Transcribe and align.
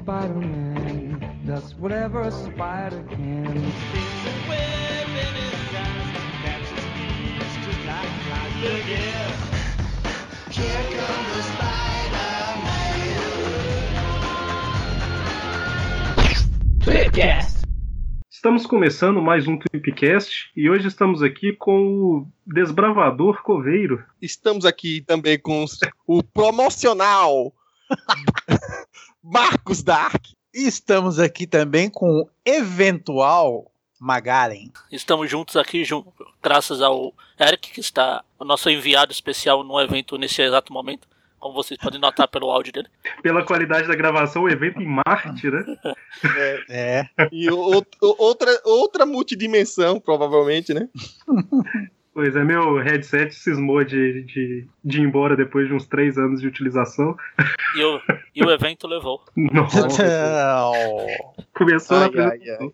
Spider-Man 0.00 1.20
does 1.44 1.74
whatever 1.74 2.22
a 2.22 2.30
spider 2.30 3.04
can. 3.10 3.44
There's 3.44 3.64
a 4.24 4.48
web 4.48 5.08
in 5.10 5.34
his 5.36 5.74
eyes 5.76 6.08
that 6.14 6.32
catches 6.42 6.84
thieves 6.96 7.54
just 7.66 7.84
like 7.84 8.08
flies. 8.24 8.56
Look! 8.64 8.88
Here 10.56 10.84
comes 10.96 11.28
the 11.36 11.42
Spider-Man. 11.52 12.60
Tweepcast. 16.82 17.60
Estamos 18.30 18.64
começando 18.64 19.20
mais 19.20 19.46
um 19.46 19.58
Tweepcast 19.58 20.50
e 20.56 20.70
hoje 20.70 20.88
estamos 20.88 21.22
aqui 21.22 21.52
com 21.52 21.92
o 21.92 22.26
Desbravador 22.46 23.42
Coveiro. 23.42 24.02
Estamos 24.22 24.64
aqui 24.64 25.02
também 25.02 25.38
com 25.38 25.66
o 26.06 26.22
promocional 26.22 27.52
Marcos 29.22 29.82
Dark. 29.82 30.24
E 30.52 30.66
estamos 30.66 31.18
aqui 31.18 31.46
também 31.46 31.88
com 31.88 32.22
o 32.22 32.28
eventual 32.44 33.70
Magaren. 34.00 34.70
Estamos 34.90 35.30
juntos 35.30 35.56
aqui, 35.56 35.84
graças 36.42 36.80
ao 36.82 37.14
Eric, 37.38 37.70
que 37.72 37.80
está 37.80 38.24
o 38.38 38.44
nosso 38.44 38.68
enviado 38.68 39.12
especial 39.12 39.62
no 39.62 39.80
evento 39.80 40.16
nesse 40.18 40.42
exato 40.42 40.72
momento. 40.72 41.06
Como 41.38 41.54
vocês 41.54 41.80
podem 41.80 41.98
notar 41.98 42.28
pelo 42.28 42.50
áudio 42.50 42.70
dele. 42.72 42.88
Pela 43.22 43.42
qualidade 43.42 43.88
da 43.88 43.94
gravação, 43.94 44.42
o 44.42 44.48
evento 44.50 44.78
em 44.80 44.86
Marte, 44.86 45.50
né? 45.50 45.64
É, 46.68 47.06
E 47.32 47.50
o- 47.50 47.78
o- 47.78 47.84
outra, 48.18 48.60
outra 48.64 49.06
multidimensão, 49.06 49.98
provavelmente, 50.00 50.74
né? 50.74 50.86
Pois 52.12 52.34
é, 52.34 52.42
meu 52.42 52.76
headset 52.78 53.32
cismou 53.32 53.84
de, 53.84 54.22
de, 54.24 54.66
de 54.84 55.00
ir 55.00 55.04
embora 55.04 55.36
depois 55.36 55.68
de 55.68 55.74
uns 55.74 55.86
três 55.86 56.18
anos 56.18 56.40
de 56.40 56.48
utilização. 56.48 57.16
E 57.76 57.84
o, 57.84 58.00
e 58.34 58.44
o 58.44 58.50
evento 58.50 58.88
levou. 58.88 59.24
Nossa, 59.36 59.86
começou 61.54 61.98
na 61.98 62.06
Ai, 62.06 62.10
ai, 62.10 62.26
apresentação. 62.26 62.72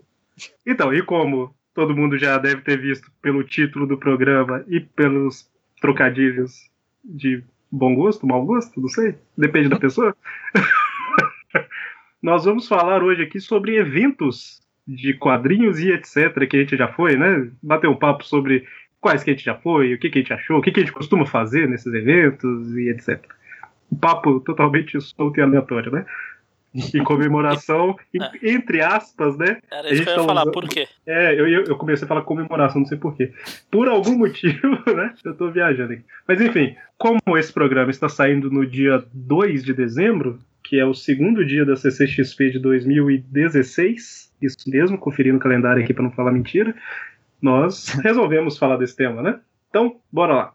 Então, 0.64 0.94
e 0.94 1.02
como 1.02 1.54
todo 1.74 1.94
mundo 1.94 2.16
já 2.16 2.38
deve 2.38 2.62
ter 2.62 2.80
visto 2.80 3.10
pelo 3.20 3.44
título 3.44 3.86
do 3.86 3.98
programa 3.98 4.64
e 4.68 4.80
pelos 4.80 5.46
trocadilhos 5.80 6.70
de 7.04 7.44
bom 7.70 7.94
gosto, 7.94 8.26
mau 8.26 8.44
gosto, 8.44 8.80
não 8.80 8.88
sei, 8.88 9.14
depende 9.36 9.68
da 9.68 9.78
pessoa. 9.78 10.16
Nós 12.22 12.46
vamos 12.46 12.66
falar 12.66 13.02
hoje 13.02 13.22
aqui 13.22 13.38
sobre 13.38 13.76
eventos 13.76 14.62
de 14.86 15.14
quadrinhos 15.14 15.78
e 15.78 15.90
etc. 15.90 16.48
que 16.48 16.56
a 16.56 16.60
gente 16.60 16.76
já 16.76 16.88
foi, 16.88 17.16
né? 17.16 17.50
Bater 17.62 17.88
um 17.88 17.96
papo 17.96 18.24
sobre 18.24 18.66
quais 19.00 19.22
que 19.22 19.30
a 19.30 19.32
gente 19.32 19.44
já 19.44 19.54
foi, 19.54 19.94
o 19.94 19.98
que, 19.98 20.10
que 20.10 20.18
a 20.18 20.22
gente 20.22 20.32
achou, 20.32 20.58
o 20.58 20.62
que, 20.62 20.70
que 20.72 20.80
a 20.80 20.82
gente 20.82 20.92
costuma 20.92 21.26
fazer 21.26 21.68
nesses 21.68 21.92
eventos 21.92 22.76
e 22.76 22.88
etc. 22.90 23.22
Um 23.92 23.96
papo 23.96 24.40
totalmente 24.40 25.00
solto 25.00 25.38
e 25.38 25.42
aleatório, 25.42 25.92
né? 25.92 26.04
Em 26.94 27.02
comemoração, 27.04 27.96
em- 28.12 28.18
entre 28.54 28.82
aspas, 28.82 29.38
né? 29.38 29.58
Era 29.70 29.90
isso 29.92 30.02
que 30.02 30.08
eu 30.08 30.12
ia 30.12 30.18
tá 30.20 30.24
falar, 30.26 30.42
usando- 30.42 30.52
por 30.52 30.68
quê? 30.68 30.86
É, 31.06 31.32
eu, 31.40 31.46
eu 31.48 31.76
comecei 31.76 32.04
a 32.04 32.08
falar 32.08 32.22
comemoração, 32.22 32.80
não 32.80 32.86
sei 32.88 32.98
porquê. 32.98 33.32
Por 33.70 33.88
algum 33.88 34.12
motivo, 34.18 34.82
né? 34.94 35.14
Eu 35.24 35.34
tô 35.34 35.50
viajando 35.50 35.92
aqui. 35.94 36.02
Mas 36.28 36.40
enfim, 36.40 36.74
como 36.98 37.20
esse 37.38 37.52
programa 37.52 37.90
está 37.90 38.08
saindo 38.08 38.50
no 38.50 38.66
dia 38.66 39.02
2 39.14 39.64
de 39.64 39.72
dezembro, 39.72 40.38
que 40.62 40.78
é 40.78 40.84
o 40.84 40.92
segundo 40.92 41.46
dia 41.46 41.64
da 41.64 41.76
CCXP 41.76 42.50
de 42.50 42.58
2016, 42.58 44.32
isso 44.42 44.68
mesmo, 44.68 44.98
conferindo 44.98 45.36
o 45.36 45.40
calendário 45.40 45.82
aqui 45.82 45.94
para 45.94 46.02
não 46.02 46.10
falar 46.10 46.32
mentira, 46.32 46.74
nós 47.40 47.88
resolvemos 48.02 48.58
falar 48.58 48.76
desse 48.76 48.96
tema, 48.96 49.22
né? 49.22 49.40
Então, 49.70 50.00
bora 50.12 50.34
lá. 50.34 50.52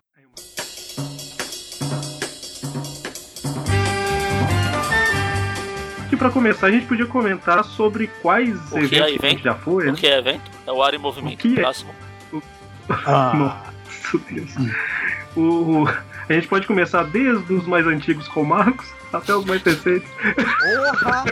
E 6.11 6.15
para 6.17 6.29
começar, 6.29 6.67
a 6.67 6.71
gente 6.71 6.85
podia 6.87 7.05
comentar 7.05 7.63
sobre 7.63 8.07
quais 8.21 8.55
O 8.71 8.75
que 8.87 8.95
é 8.95 8.99
eventos 8.99 9.01
a 9.01 9.07
gente 9.07 9.25
evento? 9.25 9.43
já 9.43 9.55
foi, 9.55 9.87
O 9.87 9.91
né? 9.91 9.97
que 9.97 10.07
é 10.07 10.17
evento? 10.17 10.51
É 10.67 10.71
o 10.71 10.83
ar 10.83 10.93
em 10.93 10.97
movimento. 10.97 11.35
O 11.35 11.37
que 11.37 11.53
é? 11.53 11.61
Próximo. 11.61 11.91
Ah, 12.89 13.31
Nossa, 13.73 14.17
Deus. 14.29 14.51
O, 15.35 15.83
o- 15.83 16.10
a 16.31 16.35
gente 16.35 16.47
pode 16.47 16.67
começar 16.67 17.03
desde 17.03 17.53
os 17.53 17.65
mais 17.67 17.85
antigos 17.85 18.27
com 18.27 18.41
o 18.41 18.45
Marcos 18.45 18.87
até 19.11 19.35
os 19.35 19.45
mais 19.45 19.61
recentes. 19.61 20.09
porra! 20.35 21.25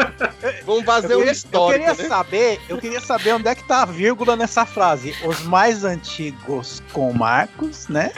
Vamos 0.64 0.84
fazer 0.84 1.14
um 1.14 1.18
queria, 1.18 1.28
eu 1.28 1.32
histórico, 1.32 1.84
queria 1.84 2.02
né? 2.02 2.08
saber, 2.08 2.60
eu 2.68 2.78
queria 2.78 3.00
saber 3.00 3.32
onde 3.34 3.48
é 3.48 3.54
que 3.54 3.64
tá 3.64 3.82
a 3.82 3.84
vírgula 3.86 4.36
nessa 4.36 4.64
frase. 4.64 5.14
Os 5.24 5.42
mais 5.44 5.84
antigos 5.84 6.82
com 6.92 7.12
Marcos, 7.12 7.88
né? 7.88 8.12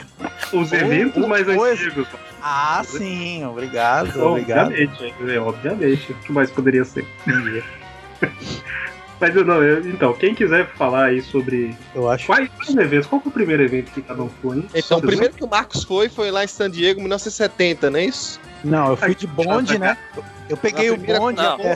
Os 0.53 0.71
Ou- 0.71 0.77
eventos 0.77 1.21
ou 1.21 1.27
mais 1.27 1.45
coisa. 1.45 1.83
antigos. 1.83 2.07
Ah, 2.41 2.81
sim, 2.85 3.45
obrigado, 3.45 4.21
obrigado. 4.21 4.67
Obviamente, 4.71 5.37
obviamente. 5.39 6.11
O 6.11 6.15
que 6.15 6.31
mais 6.31 6.49
poderia 6.51 6.83
ser? 6.85 7.05
Entendi. 7.27 7.63
Mas 9.23 9.45
não, 9.45 9.63
eu- 9.63 9.89
então, 9.89 10.13
quem 10.13 10.35
quiser 10.35 10.67
falar 10.75 11.05
aí 11.05 11.21
sobre 11.21 11.75
Eu 11.95 12.09
acho. 12.09 12.25
quais, 12.25 12.49
quais 12.55 12.75
eventos, 12.75 13.07
qual 13.07 13.21
foi 13.21 13.29
o 13.29 13.33
primeiro 13.33 13.63
evento 13.63 13.91
que 13.91 14.01
cada 14.01 14.21
um 14.21 14.29
foi? 14.41 14.57
hein? 14.57 14.69
Então, 14.75 14.97
o 14.97 15.01
primeiro 15.01 15.33
que 15.33 15.43
o 15.43 15.47
Marcos 15.47 15.83
foi 15.85 16.09
foi 16.09 16.29
lá 16.29 16.43
em 16.43 16.47
San 16.47 16.69
Diego, 16.69 16.99
1970, 16.99 17.89
não 17.89 17.99
é 17.99 18.05
isso? 18.05 18.39
Não, 18.63 18.89
eu 18.89 18.97
fui 18.97 19.15
de 19.15 19.25
bonde, 19.27 19.77
né? 19.79 19.97
Eu 20.49 20.57
peguei 20.57 20.91
o 20.91 20.97
bonde 20.97 21.41
não. 21.41 21.53
até. 21.55 21.75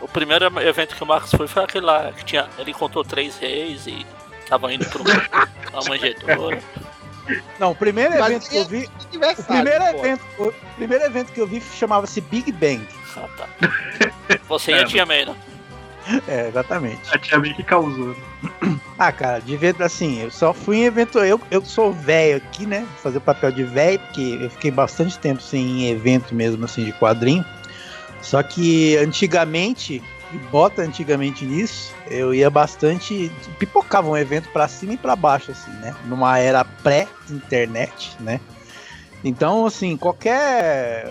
O 0.00 0.08
primeiro 0.08 0.46
evento 0.60 0.94
que 0.94 1.02
o 1.02 1.06
Marcos 1.06 1.30
foi 1.32 1.46
foi 1.46 1.64
aquele 1.64 1.84
lá 1.84 2.10
que 2.12 2.24
tinha. 2.24 2.46
Ele 2.58 2.70
encontrou 2.70 3.04
três 3.04 3.36
reis 3.38 3.86
e 3.86 4.06
estavam 4.42 4.70
indo 4.70 4.86
pra 4.88 5.02
uma 5.02 5.82
manjedoura. 5.88 6.58
Não, 7.58 7.72
o 7.72 7.74
primeiro 7.74 8.18
Mas 8.18 8.30
evento 8.30 8.48
que 8.48 8.56
eu 8.56 8.64
vi. 8.64 8.88
O 9.04 9.42
primeiro 9.44 9.84
pô. 9.92 9.98
evento, 9.98 10.22
o 10.38 10.52
primeiro 10.76 11.04
evento 11.04 11.32
que 11.32 11.40
eu 11.40 11.46
vi 11.46 11.60
chamava-se 11.60 12.20
Big 12.22 12.50
Bang. 12.52 12.80
Ah, 13.16 13.28
tá. 13.36 13.46
Você 14.48 14.70
ia 14.70 14.78
É. 14.82 14.84
tinha 14.84 15.04
meio, 15.04 15.26
né? 15.26 15.36
É, 16.26 16.48
exatamente. 16.48 17.00
A 17.12 17.18
tia 17.18 17.38
May 17.38 17.54
que 17.54 17.62
causou. 17.62 18.14
Ah, 18.98 19.12
cara, 19.12 19.40
de 19.40 19.54
evento 19.54 19.82
assim, 19.82 20.20
eu 20.20 20.30
só 20.30 20.52
fui 20.52 20.78
em 20.78 20.84
evento. 20.84 21.18
Eu, 21.18 21.40
eu 21.50 21.64
sou 21.64 21.92
velho 21.92 22.38
aqui, 22.38 22.66
né? 22.66 22.80
Vou 22.80 23.02
fazer 23.02 23.18
o 23.18 23.22
papel 23.22 23.52
de 23.52 23.64
velho, 23.64 23.98
porque 24.00 24.38
eu 24.40 24.50
fiquei 24.50 24.70
bastante 24.70 25.18
tempo 25.18 25.42
sem 25.42 25.82
em 25.82 25.90
evento 25.90 26.34
mesmo, 26.34 26.64
assim, 26.64 26.84
de 26.84 26.92
quadrinho. 26.92 27.44
Só 28.20 28.42
que 28.42 28.96
antigamente, 28.96 30.02
e 30.32 30.38
bota 30.50 30.82
antigamente 30.82 31.44
nisso, 31.44 31.94
eu 32.10 32.34
ia 32.34 32.50
bastante. 32.50 33.30
Pipocava 33.58 34.08
um 34.08 34.16
evento 34.16 34.48
pra 34.50 34.66
cima 34.68 34.94
e 34.94 34.96
pra 34.96 35.14
baixo, 35.14 35.50
assim, 35.50 35.70
né? 35.80 35.94
Numa 36.06 36.38
era 36.38 36.64
pré-internet, 36.64 38.16
né? 38.20 38.40
Então, 39.22 39.66
assim, 39.66 39.96
qualquer. 39.96 41.06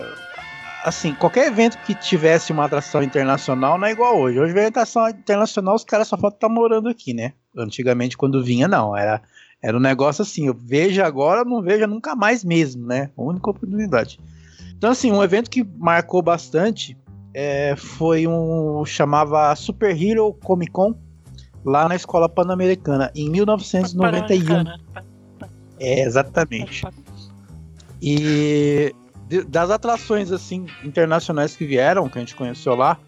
Assim, 0.84 1.14
qualquer 1.14 1.48
evento 1.48 1.76
que 1.78 1.94
tivesse 1.94 2.52
uma 2.52 2.64
atração 2.64 3.02
internacional 3.02 3.76
não 3.78 3.86
é 3.86 3.92
igual 3.92 4.18
hoje. 4.18 4.38
Hoje, 4.38 4.58
a 4.58 4.68
atração 4.68 5.08
internacional, 5.08 5.74
os 5.74 5.84
caras 5.84 6.08
só 6.08 6.16
faltam 6.16 6.36
estar 6.36 6.48
morando 6.48 6.88
aqui, 6.88 7.12
né? 7.12 7.32
Antigamente, 7.56 8.16
quando 8.16 8.42
vinha, 8.42 8.68
não. 8.68 8.96
Era, 8.96 9.20
era 9.60 9.76
um 9.76 9.80
negócio 9.80 10.22
assim, 10.22 10.46
eu 10.46 10.54
vejo 10.54 11.02
agora, 11.02 11.44
não 11.44 11.60
vejo 11.60 11.86
nunca 11.86 12.14
mais 12.14 12.44
mesmo, 12.44 12.86
né? 12.86 13.10
Única 13.16 13.50
oportunidade. 13.50 14.20
Então, 14.76 14.90
assim, 14.90 15.10
um 15.10 15.22
evento 15.22 15.50
que 15.50 15.64
marcou 15.64 16.22
bastante 16.22 16.96
é, 17.34 17.74
foi 17.76 18.26
um. 18.26 18.84
chamava 18.84 19.54
Super 19.56 20.00
Hero 20.00 20.32
Comic 20.34 20.70
Con, 20.70 20.94
lá 21.64 21.88
na 21.88 21.96
Escola 21.96 22.28
Pan-Americana, 22.28 23.10
em 23.14 23.28
1991. 23.28 24.64
É, 25.80 26.02
exatamente. 26.02 26.84
E 28.00 28.94
de- 29.28 29.44
das 29.44 29.70
atrações 29.70 30.32
assim 30.32 30.66
internacionais 30.84 31.54
que 31.54 31.64
vieram, 31.66 32.08
que 32.08 32.18
a 32.18 32.20
gente 32.20 32.34
conheceu 32.34 32.74
lá, 32.74 32.98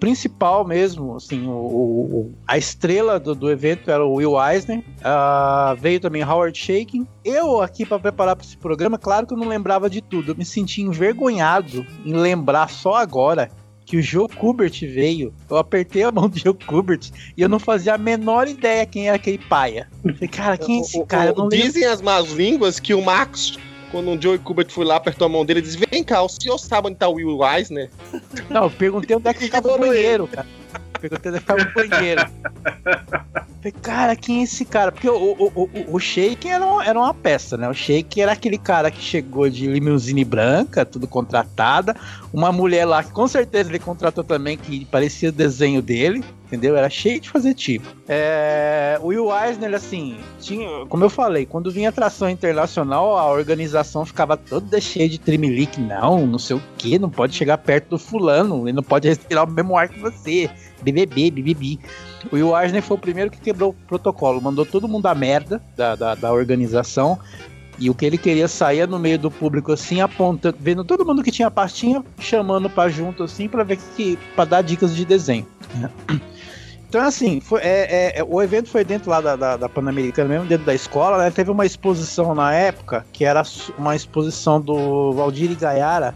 principal 0.00 0.64
mesmo, 0.66 1.16
assim, 1.16 1.46
o, 1.46 1.50
o- 1.52 2.34
a 2.46 2.56
estrela 2.56 3.18
do, 3.20 3.34
do 3.34 3.50
evento 3.50 3.90
era 3.90 4.04
o 4.04 4.14
Will 4.14 4.34
Eisner. 4.42 4.82
Ah, 5.02 5.76
veio 5.78 6.00
também 6.00 6.22
Howard 6.22 6.56
Shaking. 6.58 7.06
Eu 7.24 7.60
aqui 7.60 7.84
para 7.84 7.98
preparar 7.98 8.36
para 8.36 8.44
esse 8.46 8.56
programa, 8.56 8.98
claro 8.98 9.26
que 9.26 9.32
eu 9.34 9.38
não 9.38 9.48
lembrava 9.48 9.88
de 9.90 10.00
tudo. 10.00 10.32
Eu 10.32 10.36
me 10.36 10.44
senti 10.44 10.82
envergonhado 10.82 11.84
em 12.04 12.12
lembrar 12.14 12.70
só 12.70 12.94
agora 12.94 13.50
que 13.84 13.96
o 13.96 14.02
Joe 14.02 14.28
Kubert 14.28 14.78
veio. 14.82 15.32
Eu 15.50 15.56
apertei 15.56 16.02
a 16.02 16.12
mão 16.12 16.28
do 16.28 16.38
Joe 16.38 16.52
Kubert 16.54 17.10
e 17.36 17.40
eu 17.40 17.48
não 17.48 17.58
fazia 17.58 17.94
a 17.94 17.98
menor 17.98 18.46
ideia 18.46 18.84
quem 18.84 19.08
era 19.08 19.16
aquele 19.16 19.38
paia. 19.38 19.88
Eu 20.04 20.12
falei, 20.14 20.28
cara, 20.28 20.58
quem 20.58 20.78
é 20.78 20.80
esse 20.82 21.04
cara? 21.06 21.30
Eu 21.30 21.34
não 21.36 21.44
lembro. 21.48 21.56
Dizem 21.66 21.84
as 21.86 22.02
más 22.02 22.30
línguas 22.32 22.78
que 22.78 22.92
o 22.92 23.00
Marcos, 23.02 23.58
quando 23.90 24.10
o 24.10 24.20
Joey 24.20 24.38
Kubert 24.38 24.70
foi 24.70 24.84
lá, 24.84 24.96
apertou 24.96 25.26
a 25.26 25.28
mão 25.28 25.44
dele, 25.44 25.62
disse: 25.62 25.78
Vem 25.90 26.02
cá, 26.04 26.22
o 26.22 26.28
senhor 26.28 26.58
sabe 26.58 26.88
onde 26.88 26.96
tá 26.96 27.08
o 27.08 27.14
Will 27.14 27.40
Eisner? 27.44 27.90
Não, 28.48 28.64
eu 28.64 28.70
perguntei 28.70 29.16
onde 29.16 29.28
é 29.28 29.34
que 29.34 29.40
ficava 29.40 29.68
o 29.72 29.78
banheiro, 29.78 30.26
cara. 30.26 30.46
Perguntei 31.00 31.30
onde 31.30 31.38
é 31.38 31.40
que 31.40 31.46
ficava 31.46 31.62
o 31.62 31.74
banheiro. 31.74 32.26
Falei, 33.58 33.72
cara, 33.82 34.16
quem 34.16 34.40
é 34.40 34.42
esse 34.44 34.64
cara? 34.64 34.92
Porque 34.92 35.08
o, 35.08 35.14
o, 35.14 35.52
o, 35.54 35.94
o 35.96 35.98
Shake 35.98 36.48
era, 36.48 36.64
era 36.84 36.98
uma 36.98 37.12
peça, 37.12 37.56
né? 37.56 37.68
O 37.68 37.74
Shake 37.74 38.20
era 38.20 38.32
aquele 38.32 38.58
cara 38.58 38.90
que 38.90 39.00
chegou 39.00 39.48
de 39.50 39.66
limusine 39.66 40.24
branca, 40.24 40.84
tudo 40.84 41.06
contratada. 41.06 41.96
Uma 42.32 42.52
mulher 42.52 42.84
lá 42.84 43.02
que 43.02 43.10
com 43.10 43.26
certeza 43.26 43.70
ele 43.70 43.78
contratou 43.78 44.22
também, 44.22 44.56
que 44.56 44.84
parecia 44.84 45.30
o 45.30 45.32
desenho 45.32 45.82
dele. 45.82 46.22
entendeu? 46.48 46.76
Era 46.76 46.90
cheio 46.90 47.20
de 47.20 47.28
fazer 47.30 47.54
tipo. 47.54 47.86
É, 48.08 48.98
o 49.00 49.08
Will 49.08 49.28
Eisner, 49.32 49.74
assim, 49.74 50.16
tinha, 50.40 50.86
como 50.86 51.04
eu 51.04 51.10
falei, 51.10 51.46
quando 51.46 51.70
vinha 51.70 51.90
atração 51.90 52.28
internacional, 52.28 53.16
a 53.16 53.30
organização 53.30 54.04
ficava 54.04 54.36
toda 54.36 54.80
cheia 54.80 55.08
de 55.08 55.18
trimelique. 55.18 55.80
Não, 55.80 56.26
não 56.26 56.38
sei 56.38 56.56
o 56.56 56.62
que, 56.76 56.98
não 56.98 57.10
pode 57.10 57.34
chegar 57.34 57.58
perto 57.58 57.90
do 57.90 57.98
fulano, 57.98 58.66
ele 58.66 58.72
não 58.72 58.82
pode 58.82 59.08
respirar 59.08 59.44
o 59.44 59.50
mesmo 59.50 59.76
ar 59.76 59.88
que 59.88 60.00
você. 60.00 60.50
BBB, 60.82 61.30
BBB. 61.30 61.78
O 62.30 62.36
Will 62.36 62.58
Eisner 62.58 62.82
foi 62.82 62.96
o 62.96 63.00
primeiro 63.00 63.30
que 63.30 63.40
quebrou 63.40 63.70
o 63.70 63.86
protocolo, 63.86 64.40
mandou 64.40 64.66
todo 64.66 64.88
mundo 64.88 65.06
a 65.06 65.14
merda 65.14 65.62
da, 65.76 65.94
da, 65.94 66.14
da 66.14 66.32
organização. 66.32 67.18
E 67.80 67.88
o 67.88 67.94
que 67.94 68.04
ele 68.04 68.18
queria 68.18 68.48
sair 68.48 68.88
no 68.88 68.98
meio 68.98 69.18
do 69.18 69.30
público 69.30 69.70
assim, 69.70 70.00
apontando, 70.00 70.56
vendo 70.58 70.84
todo 70.84 71.06
mundo 71.06 71.22
que 71.22 71.30
tinha 71.30 71.48
pastinha, 71.48 72.04
chamando 72.18 72.68
para 72.68 72.90
junto 72.90 73.22
assim, 73.22 73.48
para 73.48 73.62
ver 73.62 73.78
que 73.96 74.18
para 74.34 74.44
dar 74.44 74.62
dicas 74.62 74.96
de 74.96 75.04
desenho. 75.04 75.46
Então, 76.88 77.02
assim, 77.02 77.38
foi, 77.38 77.60
é, 77.60 78.14
é, 78.16 78.20
é, 78.20 78.24
o 78.24 78.40
evento 78.40 78.70
foi 78.70 78.82
dentro 78.82 79.10
lá 79.10 79.20
da, 79.20 79.36
da, 79.36 79.56
da 79.58 79.68
Pan-Americana 79.68 80.26
mesmo, 80.26 80.46
dentro 80.46 80.64
da 80.64 80.74
escola, 80.74 81.18
né? 81.18 81.30
Teve 81.30 81.50
uma 81.50 81.66
exposição 81.66 82.34
na 82.34 82.54
época, 82.54 83.04
que 83.12 83.26
era 83.26 83.42
uma 83.76 83.94
exposição 83.94 84.58
do 84.58 85.12
Valdir 85.12 85.54
Gaiara 85.54 86.14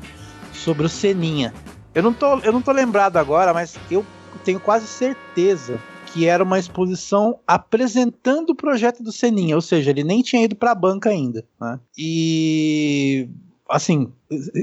sobre 0.50 0.86
o 0.86 0.88
Seninha. 0.88 1.52
Eu 1.94 2.02
não, 2.02 2.14
tô, 2.14 2.38
eu 2.38 2.50
não 2.50 2.62
tô 2.62 2.72
lembrado 2.72 3.18
agora, 3.18 3.52
mas 3.52 3.76
eu 3.90 4.02
tenho 4.38 4.60
quase 4.60 4.86
certeza 4.86 5.80
que 6.06 6.26
era 6.26 6.44
uma 6.44 6.58
exposição 6.58 7.38
apresentando 7.46 8.50
o 8.50 8.54
projeto 8.54 9.02
do 9.02 9.10
Seninha, 9.10 9.56
ou 9.56 9.62
seja, 9.62 9.90
ele 9.90 10.04
nem 10.04 10.22
tinha 10.22 10.44
ido 10.44 10.54
para 10.54 10.72
a 10.72 10.74
banca 10.74 11.08
ainda. 11.08 11.44
Né? 11.58 11.80
E 11.96 13.28
assim, 13.68 14.12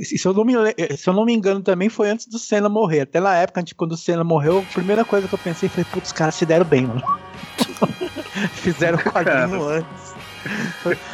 se 0.03 0.23
eu, 0.23 0.33
não 0.33 0.45
me, 0.45 0.53
se 0.95 1.09
eu 1.09 1.13
não 1.13 1.25
me 1.25 1.33
engano, 1.33 1.61
também 1.61 1.89
foi 1.89 2.09
antes 2.09 2.27
do 2.27 2.37
Senna 2.37 2.69
morrer. 2.69 3.01
Até 3.01 3.19
na 3.19 3.35
época, 3.35 3.63
quando 3.75 3.93
o 3.93 3.97
Senna 3.97 4.23
morreu, 4.23 4.59
a 4.59 4.73
primeira 4.73 5.03
coisa 5.03 5.27
que 5.27 5.33
eu 5.33 5.39
pensei 5.39 5.67
foi, 5.67 5.83
putz, 5.83 6.09
os 6.09 6.13
caras 6.13 6.35
se 6.35 6.45
deram 6.45 6.65
bem, 6.65 6.85
mano. 6.85 7.01
Fizeram 8.53 8.99
o 8.99 9.01
quadrinho 9.01 9.67
antes. 9.67 10.08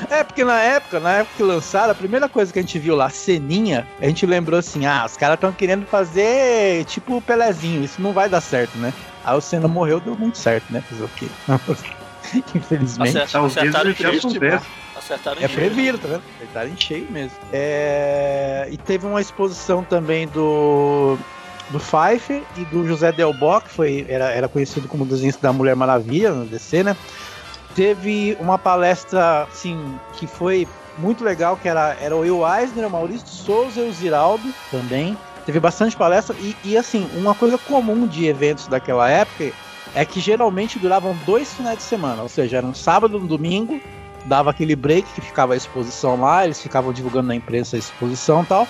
É, 0.10 0.24
porque 0.24 0.44
na 0.44 0.62
época, 0.62 1.00
na 1.00 1.12
época 1.14 1.38
que 1.38 1.44
lançaram, 1.44 1.92
a 1.92 1.96
primeira 1.96 2.30
coisa 2.30 2.52
que 2.54 2.60
a 2.60 2.62
gente 2.62 2.78
viu 2.80 2.96
lá, 2.96 3.10
ceninha, 3.10 3.88
a 4.00 4.06
gente 4.06 4.26
lembrou 4.26 4.60
assim, 4.60 4.86
ah, 4.86 5.04
os 5.06 5.18
caras 5.18 5.36
estão 5.36 5.52
querendo 5.52 5.86
fazer 5.86 6.86
tipo 6.86 7.18
o 7.18 7.22
Pelezinho, 7.22 7.84
isso 7.84 8.02
não 8.02 8.14
vai 8.14 8.30
dar 8.30 8.42
certo, 8.42 8.78
né? 8.78 8.94
Aí 9.24 9.36
o 9.36 9.42
Senna 9.42 9.68
morreu, 9.68 10.00
deu 10.00 10.16
muito 10.16 10.38
certo, 10.38 10.72
né? 10.72 10.84
Fazer 10.90 11.04
o 11.04 11.10
quê? 11.10 11.28
Infelizmente. 12.56 13.18
Acertaram 13.18 13.94
cheio. 13.94 14.18
acontece. 14.18 14.66
Acertaram 14.96 15.42
É 15.42 15.48
previram, 15.48 15.98
tá 15.98 16.08
vendo? 16.08 16.24
Acertaram 16.38 16.70
em 16.70 16.78
cheio 16.78 17.08
mesmo. 17.12 17.38
É, 17.52 18.68
E 18.72 18.78
teve 18.78 19.06
uma 19.06 19.22
exposição 19.22 19.84
também 19.84 20.28
do 20.28 21.18
do 21.70 21.80
Pfeiffer 21.80 22.44
e 22.58 22.66
do 22.66 22.88
José 22.88 23.12
Delbo, 23.12 23.60
que 23.62 23.70
foi, 23.70 24.06
era, 24.08 24.30
era 24.30 24.48
conhecido 24.48 24.88
como 24.88 25.06
desenhista 25.06 25.42
da 25.42 25.52
Mulher 25.52 25.76
Maravilha 25.76 26.32
no 26.32 26.46
DC, 26.46 26.84
né? 26.84 26.96
Teve 27.76 28.38
uma 28.40 28.58
palestra, 28.58 29.44
assim, 29.44 30.00
que 30.14 30.26
foi 30.26 30.66
muito 30.98 31.24
legal, 31.26 31.58
que 31.58 31.68
era, 31.68 31.94
era 32.00 32.16
o 32.16 32.20
Will 32.22 32.42
Eisner, 32.48 32.88
o 32.88 32.90
Maurício 32.90 33.28
Souza 33.28 33.82
e 33.82 33.84
o 33.84 33.92
Ziraldo 33.92 34.54
também. 34.72 35.18
Teve 35.46 35.60
bastante 35.60 35.96
palestra 35.96 36.36
e, 36.40 36.56
e, 36.64 36.78
assim, 36.78 37.08
uma 37.14 37.36
coisa 37.36 37.58
comum 37.58 38.08
de 38.08 38.26
eventos 38.26 38.68
daquela 38.68 39.10
época 39.10 39.52
é 39.94 40.06
que 40.06 40.20
geralmente 40.20 40.80
duravam 40.80 41.14
dois 41.26 41.54
finais 41.54 41.78
de 41.78 41.84
semana, 41.84 42.24
ou 42.24 42.30
seja, 42.30 42.58
era 42.58 42.66
um 42.66 42.74
sábado 42.74 43.18
e 43.18 43.22
um 43.22 43.26
domingo, 43.28 43.80
dava 44.26 44.50
aquele 44.50 44.76
break 44.76 45.14
que 45.14 45.22
ficava 45.22 45.54
a 45.54 45.58
exposição 45.58 46.20
lá, 46.20 46.46
eles 46.46 46.62
ficavam 46.62 46.92
divulgando 46.92 47.28
na 47.28 47.36
imprensa 47.36 47.76
a 47.76 47.80
exposição 47.80 48.44
e 48.44 48.46
tal. 48.46 48.68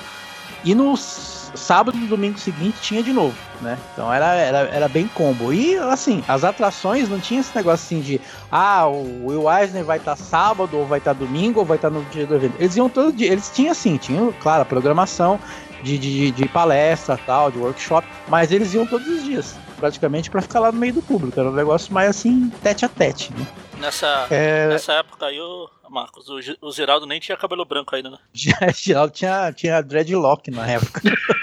E 0.64 0.74
no 0.76 0.94
s- 0.94 1.35
sábado 1.56 1.98
e 1.98 2.06
domingo 2.08 2.38
seguinte 2.38 2.78
tinha 2.82 3.02
de 3.04 3.14
novo, 3.14 3.36
né? 3.62 3.78
Então 3.94 4.12
era, 4.12 4.34
era, 4.36 4.58
era 4.70 4.88
bem 4.88 5.08
combo. 5.08 5.54
E 5.54 5.76
assim, 5.78 6.24
as 6.28 6.44
atrações 6.44 7.10
não 7.10 7.20
tinha 7.20 7.40
esse 7.40 7.56
negócio 7.56 7.86
assim 7.86 8.02
de 8.02 8.22
ah, 8.52 8.88
o 8.88 9.28
Will 9.28 9.52
Eisner 9.52 9.84
vai 9.84 9.98
estar 9.98 10.16
sábado, 10.16 10.78
ou 10.78 10.86
vai 10.86 11.00
estar 11.00 11.14
domingo, 11.14 11.60
ou 11.60 11.66
vai 11.66 11.78
estar 11.78 11.90
no 11.90 12.04
dia 12.06 12.26
do 12.26 12.36
evento. 12.36 12.56
Eles 12.60 12.76
iam 12.76 12.90
todo 12.90 13.14
dia, 13.14 13.32
eles 13.32 13.52
tinham 13.54 13.72
assim, 13.72 13.98
tinham, 13.98 14.34
claro, 14.40 14.62
a 14.62 14.66
programação 14.66 15.40
de, 15.84 15.98
de, 15.98 16.32
de 16.32 16.48
palestra 16.48 17.18
tal, 17.26 17.52
de 17.52 17.60
workshop, 17.60 18.08
mas 18.28 18.52
eles 18.52 18.74
iam 18.74 18.86
todos 18.86 19.08
os 19.08 19.24
dias, 19.24 19.56
praticamente, 19.78 20.32
para 20.32 20.42
ficar 20.42 20.60
lá 20.60 20.72
no 20.72 20.80
meio 20.80 20.94
do 20.94 21.02
público. 21.02 21.40
Era 21.40 21.50
um 21.50 21.54
negócio 21.54 21.94
mais 21.94 22.10
assim, 22.10 22.52
tete 22.64 22.86
a 22.86 22.90
tete, 22.90 23.32
né? 23.34 23.46
Nessa, 23.80 24.28
É, 24.32 24.68
nessa 24.70 24.94
época 24.94 25.26
aí, 25.26 25.40
o 25.40 25.70
Marcos, 25.90 26.28
o, 26.30 26.40
o 26.62 26.72
Ziraldo 26.72 27.06
nem 27.06 27.20
tinha 27.20 27.38
cabelo 27.38 27.66
branco 27.66 27.96
ainda, 27.96 28.10
né? 28.10 28.18
Geraldo 28.34 29.14
tinha, 29.14 29.52
tinha 29.54 29.82
dreadlock 29.82 30.50
na 30.50 30.68
época. 30.68 31.02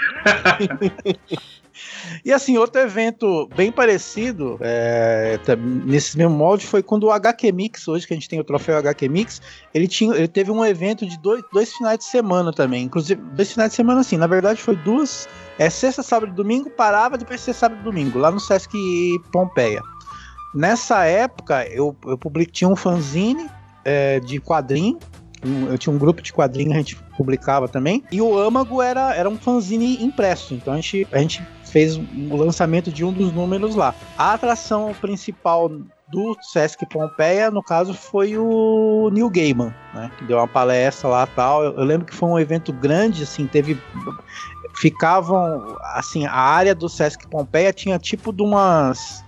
e 2.23 2.31
assim, 2.31 2.57
outro 2.57 2.81
evento 2.81 3.47
bem 3.55 3.71
parecido, 3.71 4.57
é, 4.61 5.37
tá- 5.43 5.55
nesse 5.55 6.17
mesmo 6.17 6.35
molde, 6.35 6.65
foi 6.65 6.83
quando 6.83 7.05
o 7.05 7.11
HQ 7.11 7.51
Mix, 7.51 7.87
hoje 7.87 8.07
que 8.07 8.13
a 8.13 8.15
gente 8.15 8.29
tem 8.29 8.39
o 8.39 8.43
troféu 8.43 8.77
HQ 8.77 9.09
Mix, 9.09 9.41
ele, 9.73 9.87
tinha, 9.87 10.15
ele 10.15 10.27
teve 10.27 10.51
um 10.51 10.63
evento 10.63 11.05
de 11.05 11.17
dois, 11.17 11.43
dois 11.51 11.73
finais 11.73 11.97
de 11.99 12.05
semana 12.05 12.51
também. 12.53 12.83
Inclusive, 12.83 13.21
dois 13.33 13.51
finais 13.51 13.71
de 13.71 13.75
semana, 13.75 14.01
assim, 14.01 14.17
na 14.17 14.27
verdade 14.27 14.61
foi 14.61 14.75
duas. 14.75 15.27
É 15.59 15.69
sexta, 15.69 16.01
sábado 16.01 16.31
e 16.31 16.35
domingo, 16.35 16.69
parava 16.69 17.17
depois 17.17 17.41
sexta, 17.41 17.61
sábado 17.61 17.81
e 17.81 17.83
domingo, 17.83 18.19
lá 18.19 18.31
no 18.31 18.39
Sesc 18.39 18.71
Pompeia. 19.31 19.81
Nessa 20.53 21.05
época, 21.05 21.67
eu, 21.67 21.95
eu 22.05 22.17
publiquei, 22.17 22.67
um 22.67 22.75
fanzine 22.75 23.49
é, 23.83 24.19
de 24.19 24.39
quadrinho. 24.39 24.99
Eu 25.69 25.77
tinha 25.77 25.93
um 25.93 25.97
grupo 25.97 26.21
de 26.21 26.31
quadrinho 26.31 26.69
que 26.69 26.75
a 26.75 26.79
gente 26.79 26.95
publicava 27.17 27.67
também. 27.67 28.03
E 28.11 28.21
o 28.21 28.37
Âmago 28.37 28.81
era, 28.81 29.13
era 29.13 29.29
um 29.29 29.37
fanzine 29.37 30.03
impresso. 30.03 30.53
Então 30.53 30.73
a 30.73 30.77
gente, 30.77 31.07
a 31.11 31.19
gente 31.19 31.43
fez 31.63 31.97
o 31.97 32.35
lançamento 32.35 32.91
de 32.91 33.03
um 33.03 33.11
dos 33.11 33.31
números 33.31 33.75
lá. 33.75 33.93
A 34.17 34.33
atração 34.33 34.93
principal 35.01 35.69
do 36.13 36.37
Sesc 36.41 36.85
Pompeia, 36.85 37.49
no 37.49 37.63
caso, 37.63 37.93
foi 37.93 38.37
o 38.37 39.09
Neil 39.11 39.29
Gaiman, 39.29 39.73
né? 39.93 40.11
Que 40.17 40.23
deu 40.25 40.37
uma 40.37 40.47
palestra 40.47 41.09
lá 41.09 41.25
tal. 41.25 41.63
Eu, 41.63 41.73
eu 41.73 41.83
lembro 41.83 42.05
que 42.05 42.15
foi 42.15 42.29
um 42.29 42.39
evento 42.39 42.71
grande, 42.71 43.23
assim, 43.23 43.47
teve. 43.47 43.77
Ficavam. 44.75 45.75
Assim, 45.95 46.25
a 46.25 46.33
área 46.33 46.75
do 46.75 46.87
Sesc 46.87 47.27
Pompeia 47.27 47.73
tinha 47.73 47.97
tipo 47.97 48.31
de 48.31 48.43
umas 48.43 49.22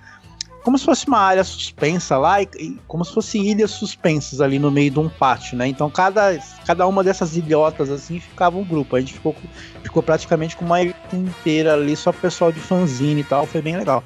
como 0.66 0.80
se 0.80 0.84
fosse 0.86 1.08
uma 1.08 1.20
área 1.20 1.44
suspensa 1.44 2.18
lá 2.18 2.42
e, 2.42 2.50
e 2.58 2.80
como 2.88 3.06
se 3.06 3.14
fossem 3.14 3.46
ilhas 3.46 3.70
suspensas 3.70 4.42
ali 4.42 4.58
no 4.58 4.72
meio 4.72 4.90
de 4.90 5.00
um 5.00 5.08
pátio, 5.08 5.56
né? 5.56 5.68
Então 5.68 5.92
cada, 5.92 6.40
cada 6.66 6.88
uma 6.88 7.04
dessas 7.04 7.38
ilhotas 7.38 7.92
assim 7.92 8.20
ficava 8.20 8.58
um 8.58 8.64
grupo. 8.64 8.96
A 8.96 9.00
gente 9.00 9.14
ficou, 9.14 9.36
ficou 9.84 10.02
praticamente 10.02 10.58
com 10.58 10.66
uma 10.66 10.82
ilha 10.82 10.96
inteira 11.14 11.76
ali 11.76 11.96
só 11.96 12.12
pessoal 12.12 12.52
de 12.52 12.60
fanzine 12.60 13.22
e 13.22 13.24
tal, 13.24 13.46
foi 13.46 13.62
bem 13.62 13.78
legal. 13.78 14.04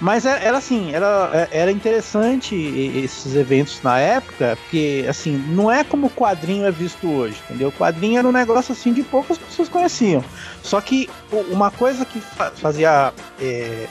Mas 0.00 0.26
era, 0.26 0.40
era 0.40 0.58
assim, 0.58 0.92
era, 0.92 1.48
era 1.52 1.70
interessante 1.70 2.56
esses 2.56 3.36
eventos 3.36 3.80
na 3.84 4.00
época, 4.00 4.58
porque 4.60 5.06
assim, 5.08 5.36
não 5.36 5.70
é 5.70 5.84
como 5.84 6.08
o 6.08 6.10
quadrinho 6.10 6.66
é 6.66 6.72
visto 6.72 7.08
hoje, 7.08 7.36
entendeu? 7.44 7.68
O 7.68 7.72
quadrinho 7.72 8.18
era 8.18 8.26
um 8.26 8.32
negócio 8.32 8.72
assim 8.72 8.92
de 8.92 9.04
poucas 9.04 9.38
pessoas 9.38 9.68
conheciam. 9.68 10.24
Só 10.64 10.80
que 10.80 11.08
uma 11.52 11.70
coisa 11.70 12.04
que 12.04 12.18
fa- 12.20 12.50
fazia 12.50 13.12
é, 13.40 13.44
é, 13.44 13.88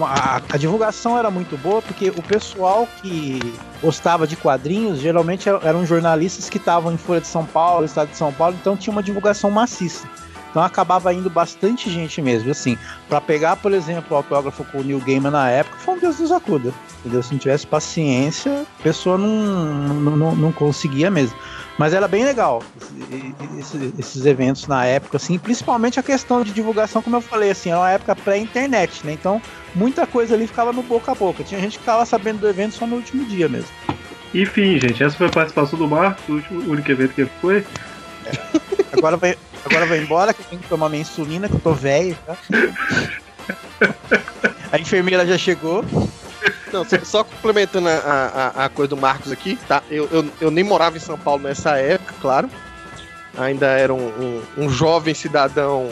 a, 0.00 0.40
a 0.48 0.56
divulgação 0.56 1.18
era 1.18 1.30
muito 1.30 1.56
boa 1.58 1.82
porque 1.82 2.10
o 2.10 2.22
pessoal 2.22 2.88
que 3.00 3.40
gostava 3.82 4.26
de 4.26 4.36
quadrinhos 4.36 5.00
geralmente 5.00 5.48
eram, 5.48 5.84
jornalistas 5.84 6.48
que 6.48 6.58
estavam 6.58 6.92
em 6.92 6.96
Folha 6.96 7.20
de 7.20 7.26
São 7.26 7.44
Paulo, 7.44 7.84
Estado 7.84 8.10
de 8.10 8.16
São 8.16 8.32
Paulo, 8.32 8.56
então 8.60 8.76
tinha 8.76 8.92
uma 8.92 9.02
divulgação 9.02 9.50
maciça. 9.50 10.08
Então 10.50 10.62
acabava 10.62 11.12
indo 11.12 11.28
bastante 11.28 11.90
gente 11.90 12.22
mesmo, 12.22 12.50
assim, 12.50 12.78
Pra 13.08 13.20
pegar, 13.20 13.56
por 13.56 13.72
exemplo, 13.72 14.06
o 14.10 14.16
autógrafo 14.16 14.64
com 14.64 14.78
o 14.78 14.84
Neil 14.84 15.00
Gaiman 15.00 15.30
na 15.30 15.50
época, 15.50 15.76
foi 15.78 15.94
um 15.94 15.98
Deus 15.98 16.18
nos 16.18 16.32
acuda. 16.32 16.72
Entendeu? 17.00 17.22
Se 17.22 17.32
não 17.32 17.38
tivesse 17.38 17.66
paciência, 17.66 18.66
a 18.80 18.82
pessoa 18.82 19.18
não, 19.18 19.28
não, 19.28 20.16
não, 20.16 20.36
não 20.36 20.52
conseguia 20.52 21.10
mesmo. 21.10 21.36
Mas 21.78 21.94
era 21.94 22.08
bem 22.08 22.24
legal 22.24 22.62
esse- 22.76 23.34
esse- 23.60 23.92
esses 23.98 24.26
eventos 24.26 24.66
na 24.66 24.84
época, 24.84 25.16
assim, 25.16 25.38
principalmente 25.38 25.98
a 26.00 26.02
questão 26.02 26.42
de 26.42 26.50
divulgação, 26.52 27.00
como 27.00 27.14
eu 27.16 27.20
falei, 27.20 27.50
assim, 27.50 27.70
era 27.70 27.78
uma 27.78 27.90
época 27.90 28.16
pré-internet, 28.16 29.06
né? 29.06 29.12
Então, 29.12 29.40
muita 29.74 30.04
coisa 30.06 30.34
ali 30.34 30.46
ficava 30.48 30.72
no 30.72 30.82
boca 30.82 31.12
a 31.12 31.14
boca. 31.14 31.44
Tinha 31.44 31.60
gente 31.60 31.74
que 31.74 31.78
ficava 31.78 32.04
sabendo 32.04 32.40
do 32.40 32.48
evento 32.48 32.74
só 32.74 32.86
no 32.86 32.96
último 32.96 33.24
dia 33.24 33.48
mesmo. 33.48 33.70
Enfim, 34.34 34.78
gente, 34.78 35.02
essa 35.02 35.16
foi 35.16 35.28
a 35.28 35.30
participação 35.30 35.78
do 35.78 35.88
Marcos, 35.88 36.28
o 36.28 36.32
último, 36.32 36.60
o 36.62 36.70
único 36.72 36.90
evento 36.90 37.14
que 37.14 37.20
ele 37.22 37.30
foi. 37.40 37.64
Agora 38.92 39.16
vai, 39.16 39.36
agora 39.64 39.86
vai 39.86 39.98
embora, 39.98 40.34
que 40.34 40.40
eu 40.40 40.46
tenho 40.46 40.60
que 40.60 40.68
tomar 40.68 40.88
minha 40.88 41.02
insulina, 41.02 41.48
que 41.48 41.54
eu 41.54 41.60
tô 41.60 41.72
velho, 41.74 42.16
tá? 42.26 42.36
A 44.72 44.78
enfermeira 44.78 45.24
já 45.26 45.38
chegou. 45.38 45.84
Não, 46.72 46.84
só, 46.84 46.98
só 47.04 47.24
complementando 47.24 47.88
a, 47.88 48.52
a, 48.56 48.64
a 48.64 48.68
coisa 48.68 48.90
do 48.90 48.96
Marcos 48.96 49.32
aqui, 49.32 49.56
tá? 49.66 49.82
Eu, 49.90 50.08
eu, 50.10 50.30
eu 50.40 50.50
nem 50.50 50.62
morava 50.64 50.96
em 50.96 51.00
São 51.00 51.18
Paulo 51.18 51.42
nessa 51.42 51.76
época, 51.76 52.14
claro. 52.20 52.50
Ainda 53.36 53.66
era 53.66 53.94
um, 53.94 54.06
um, 54.08 54.42
um 54.64 54.68
jovem 54.70 55.14
cidadão 55.14 55.88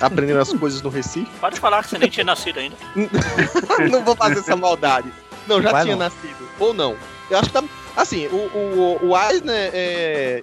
aprendendo 0.00 0.40
as 0.40 0.52
coisas 0.52 0.80
no 0.82 0.90
Recife. 0.90 1.30
Pode 1.40 1.58
falar 1.58 1.82
que 1.82 1.90
você 1.90 1.98
nem 1.98 2.08
tinha 2.08 2.24
nascido 2.24 2.58
ainda. 2.60 2.76
não 3.90 4.04
vou 4.04 4.14
fazer 4.14 4.38
essa 4.40 4.54
maldade. 4.56 5.10
Não, 5.46 5.60
já 5.60 5.72
Vai 5.72 5.82
tinha 5.84 5.96
não. 5.96 6.04
nascido. 6.04 6.48
Ou 6.58 6.72
não. 6.72 6.96
Eu 7.30 7.38
acho 7.38 7.48
que 7.50 7.54
tá. 7.54 7.64
Assim, 7.96 8.26
o, 8.28 8.36
o, 9.02 9.08
o 9.10 9.18
Eisner 9.18 9.70
é. 9.72 10.40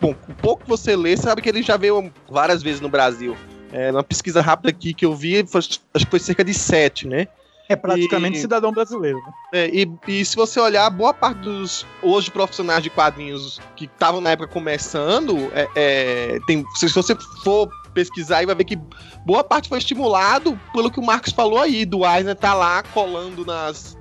Bom, 0.00 0.14
o 0.28 0.34
pouco 0.34 0.64
que 0.64 0.68
você 0.68 0.96
lê, 0.96 1.16
sabe 1.16 1.40
que 1.42 1.48
ele 1.48 1.62
já 1.62 1.76
veio 1.76 2.12
várias 2.28 2.62
vezes 2.62 2.80
no 2.80 2.88
Brasil. 2.88 3.36
É, 3.72 3.90
numa 3.90 4.02
pesquisa 4.02 4.40
rápida 4.40 4.68
aqui 4.70 4.92
que 4.92 5.04
eu 5.06 5.14
vi, 5.14 5.44
foi- 5.46 5.60
acho 5.60 6.04
que 6.04 6.10
foi 6.10 6.18
cerca 6.18 6.44
de 6.44 6.52
sete, 6.52 7.06
né? 7.08 7.28
É 7.72 7.76
praticamente 7.76 8.38
E- 8.38 8.40
cidadão 8.40 8.72
brasileiro. 8.72 9.18
né? 9.18 9.32
É, 9.52 9.68
e, 9.72 9.90
e 10.08 10.24
se 10.24 10.36
você 10.36 10.58
olhar, 10.60 10.88
boa 10.90 11.12
parte 11.14 11.38
dos 11.40 11.86
hoje 12.02 12.30
profissionais 12.30 12.82
de 12.82 12.90
quadrinhos 12.90 13.60
que 13.76 13.84
estavam 13.86 14.20
na 14.20 14.30
época 14.30 14.48
começando, 14.48 15.50
é, 15.54 15.68
é, 15.74 16.38
tem, 16.46 16.64
se 16.74 16.88
você 16.88 17.16
for 17.44 17.68
pesquisar 17.94 18.38
aí, 18.38 18.46
vai 18.46 18.54
ver 18.54 18.64
que 18.64 18.78
boa 19.26 19.44
parte 19.44 19.68
foi 19.68 19.78
estimulado 19.78 20.58
pelo 20.72 20.90
que 20.90 20.98
o 20.98 21.04
Marcos 21.04 21.32
falou 21.32 21.58
aí, 21.58 21.84
do 21.84 22.06
Eisner 22.06 22.34
tá 22.34 22.54
lá 22.54 22.82
colando 22.82 23.44
nas, 23.44 23.96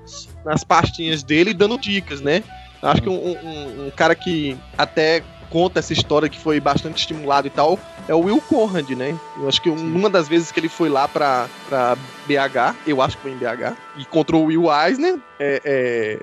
nas 0.46 0.64
pastinhas 0.64 1.24
dele 1.24 1.52
e 1.52 1.54
dando 1.54 1.78
dicas, 1.78 2.22
né? 2.22 2.44
Acho 2.82 3.02
que 3.02 3.10
um, 3.10 3.14
um- 3.14 3.88
um 3.88 3.92
cara 3.92 4.16
que 4.16 4.58
até 4.78 5.22
conta 5.52 5.80
essa 5.80 5.94
história 5.94 6.28
que 6.30 6.40
foi 6.40 6.60
bastante 6.60 6.98
estimulado 6.98 7.46
e 7.46 7.50
tal 7.50 7.78
é 8.08 8.16
o 8.16 8.22
Will 8.22 8.42
Conrad, 8.42 8.90
né? 8.92 9.16
Eu 9.38 9.48
acho 9.48 9.62
que 9.62 9.70
um- 9.70 9.96
uma 9.96 10.10
das 10.10 10.28
vezes 10.28 10.52
que 10.52 10.60
ele 10.60 10.70
foi 10.70 10.90
lá 10.90 11.08
pra, 11.08 11.48
pra 11.70 11.96
BH, 12.28 12.76
eu 12.88 13.02
acho 13.02 13.18
que 13.18 13.24
foi 13.24 13.32
em 13.32 13.38
BH, 13.38 13.76
e 13.98 14.02
encontrou 14.02 14.44
o 14.44 14.46
Will 14.48 14.66
Eisner, 14.74 15.20
é, 15.40 15.62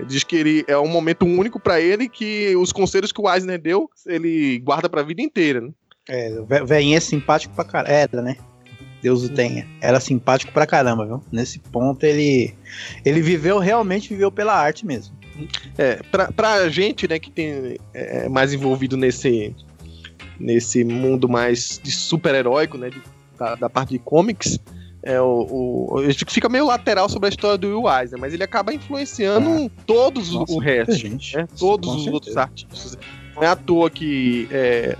é, 0.00 0.04
diz 0.04 0.24
que 0.24 0.34
ele 0.34 0.64
é 0.66 0.76
um 0.76 0.88
momento 0.88 1.24
único 1.24 1.60
pra 1.60 1.80
ele 1.80 2.08
que 2.08 2.56
os 2.56 2.72
conselhos 2.72 3.12
que 3.12 3.20
o 3.20 3.32
Eisner 3.32 3.60
deu, 3.60 3.88
ele 4.06 4.58
guarda 4.58 4.88
pra 4.88 5.02
vida 5.02 5.22
inteira, 5.22 5.60
né? 5.60 5.68
É, 6.08 6.30
o 6.40 6.66
velhinho 6.66 6.96
é 6.96 7.00
simpático 7.00 7.54
pra 7.54 7.64
caramba. 7.64 7.92
Era, 7.92 8.22
né? 8.22 8.36
Deus 9.02 9.22
o 9.22 9.28
tenha. 9.28 9.64
Era 9.80 10.00
simpático 10.00 10.52
pra 10.52 10.66
caramba, 10.66 11.06
viu? 11.06 11.22
Nesse 11.30 11.58
ponto 11.60 12.02
ele. 12.04 12.52
Ele 13.04 13.20
viveu, 13.20 13.58
realmente 13.58 14.08
viveu 14.08 14.32
pela 14.32 14.54
arte 14.54 14.84
mesmo. 14.84 15.14
É, 15.76 15.96
pra, 16.10 16.30
pra 16.32 16.68
gente, 16.68 17.06
né, 17.08 17.18
que 17.18 17.30
tem 17.30 17.76
é, 17.94 18.28
mais 18.28 18.52
envolvido 18.52 18.96
nesse, 18.96 19.54
nesse 20.38 20.84
mundo 20.84 21.28
mais 21.28 21.80
de 21.82 21.90
super-heróico, 21.92 22.76
né, 22.78 22.90
de- 22.90 23.02
da, 23.38 23.54
da 23.54 23.70
parte 23.70 23.90
de 23.90 23.98
comics, 23.98 24.58
é, 25.02 25.20
o, 25.20 25.46
o, 25.92 25.98
a 26.00 26.10
gente 26.10 26.24
fica 26.28 26.48
meio 26.48 26.66
lateral 26.66 27.08
sobre 27.08 27.26
a 27.26 27.30
história 27.30 27.56
do 27.56 27.68
Will 27.68 27.88
Eisner, 27.88 28.20
mas 28.20 28.34
ele 28.34 28.42
acaba 28.42 28.74
influenciando 28.74 29.70
todos 29.86 30.32
Nossa, 30.34 30.52
o 30.52 30.58
resto, 30.58 30.94
gente. 30.96 31.36
né, 31.36 31.46
todos 31.56 31.88
os 31.90 31.94
certeza. 31.96 32.14
outros 32.14 32.36
artistas. 32.36 32.98
Não 33.36 33.42
é 33.44 33.46
à 33.46 33.54
toa 33.54 33.88
que 33.88 34.48
é, 34.50 34.96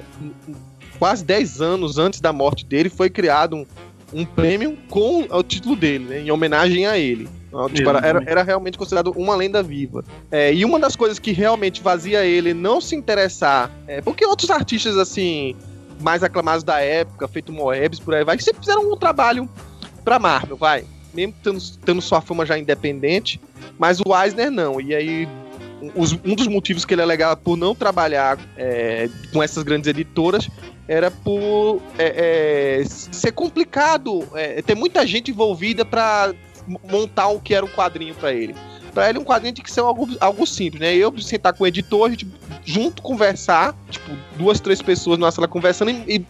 quase 0.99 1.25
10 1.25 1.61
anos 1.61 1.99
antes 1.99 2.21
da 2.21 2.33
morte 2.33 2.65
dele 2.65 2.89
foi 2.89 3.11
criado 3.11 3.57
um, 3.57 3.67
um 4.13 4.25
prêmio 4.25 4.79
com 4.89 5.27
o 5.29 5.43
título 5.43 5.75
dele, 5.75 6.05
né, 6.05 6.21
em 6.21 6.31
homenagem 6.31 6.87
a 6.87 6.97
ele. 6.97 7.29
Tipo, 7.69 7.89
era, 7.91 8.07
era- 8.07 8.23
era 8.27 8.43
realmente 8.43 8.77
considerado 8.77 9.13
uma 9.17 9.35
lenda 9.35 9.63
viva. 9.63 10.05
É, 10.31 10.53
e 10.53 10.65
uma 10.65 10.79
das 10.79 10.95
coisas 10.97 11.19
que 11.19 11.33
realmente 11.33 11.81
fazia 11.81 12.25
ele 12.25 12.53
não 12.53 12.81
se 12.81 12.95
interessar, 12.95 13.71
é, 13.87 14.01
porque 14.03 14.25
outros 14.27 14.51
artistas 14.51 14.97
assim 14.99 15.55
mais 16.01 16.23
aclamados 16.23 16.63
da 16.63 16.81
época, 16.81 17.27
feito 17.27 17.53
Moebius, 17.53 17.99
por 18.01 18.15
aí 18.15 18.23
vai, 18.25 18.39
sempre 18.39 18.61
fizeram 18.61 18.91
um 18.93 18.97
trabalho 18.97 19.49
pra 20.05 20.19
Marvel, 20.19 20.57
vai. 20.57 20.85
Mesmo 21.13 21.35
tendo, 21.43 21.59
tendo 21.85 22.01
sua 22.03 22.21
fama 22.21 22.45
já 22.47 22.57
independente, 22.59 23.41
mas 23.79 23.99
o 24.01 24.05
Eisner 24.23 24.51
não. 24.51 24.81
E 24.81 24.95
aí, 24.95 25.29
os- 25.97 26.13
um 26.13 26.35
dos 26.37 26.47
motivos 26.47 26.85
que 26.85 26.95
ele 26.95 27.03
alegava 27.03 27.37
por 27.37 27.57
não 27.57 27.75
trabalhar 27.75 28.39
é, 28.57 29.09
com 29.33 29.43
essas 29.43 29.63
grandes 29.65 29.89
editoras 29.89 30.49
era 30.87 31.11
por 31.11 31.83
é, 31.99 32.81
é, 32.81 32.85
ser 32.87 33.33
complicado, 33.33 34.27
é, 34.35 34.63
ter 34.63 34.75
muita 34.75 35.07
gente 35.07 35.31
envolvida 35.31 35.85
pra 35.85 36.33
m- 36.33 36.39
montar 36.91 37.29
o 37.29 37.41
que 37.41 37.55
era 37.55 37.65
um 37.65 37.69
quadrinho 37.69 38.15
pra 38.15 38.33
ele. 38.33 38.55
Pra 38.95 39.09
ele, 39.09 39.19
um 39.19 39.25
quadrinho 39.25 39.55
tinha 39.55 39.65
que 39.65 39.71
ser 39.71 39.81
algo, 39.81 40.09
algo 40.21 40.47
simples, 40.47 40.81
né? 40.81 40.95
Eu 40.95 41.17
sentar 41.21 41.53
com 41.53 41.65
o 41.65 41.67
editor, 41.67 42.07
a 42.07 42.11
gente 42.11 42.27
junto 42.65 43.03
conversar, 43.03 43.75
tipo, 43.91 44.11
duas, 44.37 44.59
três 44.61 44.81
pessoas 44.83 45.19
numa 45.19 45.31
sala 45.31 45.47
conversando 45.47 45.91
e, 45.91 46.17
e 46.17 46.27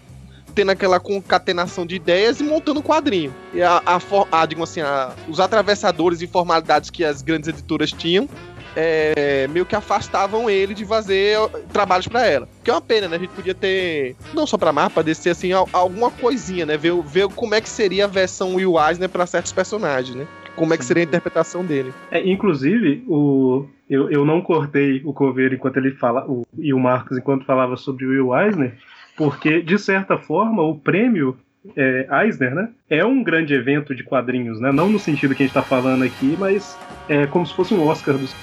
tendo 0.54 0.70
aquela 0.72 0.98
concatenação 0.98 1.86
de 1.86 1.94
ideias 1.94 2.40
e 2.40 2.42
montando 2.42 2.80
um 2.80 2.82
quadrinho. 2.82 3.32
E 3.54 3.62
a, 3.62 3.80
a, 3.86 4.00
a, 4.40 4.44
digamos 4.46 4.70
assim, 4.70 4.80
a- 4.80 5.12
os 5.28 5.38
atravessadores 5.40 6.20
e 6.20 6.26
formalidades 6.26 6.90
que 6.90 7.04
as 7.04 7.22
grandes 7.22 7.48
editoras 7.48 7.92
tinham 7.92 8.28
é, 8.76 9.46
meio 9.48 9.66
que 9.66 9.74
afastavam 9.76 10.48
ele 10.48 10.74
de 10.74 10.84
fazer 10.84 11.36
trabalhos 11.72 12.08
pra 12.08 12.26
ela. 12.26 12.48
Que 12.62 12.70
é 12.70 12.74
uma 12.74 12.80
pena, 12.80 13.08
né? 13.08 13.16
A 13.16 13.18
gente 13.18 13.30
podia 13.34 13.54
ter, 13.54 14.16
não 14.34 14.46
só 14.46 14.56
pra 14.56 14.72
Marvel, 14.72 14.94
poder 14.94 15.14
ser 15.14 15.30
assim, 15.30 15.52
al- 15.52 15.68
alguma 15.72 16.10
coisinha, 16.10 16.64
né? 16.66 16.76
Ver, 16.76 16.94
ver 17.02 17.28
como 17.28 17.54
é 17.54 17.60
que 17.60 17.68
seria 17.68 18.04
a 18.04 18.08
versão 18.08 18.54
Will 18.54 18.74
Eisner 18.78 19.08
pra 19.08 19.26
certos 19.26 19.52
personagens, 19.52 20.14
né? 20.16 20.26
Como 20.56 20.74
é 20.74 20.76
que 20.76 20.84
seria 20.84 21.02
a 21.04 21.06
interpretação 21.06 21.64
dele. 21.64 21.92
É, 22.10 22.26
inclusive, 22.28 23.04
o, 23.06 23.66
eu, 23.88 24.10
eu 24.10 24.24
não 24.24 24.40
cortei 24.42 25.00
o 25.04 25.12
Coveiro 25.12 25.54
enquanto 25.54 25.76
ele 25.76 25.92
fala, 25.92 26.24
o, 26.28 26.44
e 26.58 26.74
o 26.74 26.78
Marcos 26.80 27.16
enquanto 27.16 27.44
falava 27.44 27.76
sobre 27.76 28.04
o 28.04 28.10
Will 28.10 28.36
Eisner, 28.36 28.74
porque, 29.16 29.62
de 29.62 29.78
certa 29.78 30.18
forma, 30.18 30.62
o 30.62 30.76
prêmio 30.76 31.36
é, 31.76 32.08
Eisner, 32.24 32.54
né, 32.54 32.68
é 32.90 33.04
um 33.04 33.22
grande 33.22 33.54
evento 33.54 33.94
de 33.94 34.02
quadrinhos, 34.02 34.60
né? 34.60 34.72
Não 34.72 34.88
no 34.88 34.98
sentido 34.98 35.34
que 35.34 35.42
a 35.42 35.46
gente 35.46 35.56
está 35.56 35.62
falando 35.62 36.02
aqui, 36.02 36.36
mas 36.38 36.76
é 37.08 37.26
como 37.26 37.46
se 37.46 37.54
fosse 37.54 37.72
um 37.74 37.86
Oscar 37.86 38.16
dos 38.16 38.34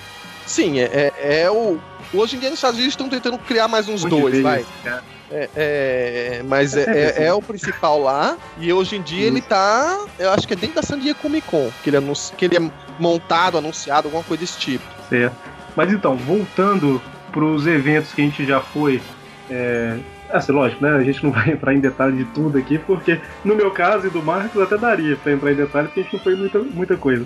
Sim, 0.45 0.79
é, 0.79 1.11
é, 1.17 1.41
é 1.43 1.51
o. 1.51 1.77
Hoje 2.13 2.35
em 2.35 2.39
dia 2.39 2.49
nos 2.49 2.59
Estados 2.59 2.77
Unidos 2.77 2.93
estão 2.93 3.09
tentando 3.09 3.37
criar 3.39 3.67
mais 3.67 3.89
uns 3.89 4.05
onde 4.05 4.19
dois, 4.21 4.41
vai. 4.41 4.65
cara. 4.83 5.03
É, 5.31 5.49
é, 5.55 6.43
mas 6.47 6.77
é, 6.77 6.83
É, 6.83 7.23
é- 7.23 7.27
é 7.27 7.33
o 7.33 7.41
principal 7.41 7.99
lá. 7.99 8.37
E 8.59 8.71
hoje 8.71 8.95
em 8.95 9.01
dia 9.01 9.25
ele 9.25 9.41
tá. 9.41 10.05
Eu 10.19 10.31
acho 10.31 10.47
que 10.47 10.53
é 10.53 10.55
dentro 10.55 10.75
da 10.75 10.83
San 10.83 10.99
Diego 10.99 11.19
Comic 11.19 11.47
Con. 11.47 11.71
Que 11.83 11.89
ele, 11.89 11.97
anunci, 11.97 12.31
que 12.33 12.45
ele 12.45 12.57
é 12.57 12.71
montado, 12.99 13.57
anunciado, 13.57 14.07
alguma 14.07 14.23
coisa 14.23 14.41
desse 14.41 14.57
tipo. 14.59 14.85
Certo. 15.09 15.35
Mas 15.75 15.91
então, 15.91 16.15
voltando 16.15 17.01
para 17.31 17.43
os 17.43 17.65
eventos 17.67 18.13
que 18.13 18.21
a 18.21 18.25
gente 18.25 18.45
já 18.45 18.61
foi. 18.61 19.01
É... 19.49 19.97
Assim, 20.31 20.51
lógico, 20.51 20.83
né? 20.83 20.95
A 20.95 21.03
gente 21.03 21.23
não 21.23 21.31
vai 21.33 21.49
entrar 21.49 21.73
em 21.73 21.79
detalhe 21.79 22.17
de 22.17 22.25
tudo 22.25 22.57
aqui, 22.59 22.77
porque 22.77 23.19
no 23.43 23.55
meu 23.55 23.71
caso 23.71 24.05
e 24.07 24.09
do 24.11 24.21
Marcos 24.21 24.61
até 24.61 24.77
daria 24.77 25.15
para 25.17 25.31
entrar 25.33 25.51
em 25.51 25.55
detalhe, 25.55 25.87
porque 25.87 26.01
a 26.01 26.03
gente 26.03 26.13
não 26.13 26.19
foi 26.21 26.35
muita, 26.35 26.59
muita 26.59 26.95
coisa. 26.97 27.25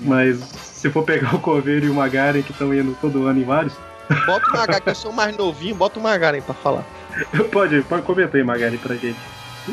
Mas 0.00 0.40
se 0.86 0.92
for 0.92 1.02
pegar 1.02 1.34
o 1.34 1.40
Coveiro 1.40 1.86
e 1.86 1.90
o 1.90 1.94
Magaren, 1.94 2.42
que 2.42 2.52
estão 2.52 2.72
indo 2.72 2.96
todo 3.00 3.26
ano 3.26 3.40
em 3.40 3.44
vários, 3.44 3.74
Bota 4.24 4.48
o 4.48 4.52
Magaren, 4.52 4.80
que 4.80 4.90
eu 4.90 4.94
sou 4.94 5.12
mais 5.12 5.36
novinho, 5.36 5.74
bota 5.74 5.98
o 5.98 6.02
Magaren 6.02 6.40
pra 6.40 6.54
falar. 6.54 6.84
pode, 7.50 7.82
pode 7.82 8.02
comentar 8.02 8.36
aí, 8.36 8.44
Magaren, 8.44 8.76
pra 8.76 8.94
gente. 8.94 9.18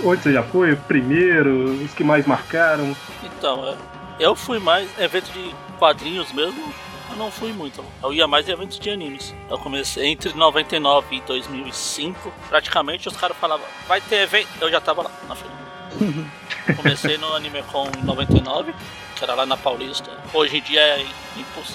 Onde 0.04 0.24
você 0.24 0.34
já 0.34 0.42
foi? 0.42 0.74
O 0.74 0.78
primeiro, 0.78 1.66
os 1.84 1.94
que 1.94 2.04
mais 2.04 2.26
marcaram. 2.26 2.96
Então, 3.24 3.68
é, 3.68 3.76
eu 4.20 4.36
fui 4.36 4.58
mais 4.58 4.90
evento 4.98 5.32
de 5.32 5.54
quadrinhos 5.78 6.34
mesmo. 6.34 6.74
Eu 7.12 7.16
não 7.16 7.30
fui 7.30 7.54
muito. 7.54 7.86
Eu 8.02 8.12
ia 8.12 8.28
mais 8.28 8.50
em 8.50 8.54
eventos 8.54 8.80
de 8.80 8.90
animes. 8.90 9.36
Eu 9.48 9.60
comecei 9.60 10.08
entre 10.08 10.34
99 10.34 11.18
e 11.18 11.22
2005. 11.22 12.34
Praticamente 12.50 13.08
os 13.08 13.16
caras 13.16 13.38
falavam, 13.38 13.68
vai 13.88 14.02
ter 14.02 14.24
evento. 14.24 14.50
Eu 14.60 14.72
já 14.72 14.82
tava 14.82 15.04
lá 15.04 15.12
na 15.30 15.36
fila. 15.36 15.52
Comecei 16.76 17.20
no 17.20 17.36
AnimeCon 17.36 17.88
em 18.00 18.04
99, 18.04 18.74
que 19.14 19.24
era 19.24 19.34
lá 19.34 19.46
na 19.46 19.58
Paulista. 19.58 20.12
Hoje 20.34 20.58
em 20.58 20.62
dia 20.62 20.82
é, 20.82 21.06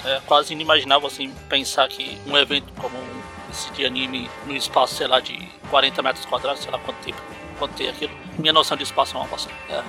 é 0.05 0.21
quase 0.25 0.53
inimaginável 0.53 1.07
assim 1.07 1.33
pensar 1.47 1.87
que 1.87 2.17
um 2.27 2.37
evento 2.37 2.71
como 2.79 2.95
esse 3.49 3.71
de 3.71 3.85
anime 3.85 4.29
no 4.45 4.55
espaço, 4.55 4.95
sei 4.95 5.07
lá, 5.07 5.19
de 5.19 5.37
40 5.69 6.01
metros 6.01 6.25
quadrados, 6.25 6.61
sei 6.61 6.71
lá 6.71 6.79
quanto 6.79 6.97
tempo, 7.03 7.21
quanto 7.57 7.73
tem 7.73 7.89
aquilo. 7.89 8.13
Minha 8.37 8.53
noção 8.53 8.77
de 8.77 8.83
espaço 8.83 9.15
é 9.15 9.19
uma 9.19 9.27
bosta. 9.27 9.51
É. 9.69 9.81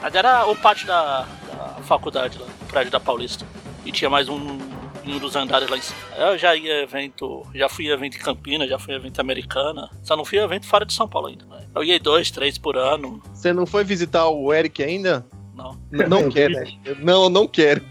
Mas 0.00 0.14
era 0.14 0.46
o 0.46 0.56
pátio 0.56 0.86
da, 0.86 1.20
da 1.20 1.82
faculdade 1.82 2.38
lá, 2.38 2.46
o 2.46 2.64
prédio 2.66 2.90
da 2.90 3.00
Paulista. 3.00 3.46
E 3.84 3.92
tinha 3.92 4.10
mais 4.10 4.28
um 4.28 4.58
em 5.04 5.14
um 5.14 5.18
dos 5.18 5.34
andares 5.36 5.68
lá 5.68 5.76
em 5.76 5.80
cima. 5.80 5.98
Eu 6.16 6.38
já 6.38 6.54
ia 6.54 6.82
evento, 6.82 7.44
já 7.54 7.68
fui 7.68 7.90
evento 7.90 8.16
em 8.16 8.20
Campinas, 8.20 8.68
já 8.68 8.78
fui 8.78 8.94
evento 8.94 9.20
americana. 9.20 9.90
Só 10.02 10.16
não 10.16 10.24
fui 10.24 10.38
evento 10.38 10.66
fora 10.66 10.84
de 10.84 10.92
São 10.92 11.08
Paulo 11.08 11.28
ainda. 11.28 11.44
né? 11.46 11.66
Eu 11.74 11.82
ia 11.82 11.98
dois, 11.98 12.30
três 12.30 12.58
por 12.58 12.76
ano. 12.76 13.20
Você 13.32 13.52
não 13.52 13.66
foi 13.66 13.84
visitar 13.84 14.28
o 14.28 14.52
Eric 14.52 14.82
ainda? 14.82 15.26
Não. 15.54 15.78
Não 15.90 16.30
quero. 16.30 16.54
Não, 17.00 17.28
não 17.28 17.46
quero. 17.46 17.82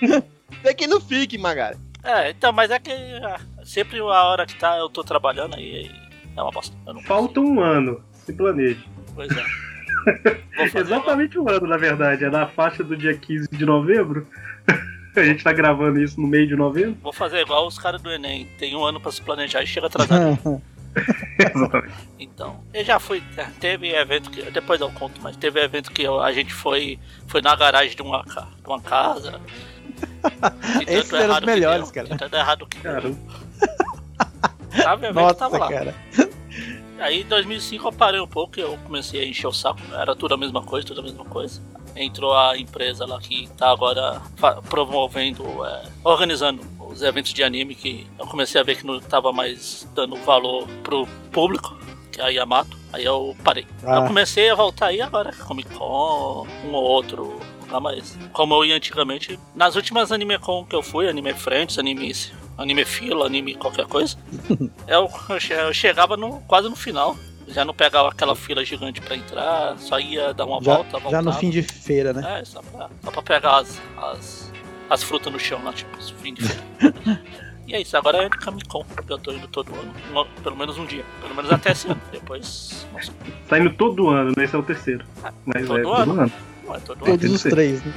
É 0.62 0.74
que 0.74 0.86
não 0.86 1.00
fique, 1.00 1.38
Magaren. 1.38 1.78
É, 2.02 2.30
então, 2.30 2.52
mas 2.52 2.70
é 2.70 2.78
que 2.78 2.90
ah, 2.92 3.40
sempre 3.64 3.98
a 3.98 4.02
hora 4.02 4.46
que 4.46 4.54
tá, 4.56 4.76
eu 4.76 4.88
tô 4.88 5.02
trabalhando 5.02 5.54
aí 5.56 5.90
é 6.36 6.42
uma 6.42 6.50
bosta. 6.50 6.76
Eu 6.86 6.94
não 6.94 7.02
Falta 7.02 7.40
um 7.40 7.60
ano, 7.60 8.02
se 8.12 8.32
planeje. 8.32 8.84
Pois 9.14 9.30
é. 9.30 9.44
Fazer 10.68 10.78
agora. 10.78 10.80
Exatamente 10.80 11.38
um 11.38 11.48
ano, 11.48 11.66
na 11.66 11.76
verdade. 11.76 12.24
É 12.24 12.30
na 12.30 12.46
faixa 12.46 12.82
do 12.82 12.96
dia 12.96 13.16
15 13.16 13.48
de 13.50 13.64
novembro. 13.64 14.26
A 15.16 15.24
gente 15.24 15.42
tá 15.42 15.52
gravando 15.52 16.00
isso 16.00 16.20
no 16.20 16.26
meio 16.26 16.46
de 16.46 16.54
novembro. 16.54 16.96
Vou 17.02 17.12
fazer 17.12 17.40
igual 17.40 17.66
os 17.66 17.78
caras 17.78 18.00
do 18.00 18.10
Enem. 18.10 18.46
Tem 18.58 18.76
um 18.76 18.84
ano 18.84 19.00
pra 19.00 19.10
se 19.10 19.20
planejar 19.20 19.62
e 19.62 19.66
chega 19.66 19.88
atrasado. 19.88 20.62
Exatamente. 21.38 21.94
Então, 22.18 22.60
eu 22.74 22.84
já 22.84 22.98
fui. 22.98 23.22
Teve 23.60 23.94
evento 23.94 24.30
que. 24.30 24.42
Depois 24.50 24.80
eu 24.80 24.90
conto, 24.92 25.20
mas 25.22 25.36
teve 25.36 25.60
evento 25.62 25.90
que 25.92 26.02
eu- 26.02 26.20
a 26.20 26.32
gente 26.32 26.52
foi. 26.52 26.98
Foi 27.26 27.40
na 27.40 27.54
garagem 27.54 27.94
de 27.96 28.02
uma, 28.02 28.22
de 28.22 28.66
uma 28.66 28.80
casa. 28.80 29.40
Esses 30.86 31.12
eram 31.12 31.24
os 31.24 31.28
errado 31.30 31.40
que 31.40 31.46
melhores, 31.46 31.90
deu, 31.90 31.92
cara. 31.94 32.08
de 32.08 32.18
tanto 32.18 32.36
errado 32.36 32.66
que 32.66 32.78
deu. 32.78 32.92
O 34.72 34.92
evento 34.92 35.14
Nossa, 35.14 35.34
tava 35.34 35.58
lá. 35.58 35.68
cara. 35.68 35.94
Aí 36.98 37.22
em 37.22 37.26
2005 37.26 37.88
eu 37.88 37.92
parei 37.92 38.20
um 38.20 38.26
pouco 38.26 38.58
e 38.58 38.62
eu 38.62 38.76
comecei 38.84 39.22
a 39.22 39.26
encher 39.26 39.46
o 39.46 39.52
saco. 39.52 39.80
Era 39.92 40.14
tudo 40.14 40.34
a 40.34 40.36
mesma 40.36 40.62
coisa, 40.62 40.86
tudo 40.86 41.00
a 41.00 41.04
mesma 41.04 41.24
coisa. 41.24 41.60
Entrou 41.96 42.36
a 42.36 42.56
empresa 42.58 43.06
lá 43.06 43.18
que 43.18 43.48
tá 43.56 43.70
agora 43.70 44.20
promovendo, 44.68 45.44
é, 45.64 45.82
organizando 46.04 46.62
os 46.90 47.02
eventos 47.02 47.32
de 47.32 47.42
anime 47.42 47.74
que 47.74 48.06
eu 48.18 48.26
comecei 48.26 48.60
a 48.60 48.64
ver 48.64 48.76
que 48.76 48.86
não 48.86 49.00
tava 49.00 49.32
mais 49.32 49.88
dando 49.94 50.16
valor 50.16 50.66
pro 50.82 51.06
público, 51.32 51.78
que 52.10 52.20
é 52.20 52.24
a 52.24 52.28
Yamato. 52.28 52.76
Aí 52.92 53.04
eu 53.04 53.36
parei. 53.44 53.66
Ah. 53.84 53.96
Eu 53.96 54.06
comecei 54.06 54.50
a 54.50 54.54
voltar 54.54 54.86
aí 54.86 55.00
agora, 55.00 55.32
Comic 55.32 55.70
Con, 55.74 56.46
um 56.64 56.72
ou 56.72 56.82
outro 56.82 57.38
Não, 57.70 57.80
mas 57.80 58.18
como 58.32 58.54
eu 58.54 58.64
ia 58.64 58.76
antigamente, 58.76 59.38
nas 59.54 59.76
últimas 59.76 60.10
Anime 60.10 60.38
Con 60.38 60.64
que 60.64 60.74
eu 60.74 60.82
fui, 60.82 61.08
Anime 61.08 61.32
Friends, 61.34 61.78
Anime, 61.78 62.12
anime 62.58 62.84
Fila, 62.84 63.26
Anime 63.26 63.54
qualquer 63.54 63.86
coisa, 63.86 64.16
eu, 64.88 65.08
eu 65.50 65.72
chegava 65.72 66.16
no, 66.16 66.40
quase 66.42 66.68
no 66.68 66.76
final. 66.76 67.16
Já 67.46 67.64
não 67.64 67.74
pegava 67.74 68.10
aquela 68.10 68.36
fila 68.36 68.64
gigante 68.64 69.00
pra 69.00 69.16
entrar, 69.16 69.76
só 69.78 69.98
ia 69.98 70.32
dar 70.32 70.44
uma 70.46 70.62
Já, 70.62 70.74
volta, 70.74 70.90
voltava. 71.00 71.10
já 71.10 71.20
no 71.22 71.32
fim 71.32 71.50
de 71.50 71.62
feira, 71.62 72.12
né? 72.12 72.40
É, 72.40 72.44
só 72.44 72.62
pra, 72.62 72.88
só 73.02 73.10
pra 73.10 73.22
pegar 73.22 73.56
as, 73.58 73.80
as, 73.96 74.39
as 74.90 75.02
frutas 75.02 75.32
no 75.32 75.38
chão 75.38 75.62
lá, 75.64 75.72
tipo, 75.72 75.96
os 75.96 76.10
fim 76.10 76.34
de 76.34 76.42
e 77.66 77.74
é 77.74 77.80
isso, 77.80 77.96
agora 77.96 78.24
é 78.24 78.28
Comic 78.28 78.66
Con, 78.68 78.84
que 79.06 79.12
eu 79.12 79.18
tô 79.18 79.30
indo 79.32 79.46
todo 79.46 79.72
ano, 79.72 79.94
uma- 80.10 80.24
pelo 80.42 80.56
menos 80.56 80.76
um 80.76 80.84
dia, 80.84 81.04
pelo 81.22 81.34
menos 81.36 81.52
até 81.52 81.70
esse 81.70 81.86
ano. 81.88 82.00
Depois, 82.10 82.84
nossa, 82.92 83.12
Tá 83.48 83.58
indo 83.60 83.72
todo 83.74 84.08
ano, 84.08 84.32
né? 84.36 84.44
Esse 84.44 84.56
é 84.56 84.58
o 84.58 84.62
terceiro. 84.64 85.04
Mas 85.46 85.66
Todo 85.68 85.78
é 85.78 85.80
ano? 85.82 85.88
todo 85.94 86.00
ano. 86.20 86.32
não 86.66 86.74
é 86.74 86.80
todo 86.80 86.96
ano. 87.04 87.04
Todos 87.06 87.26
que 87.28 87.34
os 87.36 87.42
três, 87.44 87.84
né? 87.84 87.92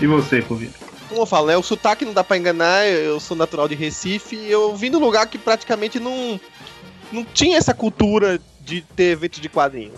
E 0.00 0.06
você, 0.06 0.42
Povino? 0.42 0.72
Como 1.12 1.22
eu 1.24 1.26
falo, 1.26 1.48
né? 1.48 1.56
O 1.58 1.62
sotaque 1.62 2.06
não 2.06 2.14
dá 2.14 2.24
pra 2.24 2.38
enganar, 2.38 2.86
eu 2.86 3.20
sou 3.20 3.36
natural 3.36 3.68
de 3.68 3.74
Recife 3.74 4.34
e 4.34 4.50
eu 4.50 4.74
vim 4.74 4.88
num 4.88 4.98
lugar 4.98 5.26
que 5.26 5.36
praticamente 5.36 6.00
não, 6.00 6.40
não 7.12 7.22
tinha 7.22 7.58
essa 7.58 7.74
cultura 7.74 8.40
de 8.58 8.80
ter 8.96 9.10
eventos 9.12 9.38
de 9.38 9.46
quadrinho. 9.50 9.92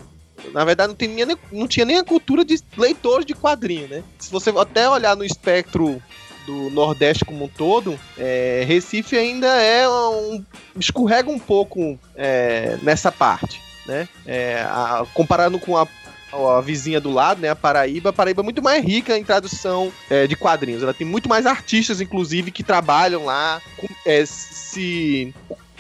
Na 0.53 0.65
verdade, 0.65 0.89
não, 0.89 0.97
tem 0.97 1.07
nem, 1.07 1.25
não 1.53 1.69
tinha 1.69 1.87
nem 1.87 1.99
a 1.99 2.05
cultura 2.05 2.45
de 2.45 2.59
leitores 2.77 3.25
de 3.25 3.33
quadrinho, 3.33 3.87
né? 3.87 4.03
Se 4.19 4.29
você 4.29 4.51
até 4.51 4.89
olhar 4.91 5.15
no 5.17 5.25
espectro 5.25 6.03
do 6.47 6.69
Nordeste 6.71 7.25
como 7.25 7.45
um 7.45 7.49
todo, 7.49 7.99
é, 8.19 8.65
Recife 8.67 9.17
ainda 9.17 9.47
é 9.47 9.89
um. 9.89 10.45
escorrega 10.77 11.31
um 11.31 11.39
pouco 11.39 11.97
é, 12.17 12.77
nessa 12.83 13.13
parte, 13.13 13.63
né? 13.87 14.09
É, 14.27 14.63
a- 14.67 15.07
comparando 15.15 15.61
com 15.61 15.77
a, 15.77 15.87
a 16.35 16.61
vizinha 16.61 17.01
do 17.01 17.11
lado, 17.11 17.41
né? 17.41 17.49
A 17.51 17.57
Paraíba, 17.57 18.11
a 18.11 18.13
Paraíba 18.13 18.43
é 18.43 18.45
muito 18.45 18.63
mais 18.63 18.85
rica 18.85 19.17
em 19.17 19.25
tradução 19.25 19.93
é, 20.11 20.27
de 20.27 20.37
quadrinhos. 20.37 20.83
Ela 20.83 20.95
tem 20.95 21.07
muito 21.07 21.29
mais 21.29 21.47
artistas, 21.47 22.01
inclusive, 22.01 22.51
que 22.51 22.63
trabalham 22.63 23.25
lá. 23.25 23.61
com- 23.77 23.89
é, 24.05 24.25
se 24.27 25.35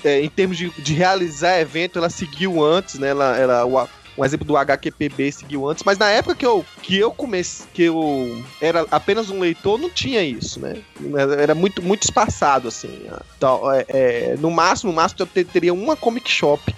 é, 0.04 0.20
em 0.20 0.28
termos 0.28 0.56
de, 0.56 0.70
de 0.78 0.92
realizar 0.94 1.58
evento, 1.60 1.98
ela 1.98 2.10
seguiu 2.10 2.62
antes, 2.64 2.98
né? 2.98 3.08
Ela, 3.08 3.36
ela, 3.36 3.64
o, 3.66 3.88
um 4.16 4.24
exemplo 4.24 4.46
do 4.46 4.56
HQPB 4.56 5.32
seguiu 5.32 5.68
antes, 5.68 5.82
mas 5.84 5.98
na 5.98 6.08
época 6.08 6.36
que 6.36 6.46
eu, 6.46 6.64
que 6.82 6.96
eu 6.96 7.10
comecei, 7.10 7.66
que 7.74 7.82
eu 7.82 8.44
era 8.60 8.86
apenas 8.90 9.28
um 9.28 9.40
leitor, 9.40 9.76
não 9.78 9.90
tinha 9.90 10.22
isso, 10.22 10.60
né? 10.60 10.76
Era 11.40 11.54
muito, 11.54 11.82
muito 11.82 12.04
espaçado, 12.04 12.68
assim. 12.68 13.06
Então, 13.36 13.68
é, 13.72 13.84
é, 13.88 14.36
no 14.38 14.50
máximo, 14.52 14.90
no 14.92 14.96
máximo 14.96 15.22
eu 15.22 15.26
te- 15.26 15.44
teria 15.44 15.74
uma 15.74 15.96
comic 15.96 16.30
shop. 16.30 16.72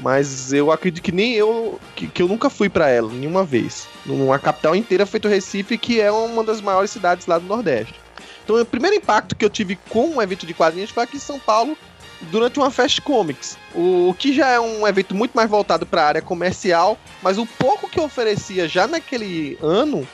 Mas 0.00 0.52
eu 0.52 0.72
acredito 0.72 1.02
que 1.02 1.12
nem 1.12 1.34
eu. 1.34 1.78
que, 1.94 2.06
que 2.06 2.22
eu 2.22 2.28
nunca 2.28 2.48
fui 2.48 2.68
pra 2.68 2.88
ela, 2.88 3.12
nenhuma 3.12 3.44
vez. 3.44 3.86
Numa 4.06 4.38
capital 4.38 4.74
inteira 4.74 5.04
feito 5.04 5.28
Recife, 5.28 5.76
que 5.76 6.00
é 6.00 6.10
uma 6.10 6.42
das 6.42 6.60
maiores 6.60 6.90
cidades 6.90 7.26
lá 7.26 7.38
do 7.38 7.46
Nordeste. 7.46 7.94
Então 8.42 8.60
o 8.60 8.64
primeiro 8.64 8.96
impacto 8.96 9.36
que 9.36 9.44
eu 9.44 9.50
tive 9.50 9.78
com 9.88 10.08
um 10.08 10.22
evento 10.22 10.46
de 10.46 10.54
quadrinhos 10.54 10.90
foi 10.90 11.04
aqui 11.04 11.16
em 11.16 11.20
São 11.20 11.38
Paulo, 11.38 11.76
durante 12.22 12.58
uma 12.58 12.70
Fast 12.70 13.00
Comics. 13.00 13.56
O, 13.74 14.14
que 14.18 14.32
já 14.32 14.48
é 14.48 14.60
um 14.60 14.86
evento 14.86 15.14
muito 15.14 15.32
mais 15.32 15.48
voltado 15.48 15.86
para 15.86 16.02
a 16.02 16.06
área 16.06 16.22
comercial, 16.22 16.98
mas 17.22 17.38
o 17.38 17.46
pouco 17.46 17.88
que 17.88 18.00
oferecia 18.00 18.68
já 18.68 18.86
naquele 18.86 19.56
ano, 19.62 20.06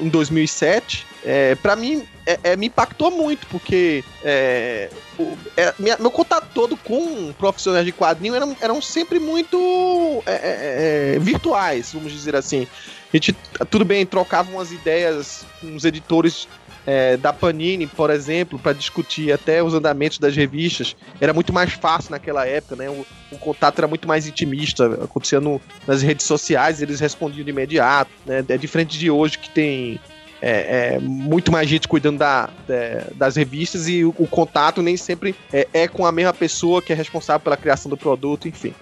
em 0.00 0.08
2007, 0.08 1.06
é, 1.24 1.54
para 1.56 1.76
mim 1.76 2.02
é, 2.24 2.38
é, 2.44 2.56
me 2.56 2.66
impactou 2.68 3.10
muito, 3.10 3.46
porque 3.48 4.02
é, 4.24 4.88
o- 5.18 5.36
é, 5.56 5.74
minha- 5.78 5.98
meu 5.98 6.10
contato 6.10 6.48
todo 6.54 6.76
com 6.76 7.32
profissionais 7.38 7.84
de 7.84 7.92
quadrinho 7.92 8.34
eram, 8.34 8.56
eram 8.60 8.80
sempre 8.80 9.18
muito 9.18 10.22
é, 10.24 11.14
é, 11.16 11.18
virtuais, 11.18 11.90
vamos 11.92 12.12
dizer 12.12 12.34
assim. 12.36 12.66
A 13.12 13.16
gente, 13.16 13.36
tudo 13.70 13.84
bem, 13.84 14.06
trocava 14.06 14.50
umas 14.52 14.70
ideias 14.70 15.44
com 15.60 15.74
os 15.74 15.84
editores 15.84 16.46
é, 16.86 17.16
da 17.16 17.32
Panini, 17.32 17.86
por 17.86 18.10
exemplo, 18.10 18.58
para 18.58 18.72
discutir 18.72 19.32
até 19.32 19.62
os 19.62 19.74
andamentos 19.74 20.18
das 20.18 20.34
revistas. 20.34 20.96
Era 21.20 21.32
muito 21.32 21.52
mais 21.52 21.72
fácil 21.72 22.10
naquela 22.12 22.46
época, 22.46 22.76
né? 22.76 22.88
O, 22.90 23.06
o 23.32 23.38
contato 23.38 23.78
era 23.78 23.86
muito 23.88 24.08
mais 24.08 24.26
intimista, 24.26 24.86
acontecia 25.04 25.40
no- 25.40 25.60
nas 25.86 26.02
redes 26.02 26.26
sociais, 26.26 26.80
eles 26.82 26.98
respondiam 27.00 27.44
de 27.44 27.50
imediato, 27.50 28.10
né? 28.26 28.44
É 28.48 28.56
diferente 28.56 28.98
de 28.98 29.10
hoje 29.10 29.38
que 29.38 29.50
tem 29.50 30.00
é, 30.42 30.94
é, 30.94 30.98
muito 30.98 31.52
mais 31.52 31.68
gente 31.68 31.86
cuidando 31.86 32.16
da- 32.18 32.48
da- 32.66 33.06
das 33.14 33.36
revistas 33.36 33.86
e 33.88 34.02
o, 34.04 34.14
o 34.18 34.26
contato 34.26 34.80
nem 34.80 34.96
sempre 34.96 35.34
é, 35.52 35.68
é 35.74 35.86
com 35.86 36.06
a 36.06 36.10
mesma 36.12 36.32
pessoa 36.32 36.80
que 36.80 36.92
é 36.92 36.96
responsável 36.96 37.40
pela 37.40 37.58
criação 37.58 37.90
do 37.90 37.96
produto, 37.96 38.48
enfim. 38.48 38.72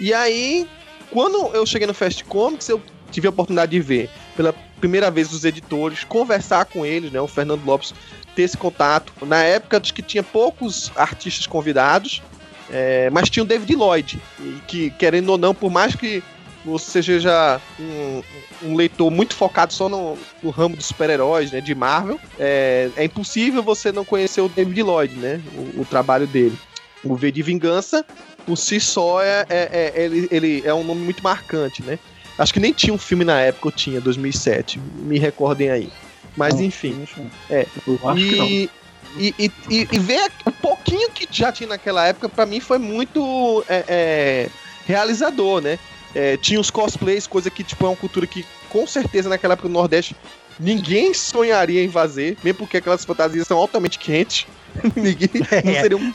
E 0.00 0.12
aí, 0.12 0.66
quando 1.10 1.54
eu 1.54 1.64
cheguei 1.64 1.86
no 1.86 1.94
Fast 1.94 2.24
Comics, 2.24 2.68
eu 2.68 2.82
tive 3.12 3.28
a 3.28 3.30
oportunidade 3.30 3.70
de 3.70 3.80
ver 3.80 4.10
pela 4.36 4.52
primeira 4.80 5.10
vez 5.10 5.32
os 5.32 5.44
editores, 5.44 6.04
conversar 6.04 6.64
com 6.64 6.84
eles, 6.84 7.12
né? 7.12 7.20
O 7.20 7.28
Fernando 7.28 7.64
Lopes 7.64 7.94
ter 8.34 8.42
esse 8.42 8.56
contato. 8.56 9.12
Na 9.26 9.42
época, 9.42 9.78
acho 9.80 9.92
que 9.92 10.02
tinha 10.02 10.22
poucos 10.22 10.90
artistas 10.96 11.46
convidados, 11.46 12.22
é, 12.70 13.10
mas 13.10 13.28
tinha 13.28 13.42
o 13.42 13.46
David 13.46 13.74
Lloyd, 13.74 14.20
que, 14.66 14.90
querendo 14.90 15.30
ou 15.30 15.38
não, 15.38 15.54
por 15.54 15.70
mais 15.70 15.94
que 15.94 16.22
você 16.64 17.02
seja 17.02 17.60
um, 17.78 18.22
um 18.62 18.76
leitor 18.76 19.10
muito 19.10 19.34
focado 19.34 19.72
só 19.72 19.88
no, 19.88 20.16
no 20.42 20.50
ramo 20.50 20.76
dos 20.76 20.86
super-heróis, 20.86 21.50
né, 21.50 21.60
de 21.60 21.74
Marvel, 21.74 22.20
é, 22.38 22.90
é 22.96 23.04
impossível 23.04 23.62
você 23.62 23.90
não 23.90 24.04
conhecer 24.04 24.40
o 24.42 24.48
David 24.48 24.82
Lloyd, 24.82 25.14
né, 25.16 25.40
o, 25.54 25.80
o 25.80 25.84
trabalho 25.84 26.26
dele. 26.26 26.56
O 27.02 27.16
V 27.16 27.32
de 27.32 27.42
Vingança, 27.42 28.04
por 28.44 28.56
si 28.56 28.78
só, 28.78 29.22
é, 29.22 29.46
é- 29.48 29.92
é- 29.96 30.04
ele, 30.04 30.28
ele 30.30 30.62
é 30.64 30.74
um 30.74 30.84
nome 30.84 31.00
muito 31.00 31.22
marcante, 31.22 31.82
né. 31.82 31.98
Acho 32.40 32.54
que 32.54 32.60
nem 32.60 32.72
tinha 32.72 32.94
um 32.94 32.98
filme 32.98 33.22
na 33.24 33.38
época, 33.38 33.68
eu 33.68 33.72
tinha, 33.72 34.00
2007, 34.00 34.80
me 35.02 35.18
recordem 35.18 35.68
aí. 35.70 35.92
Mas 36.36 36.54
Não, 36.54 36.62
enfim. 36.62 37.06
Não. 37.20 38.46
E, 38.46 38.70
e, 39.18 39.34
e, 39.38 39.52
e- 39.68 39.88
e 39.92 39.98
ver 39.98 40.30
o 40.46 40.50
pouquinho 40.52 41.10
que 41.10 41.28
já 41.30 41.52
tinha 41.52 41.68
naquela 41.68 42.06
época, 42.06 42.28
pra 42.30 42.46
mim 42.46 42.58
foi 42.58 42.78
muito 42.78 43.62
é, 43.68 43.84
é, 43.88 44.48
realizador, 44.86 45.60
né? 45.60 45.78
É, 46.14 46.36
tinha 46.38 46.58
os 46.58 46.70
cosplays, 46.70 47.26
coisa 47.26 47.50
que 47.50 47.62
tipo, 47.62 47.84
é 47.84 47.88
uma 47.88 47.96
cultura 47.96 48.26
que 48.26 48.44
com 48.70 48.86
certeza 48.86 49.28
naquela 49.28 49.52
época 49.52 49.68
no 49.68 49.74
Nordeste 49.74 50.16
ninguém 50.58 51.12
sonharia 51.12 51.84
em 51.84 51.90
fazer, 51.90 52.38
mesmo 52.42 52.58
porque 52.60 52.78
aquelas 52.78 53.04
fantasias 53.04 53.46
são 53.46 53.58
altamente 53.58 53.98
quentes. 53.98 54.46
ninguém 54.96 55.28
não 55.64 55.72
seria 55.80 55.96
um, 55.96 56.12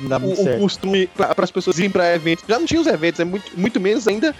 um, 0.00 0.06
um 0.56 0.60
costume 0.60 1.06
para 1.08 1.34
as 1.44 1.50
pessoas 1.50 1.78
irem 1.78 1.90
para 1.90 2.14
eventos. 2.14 2.44
Já 2.48 2.58
não 2.58 2.66
tinha 2.66 2.80
os 2.80 2.86
eventos, 2.86 3.20
é 3.20 3.24
muito, 3.24 3.50
muito 3.58 3.80
menos 3.80 4.06
ainda 4.08 4.34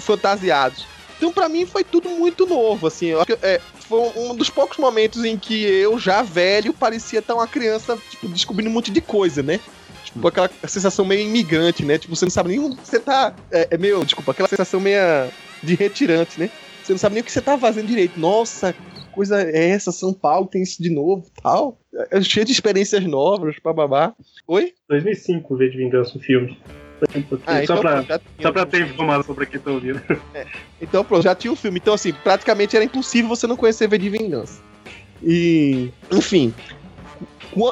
fantasiados. 0.00 0.86
Então, 1.16 1.32
pra 1.32 1.48
mim, 1.48 1.64
foi 1.64 1.82
tudo 1.82 2.10
muito 2.10 2.46
novo, 2.46 2.86
assim. 2.86 3.06
Eu 3.06 3.18
acho 3.18 3.26
que 3.26 3.46
é, 3.46 3.60
foi 3.80 4.12
um 4.16 4.34
dos 4.34 4.50
poucos 4.50 4.76
momentos 4.76 5.24
em 5.24 5.38
que 5.38 5.64
eu, 5.64 5.98
já 5.98 6.22
velho, 6.22 6.74
parecia 6.74 7.20
estar 7.20 7.34
uma 7.34 7.46
criança, 7.46 7.98
tipo, 8.10 8.28
descobrindo 8.28 8.70
um 8.70 8.72
monte 8.72 8.90
de 8.90 9.00
coisa, 9.00 9.42
né? 9.42 9.58
Tipo, 10.04 10.28
aquela 10.28 10.50
sensação 10.66 11.04
meio 11.04 11.22
imigrante, 11.22 11.84
né? 11.84 11.98
Tipo, 11.98 12.14
você 12.14 12.26
não 12.26 12.30
sabe 12.30 12.50
nem 12.50 12.60
onde 12.60 12.76
você 12.76 13.00
tá. 13.00 13.34
É, 13.50 13.68
é 13.70 13.78
meio, 13.78 14.04
desculpa, 14.04 14.32
aquela 14.32 14.48
sensação 14.48 14.78
meio 14.78 15.00
de 15.62 15.74
retirante, 15.74 16.38
né? 16.38 16.50
Você 16.82 16.92
não 16.92 16.98
sabe 16.98 17.14
nem 17.14 17.22
o 17.22 17.24
que 17.24 17.32
você 17.32 17.40
tá 17.40 17.58
fazendo 17.58 17.88
direito. 17.88 18.20
Nossa, 18.20 18.72
que 18.72 19.08
coisa 19.10 19.42
é 19.42 19.70
essa? 19.70 19.90
São 19.90 20.12
Paulo 20.12 20.46
tem 20.46 20.62
isso 20.62 20.80
de 20.82 20.90
novo 20.90 21.26
tal. 21.42 21.80
É 22.10 22.20
cheio 22.20 22.46
de 22.46 22.52
experiências 22.52 23.04
novas, 23.04 23.56
bababá. 23.62 24.14
Oi? 24.46 24.72
2005, 24.88 25.56
V 25.56 25.68
de 25.68 25.78
Vingança, 25.78 26.16
o 26.16 26.20
filme. 26.20 26.56
Ah, 27.46 27.66
só, 27.66 27.76
pra, 27.76 27.92
pronto, 27.92 28.08
já 28.08 28.18
tinha 28.18 28.42
só 28.42 28.52
pra 28.52 28.62
um 28.62 28.66
ter 28.66 28.82
informação 28.82 29.34
pra 29.34 29.46
quem 29.46 29.60
tá 29.60 29.70
ouvindo. 29.70 30.00
Então, 30.80 31.02
pronto, 31.02 31.22
já 31.22 31.34
tinha 31.34 31.50
um 31.50 31.56
filme. 31.56 31.78
Então, 31.78 31.94
assim, 31.94 32.12
praticamente 32.12 32.76
era 32.76 32.84
impossível 32.84 33.30
você 33.30 33.46
não 33.46 33.56
conhecer 33.56 33.88
V 33.88 33.96
de 33.96 34.10
Vingança. 34.10 34.60
E, 35.22 35.90
enfim. 36.12 36.54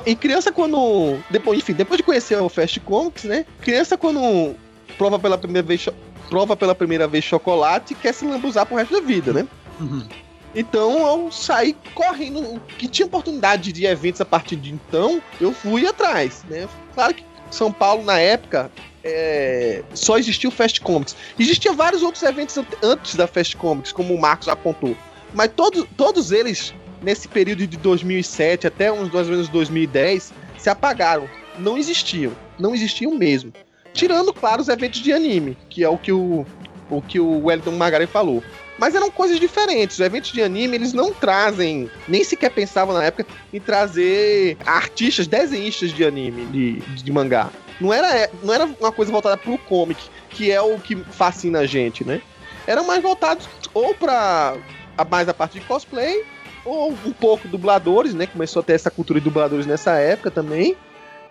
E 0.06 0.14
criança 0.14 0.50
quando. 0.50 1.18
Depois, 1.28 1.58
enfim, 1.58 1.74
depois 1.74 1.98
de 1.98 2.02
conhecer 2.02 2.36
o 2.40 2.48
Fast 2.48 2.80
Comics, 2.80 3.24
né? 3.24 3.44
Criança 3.60 3.98
quando 3.98 4.54
prova 4.96 5.18
pela 5.18 5.36
primeira 5.36 5.66
vez, 5.66 5.86
prova 6.30 6.56
pela 6.56 6.74
primeira 6.74 7.06
vez 7.06 7.24
chocolate 7.24 7.94
quer 7.94 8.14
se 8.14 8.24
lambuzar 8.24 8.64
pro 8.64 8.76
resto 8.76 8.94
da 8.94 9.00
vida, 9.06 9.32
né? 9.32 9.46
Uhum. 9.78 10.06
Então 10.54 11.06
eu 11.06 11.32
saí 11.32 11.76
correndo. 11.94 12.60
Que 12.78 12.88
tinha 12.88 13.04
oportunidade 13.06 13.72
de 13.72 13.84
eventos 13.84 14.20
a 14.20 14.24
partir 14.24 14.56
de 14.56 14.72
então, 14.72 15.20
eu 15.40 15.52
fui 15.52 15.86
atrás, 15.86 16.42
né? 16.48 16.66
Claro 16.94 17.14
que 17.14 17.24
São 17.50 17.70
Paulo, 17.70 18.04
na 18.04 18.18
época, 18.18 18.70
é, 19.04 19.82
só 19.92 20.16
existia 20.18 20.48
o 20.48 20.52
Fast 20.52 20.80
Comics. 20.80 21.14
Existia 21.38 21.72
vários 21.72 22.02
outros 22.02 22.22
eventos 22.22 22.56
ante- 22.56 22.76
antes 22.82 23.14
da 23.14 23.26
Fast 23.26 23.56
Comics, 23.56 23.92
como 23.92 24.14
o 24.14 24.20
Marcos 24.20 24.48
apontou. 24.48 24.96
Mas 25.34 25.50
todos, 25.54 25.84
todos 25.96 26.32
eles, 26.32 26.72
nesse 27.02 27.28
período 27.28 27.66
de 27.66 27.76
2007 27.76 28.66
até 28.66 28.90
uns 28.90 29.12
ou 29.12 29.24
menos 29.24 29.48
2010, 29.48 30.32
se 30.58 30.70
apagaram. 30.70 31.28
Não 31.58 31.76
existiam. 31.76 32.32
Não 32.58 32.74
existiam 32.74 33.14
mesmo. 33.14 33.52
Tirando, 33.92 34.32
claro, 34.32 34.62
os 34.62 34.68
eventos 34.68 35.00
de 35.00 35.12
anime, 35.12 35.56
que 35.68 35.84
é 35.84 35.88
o 35.88 35.98
que 35.98 36.10
o, 36.10 36.44
o, 36.90 37.02
que 37.02 37.20
o 37.20 37.44
Wellington 37.44 37.72
Magari 37.72 38.06
falou. 38.06 38.42
Mas 38.76 38.94
eram 38.94 39.08
coisas 39.10 39.38
diferentes. 39.38 39.98
Os 39.98 40.04
eventos 40.04 40.32
de 40.32 40.42
anime, 40.42 40.76
eles 40.76 40.92
não 40.92 41.12
trazem, 41.12 41.88
nem 42.08 42.24
sequer 42.24 42.50
pensavam 42.50 42.94
na 42.94 43.04
época 43.04 43.24
em 43.52 43.60
trazer 43.60 44.56
artistas, 44.66 45.28
desenhistas 45.28 45.92
de 45.92 46.04
anime, 46.04 46.44
de, 46.46 46.80
de 47.02 47.12
mangá. 47.12 47.50
Não 47.80 47.92
era, 47.92 48.30
não 48.42 48.54
era 48.54 48.64
uma 48.80 48.92
coisa 48.92 49.10
voltada 49.10 49.36
pro 49.36 49.58
comic, 49.58 50.08
que 50.30 50.50
é 50.50 50.60
o 50.60 50.78
que 50.78 50.96
fascina 50.96 51.60
a 51.60 51.66
gente, 51.66 52.04
né? 52.04 52.20
Eram 52.66 52.86
mais 52.86 53.02
voltados 53.02 53.48
ou 53.74 53.94
pra 53.94 54.56
a- 54.96 55.04
mais 55.04 55.28
a 55.28 55.34
parte 55.34 55.58
de 55.58 55.66
cosplay, 55.66 56.22
ou 56.64 56.90
um 56.92 57.12
pouco 57.12 57.46
dubladores, 57.48 58.14
né? 58.14 58.26
Começou 58.26 58.60
a 58.60 58.62
ter 58.62 58.72
essa 58.74 58.90
cultura 58.90 59.18
de 59.20 59.24
dubladores 59.24 59.66
nessa 59.66 59.98
época 59.98 60.30
também. 60.30 60.76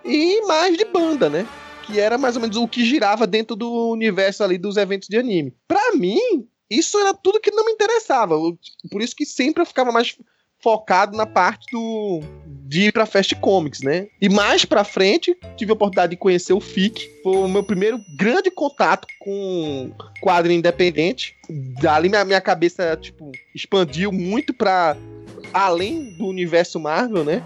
E 0.05 0.41
mais 0.45 0.77
de 0.77 0.85
banda, 0.85 1.29
né? 1.29 1.47
Que 1.87 1.99
era 1.99 2.17
mais 2.17 2.35
ou 2.35 2.41
menos 2.41 2.57
o 2.57 2.67
que 2.67 2.83
girava 2.85 3.25
dentro 3.25 3.55
do 3.55 3.89
universo 3.89 4.43
ali 4.43 4.57
dos 4.57 4.77
eventos 4.77 5.07
de 5.07 5.17
anime. 5.17 5.53
Pra 5.67 5.93
mim, 5.95 6.19
isso 6.69 6.97
era 6.99 7.13
tudo 7.13 7.39
que 7.39 7.51
não 7.51 7.65
me 7.65 7.71
interessava. 7.71 8.35
Por 8.91 9.01
isso 9.01 9.15
que 9.15 9.25
sempre 9.25 9.61
eu 9.61 9.65
ficava 9.65 9.91
mais 9.91 10.15
focado 10.61 11.17
na 11.17 11.25
parte 11.25 11.65
do 11.71 12.19
de 12.65 12.87
ir 12.87 12.93
pra 12.93 13.05
Fast 13.05 13.35
Comics, 13.35 13.81
né? 13.81 14.07
E 14.21 14.29
mais 14.29 14.65
pra 14.65 14.83
frente, 14.83 15.37
tive 15.55 15.71
a 15.71 15.73
oportunidade 15.73 16.11
de 16.11 16.17
conhecer 16.17 16.53
o 16.53 16.59
FIC. 16.59 17.09
Foi 17.23 17.35
o 17.37 17.47
meu 17.47 17.63
primeiro 17.63 17.99
grande 18.17 18.49
contato 18.49 19.07
com 19.19 19.91
quadrinho 20.21 20.59
independente. 20.59 21.35
Dali 21.81 22.09
minha, 22.09 22.23
minha 22.23 22.41
cabeça, 22.41 22.97
tipo, 22.99 23.31
expandiu 23.53 24.11
muito 24.11 24.53
pra 24.53 24.95
além 25.53 26.13
do 26.17 26.25
universo 26.25 26.79
Marvel, 26.79 27.23
né? 27.23 27.43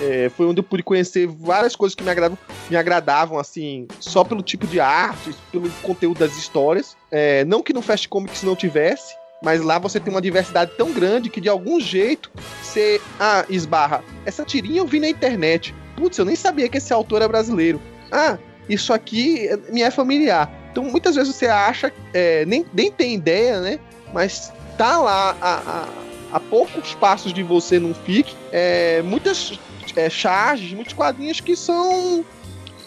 É, 0.00 0.28
foi 0.28 0.46
onde 0.46 0.60
eu 0.60 0.64
pude 0.64 0.82
conhecer 0.82 1.26
várias 1.26 1.74
coisas 1.74 1.94
que 1.94 2.04
me 2.04 2.10
agradavam, 2.10 2.38
me 2.70 2.76
agradavam, 2.76 3.38
assim, 3.38 3.88
só 3.98 4.22
pelo 4.22 4.42
tipo 4.42 4.66
de 4.66 4.78
arte, 4.78 5.34
pelo 5.50 5.68
conteúdo 5.82 6.18
das 6.18 6.36
histórias. 6.36 6.96
É, 7.10 7.44
não 7.44 7.62
que 7.62 7.72
no 7.72 7.82
Fast 7.82 8.08
Comics 8.08 8.42
não 8.42 8.54
tivesse, 8.54 9.14
mas 9.42 9.62
lá 9.62 9.78
você 9.78 10.00
tem 10.00 10.12
uma 10.12 10.20
diversidade 10.20 10.72
tão 10.76 10.92
grande 10.92 11.30
que 11.30 11.40
de 11.40 11.48
algum 11.48 11.80
jeito 11.80 12.30
você 12.62 13.00
ah, 13.18 13.44
esbarra. 13.48 14.02
Essa 14.24 14.44
tirinha 14.44 14.80
eu 14.80 14.86
vi 14.86 15.00
na 15.00 15.08
internet. 15.08 15.74
Putz, 15.96 16.18
eu 16.18 16.24
nem 16.24 16.36
sabia 16.36 16.68
que 16.68 16.78
esse 16.78 16.92
autor 16.92 17.22
é 17.22 17.28
brasileiro. 17.28 17.80
Ah, 18.10 18.38
isso 18.68 18.92
aqui 18.92 19.48
me 19.70 19.82
é 19.82 19.90
familiar. 19.90 20.50
Então 20.70 20.84
muitas 20.84 21.16
vezes 21.16 21.34
você 21.34 21.46
acha, 21.46 21.92
é, 22.12 22.44
nem, 22.46 22.64
nem 22.72 22.90
tem 22.90 23.14
ideia, 23.14 23.60
né? 23.60 23.78
Mas 24.12 24.52
tá 24.76 24.98
lá 24.98 25.36
a, 25.40 25.54
a, 25.56 25.88
a 26.36 26.40
poucos 26.40 26.94
passos 26.94 27.32
de 27.32 27.42
você 27.42 27.78
num 27.78 27.94
FIC, 27.94 28.34
é, 28.52 29.02
muitas 29.02 29.58
é, 29.96 30.08
charges, 30.08 30.72
muitos 30.72 30.94
quadrinhos 30.94 31.40
que 31.40 31.56
são. 31.56 32.24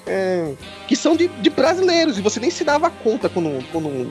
é, 0.07 0.53
que 0.87 0.95
são 0.95 1.15
de, 1.15 1.27
de 1.27 1.49
brasileiros, 1.49 2.17
e 2.17 2.21
você 2.21 2.39
nem 2.39 2.49
se 2.49 2.63
dava 2.63 2.89
conta 2.89 3.27
quando, 3.29 3.63
quando 3.71 4.09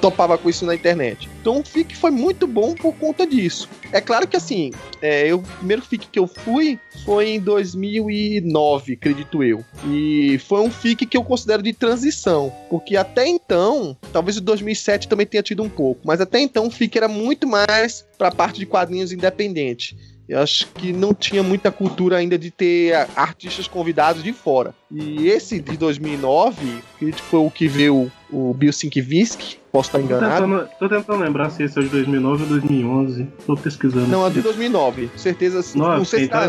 topava 0.00 0.38
com 0.38 0.48
isso 0.48 0.64
na 0.64 0.74
internet. 0.74 1.28
Então 1.40 1.60
o 1.60 1.64
FIC 1.64 1.96
foi 1.96 2.10
muito 2.10 2.46
bom 2.46 2.74
por 2.74 2.94
conta 2.94 3.26
disso. 3.26 3.68
É 3.92 4.00
claro 4.00 4.26
que 4.26 4.36
assim, 4.36 4.70
é, 5.02 5.26
eu, 5.26 5.38
o 5.38 5.42
primeiro 5.42 5.82
FIC 5.82 6.06
que 6.06 6.18
eu 6.18 6.26
fui 6.26 6.78
foi 7.04 7.30
em 7.30 7.40
2009, 7.40 8.94
acredito 8.94 9.42
eu. 9.42 9.64
E 9.86 10.38
foi 10.46 10.60
um 10.60 10.70
FIC 10.70 11.06
que 11.06 11.16
eu 11.16 11.24
considero 11.24 11.62
de 11.62 11.72
transição, 11.72 12.52
porque 12.68 12.96
até 12.96 13.26
então, 13.26 13.96
talvez 14.12 14.36
o 14.36 14.40
2007 14.40 15.08
também 15.08 15.26
tenha 15.26 15.42
tido 15.42 15.62
um 15.62 15.68
pouco, 15.68 16.00
mas 16.04 16.20
até 16.20 16.40
então 16.40 16.66
o 16.66 16.70
FIC 16.70 16.96
era 16.96 17.08
muito 17.08 17.46
mais 17.46 18.06
para 18.16 18.28
a 18.28 18.32
parte 18.32 18.58
de 18.58 18.66
quadrinhos 18.66 19.12
independente. 19.12 19.96
Eu 20.30 20.38
acho 20.38 20.68
que 20.68 20.92
não 20.92 21.12
tinha 21.12 21.42
muita 21.42 21.72
cultura 21.72 22.18
ainda 22.18 22.38
de 22.38 22.52
ter 22.52 22.94
artistas 23.16 23.66
convidados 23.66 24.22
de 24.22 24.32
fora. 24.32 24.72
E 24.88 25.26
esse 25.26 25.58
de 25.58 25.76
2009, 25.76 26.84
que 27.00 27.10
foi 27.10 27.40
o 27.40 27.50
que 27.50 27.66
veio 27.66 28.12
o 28.32 28.54
Bill 28.54 28.72
Sienkiewicz, 28.72 29.58
posso 29.72 29.88
estar 29.88 29.98
Tô 29.98 30.04
enganado. 30.04 30.42
tentando, 30.46 30.68
tô 30.78 30.88
tentando 30.88 31.18
lembrar 31.18 31.50
se 31.50 31.62
esse 31.62 31.78
é 31.78 31.82
de 31.82 31.88
2009 31.88 32.42
ou 32.44 32.48
2011. 32.48 33.26
Tô 33.46 33.56
pesquisando. 33.56 34.06
Não, 34.08 34.26
é 34.26 34.30
de 34.30 34.40
2009. 34.42 35.10
Certeza, 35.16 35.56
Nossa, 35.76 35.96
não 35.98 36.04
sei 36.04 36.20
se 36.24 36.28
tá. 36.28 36.48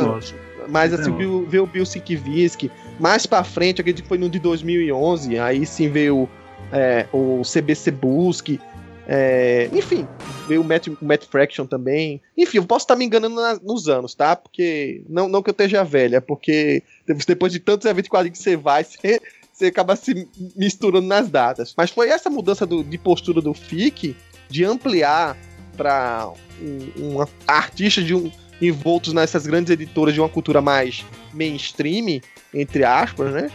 Mas 0.69 0.93
assim, 0.93 1.11
viu, 1.15 1.45
veio 1.47 1.63
o 1.63 1.67
Bill 1.67 1.85
Sienkiewicz. 1.85 2.69
Mais 2.99 3.25
pra 3.25 3.43
frente, 3.43 3.81
acredito 3.81 4.03
que 4.03 4.07
foi 4.09 4.17
no 4.17 4.29
de 4.29 4.37
2011. 4.39 5.39
Aí 5.39 5.65
sim 5.65 5.89
veio 5.89 6.29
é, 6.71 7.07
o 7.11 7.41
CBC 7.43 7.89
Busque. 7.91 8.59
é, 9.07 9.67
enfim, 9.73 10.07
veio 10.47 10.61
o 10.61 10.63
Matt, 10.63 10.87
o 10.87 10.97
Matt 11.01 11.25
Fraction 11.25 11.65
também. 11.65 12.21
Enfim, 12.37 12.57
eu 12.57 12.63
posso 12.65 12.83
estar 12.83 12.95
me 12.95 13.03
enganando 13.03 13.35
na- 13.35 13.59
nos 13.61 13.89
anos, 13.89 14.13
tá? 14.13 14.35
Porque. 14.35 15.03
Não, 15.09 15.27
não 15.27 15.41
que 15.41 15.49
eu 15.49 15.53
esteja 15.53 15.83
velha, 15.83 16.17
é 16.17 16.21
porque 16.21 16.83
depois 17.27 17.51
de 17.51 17.59
tantos 17.59 17.85
eventos 17.87 18.09
quadrinhos 18.09 18.37
que 18.37 18.43
você 18.43 18.55
vai, 18.55 18.83
você, 18.85 19.19
acaba 19.67 19.95
se 19.95 20.27
misturando 20.55 21.07
nas 21.07 21.29
datas. 21.29 21.73
Mas 21.77 21.89
foi 21.89 22.09
essa 22.09 22.29
mudança 22.29 22.65
do- 22.65 22.83
de 22.83 22.97
postura 22.97 23.41
do 23.41 23.53
FIC 23.53 24.15
de 24.49 24.63
ampliar 24.65 25.37
para 25.77 26.29
um, 26.61 27.17
um 27.19 27.25
artista 27.47 28.01
de 28.03 28.13
um, 28.13 28.31
envoltos 28.61 29.13
nessas 29.13 29.47
grandes 29.47 29.71
editoras 29.71 30.13
de 30.13 30.19
uma 30.19 30.29
cultura 30.29 30.61
mais 30.61 31.05
mainstream, 31.33 32.19
entre 32.53 32.83
aspas, 32.83 33.31
né? 33.33 33.49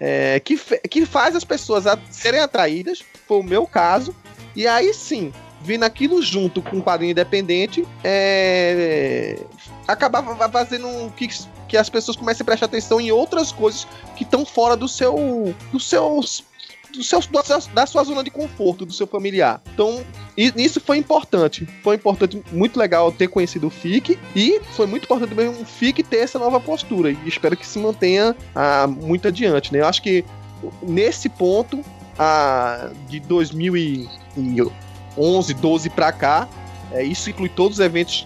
É, 0.00 0.40
que, 0.40 0.56
que 0.90 1.06
faz 1.06 1.36
as 1.36 1.44
pessoas 1.44 1.86
a- 1.86 1.98
serem 2.10 2.40
atraídas, 2.40 3.02
foi 3.28 3.38
o 3.38 3.42
meu 3.42 3.66
caso, 3.66 4.14
e 4.54 4.66
aí 4.66 4.92
sim, 4.92 5.32
vindo 5.62 5.84
aquilo 5.84 6.20
junto 6.20 6.60
com 6.60 6.76
um 6.76 6.80
quadrinho 6.82 7.12
independente, 7.12 7.86
é, 8.02 9.38
acabava 9.86 10.48
fazendo 10.50 10.86
um 10.88 11.08
que, 11.10 11.28
que 11.74 11.78
as 11.78 11.88
pessoas 11.88 12.16
comecem 12.16 12.42
a 12.42 12.44
prestar 12.44 12.66
atenção 12.66 13.00
em 13.00 13.10
outras 13.10 13.50
coisas 13.50 13.84
que 14.14 14.22
estão 14.22 14.46
fora 14.46 14.76
do 14.76 14.86
seu. 14.86 15.52
dos 15.72 15.88
seus. 15.88 16.44
Do 16.94 17.02
seu, 17.02 17.18
da, 17.74 17.86
sua, 17.86 18.04
zona 18.04 18.22
de 18.22 18.30
conforto, 18.30 18.86
do 18.86 18.92
seu 18.92 19.04
familiar. 19.04 19.60
Então, 19.74 20.04
isso 20.36 20.80
foi 20.80 20.96
importante. 20.96 21.66
Foi 21.82 21.96
importante, 21.96 22.40
muito 22.52 22.78
legal 22.78 23.10
ter 23.10 23.26
conhecido 23.26 23.66
o 23.66 23.70
FIC 23.70 24.16
e 24.36 24.60
foi 24.76 24.86
muito 24.86 25.02
importante 25.02 25.30
também 25.30 25.48
o 25.48 25.64
FIC 25.64 26.04
ter 26.04 26.18
essa 26.18 26.38
nova 26.38 26.60
postura. 26.60 27.10
E 27.10 27.18
espero 27.26 27.56
que 27.56 27.66
se 27.66 27.80
mantenha 27.80 28.36
ah, 28.54 28.86
muito 28.86 29.26
adiante. 29.26 29.72
Né? 29.72 29.80
Eu 29.80 29.88
acho 29.88 30.00
que 30.00 30.24
nesse 30.80 31.28
ponto, 31.28 31.84
ah, 32.16 32.90
de 33.08 33.18
2011, 33.18 35.54
12 35.54 35.90
para 35.90 36.12
cá, 36.12 36.48
é, 36.92 37.02
isso 37.02 37.28
inclui 37.28 37.48
todos 37.48 37.80
os 37.80 37.84
eventos 37.84 38.24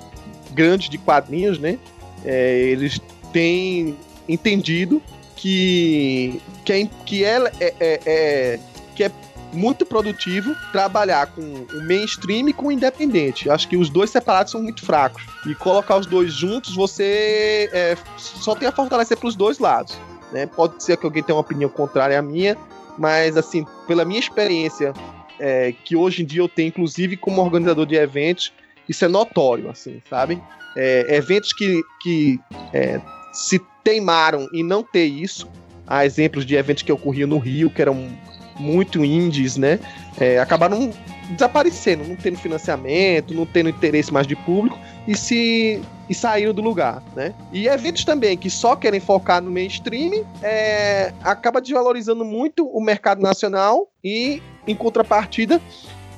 grandes 0.53 0.91
de 0.91 0.99
quadrinhos, 0.99 1.59
né? 1.59 1.79
É, 2.23 2.59
eles 2.59 3.01
têm 3.33 3.97
entendido 4.29 5.03
que, 5.37 6.41
que, 6.65 6.73
é, 6.73 6.89
que 7.07 7.25
é, 7.25 7.53
é- 7.61 7.75
é- 7.81 8.01
é- 8.07 8.61
que 8.95 9.05
é 9.05 9.13
muito 9.53 9.87
produtivo 9.87 10.55
trabalhar 10.73 11.29
com 11.29 11.41
o 11.41 11.83
mainstream 11.87 12.49
e 12.49 12.53
com 12.53 12.67
o 12.67 12.73
independente. 12.73 13.49
Acho 13.49 13.69
que 13.69 13.77
os 13.77 13.89
dois 13.89 14.11
separados 14.11 14.53
são 14.53 14.63
muito 14.63 14.85
fracos. 14.85 15.23
E 15.47 15.55
colocar 15.55 15.97
os 15.97 16.07
dois 16.07 16.33
juntos, 16.33 16.75
você 16.75 17.71
é, 17.73 17.97
só 18.17 18.55
tem 18.55 18.69
a 18.69 18.73
fortalecer 18.73 19.17
para 19.17 19.29
os 19.29 19.37
dois 19.37 19.59
lados. 19.59 19.97
Né? 20.33 20.47
Pode 20.47 20.83
ser 20.83 20.97
que 20.97 21.07
alguém 21.07 21.23
tenha 21.23 21.37
uma 21.37 21.41
opinião 21.41 21.71
contrária 21.71 22.19
à 22.19 22.23
minha, 22.23 22.57
mas 22.99 23.37
assim, 23.37 23.65
pela 23.87 24.05
minha 24.05 24.21
experiência, 24.21 24.93
é, 25.39 25.73
que 25.85 25.97
hoje 25.97 26.23
em 26.23 26.27
dia 26.27 26.41
eu 26.43 26.49
tenho, 26.49 26.69
inclusive 26.69 27.17
como 27.17 27.41
organizador 27.41 27.87
de 27.87 27.95
eventos, 27.95 28.53
isso 28.89 29.05
é 29.05 29.09
notório, 29.09 29.71
assim, 29.71 30.03
sabe? 30.11 30.43
É, 30.77 31.17
eventos 31.17 31.53
que, 31.53 31.83
que 32.03 32.41
é, 32.73 33.01
se 33.39 33.61
teimaram 33.85 34.49
em 34.53 34.65
não 34.65 34.83
ter 34.83 35.05
isso, 35.07 35.49
há 35.87 36.05
exemplos 36.05 36.45
de 36.45 36.57
eventos 36.57 36.83
que 36.83 36.93
ocorriam 36.93 37.29
no 37.29 37.39
Rio, 37.39 37.71
que 37.71 37.81
eram 37.81 38.09
muito 38.59 39.05
indies, 39.05 39.57
né? 39.57 39.79
É, 40.19 40.39
acabaram 40.41 40.91
desaparecendo, 41.31 42.03
não 42.05 42.17
tendo 42.17 42.37
financiamento, 42.39 43.33
não 43.33 43.47
tendo 43.47 43.69
interesse 43.69 44.13
mais 44.13 44.27
de 44.27 44.35
público 44.35 44.77
e 45.07 45.17
se 45.17 45.81
e 46.09 46.15
saíram 46.15 46.55
do 46.55 46.63
lugar, 46.63 47.03
né? 47.15 47.35
E 47.53 47.69
eventos 47.69 48.05
também 48.05 48.37
que 48.37 48.49
só 48.51 48.75
querem 48.75 48.99
focar 48.99 49.41
no 49.43 49.51
mainstream 49.51 50.25
é, 50.43 51.13
acaba 51.23 51.61
desvalorizando 51.61 52.25
muito 52.25 52.67
o 52.67 52.81
mercado 52.81 53.21
nacional 53.23 53.89
e, 54.03 54.43
em 54.67 54.75
contrapartida, 54.75 55.61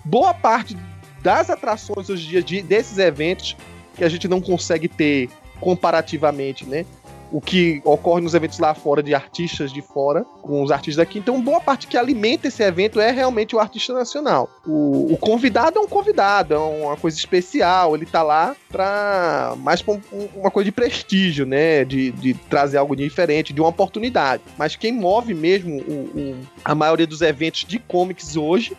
boa 0.05 0.33
parte 0.33 0.77
das 1.23 1.51
atrações 1.51 2.09
hoje 2.09 2.25
em 2.27 2.31
dia 2.31 2.43
de- 2.43 2.63
desses 2.63 2.97
eventos 2.99 3.57
que 3.97 4.05
a 4.05 4.09
gente 4.09 4.27
não 4.29 4.41
consegue 4.41 4.89
ter 4.89 5.29
comparativamente, 5.61 6.65
né? 6.65 6.87
O 7.33 7.41
que 7.41 7.81
ocorre 7.85 8.21
nos 8.21 8.35
eventos 8.35 8.59
lá 8.59 8.75
fora 8.75 9.03
de 9.03 9.15
artistas 9.15 9.73
de 9.73 9.81
fora 9.81 10.25
com 10.43 10.63
os 10.63 10.71
artistas 10.71 10.97
daqui. 10.97 11.19
Então, 11.19 11.41
boa 11.41 11.61
parte 11.61 11.87
que 11.87 11.97
alimenta 11.97 12.49
esse 12.49 12.63
evento 12.63 12.99
é 13.01 13.11
realmente 13.13 13.55
o 13.55 13.61
artista 13.61 13.93
nacional. 13.93 14.49
O, 14.67 15.13
o 15.13 15.17
convidado 15.17 15.79
é 15.79 15.81
um 15.81 15.87
convidado, 15.87 16.55
é 16.55 16.59
uma 16.59 16.97
coisa 16.97 17.17
especial. 17.17 17.95
Ele 17.95 18.05
tá 18.07 18.23
lá 18.23 18.57
pra 18.69 19.55
mais 19.59 19.81
pra 19.81 19.95
um- 19.95 20.01
uma 20.35 20.51
coisa 20.51 20.65
de 20.65 20.73
prestígio, 20.73 21.47
né? 21.47 21.85
De, 21.85 22.11
de 22.13 22.35
trazer 22.35 22.79
algo 22.79 22.97
diferente, 22.97 23.53
de 23.53 23.61
uma 23.61 23.71
oportunidade. 23.71 24.43
Mas 24.59 24.75
quem 24.75 24.93
move 24.93 25.33
mesmo 25.35 25.77
o- 25.79 26.11
o- 26.21 26.37
a 26.65 26.75
maioria 26.75 27.07
dos 27.07 27.21
eventos 27.23 27.65
de 27.65 27.79
comics 27.79 28.37
hoje, 28.37 28.77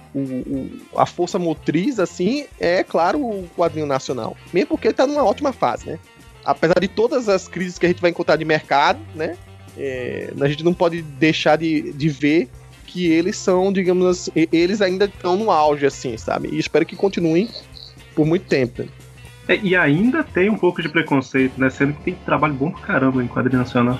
a 0.95 1.05
força 1.05 1.39
motriz, 1.39 1.99
assim, 1.99 2.45
é, 2.59 2.83
claro, 2.83 3.19
o 3.19 3.47
quadrinho 3.55 3.85
nacional. 3.85 4.35
Mesmo 4.53 4.69
porque 4.69 4.87
ele 4.87 4.93
tá 4.93 5.07
numa 5.07 5.23
ótima 5.23 5.53
fase, 5.53 5.87
né? 5.89 5.99
Apesar 6.45 6.79
de 6.79 6.87
todas 6.87 7.29
as 7.29 7.47
crises 7.47 7.77
que 7.77 7.85
a 7.85 7.89
gente 7.89 8.01
vai 8.01 8.11
encontrar 8.11 8.35
de 8.35 8.45
mercado, 8.45 8.99
né? 9.15 9.37
é, 9.77 10.31
a 10.39 10.47
gente 10.47 10.63
não 10.63 10.73
pode 10.73 11.01
deixar 11.01 11.55
de, 11.57 11.93
de 11.93 12.09
ver 12.09 12.49
que 12.85 13.05
eles 13.09 13.37
são, 13.37 13.71
digamos 13.71 14.05
assim, 14.05 14.31
eles 14.51 14.81
ainda 14.81 15.05
estão 15.05 15.37
no 15.37 15.49
auge, 15.49 15.85
assim, 15.85 16.17
sabe? 16.17 16.49
E 16.51 16.59
espero 16.59 16.85
que 16.85 16.95
continuem 16.95 17.49
por 18.15 18.25
muito 18.25 18.45
tempo. 18.47 18.83
É, 19.47 19.55
e 19.63 19.75
ainda 19.75 20.23
tem 20.23 20.49
um 20.49 20.57
pouco 20.57 20.81
de 20.81 20.89
preconceito, 20.89 21.59
né? 21.59 21.69
Sendo 21.69 21.93
que 21.93 22.03
tem 22.03 22.15
trabalho 22.25 22.53
bom 22.53 22.69
pra 22.71 22.81
caramba 22.81 23.23
em 23.23 23.27
quadrinho 23.27 23.59
nacional. 23.59 23.97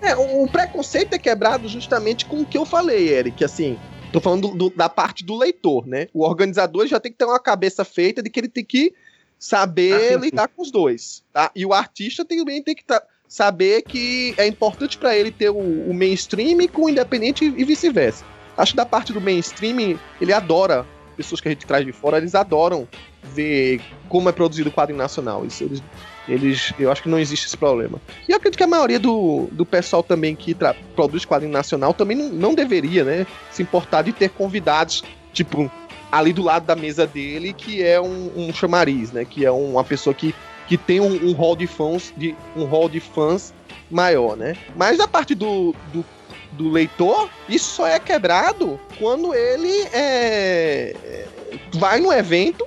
É, 0.00 0.14
o, 0.16 0.44
o 0.44 0.48
preconceito 0.48 1.14
é 1.14 1.18
quebrado 1.18 1.68
justamente 1.68 2.24
com 2.26 2.40
o 2.42 2.46
que 2.46 2.56
eu 2.56 2.64
falei, 2.64 3.08
Eric, 3.08 3.42
assim. 3.44 3.76
Tô 4.12 4.20
falando 4.20 4.48
do- 4.50 4.68
do- 4.70 4.76
da 4.76 4.88
parte 4.88 5.24
do 5.24 5.36
leitor, 5.36 5.86
né? 5.86 6.06
O 6.14 6.24
organizador 6.24 6.86
já 6.86 7.00
tem 7.00 7.10
que 7.10 7.18
ter 7.18 7.24
uma 7.24 7.40
cabeça 7.40 7.84
feita 7.84 8.22
de 8.22 8.30
que 8.30 8.38
ele 8.40 8.48
tem 8.48 8.64
que 8.64 8.94
saber 9.42 10.14
Ah, 10.14 10.16
lidar 10.16 10.46
com 10.46 10.62
os 10.62 10.70
dois, 10.70 11.24
tá? 11.32 11.50
E 11.56 11.66
o 11.66 11.72
artista 11.72 12.24
também 12.24 12.62
tem 12.62 12.76
que 12.76 12.84
tá- 12.84 13.02
saber 13.26 13.82
que 13.82 14.34
é 14.36 14.46
importante 14.46 14.96
pra 14.96 15.16
ele 15.16 15.32
ter 15.32 15.50
o, 15.50 15.56
o 15.58 15.92
mainstream 15.92 16.68
com 16.68 16.84
o 16.84 16.88
independente 16.88 17.44
e 17.44 17.64
vice-versa. 17.64 18.24
Acho 18.56 18.72
que 18.72 18.76
da 18.76 18.86
parte 18.86 19.12
do 19.12 19.20
mainstream, 19.20 19.98
ele 20.20 20.32
adora, 20.32 20.86
pessoas 21.16 21.40
que 21.40 21.48
a 21.48 21.50
gente 21.50 21.66
traz 21.66 21.84
de 21.84 21.90
fora, 21.90 22.18
eles 22.18 22.36
adoram 22.36 22.86
ver 23.34 23.80
como 24.08 24.28
é 24.28 24.32
produzido 24.32 24.68
o 24.68 24.72
quadrinho 24.72 24.98
nacional. 24.98 25.44
Isso 25.44 25.64
eles, 25.64 25.82
eles 26.28 26.72
eu 26.78 26.92
acho 26.92 27.02
que 27.02 27.08
não 27.08 27.18
existe 27.18 27.46
esse 27.48 27.56
problema. 27.56 28.00
E 28.28 28.30
eu 28.30 28.36
acredito 28.36 28.56
que 28.58 28.62
a 28.62 28.68
maioria 28.68 29.00
do, 29.00 29.48
do 29.50 29.66
pessoal 29.66 30.04
também 30.04 30.36
que 30.36 30.56
produz 30.94 31.24
quadrinho 31.24 31.52
nacional 31.52 31.92
também 31.92 32.16
não, 32.16 32.28
não 32.28 32.54
deveria, 32.54 33.02
né, 33.02 33.26
se 33.50 33.60
importar 33.60 34.02
de 34.02 34.12
ter 34.12 34.30
convidados, 34.30 35.02
tipo, 35.32 35.68
ali 36.12 36.32
do 36.34 36.42
lado 36.42 36.66
da 36.66 36.76
mesa 36.76 37.06
dele, 37.06 37.54
que 37.54 37.82
é 37.82 37.98
um, 37.98 38.30
um 38.36 38.52
chamariz, 38.52 39.10
né, 39.10 39.24
que 39.24 39.46
é 39.46 39.50
uma 39.50 39.82
pessoa 39.82 40.12
que, 40.12 40.34
que 40.68 40.76
tem 40.76 41.00
um, 41.00 41.30
um 41.30 41.32
hall 41.32 41.56
de 41.56 41.66
fãs, 41.66 42.12
de, 42.14 42.36
um 42.54 42.64
hall 42.64 42.86
de 42.86 43.00
fãs 43.00 43.54
maior, 43.90 44.36
né. 44.36 44.54
Mas 44.76 45.00
a 45.00 45.08
parte 45.08 45.34
do, 45.34 45.74
do, 45.90 46.04
do 46.52 46.68
leitor, 46.68 47.30
isso 47.48 47.76
só 47.76 47.86
é 47.86 47.98
quebrado 47.98 48.78
quando 48.98 49.34
ele 49.34 49.88
é, 49.94 51.26
vai 51.74 51.98
no 51.98 52.12
evento 52.12 52.66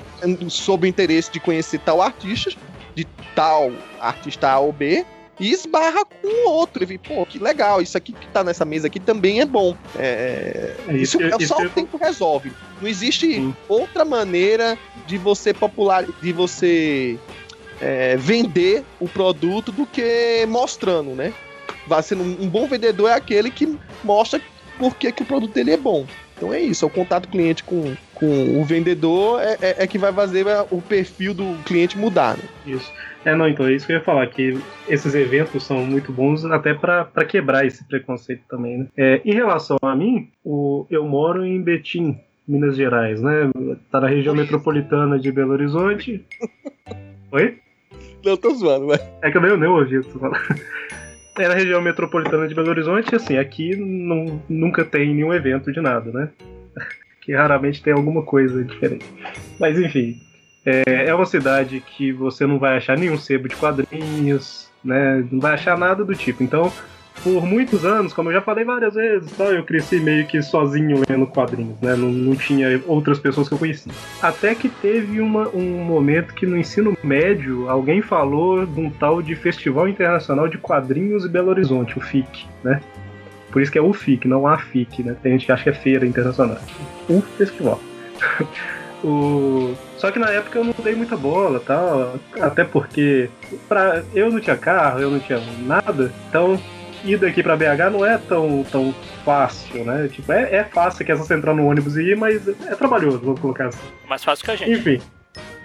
sob 0.49 0.87
o 0.87 0.89
interesse 0.89 1.31
de 1.31 1.39
conhecer 1.39 1.79
tal 1.79 2.01
artista, 2.01 2.51
de 2.95 3.05
tal 3.35 3.71
artista 3.99 4.49
A 4.49 4.59
ou 4.59 4.71
B, 4.71 5.05
e 5.39 5.51
esbarra 5.51 6.05
com 6.05 6.27
o 6.27 6.49
outro. 6.51 6.83
E 6.83 6.85
vê, 6.85 6.97
pô, 6.97 7.25
que 7.25 7.39
legal, 7.39 7.81
isso 7.81 7.97
aqui 7.97 8.13
que 8.13 8.27
tá 8.27 8.43
nessa 8.43 8.63
mesa 8.65 8.87
aqui 8.87 8.99
também 8.99 9.41
é 9.41 9.45
bom. 9.45 9.75
É, 9.97 10.75
É, 10.87 10.93
isso, 10.93 11.17
isso- 11.17 11.21
é 11.23 11.37
isso 11.39 11.47
só 11.53 11.61
eu- 11.61 11.67
o 11.67 11.71
tempo 11.71 11.97
resolve. 11.97 12.51
Não 12.81 12.87
existe 12.87 13.33
Sim. 13.35 13.55
outra 13.67 14.05
maneira 14.05 14.77
de 15.05 15.17
você 15.17 15.53
popular, 15.53 16.05
de 16.21 16.31
você 16.31 17.17
é, 17.81 18.15
vender 18.15 18.85
o 19.01 19.07
produto 19.07 19.69
do 19.71 19.85
que 19.85 20.45
mostrando, 20.47 21.09
né? 21.11 21.33
Vai 21.85 22.01
sendo 22.01 22.23
um, 22.23 22.43
um 22.45 22.49
bom 22.49 22.67
vendedor 22.67 23.09
é 23.09 23.13
aquele 23.13 23.51
que 23.51 23.77
mostra 24.03 24.41
por 24.79 24.95
que, 24.95 25.11
que 25.11 25.23
o 25.23 25.25
produto 25.25 25.53
dele 25.53 25.71
é 25.71 25.77
bom. 25.77 26.05
Então 26.37 26.53
é 26.53 26.59
isso, 26.61 26.85
é 26.85 26.87
o 26.87 26.91
contato 26.91 27.27
cliente 27.27 27.63
com, 27.65 27.93
com 28.15 28.59
o 28.59 28.63
vendedor 28.63 29.41
é, 29.41 29.57
é- 29.61 29.83
é 29.83 29.87
que 29.87 29.97
vai 29.97 30.11
fazer 30.11 30.45
o 30.71 30.81
perfil 30.81 31.33
do 31.33 31.55
cliente 31.65 31.97
mudar, 31.97 32.37
né? 32.37 32.43
Isso. 32.65 32.91
É, 33.23 33.35
não, 33.35 33.47
então 33.47 33.65
é 33.67 33.73
isso 33.73 33.85
que 33.87 33.91
eu 33.91 33.97
ia 33.97 34.03
falar, 34.03 34.27
que 34.27 34.57
esses 34.87 35.15
eventos 35.15 35.63
são 35.63 35.83
muito 35.85 36.11
bons 36.11 36.45
até 36.45 36.73
pra 36.73 37.05
quebrar 37.27 37.65
esse 37.65 37.83
preconceito 37.87 38.43
também, 38.47 38.77
né? 38.79 38.87
É, 38.95 39.21
em 39.25 39.33
relação 39.33 39.77
a 39.81 39.95
mim, 39.95 40.29
o, 40.43 40.85
eu 40.89 41.05
moro 41.05 41.43
em 41.43 41.61
Betim, 41.61 42.19
Minas 42.47 42.75
Gerais, 42.75 43.21
né? 43.21 43.49
Tá 43.91 43.99
na 43.99 44.07
região 44.07 44.35
metropolitana 44.35 45.17
de 45.17 45.31
Belo 45.31 45.53
Horizonte. 45.53 46.23
Oi? 47.31 47.57
Não, 48.23 48.37
tô 48.37 48.51
zoando, 48.53 48.87
mas... 48.87 49.01
É 49.23 49.31
que 49.31 49.37
eu 49.37 49.41
nem, 49.41 49.57
nem 49.57 49.69
ouvi 49.69 49.97
o 49.97 50.03
que 50.03 50.11
você 50.11 50.19
falou. 50.19 50.37
É 51.37 51.49
na 51.49 51.53
região 51.53 51.81
metropolitana 51.81 52.47
de 52.47 52.55
Belo 52.55 52.69
Horizonte, 52.69 53.13
assim, 53.13 53.37
aqui 53.37 53.75
não, 53.75 54.41
nunca 54.47 54.85
tem 54.85 55.13
nenhum 55.13 55.33
evento 55.33 55.69
de 55.69 55.81
nada, 55.81 56.09
né? 56.09 56.29
Que 57.25 57.33
raramente 57.33 57.81
tem 57.81 57.91
alguma 57.91 58.21
coisa 58.21 58.63
diferente. 58.63 59.05
Mas 59.59 59.79
enfim, 59.79 60.21
é, 60.63 61.07
é 61.07 61.15
uma 61.15 61.25
cidade 61.25 61.81
que 61.81 62.11
você 62.11 62.45
não 62.45 62.59
vai 62.59 62.77
achar 62.77 62.95
nenhum 62.97 63.17
sebo 63.17 63.47
de 63.49 63.55
quadrinhos, 63.55 64.69
né? 64.83 65.25
Não 65.31 65.39
vai 65.39 65.53
achar 65.55 65.75
nada 65.75 66.05
do 66.05 66.13
tipo. 66.13 66.43
Então, 66.43 66.71
por 67.23 67.43
muitos 67.43 67.83
anos, 67.83 68.13
como 68.13 68.29
eu 68.29 68.33
já 68.33 68.41
falei 68.41 68.63
várias 68.63 68.93
vezes, 68.93 69.31
tal, 69.31 69.47
eu 69.51 69.63
cresci 69.63 69.99
meio 69.99 70.27
que 70.27 70.39
sozinho 70.43 71.01
lendo 71.09 71.25
quadrinhos, 71.25 71.79
né? 71.81 71.95
Não, 71.95 72.09
não 72.11 72.35
tinha 72.35 72.79
outras 72.85 73.17
pessoas 73.17 73.47
que 73.47 73.55
eu 73.55 73.57
conhecia. 73.57 73.91
Até 74.21 74.53
que 74.53 74.69
teve 74.69 75.19
uma- 75.19 75.47
um 75.49 75.83
momento 75.83 76.33
que 76.35 76.45
no 76.45 76.55
ensino 76.57 76.95
médio 77.03 77.67
alguém 77.69 78.03
falou 78.03 78.67
de 78.67 78.79
um 78.79 78.91
tal 78.91 79.21
de 79.21 79.33
Festival 79.35 79.87
Internacional 79.87 80.47
de 80.47 80.59
Quadrinhos 80.59 81.25
em 81.25 81.29
Belo 81.29 81.49
Horizonte, 81.49 81.97
o 81.97 82.01
FIC, 82.01 82.45
né? 82.63 82.79
Por 83.55 83.61
isso 83.61 83.71
que 83.71 83.77
é 83.77 83.81
o 83.81 83.93
FIC, 83.93 84.27
não 84.27 84.45
a 84.45 84.57
FIC, 84.57 85.01
né? 85.01 85.15
Tem 85.23 85.31
gente 85.31 85.45
que 85.45 85.51
acha 85.53 85.63
que 85.63 85.69
é 85.69 85.73
Feira 85.73 86.05
Internacional. 86.05 86.57
O 87.07 87.21
festival. 87.21 87.79
O... 89.03 89.75
Só 89.97 90.09
que 90.09 90.17
na 90.17 90.31
época 90.31 90.57
eu 90.57 90.63
não 90.63 90.73
dei 90.83 90.95
muita 90.95 91.15
bola 91.15 91.59
tal, 91.59 92.15
até 92.41 92.63
porque 92.63 93.29
pra... 93.69 94.01
eu 94.15 94.31
não 94.31 94.39
tinha 94.39 94.57
carro, 94.57 94.99
eu 94.99 95.11
não 95.11 95.19
tinha 95.19 95.39
nada, 95.63 96.11
então 96.27 96.59
ir 97.03 97.17
daqui 97.17 97.43
pra 97.43 97.55
BH 97.55 97.91
não 97.91 98.03
é 98.03 98.17
tão, 98.17 98.65
tão 98.71 98.95
fácil, 99.23 99.83
né? 99.83 100.07
Tipo, 100.07 100.31
é, 100.31 100.55
é 100.55 100.63
fácil 100.63 101.05
que 101.05 101.11
é 101.11 101.15
você 101.15 101.35
entrar 101.35 101.53
no 101.53 101.67
ônibus 101.67 101.97
e 101.97 102.01
ir, 102.01 102.17
mas 102.17 102.47
é 102.47 102.73
trabalhoso, 102.73 103.19
vamos 103.19 103.39
colocar 103.39 103.67
assim. 103.67 103.87
Mais 104.09 104.23
fácil 104.23 104.43
que 104.43 104.51
a 104.51 104.55
gente. 104.55 104.71
Enfim. 104.71 105.01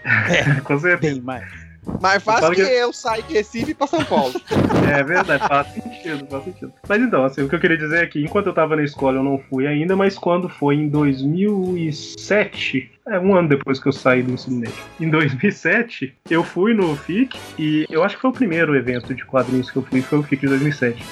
Com 0.64 0.79
certeza. 0.79 1.14
Bem 1.14 1.22
mais. 1.22 1.69
Mais 2.00 2.22
fácil 2.22 2.50
que 2.50 2.56
que- 2.56 2.62
eu 2.62 2.92
sair 2.92 3.22
de 3.22 3.34
Recife 3.34 3.74
pra 3.74 3.86
São 3.86 4.04
Paulo. 4.04 4.34
É 4.90 5.04
verdade, 5.04 5.46
faz 5.46 5.68
sentido, 5.68 6.26
faz 6.28 6.44
sentido. 6.44 6.72
Mas 6.88 7.00
então, 7.00 7.24
assim, 7.24 7.42
o 7.42 7.48
que 7.48 7.54
eu 7.54 7.60
queria 7.60 7.76
dizer 7.78 8.02
é 8.02 8.06
que 8.06 8.22
enquanto 8.22 8.46
eu 8.48 8.52
tava 8.52 8.74
na 8.74 8.82
escola 8.82 9.18
eu 9.18 9.22
não 9.22 9.38
fui 9.38 9.66
ainda, 9.66 9.94
mas 9.94 10.18
quando 10.18 10.48
foi 10.48 10.74
em 10.74 10.88
2007, 10.88 12.90
é 13.06 13.18
um 13.18 13.34
ano 13.36 13.48
depois 13.48 13.78
que 13.80 13.88
eu 13.88 13.92
saí 13.92 14.22
do 14.22 14.32
ensino 14.32 14.58
médio, 14.58 14.74
em 15.00 15.08
2007, 15.08 16.12
eu 16.28 16.42
fui 16.42 16.74
no 16.74 16.96
FIC 16.96 17.38
e 17.58 17.86
eu 17.90 18.02
acho 18.02 18.16
que 18.16 18.22
foi 18.22 18.30
o 18.30 18.34
primeiro 18.34 18.74
evento 18.74 19.14
de 19.14 19.24
quadrinhos 19.24 19.70
que 19.70 19.76
eu 19.76 19.82
fui, 19.82 20.02
foi 20.02 20.18
o 20.18 20.22
FIC 20.22 20.40
de 20.42 20.48
2007. 20.48 21.02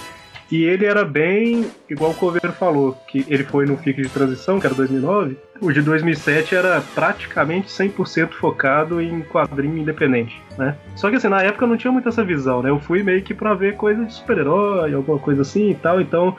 E 0.50 0.64
ele 0.64 0.86
era 0.86 1.04
bem, 1.04 1.66
igual 1.90 2.12
o 2.12 2.14
Coveiro 2.14 2.52
falou, 2.52 2.96
que 3.06 3.24
ele 3.28 3.44
foi 3.44 3.66
no 3.66 3.76
FIC 3.76 4.02
de 4.02 4.08
transição, 4.08 4.58
que 4.58 4.66
era 4.66 4.74
2009. 4.74 5.36
O 5.60 5.70
de 5.72 5.82
2007 5.82 6.54
era 6.54 6.80
praticamente 6.94 7.68
100% 7.68 8.32
focado 8.32 9.00
em 9.00 9.20
quadrinho 9.22 9.76
independente, 9.76 10.40
né? 10.56 10.76
Só 10.96 11.10
que 11.10 11.16
assim, 11.16 11.28
na 11.28 11.42
época 11.42 11.64
eu 11.64 11.68
não 11.68 11.76
tinha 11.76 11.92
muito 11.92 12.08
essa 12.08 12.24
visão, 12.24 12.62
né? 12.62 12.70
Eu 12.70 12.80
fui 12.80 13.02
meio 13.02 13.22
que 13.22 13.34
pra 13.34 13.52
ver 13.54 13.76
coisa 13.76 14.04
de 14.04 14.14
super-herói, 14.14 14.94
alguma 14.94 15.18
coisa 15.18 15.42
assim 15.42 15.70
e 15.70 15.74
tal, 15.74 16.00
então 16.00 16.36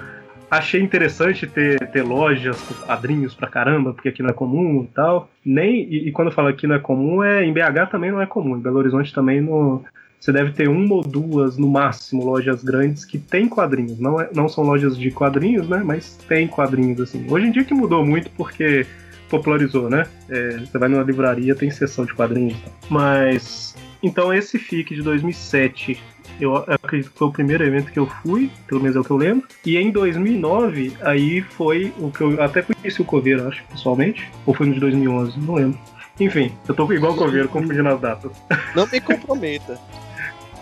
achei 0.49 0.81
interessante 0.81 1.45
ter, 1.45 1.79
ter 1.91 2.01
lojas 2.01 2.59
com 2.61 2.73
quadrinhos 2.85 3.35
pra 3.35 3.47
caramba, 3.47 3.93
porque 3.93 4.09
aqui 4.09 4.23
não 4.23 4.29
é 4.29 4.33
comum 4.33 4.83
e 4.83 4.93
tal. 4.93 5.29
Nem, 5.45 5.83
e, 5.83 6.07
e 6.07 6.11
quando 6.11 6.29
eu 6.29 6.33
falo 6.33 6.47
aqui 6.47 6.65
não 6.65 6.75
é 6.75 6.79
comum, 6.79 7.23
é 7.23 7.45
em 7.45 7.53
BH 7.53 7.91
também 7.91 8.11
não 8.11 8.21
é 8.21 8.25
comum, 8.25 8.57
em 8.57 8.59
Belo 8.59 8.79
Horizonte 8.79 9.13
também 9.13 9.39
não. 9.39 9.83
Você 10.19 10.33
deve 10.33 10.51
ter 10.51 10.67
uma 10.67 10.95
ou 10.95 11.01
duas, 11.01 11.57
no 11.57 11.69
máximo, 11.69 12.25
lojas 12.25 12.61
grandes 12.63 13.05
que 13.05 13.17
tem 13.17 13.47
quadrinhos. 13.47 13.99
Não, 13.99 14.19
é- 14.19 14.29
não 14.35 14.49
são 14.49 14.63
lojas 14.65 14.97
de 14.97 15.09
quadrinhos, 15.11 15.67
né? 15.69 15.81
Mas 15.83 16.17
tem 16.27 16.47
quadrinhos, 16.47 16.99
assim. 16.99 17.25
Hoje 17.29 17.47
em 17.47 17.51
dia 17.51 17.63
que 17.63 17.73
mudou 17.73 18.05
muito 18.05 18.29
porque 18.31 18.85
popularizou, 19.29 19.89
né? 19.89 20.05
É, 20.27 20.57
você 20.57 20.77
vai 20.77 20.89
numa 20.89 21.03
livraria, 21.03 21.55
tem 21.55 21.71
seção 21.71 22.05
de 22.05 22.13
quadrinhos 22.13 22.59
tal. 22.59 22.73
Mas. 22.89 23.75
Então, 24.01 24.33
esse 24.33 24.57
FIC 24.57 24.95
de 24.95 25.01
2007, 25.01 26.01
eu 26.39 26.55
acredito 26.55 27.11
que 27.11 27.17
foi 27.17 27.27
o 27.27 27.31
primeiro 27.31 27.63
evento 27.65 27.91
que 27.91 27.99
eu 27.99 28.07
fui, 28.07 28.49
pelo 28.67 28.81
menos 28.81 28.95
é 28.95 28.99
o 28.99 29.03
que 29.03 29.11
eu 29.11 29.17
lembro. 29.17 29.47
E 29.65 29.77
em 29.77 29.91
2009, 29.91 30.93
aí 31.01 31.41
foi 31.41 31.93
o 31.97 32.09
que 32.09 32.21
eu 32.21 32.41
até 32.41 32.61
conheci 32.61 33.01
o 33.01 33.05
Coveiro, 33.05 33.47
acho, 33.47 33.63
pessoalmente. 33.65 34.29
Ou 34.45 34.53
foi 34.53 34.67
no 34.67 34.73
de 34.73 34.79
2011, 34.79 35.39
não 35.39 35.55
lembro. 35.55 35.79
Enfim, 36.19 36.51
eu 36.67 36.75
tô 36.75 36.91
igual 36.91 37.13
o 37.13 37.15
Coveiro, 37.15 37.47
confundindo 37.47 37.87
as 37.89 37.99
datas. 37.99 38.31
Não 38.75 38.87
me 38.87 38.99
comprometa. 38.99 39.79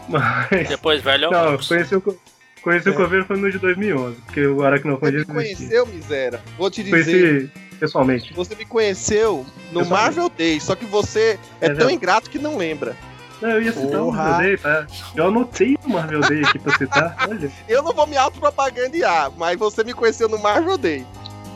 Mas. 0.08 0.70
Depois, 0.70 1.02
velho, 1.02 1.26
é 1.26 1.28
o 1.28 1.32
Não, 1.32 1.46
Marcos. 1.50 1.68
conheci 1.68 1.96
o, 1.96 2.02
Co- 2.02 2.16
conheci 2.62 2.90
o 2.90 2.94
É. 2.94 2.96
Coveiro 2.96 3.26
foi 3.26 3.38
no 3.38 3.52
de 3.52 3.60
2011, 3.60 4.16
porque 4.22 4.46
o 4.46 4.56
Você 4.58 4.66
Aracnofobia 4.66 5.20
me 5.20 5.26
conheceu, 5.26 5.86
miséria? 5.86 6.42
Vou 6.58 6.70
te 6.72 6.84
dizer. 6.84 7.04
Conheci 7.06 7.52
pessoalmente. 7.80 8.34
Você 8.34 8.56
me 8.56 8.66
conheceu 8.66 9.46
no. 9.72 9.86
Marvel 9.86 10.30
Day, 10.30 10.60
só 10.60 10.76
que 10.76 10.86
você 10.86 11.20
é, 11.62 11.66
É 11.66 11.68
tão 11.68 11.76
verdade. 11.76 11.94
ingrato 11.94 12.30
que 12.30 12.40
não 12.40 12.58
lembra. 12.58 12.96
Não, 13.42 13.50
eu 13.52 13.62
ia 13.62 13.72
citar 13.72 14.02
o 14.02 14.06
Porra. 14.06 14.24
Marvel 14.24 14.48
Day, 14.48 14.58
tá? 14.58 14.88
Eu 15.16 15.28
anotei 15.28 15.78
o 15.86 15.90
Marvel 15.90 16.22
Day 16.22 16.44
aqui 16.44 16.58
pra 16.58 16.76
citar. 16.78 17.16
Olha. 17.30 17.52
Eu 17.68 17.84
não 17.84 17.94
vou 17.94 18.08
me 18.08 18.18
autopropagandear, 18.18 19.32
mas 19.38 19.60
você 19.60 19.84
me 19.84 19.94
conheceu 19.94 20.28
no 20.28 20.40
Marvel 20.40 20.76
Day. 20.78 21.06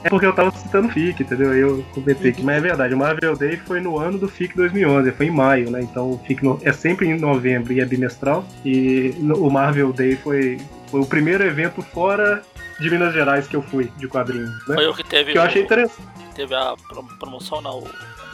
É 0.04 0.10
porque 0.10 0.26
eu 0.26 0.34
tava 0.34 0.52
citando 0.52 0.90
FIC, 0.90 1.22
entendeu? 1.24 1.54
Eu 1.54 1.86
comentei 1.94 2.32
aqui. 2.32 2.42
Mas 2.44 2.58
é 2.58 2.62
verdade, 2.62 2.94
o 2.94 2.98
Marvel 2.98 3.36
Day 3.36 3.58
foi 3.58 3.80
no 3.80 4.00
ano 4.00 4.18
do 4.18 4.28
FIC 4.28 4.56
2011, 4.56 5.12
foi 5.12 5.28
em 5.28 5.32
maio, 5.32 5.70
né? 5.70 5.82
Então 5.82 6.12
o 6.12 6.18
FIC 6.26 6.44
no- 6.44 6.60
é 6.64 6.72
sempre 6.74 7.08
em 7.08 7.20
novembro 7.20 7.72
e 7.72 7.80
é 7.80 7.86
bimestral. 7.86 8.44
E 8.66 9.14
no- 9.20 9.46
o 9.46 9.52
Marvel 9.52 9.94
Day 9.94 10.16
foi, 10.16 10.60
foi 10.90 11.00
o 11.02 11.06
primeiro 11.06 11.44
evento 11.44 11.82
fora 11.82 12.42
de 12.80 12.90
Minas 12.90 13.14
Gerais 13.14 13.48
que 13.48 13.56
eu 13.56 13.62
fui, 13.62 13.92
de 13.98 14.08
quadrinhos, 14.08 14.50
né? 14.68 14.76
Foi 14.76 14.88
o 14.88 14.94
que 14.96 15.04
teve, 15.04 15.34
Que 15.34 15.38
eu 15.38 15.42
achei 15.44 15.62
interessante. 15.62 16.02
teve 16.36 16.56
a 16.56 16.74
pro- 16.90 17.04
promoção, 17.20 17.62
não. 17.62 17.84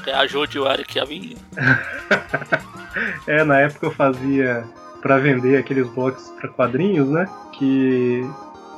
que 0.03 0.11
Ajude 0.11 0.57
o 0.57 0.65
Eric 0.71 0.97
a 0.99 1.03
vir. 1.03 1.35
É, 3.27 3.43
na 3.43 3.59
época 3.59 3.87
eu 3.87 3.91
fazia 3.91 4.63
pra 5.01 5.17
vender 5.19 5.57
aqueles 5.57 5.87
boxes 5.89 6.29
pra 6.39 6.49
quadrinhos, 6.49 7.07
né? 7.09 7.27
Que, 7.53 8.21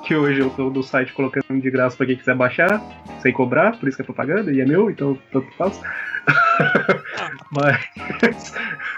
que 0.10 0.15
hoje 0.15 0.39
eu 0.39 0.50
tô 0.50 0.72
no 0.72 0.82
site 0.82 1.13
colocando 1.13 1.62
de 1.62 1.69
graça 1.69 1.95
pra 1.95 2.08
quem 2.08 2.15
quiser 2.15 2.34
baixar, 2.34 2.82
sem 3.22 3.32
cobrar, 3.32 3.78
por 3.78 3.88
isso 3.88 3.95
que 3.95 4.02
é 4.02 4.06
propaganda, 4.06 4.52
e 4.52 4.60
é 4.60 4.65
meu, 4.65 4.89
então 4.89 5.15
tanto 5.32 5.48
faz. 5.56 5.80
Mas. 7.56 8.54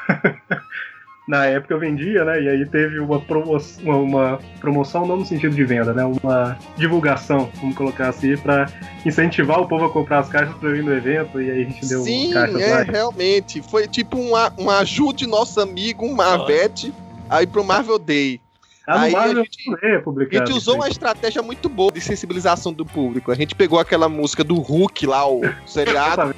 Na 1.28 1.46
época 1.46 1.74
eu 1.74 1.80
vendia, 1.80 2.24
né? 2.24 2.42
E 2.42 2.50
aí 2.50 2.66
teve 2.66 3.00
uma, 3.00 3.20
promo 3.20 3.58
uma, 3.84 3.96
uma 3.98 4.40
promoção, 4.62 5.06
não 5.06 5.18
no 5.18 5.26
sentido 5.26 5.54
de 5.54 5.66
venda, 5.66 5.94
né? 5.94 6.04
Uma 6.24 6.58
divulgação, 6.78 7.52
vamos 7.60 7.76
colocar 7.76 8.08
assim, 8.08 8.36
pra 8.38 8.68
incentivar 9.06 9.60
o 9.60 9.68
povo 9.68 9.86
a 9.86 9.90
comprar 9.90 10.20
as 10.20 10.30
caixas 10.30 10.56
pra 10.56 10.72
vir 10.72 10.84
no 10.84 10.94
evento. 10.94 11.42
E 11.42 11.52
aí 11.52 11.62
a 11.62 11.66
gente 11.66 11.86
deu 11.88 12.04
Sim, 12.04 12.32
caixas 12.32 12.62
é, 12.62 12.72
lá. 12.72 12.84
realmente. 12.84 13.62
Foi 13.62 13.86
tipo 13.86 14.18
uma, 14.18 14.52
uma 14.58 14.80
ajude 14.80 15.28
nosso 15.28 15.60
amigo 15.60 16.10
Marvete 16.16 16.94
aí 17.30 17.46
pro 17.46 17.66
Marvel 17.66 18.00
Day. 18.00 18.40
No 18.88 18.94
aí 18.96 19.16
a 19.16 19.28
gente- 19.36 19.86
é 19.86 19.98
A 19.98 20.46
gente 20.46 20.58
usou 20.58 20.76
uma 20.76 20.90
estratégia 20.90 21.42
muito 21.42 21.70
boa 21.70 21.92
de 21.92 22.02
sensibilização 22.02 22.74
do 22.74 22.86
público. 22.86 23.32
A 23.32 23.36
gente 23.36 23.54
pegou 23.56 23.80
aquela 23.80 24.10
música 24.10 24.44
do 24.44 24.56
Hulk 24.56 25.06
lá, 25.06 25.28
o 25.30 25.42
seriado, 25.68 26.36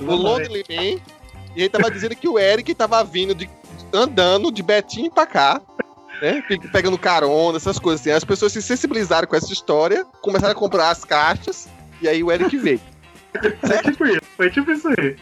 o 0.00 0.04
Lonely 0.04 0.64
Man, 0.68 1.00
e 1.54 1.60
ele 1.60 1.68
tava 1.68 1.90
dizendo 1.90 2.16
que 2.16 2.28
o 2.28 2.38
Eric 2.38 2.74
tava 2.74 3.02
vindo 3.04 3.34
de, 3.34 3.48
andando 3.92 4.50
de 4.50 4.62
Betinho 4.62 5.10
pra 5.10 5.24
cá, 5.26 5.60
né? 6.20 6.42
pe- 6.48 6.58
Pegando 6.68 6.98
carona, 6.98 7.56
essas 7.58 7.78
coisas 7.78 8.00
assim. 8.00 8.10
As 8.10 8.24
pessoas 8.24 8.52
se 8.52 8.60
sensibilizaram 8.60 9.28
com 9.28 9.36
essa 9.36 9.52
história, 9.52 10.04
começaram 10.20 10.52
a 10.52 10.56
comprar 10.56 10.90
as 10.90 11.04
caixas, 11.04 11.68
e 12.02 12.08
aí 12.08 12.24
o 12.24 12.32
Eric 12.32 12.56
veio. 12.56 12.80
Foi 13.60 13.78
tipo 13.82 14.04
isso, 14.06 14.20
foi 14.36 14.50
tipo 14.50 14.70
isso 14.72 14.88
aí. 14.88 15.16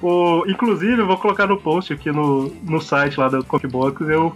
O, 0.00 0.44
inclusive, 0.48 1.00
eu 1.00 1.06
vou 1.06 1.16
colocar 1.16 1.46
no 1.46 1.60
post 1.60 1.92
aqui 1.92 2.10
no, 2.12 2.48
no 2.62 2.80
site 2.80 3.18
lá 3.18 3.28
do 3.28 3.44
Comic 3.44 3.66
Box, 3.68 4.00
eu 4.08 4.34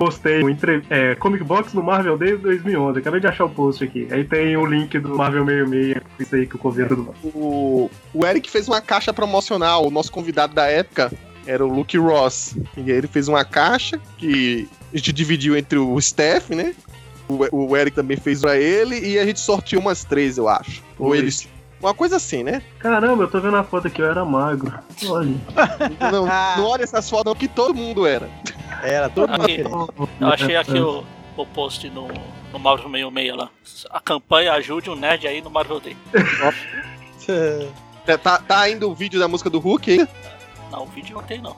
postei 0.00 0.42
um 0.42 0.48
entre, 0.48 0.82
é, 0.88 1.14
Comic 1.14 1.44
Box 1.44 1.74
no 1.74 1.82
Marvel 1.82 2.16
Day 2.16 2.34
2011. 2.34 3.00
Acabei 3.00 3.20
de 3.20 3.26
achar 3.26 3.44
o 3.44 3.50
post 3.50 3.84
aqui. 3.84 4.08
Aí 4.10 4.24
tem 4.24 4.56
o 4.56 4.64
link 4.64 4.98
do 4.98 5.14
Marvel 5.14 5.44
66, 5.44 6.02
isso 6.18 6.34
aí 6.34 6.46
que 6.46 6.56
o 6.56 6.58
Coveiro 6.58 6.96
do 6.96 7.14
O, 7.22 7.90
o 8.14 8.24
Eric 8.24 8.50
fez 8.50 8.66
uma 8.66 8.80
caixa 8.80 9.12
promocional. 9.12 9.86
O 9.86 9.90
nosso 9.90 10.10
convidado 10.10 10.54
da 10.54 10.64
época 10.64 11.12
era 11.46 11.62
o 11.62 11.68
Luke 11.68 11.98
Ross. 11.98 12.56
E 12.78 12.90
aí 12.90 12.96
ele 12.96 13.08
fez 13.08 13.28
uma 13.28 13.44
caixa 13.44 14.00
que 14.16 14.66
a 14.90 14.96
gente 14.96 15.12
dividiu 15.12 15.54
entre 15.54 15.78
o 15.78 16.00
Steph, 16.00 16.48
né? 16.48 16.74
O, 17.28 17.66
o 17.66 17.76
Eric 17.76 17.94
também 17.94 18.16
fez 18.16 18.40
pra 18.40 18.56
ele 18.56 18.98
e 19.06 19.18
a 19.18 19.26
gente 19.26 19.38
sortiu 19.38 19.80
umas 19.80 20.02
três, 20.02 20.38
eu 20.38 20.48
acho. 20.48 20.82
Ou 20.98 21.14
eles. 21.14 21.46
Uma 21.80 21.94
coisa 21.94 22.16
assim, 22.16 22.42
né? 22.42 22.62
Caramba, 22.78 23.24
eu 23.24 23.30
tô 23.30 23.40
vendo 23.40 23.56
a 23.56 23.64
foto 23.64 23.86
aqui, 23.86 24.02
eu 24.02 24.10
era 24.10 24.24
magro. 24.24 24.72
Olha. 25.06 25.34
Não, 26.12 26.26
não 26.26 26.66
olha 26.66 26.82
essas 26.82 27.08
fotos, 27.08 27.26
não, 27.26 27.34
que 27.34 27.48
todo 27.48 27.74
mundo 27.74 28.06
era. 28.06 28.28
Era 28.82 29.08
todo 29.08 29.30
mundo 29.30 29.44
Aqui. 29.44 29.64
Eu 30.20 30.28
achei 30.28 30.56
aqui 30.56 30.78
o, 30.78 31.04
o 31.36 31.46
post 31.46 31.88
no, 31.90 32.08
no 32.52 32.58
Marvel 32.58 32.90
66 32.90 33.36
lá. 33.36 33.50
A 33.90 34.00
campanha 34.00 34.52
ajude 34.52 34.90
um 34.90 34.96
nerd 34.96 35.26
aí 35.26 35.40
no 35.40 35.50
Marvel 35.50 35.80
Day. 35.80 35.96
É, 37.28 37.68
Tá, 38.16 38.38
tá 38.38 38.60
ainda 38.60 38.86
o 38.86 38.94
vídeo 38.94 39.20
da 39.20 39.28
música 39.28 39.50
do 39.50 39.58
Hulk 39.58 39.90
aí? 39.90 40.08
Não, 40.70 40.84
o 40.84 40.86
vídeo 40.86 41.14
não 41.14 41.22
tem 41.22 41.40
não. 41.40 41.56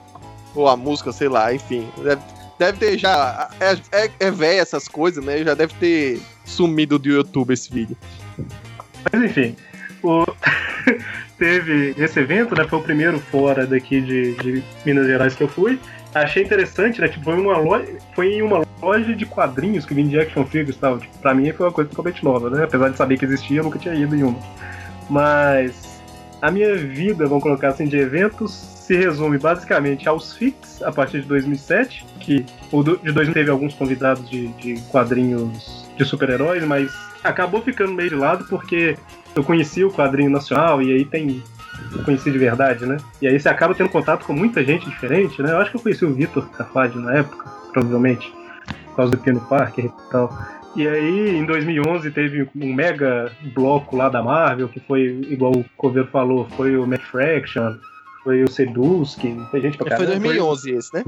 Ou 0.55 0.67
a 0.67 0.75
música, 0.75 1.11
sei 1.11 1.27
lá, 1.27 1.53
enfim. 1.53 1.87
Deve, 1.97 2.21
deve 2.59 2.77
ter 2.77 2.97
já. 2.97 3.49
É, 3.59 4.03
é, 4.03 4.11
é 4.19 4.31
velha 4.31 4.61
essas 4.61 4.87
coisas, 4.87 5.23
né? 5.23 5.43
Já 5.43 5.53
deve 5.53 5.73
ter 5.75 6.21
sumido 6.45 6.99
do 6.99 7.09
YouTube 7.09 7.53
esse 7.53 7.71
vídeo. 7.71 7.97
Mas 9.11 9.23
enfim, 9.23 9.55
o... 10.03 10.25
teve 11.37 11.93
esse 11.97 12.19
evento, 12.19 12.55
né? 12.55 12.65
Foi 12.67 12.79
o 12.79 12.81
primeiro 12.81 13.19
fora 13.19 13.65
daqui 13.65 14.01
de, 14.01 14.33
de 14.35 14.63
Minas 14.85 15.07
Gerais 15.07 15.35
que 15.35 15.43
eu 15.43 15.47
fui. 15.47 15.79
Achei 16.13 16.43
interessante, 16.43 17.01
né? 17.01 17.07
Tipo, 17.07 17.25
foi, 17.25 17.39
uma 17.39 17.57
loja, 17.57 17.87
foi 18.13 18.33
em 18.33 18.41
uma 18.41 18.63
loja 18.81 19.15
de 19.15 19.25
quadrinhos 19.25 19.85
que 19.85 19.93
vendia 19.93 20.21
action 20.21 20.45
figures 20.45 20.75
e 20.75 20.79
tal. 20.79 20.99
Tipo, 20.99 21.17
pra 21.19 21.33
mim 21.33 21.51
foi 21.51 21.65
uma 21.65 21.71
coisa 21.71 21.89
totalmente 21.89 22.23
nova, 22.23 22.49
né? 22.49 22.63
Apesar 22.63 22.89
de 22.89 22.97
saber 22.97 23.17
que 23.17 23.25
existia, 23.25 23.59
eu 23.59 23.63
nunca 23.63 23.79
tinha 23.79 23.95
ido 23.95 24.15
em 24.15 24.23
uma. 24.23 24.39
Mas 25.09 26.01
a 26.41 26.51
minha 26.51 26.75
vida, 26.75 27.25
vamos 27.25 27.43
colocar 27.43 27.69
assim, 27.69 27.87
de 27.87 27.97
eventos 27.97 28.51
se 28.51 28.97
resume 28.97 29.37
basicamente 29.37 30.09
aos 30.09 30.33
FIX 30.33 30.83
a 30.83 30.91
partir 30.91 31.21
de 31.21 31.27
2007, 31.27 32.05
que 32.19 32.45
o 32.71 32.83
de 32.83 33.11
2000 33.11 33.33
teve 33.33 33.49
alguns 33.49 33.73
convidados 33.73 34.29
de, 34.29 34.47
de 34.49 34.79
quadrinhos 34.91 35.82
de 35.97 36.05
super-heróis, 36.05 36.63
mas 36.63 36.91
acabou 37.23 37.61
ficando 37.61 37.93
meio 37.93 38.09
de 38.09 38.15
lado 38.15 38.45
porque 38.45 38.97
eu 39.35 39.43
conheci 39.43 39.83
o 39.83 39.91
quadrinho 39.91 40.29
nacional 40.29 40.81
e 40.81 40.91
aí 40.91 41.05
tem. 41.05 41.41
Eu 41.91 42.03
conheci 42.03 42.31
de 42.31 42.37
verdade, 42.37 42.85
né? 42.85 42.97
E 43.21 43.27
aí 43.27 43.39
você 43.39 43.49
acaba 43.49 43.73
tendo 43.73 43.89
contato 43.89 44.25
com 44.25 44.33
muita 44.33 44.63
gente 44.63 44.89
diferente, 44.89 45.41
né? 45.41 45.51
Eu 45.51 45.57
acho 45.57 45.71
que 45.71 45.77
eu 45.77 45.81
conheci 45.81 46.05
o 46.05 46.13
Vitor 46.13 46.47
Cafadi 46.49 46.97
na 46.97 47.15
época, 47.15 47.49
provavelmente, 47.71 48.31
por 48.85 48.95
causa 48.95 49.11
do 49.11 49.17
Pino 49.17 49.41
Parker 49.41 49.85
e 49.85 50.11
tal. 50.11 50.31
E 50.75 50.87
aí, 50.87 51.35
em 51.35 51.45
2011, 51.45 52.09
teve 52.11 52.49
um 52.55 52.73
mega 52.73 53.31
bloco 53.53 53.95
lá 53.95 54.09
da 54.09 54.23
Marvel, 54.23 54.67
que 54.67 54.79
foi, 54.79 55.21
igual 55.29 55.51
o 55.51 55.65
Coveiro 55.77 56.07
falou, 56.09 56.47
foi 56.55 56.75
o 56.75 56.87
Matt 56.87 57.01
Fraction, 57.03 57.75
foi 58.23 58.43
o 58.43 58.47
Seduski, 58.49 59.35
foi 59.51 59.61
gente 59.61 59.77
pra 59.77 59.97
Foi 59.97 60.05
caramba. 60.07 60.23
2011 60.23 60.71
esse, 60.71 60.93
né? 60.95 61.03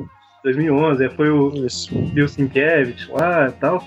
2011, 0.45 1.09
foi 1.09 1.29
o 1.29 1.51
Isso. 1.65 1.93
Bill 2.13 2.27
Sienkiewicz 2.27 3.07
lá 3.09 3.47
e 3.47 3.51
tal. 3.53 3.83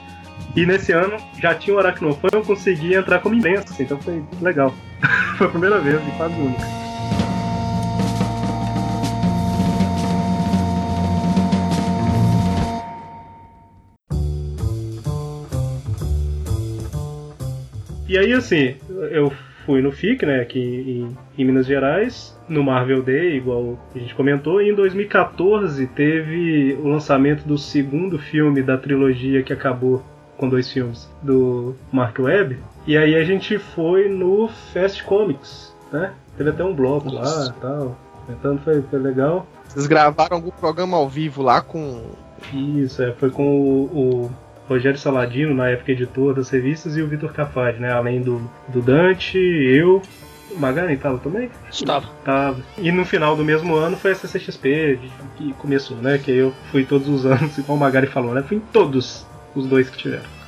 E 0.56 0.66
nesse 0.66 0.92
ano 0.92 1.16
já 1.40 1.54
tinha 1.54 1.76
o 1.76 1.78
Aracnofan, 1.78 2.28
eu 2.32 2.42
consegui 2.42 2.94
entrar 2.94 3.20
como 3.20 3.34
imprensa, 3.34 3.72
assim, 3.72 3.84
então 3.84 4.00
foi 4.00 4.24
legal. 4.42 4.74
foi 5.38 5.46
a 5.46 5.50
primeira 5.50 5.78
vez 5.78 6.00
e 6.06 6.10
quase 6.16 6.34
única. 6.34 6.78
E 18.08 18.16
aí, 18.18 18.32
assim, 18.32 18.74
eu 19.12 19.30
fui 19.68 19.82
no 19.82 19.92
FIC, 19.92 20.24
né, 20.24 20.40
aqui 20.40 20.58
em, 20.58 21.18
em 21.36 21.44
Minas 21.44 21.66
Gerais, 21.66 22.34
no 22.48 22.64
Marvel 22.64 23.02
Day, 23.02 23.36
igual 23.36 23.78
a 23.94 23.98
gente 23.98 24.14
comentou, 24.14 24.62
e 24.62 24.70
em 24.70 24.74
2014 24.74 25.86
teve 25.88 26.78
o 26.82 26.88
lançamento 26.88 27.46
do 27.46 27.58
segundo 27.58 28.18
filme 28.18 28.62
da 28.62 28.78
trilogia 28.78 29.42
que 29.42 29.52
acabou 29.52 30.02
com 30.38 30.48
dois 30.48 30.72
filmes, 30.72 31.06
do 31.20 31.74
Mark 31.92 32.18
Webb. 32.18 32.58
E 32.86 32.96
aí 32.96 33.14
a 33.14 33.22
gente 33.24 33.58
foi 33.58 34.08
no 34.08 34.48
Fast 34.72 35.04
Comics, 35.04 35.74
né? 35.92 36.14
Teve 36.38 36.48
até 36.48 36.64
um 36.64 36.74
bloco 36.74 37.12
lá 37.12 37.24
Isso. 37.24 37.50
e 37.50 37.60
tal. 37.60 37.98
Então 38.30 38.56
foi, 38.56 38.80
foi 38.80 38.98
legal. 38.98 39.46
Vocês 39.66 39.86
gravaram 39.86 40.36
algum 40.36 40.50
programa 40.50 40.96
ao 40.96 41.06
vivo 41.06 41.42
lá 41.42 41.60
com. 41.60 42.04
Isso, 42.54 43.02
é, 43.02 43.12
foi 43.12 43.30
com 43.30 43.44
o, 43.44 43.84
o 43.84 44.30
Rogério 44.68 44.98
Saladino, 44.98 45.54
na 45.54 45.70
época 45.70 45.92
editor 45.92 46.34
das 46.34 46.50
revistas, 46.50 46.96
e 46.96 47.02
o 47.02 47.08
Vitor 47.08 47.32
Cafage, 47.32 47.78
né? 47.78 47.90
Além 47.90 48.20
do, 48.20 48.48
do 48.68 48.82
Dante, 48.82 49.38
eu. 49.38 50.02
O 50.50 50.58
Magari 50.58 50.96
tava 50.96 51.18
também? 51.18 51.50
Estava. 51.70 52.06
Tava. 52.24 52.58
E 52.78 52.90
no 52.90 53.04
final 53.04 53.36
do 53.36 53.44
mesmo 53.44 53.74
ano 53.74 53.96
foi 53.96 54.12
a 54.12 54.14
CCXP 54.14 54.98
que 55.36 55.52
começou, 55.54 55.96
né? 55.98 56.18
Que 56.18 56.30
eu 56.30 56.54
fui 56.70 56.84
todos 56.84 57.08
os 57.08 57.24
anos, 57.26 57.56
igual 57.58 57.76
o 57.76 57.80
Magari 57.80 58.06
falou, 58.06 58.34
né? 58.34 58.42
Fui 58.42 58.58
em 58.58 58.62
todos 58.72 59.26
os 59.54 59.66
dois 59.66 59.88
que 59.90 59.98
tiveram. 59.98 60.38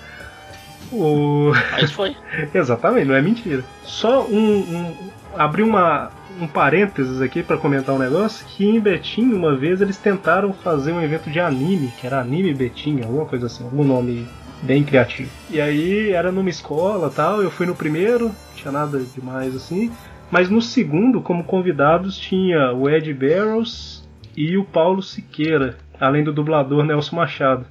O... 0.93 1.53
Mas 1.73 1.93
foi. 1.93 2.17
Exatamente, 2.53 3.07
não 3.07 3.15
é 3.15 3.23
mentira. 3.23 3.65
Só 3.85 4.27
um. 4.27 4.61
um 4.61 4.97
abrir 5.37 5.63
uma, 5.63 6.11
um 6.41 6.47
parênteses 6.47 7.21
aqui 7.21 7.43
pra 7.43 7.57
comentar 7.57 7.95
um 7.95 7.99
negócio: 7.99 8.47
que 8.47 8.65
em 8.65 8.81
Betim, 8.81 9.33
uma 9.33 9.57
vez, 9.57 9.81
eles 9.81 9.97
tentaram 9.97 10.53
fazer 10.53 10.93
um 10.93 11.03
evento 11.03 11.31
de 11.31 11.41
anime, 11.41 11.93
que 11.99 12.07
era 12.07 12.21
Anime 12.21 12.55
Betim, 12.55 13.01
alguma 13.03 13.27
coisa 13.27 13.47
assim, 13.47 13.65
algum 13.65 13.85
nome 13.85 14.27
bem 14.63 14.85
criativo. 14.85 15.31
E 15.51 15.61
aí 15.61 16.11
era 16.13 16.31
numa 16.31 16.51
escola 16.51 17.11
tal, 17.11 17.43
eu 17.43 17.51
fui 17.51 17.67
no 17.67 17.75
primeiro, 17.75 18.27
não 18.27 18.35
tinha 18.55 18.73
nada 18.73 19.01
demais 19.15 19.55
assim. 19.55 19.91
Mas 20.31 20.49
no 20.49 20.63
segundo, 20.63 21.21
como 21.21 21.45
convidados, 21.45 22.17
tinha 22.17 22.73
o 22.73 22.89
Ed 22.89 23.13
Barrows 23.13 24.09
e 24.37 24.57
o 24.57 24.65
Paulo 24.65 25.03
Siqueira, 25.03 25.77
além 25.99 26.23
do 26.23 26.33
dublador 26.33 26.85
Nelson 26.85 27.17
Machado. 27.17 27.67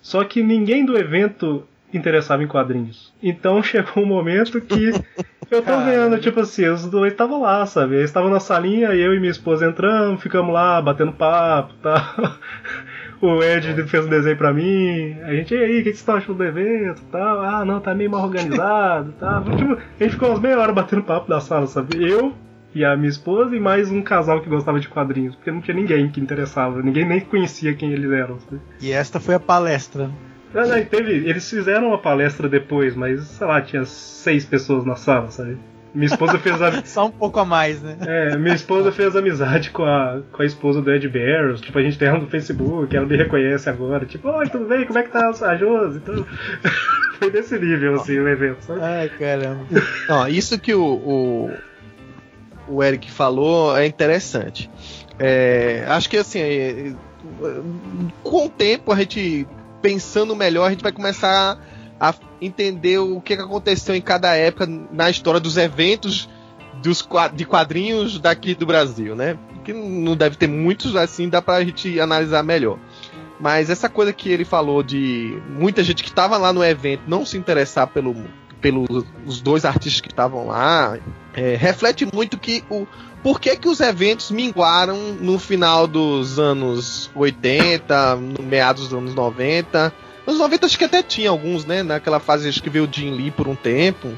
Só 0.00 0.22
que 0.24 0.42
ninguém 0.42 0.84
do 0.84 0.96
evento 0.96 1.66
interessava 1.92 2.42
em 2.42 2.46
quadrinhos. 2.46 3.12
Então 3.22 3.62
chegou 3.64 4.02
um 4.02 4.06
momento 4.06 4.60
que 4.60 4.92
eu 5.50 5.62
tô 5.62 5.78
vendo, 5.80 6.18
tipo 6.18 6.40
assim, 6.40 6.66
os 6.68 6.86
dois 6.86 7.12
estavam 7.12 7.42
lá, 7.42 7.64
sabe? 7.66 7.96
Eles 7.96 8.10
estavam 8.10 8.30
na 8.30 8.40
salinha, 8.40 8.88
eu 8.88 9.14
e 9.14 9.18
minha 9.20 9.30
esposa 9.30 9.66
entramos, 9.66 10.22
ficamos 10.22 10.52
lá 10.52 10.80
batendo 10.82 11.12
papo 11.12 11.72
e 11.78 11.82
tal. 11.82 12.00
O 13.20 13.42
Ed 13.42 13.82
fez 13.84 14.04
um 14.04 14.10
desenho 14.10 14.36
pra 14.36 14.52
mim. 14.52 15.16
A 15.22 15.32
gente, 15.32 15.54
e 15.54 15.56
aí, 15.56 15.80
o 15.80 15.84
que 15.84 15.84
que 15.84 15.84
vocês 15.84 16.00
estão 16.00 16.16
achando 16.16 16.36
do 16.36 16.44
evento 16.44 17.00
e 17.00 17.10
tal? 17.10 17.40
Ah, 17.40 17.64
não, 17.64 17.80
tá 17.80 17.94
meio 17.94 18.10
mal 18.10 18.22
organizado 18.22 19.10
e 19.10 19.12
tal. 19.14 19.42
Tipo, 19.56 19.72
a 19.72 20.02
gente 20.02 20.12
ficou 20.12 20.28
umas 20.28 20.40
meia 20.40 20.58
hora 20.58 20.72
batendo 20.72 21.02
papo 21.02 21.28
da 21.28 21.40
sala, 21.40 21.66
sabe? 21.66 21.96
Eu 21.98 22.34
e 22.74 22.84
a 22.84 22.94
minha 22.94 23.08
esposa 23.08 23.56
e 23.56 23.60
mais 23.60 23.90
um 23.90 24.02
casal 24.02 24.42
que 24.42 24.50
gostava 24.50 24.78
de 24.78 24.88
quadrinhos, 24.88 25.34
porque 25.34 25.50
não 25.50 25.62
tinha 25.62 25.74
ninguém 25.74 26.10
que 26.10 26.20
interessava, 26.20 26.82
ninguém 26.82 27.06
nem 27.06 27.20
conhecia 27.20 27.74
quem 27.74 27.90
eles 27.90 28.10
eram. 28.10 28.38
Sabe? 28.38 28.60
E 28.82 28.92
esta 28.92 29.18
foi 29.18 29.34
a 29.34 29.40
palestra. 29.40 30.10
Ah, 30.56 30.66
não, 30.66 30.78
e 30.78 30.84
teve, 30.84 31.12
eles 31.28 31.48
fizeram 31.48 31.88
uma 31.88 31.98
palestra 31.98 32.48
depois, 32.48 32.94
mas 32.94 33.20
sei 33.24 33.46
lá, 33.46 33.60
tinha 33.60 33.84
seis 33.84 34.44
pessoas 34.44 34.84
na 34.84 34.96
sala, 34.96 35.30
sabe? 35.30 35.58
Minha 35.94 36.06
esposa 36.06 36.38
fez 36.38 36.60
a, 36.60 36.70
Só 36.84 37.06
um 37.06 37.10
pouco 37.10 37.40
a 37.40 37.44
mais, 37.44 37.82
né? 37.82 37.96
é, 38.00 38.36
minha 38.36 38.54
esposa 38.54 38.92
fez 38.92 39.16
amizade 39.16 39.70
com 39.70 39.84
a, 39.84 40.20
com 40.30 40.42
a 40.42 40.44
esposa 40.44 40.82
do 40.82 40.92
Ed 40.92 41.08
Barrows, 41.08 41.60
tipo, 41.60 41.78
a 41.78 41.82
gente 41.82 41.98
tem 41.98 42.08
ela 42.08 42.18
no 42.18 42.26
Facebook, 42.26 42.94
ela 42.94 43.06
me 43.06 43.16
reconhece 43.16 43.68
agora, 43.70 44.04
tipo, 44.04 44.28
oi, 44.28 44.46
tudo 44.48 44.66
bem? 44.66 44.84
Como 44.84 44.98
é 44.98 45.02
que 45.02 45.10
tá 45.10 45.28
a 45.28 45.56
Josi? 45.56 45.98
Então, 45.98 46.26
foi 47.18 47.30
desse 47.30 47.58
nível, 47.58 47.94
assim, 47.94 48.18
o 48.18 48.28
evento, 48.28 48.62
sabe? 48.62 48.80
Ai, 48.82 49.08
caramba. 49.08 49.66
Isso 50.28 50.58
que 50.58 50.74
o, 50.74 50.84
o, 50.84 51.50
o 52.68 52.82
Eric 52.82 53.10
falou 53.10 53.76
é 53.76 53.86
interessante. 53.86 54.70
É, 55.18 55.84
acho 55.88 56.10
que 56.10 56.18
assim, 56.18 56.40
é, 56.40 56.92
com 58.22 58.46
o 58.46 58.48
tempo 58.50 58.92
a 58.92 58.96
gente 58.96 59.46
pensando 59.80 60.34
melhor, 60.34 60.66
a 60.66 60.70
gente 60.70 60.82
vai 60.82 60.92
começar 60.92 61.58
a 61.98 62.14
entender 62.40 62.98
o 62.98 63.20
que 63.20 63.36
que 63.36 63.42
aconteceu 63.42 63.94
em 63.94 64.00
cada 64.00 64.34
época 64.34 64.66
na 64.92 65.08
história 65.08 65.40
dos 65.40 65.56
eventos 65.56 66.28
dos, 66.82 67.06
de 67.34 67.44
quadrinhos 67.44 68.18
daqui 68.18 68.54
do 68.54 68.66
Brasil, 68.66 69.14
né? 69.16 69.38
Que 69.64 69.72
não 69.72 70.14
deve 70.16 70.36
ter 70.36 70.46
muitos 70.46 70.94
assim, 70.94 71.28
dá 71.28 71.40
pra 71.40 71.64
gente 71.64 71.98
analisar 71.98 72.42
melhor. 72.42 72.78
Mas 73.40 73.68
essa 73.68 73.88
coisa 73.88 74.12
que 74.12 74.30
ele 74.30 74.44
falou 74.44 74.82
de 74.82 75.40
muita 75.48 75.82
gente 75.82 76.02
que 76.02 76.08
estava 76.08 76.36
lá 76.36 76.52
no 76.52 76.64
evento 76.64 77.02
não 77.06 77.24
se 77.24 77.36
interessar 77.36 77.86
pelo, 77.86 78.14
pelos 78.66 79.04
os 79.24 79.40
dois 79.40 79.64
artistas 79.64 80.00
que 80.00 80.08
estavam 80.08 80.48
lá, 80.48 80.98
é, 81.34 81.54
reflete 81.54 82.06
muito 82.12 82.36
que 82.36 82.64
o 82.68 82.86
por 83.22 83.40
que, 83.40 83.56
que 83.56 83.68
os 83.68 83.80
eventos 83.80 84.30
minguaram 84.30 84.96
no 85.20 85.38
final 85.38 85.86
dos 85.86 86.38
anos 86.38 87.10
80, 87.14 88.16
no 88.16 88.42
meados 88.44 88.88
dos 88.88 88.98
anos 88.98 89.14
90. 89.14 89.92
Nos 90.24 90.38
90 90.38 90.66
acho 90.66 90.78
que 90.78 90.84
até 90.84 91.02
tinha 91.02 91.30
alguns, 91.30 91.64
né? 91.64 91.82
Naquela 91.82 92.20
fase 92.20 92.48
acho 92.48 92.62
que 92.62 92.70
veio 92.70 92.84
o 92.84 92.88
Jim 92.92 93.12
Lee 93.12 93.32
por 93.32 93.48
um 93.48 93.56
tempo. 93.56 94.08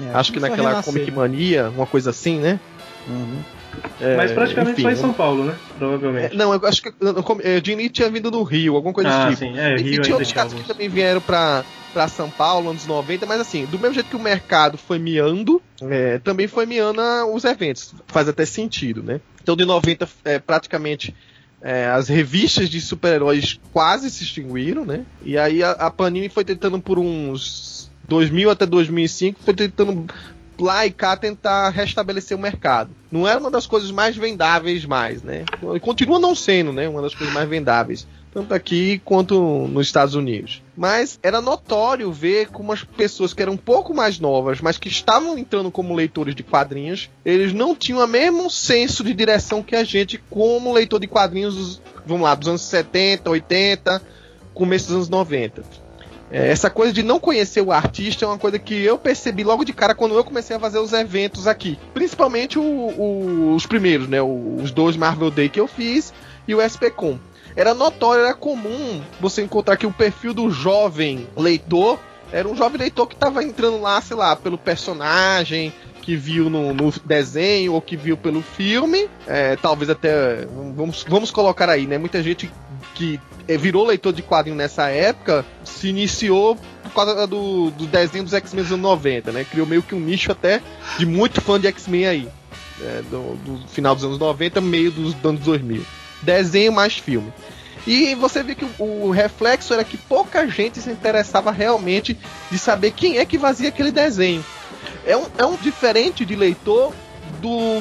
É, 0.00 0.10
acho 0.12 0.32
que 0.32 0.40
naquela 0.40 0.70
renascer, 0.70 0.92
Comic? 0.92 1.10
Mania, 1.10 1.70
uma 1.70 1.86
coisa 1.86 2.10
assim, 2.10 2.38
né? 2.38 2.60
Uhum. 3.08 3.42
É, 4.00 4.16
Mas 4.16 4.32
praticamente 4.32 4.72
enfim, 4.72 4.82
só 4.82 4.90
em 4.90 4.96
São 4.96 5.12
Paulo, 5.12 5.44
né? 5.44 5.58
Provavelmente. 5.76 6.34
é, 6.34 6.36
Não, 6.36 6.54
eu 6.54 6.66
acho 6.66 6.82
que 6.82 6.88
o 6.88 7.64
Jim 7.64 7.74
Lee 7.74 7.88
tinha 7.90 8.08
vindo 8.10 8.30
do 8.30 8.42
Rio, 8.42 8.76
alguma 8.76 8.94
coisa 8.94 9.10
ah, 9.10 9.28
desse 9.28 9.40
tipo. 9.40 9.52
sim. 9.52 9.58
É, 9.60 9.76
E- 9.76 9.82
Rio 9.82 9.94
e 9.94 10.00
tinha 10.02 10.14
outros 10.14 10.32
caras 10.32 10.52
que 10.52 10.66
também 10.66 10.88
vieram 10.88 11.20
pra, 11.20 11.64
pra 11.92 12.08
São 12.08 12.30
Paulo, 12.30 12.70
anos 12.70 12.86
90, 12.86 13.26
mas 13.26 13.40
assim, 13.40 13.66
do 13.66 13.78
mesmo 13.78 13.94
jeito 13.94 14.08
que 14.08 14.16
o 14.16 14.22
mercado 14.22 14.78
foi 14.78 14.98
miando, 14.98 15.60
é, 15.82 16.18
também 16.18 16.46
foi 16.46 16.64
miando 16.66 17.00
os 17.34 17.44
eventos. 17.44 17.94
Faz 18.08 18.28
até 18.28 18.44
sentido, 18.44 19.02
né? 19.02 19.20
Então 19.42 19.56
de 19.56 19.64
90, 19.64 20.08
é, 20.24 20.38
praticamente, 20.38 21.14
é, 21.62 21.86
as 21.86 22.08
revistas 22.08 22.68
de 22.70 22.80
super-heróis 22.80 23.58
quase 23.72 24.10
se 24.10 24.22
extinguiram, 24.24 24.84
né? 24.84 25.04
E 25.22 25.36
aí 25.36 25.62
a, 25.62 25.72
a 25.72 25.90
Panini 25.90 26.28
foi 26.28 26.44
tentando 26.44 26.80
por 26.80 26.98
uns 26.98 27.90
2000 28.08 28.48
até 28.50 28.64
2005, 28.64 29.40
foi 29.42 29.54
tentando 29.54 30.06
lá 30.64 30.86
e 30.86 30.90
cá 30.90 31.16
tentar 31.16 31.70
restabelecer 31.70 32.36
o 32.36 32.40
mercado. 32.40 32.90
Não 33.10 33.26
era 33.26 33.40
uma 33.40 33.50
das 33.50 33.66
coisas 33.66 33.90
mais 33.90 34.16
vendáveis 34.16 34.84
mais, 34.84 35.22
né? 35.22 35.44
E 35.74 35.80
Continua 35.80 36.18
não 36.18 36.34
sendo, 36.34 36.72
né? 36.72 36.88
Uma 36.88 37.02
das 37.02 37.14
coisas 37.14 37.34
mais 37.34 37.48
vendáveis. 37.48 38.06
Tanto 38.32 38.52
aqui 38.52 39.00
quanto 39.04 39.66
nos 39.68 39.86
Estados 39.86 40.14
Unidos. 40.14 40.62
Mas 40.76 41.18
era 41.22 41.40
notório 41.40 42.12
ver 42.12 42.48
como 42.50 42.72
as 42.72 42.84
pessoas 42.84 43.32
que 43.32 43.40
eram 43.40 43.54
um 43.54 43.58
pouco 43.58 43.94
mais 43.94 44.20
novas, 44.20 44.60
mas 44.60 44.76
que 44.76 44.88
estavam 44.88 45.38
entrando 45.38 45.70
como 45.70 45.94
leitores 45.94 46.34
de 46.34 46.42
quadrinhos, 46.42 47.10
eles 47.24 47.52
não 47.52 47.74
tinham 47.74 48.04
o 48.04 48.06
mesmo 48.06 48.50
senso 48.50 49.02
de 49.02 49.14
direção 49.14 49.62
que 49.62 49.74
a 49.74 49.82
gente 49.82 50.18
como 50.30 50.72
leitor 50.72 51.00
de 51.00 51.06
quadrinhos, 51.06 51.80
vamos 52.06 52.22
lá, 52.22 52.34
dos 52.34 52.48
anos 52.48 52.62
70, 52.62 53.30
80, 53.30 54.02
começo 54.52 54.88
dos 54.88 54.96
anos 54.96 55.08
90. 55.08 55.87
É, 56.30 56.48
essa 56.48 56.68
coisa 56.68 56.92
de 56.92 57.02
não 57.02 57.18
conhecer 57.18 57.60
o 57.62 57.72
artista 57.72 58.24
é 58.24 58.28
uma 58.28 58.38
coisa 58.38 58.58
que 58.58 58.74
eu 58.74 58.98
percebi 58.98 59.42
logo 59.44 59.64
de 59.64 59.72
cara 59.72 59.94
quando 59.94 60.14
eu 60.14 60.24
comecei 60.24 60.56
a 60.56 60.60
fazer 60.60 60.78
os 60.78 60.92
eventos 60.92 61.46
aqui. 61.46 61.78
Principalmente 61.94 62.58
o- 62.58 62.62
o- 62.62 63.54
os 63.54 63.64
primeiros, 63.66 64.08
né? 64.08 64.20
Os 64.20 64.70
dois 64.70 64.96
Marvel 64.96 65.30
Day 65.30 65.48
que 65.48 65.60
eu 65.60 65.66
fiz 65.66 66.12
e 66.46 66.54
o 66.54 66.60
SPCom. 66.60 67.18
Era 67.56 67.74
notório, 67.74 68.24
era 68.24 68.34
comum 68.34 69.00
você 69.18 69.42
encontrar 69.42 69.76
que 69.76 69.86
o 69.86 69.92
perfil 69.92 70.34
do 70.34 70.50
jovem 70.50 71.26
leitor 71.36 71.98
era 72.30 72.46
um 72.46 72.54
jovem 72.54 72.78
leitor 72.78 73.06
que 73.06 73.14
estava 73.14 73.42
entrando 73.42 73.80
lá, 73.80 73.98
sei 74.02 74.14
lá, 74.16 74.36
pelo 74.36 74.58
personagem, 74.58 75.72
que 76.02 76.14
viu 76.14 76.50
no, 76.50 76.74
no 76.74 76.92
desenho 77.04 77.72
ou 77.72 77.80
que 77.80 77.96
viu 77.96 78.16
pelo 78.18 78.42
filme. 78.42 79.08
É, 79.26 79.56
talvez 79.56 79.88
até. 79.90 80.46
Vamos, 80.74 81.04
vamos 81.08 81.30
colocar 81.30 81.68
aí, 81.70 81.86
né? 81.86 81.96
Muita 81.98 82.22
gente 82.22 82.50
que 82.98 83.20
eh, 83.46 83.56
virou 83.56 83.86
leitor 83.86 84.12
de 84.12 84.22
quadrinho 84.22 84.56
nessa 84.56 84.88
época 84.88 85.46
se 85.64 85.88
iniciou 85.88 86.56
por 86.82 86.92
causa 86.92 87.26
do, 87.28 87.70
do 87.70 87.86
desenho 87.86 88.24
dos 88.24 88.34
X-Men 88.34 88.64
dos 88.64 88.72
anos 88.72 88.82
90, 88.82 89.30
né? 89.30 89.44
Criou 89.44 89.66
meio 89.66 89.82
que 89.82 89.94
um 89.94 90.00
nicho 90.00 90.32
até 90.32 90.60
de 90.98 91.06
muito 91.06 91.40
fã 91.40 91.60
de 91.60 91.68
X-Men 91.68 92.06
aí. 92.06 92.28
né, 92.78 93.04
do, 93.08 93.36
do 93.36 93.68
final 93.68 93.94
dos 93.94 94.02
anos 94.04 94.18
90, 94.18 94.60
meio 94.60 94.90
dos 94.90 95.14
anos 95.24 95.40
2000. 95.42 95.84
Desenho 96.22 96.72
mais 96.72 96.98
filme. 96.98 97.32
E 97.86 98.16
você 98.16 98.42
vê 98.42 98.56
que 98.56 98.64
o, 98.64 99.06
o 99.06 99.10
reflexo 99.10 99.72
era 99.72 99.84
que 99.84 99.96
pouca 99.96 100.48
gente 100.48 100.80
se 100.80 100.90
interessava 100.90 101.52
realmente 101.52 102.18
de 102.50 102.58
saber 102.58 102.90
quem 102.90 103.18
é 103.18 103.24
que 103.24 103.38
fazia 103.38 103.68
aquele 103.68 103.92
desenho. 103.92 104.44
É 105.06 105.16
um, 105.16 105.26
é 105.38 105.46
um 105.46 105.54
diferente 105.56 106.24
de 106.24 106.34
leitor 106.34 106.92
do 107.40 107.80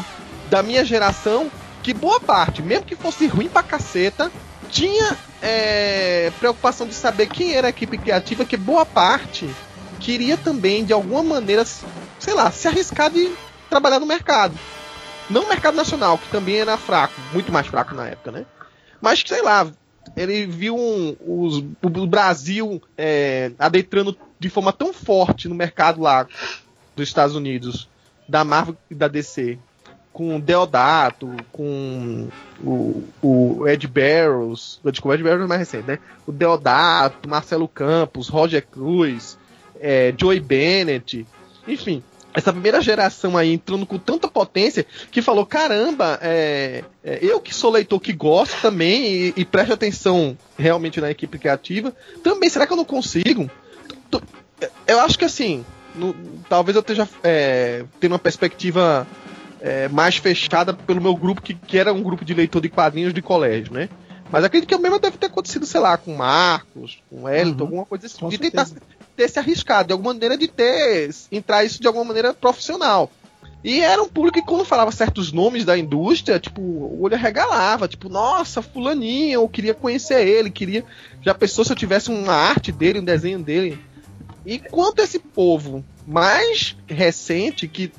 da 0.50 0.64
minha 0.64 0.86
geração 0.86 1.52
que 1.84 1.94
boa 1.94 2.20
parte, 2.20 2.62
mesmo 2.62 2.86
que 2.86 2.96
fosse 2.96 3.28
ruim 3.28 3.50
pra 3.50 3.64
caceta, 3.64 4.32
tinha 4.70 5.18
é, 5.42 6.32
preocupação 6.32 6.88
de 6.88 6.94
saber 6.94 7.28
quem 7.28 7.54
era 7.54 7.68
a 7.68 7.70
equipe 7.70 7.98
criativa, 7.98 8.46
que 8.46 8.58
boa 8.58 8.86
parte 8.86 9.48
queria 10.00 10.38
também, 10.38 10.84
de 10.86 10.94
alguma 10.94 11.24
maneira, 11.24 11.64
sei 11.66 12.34
lá, 12.34 12.52
se 12.52 12.68
arriscar 12.68 13.10
de 13.12 13.30
trabalhar 13.70 14.00
no 14.00 14.06
mercado. 14.06 14.58
Não 15.30 15.44
no 15.44 15.50
mercado 15.50 15.76
nacional, 15.76 16.18
que 16.18 16.30
também 16.30 16.58
era 16.58 16.78
fraco, 16.78 17.14
muito 17.34 17.52
mais 17.52 17.68
fraco 17.68 17.94
na 17.96 18.08
época, 18.08 18.32
né? 18.32 18.46
Mas, 19.02 19.24
sei 19.26 19.42
lá, 19.42 19.70
ele 20.16 20.46
viu 20.46 20.76
um- 20.76 21.16
os- 21.20 21.64
o 21.84 22.08
Brasil 22.08 22.82
é, 22.98 23.52
adentrando 23.60 24.18
de 24.40 24.50
forma 24.50 24.72
tão 24.72 24.94
forte 24.94 25.48
no 25.48 25.56
mercado 25.56 26.02
lá 26.02 26.26
dos 26.96 27.08
Estados 27.08 27.36
Unidos, 27.36 27.90
da 28.28 28.44
Marvel 28.44 28.76
e 28.90 28.96
da 28.96 29.08
DC, 29.08 29.60
com 30.18 30.36
o 30.36 30.42
Deodato, 30.42 31.30
com 31.52 32.28
o, 32.64 33.04
o 33.22 33.68
Ed 33.68 33.86
Barrows, 33.88 34.80
desculpa, 34.84 35.10
o 35.10 35.14
Ed 35.14 35.24
Barrows 35.24 35.44
é 35.44 35.48
mais 35.48 35.60
recente, 35.60 35.88
né? 35.88 36.00
O 36.26 36.32
Deodato, 36.32 37.30
Marcelo 37.30 37.68
Campos, 37.68 38.28
Roger 38.28 38.66
Cruz, 38.66 39.38
é, 39.80 40.12
Joey 40.20 40.40
Bennett, 40.40 41.24
enfim. 41.68 42.02
Essa 42.34 42.52
primeira 42.52 42.82
geração 42.82 43.38
aí 43.38 43.54
entrando 43.54 43.86
com 43.86 44.00
tanta 44.00 44.28
potência 44.28 44.88
que 45.12 45.22
falou: 45.22 45.46
caramba, 45.46 46.18
é, 46.20 46.84
é, 47.04 47.20
eu 47.22 47.40
que 47.40 47.54
sou 47.54 47.70
leitor 47.70 48.00
que 48.00 48.12
gosto 48.12 48.60
também 48.60 49.04
e, 49.06 49.34
e 49.38 49.48
atenção 49.72 50.36
realmente 50.58 51.00
na 51.00 51.12
equipe 51.12 51.38
criativa, 51.38 51.94
também 52.24 52.50
será 52.50 52.66
que 52.66 52.74
eu 52.74 52.78
não 52.78 52.86
consigo? 52.86 53.48
Eu 54.88 55.00
acho 55.02 55.20
que 55.20 55.26
assim, 55.26 55.64
no- 55.94 56.16
talvez 56.50 56.76
eu 56.76 56.82
esteja 56.82 57.08
é, 57.24 57.86
tendo 58.00 58.14
uma 58.14 58.20
perspectiva 58.20 59.06
é, 59.62 59.88
mais 59.88 60.18
fechada 60.18 60.74
pelo 60.74 61.02
meu 61.02 61.16
grupo, 61.16 61.42
que, 61.42 61.54
que 61.54 61.78
era 61.78 61.94
um 61.94 62.02
grupo 62.04 62.24
de 62.26 62.34
leitor 62.34 62.62
de 62.62 62.70
quadrinhos 62.70 63.14
de 63.14 63.22
colégio, 63.22 63.74
né? 63.74 63.90
Mas 64.30 64.44
acredito 64.44 64.68
que 64.68 64.76
o 64.76 64.80
mesmo 64.80 65.00
deve 65.00 65.18
ter 65.18 65.28
acontecido, 65.28 65.66
sei 65.66 65.80
lá, 65.80 65.98
com 65.98 66.14
o 66.14 66.18
Marcos, 66.18 67.02
com 67.10 67.24
o 67.24 67.30
Elton, 67.30 67.64
Uhum. 67.64 67.68
alguma 67.68 67.86
coisa 67.86 68.08
assim. 68.08 68.20
Com 68.20 68.30
de 68.30 68.38
tentar 68.38 68.66
certeza. 68.66 68.86
ter 69.16 69.30
se 69.30 69.40
arriscado, 69.40 69.88
de 69.88 69.94
alguma 69.94 70.14
maneira 70.14 70.38
de 70.38 70.48
ter. 70.48 71.10
entrar 71.32 71.64
isso 71.64 71.80
de 71.82 71.88
alguma 71.88 72.04
maneira 72.06 72.34
profissional. 72.34 73.10
E 73.64 73.80
era 73.82 74.02
um 74.04 74.08
público 74.08 74.40
que 74.40 74.46
quando 74.46 74.64
falava 74.64 74.92
certos 74.92 75.32
nomes 75.32 75.66
da 75.66 75.78
indústria, 75.78 76.40
tipo, 76.40 76.62
o 76.62 77.02
olho 77.02 77.16
arregalava, 77.16 77.88
tipo, 77.88 78.08
nossa, 78.08 78.62
fulaninho, 78.62 79.34
eu 79.34 79.50
queria 79.50 79.74
conhecer 79.74 80.26
ele, 80.28 80.50
queria. 80.52 80.84
Já 81.22 81.34
pensou 81.34 81.66
se 81.66 81.72
eu 81.72 81.76
tivesse 81.76 82.10
uma 82.12 82.34
arte 82.34 82.72
dele, 82.72 83.00
um 83.00 83.04
desenho 83.04 83.40
dele. 83.40 83.80
E 84.46 84.60
quanto 84.60 85.02
esse 85.02 85.20
povo 85.20 85.84
mais 86.06 86.76
recente, 86.88 87.68
que 87.68 87.92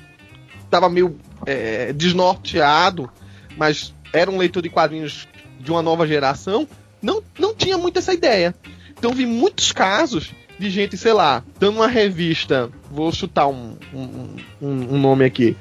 tava 0.69 0.89
meio 0.89 1.17
é, 1.45 1.91
desnorteado, 1.93 3.09
mas 3.57 3.93
era 4.13 4.29
um 4.29 4.37
leitor 4.37 4.61
de 4.63 4.69
quadrinhos 4.69 5.27
de 5.59 5.71
uma 5.71 5.81
nova 5.81 6.07
geração, 6.07 6.67
não, 7.01 7.21
não 7.37 7.53
tinha 7.53 7.77
muito 7.77 7.99
essa 7.99 8.13
ideia. 8.13 8.55
Então 8.97 9.11
vi 9.13 9.25
muitos 9.25 9.71
casos 9.71 10.31
de 10.57 10.69
gente, 10.69 10.97
sei 10.97 11.13
lá, 11.13 11.43
dando 11.59 11.77
uma 11.77 11.87
revista, 11.87 12.69
vou 12.91 13.11
chutar 13.11 13.47
um, 13.47 13.75
um, 13.93 14.35
um- 14.61 14.95
um 14.95 14.99
nome 14.99 15.23
aqui. 15.25 15.55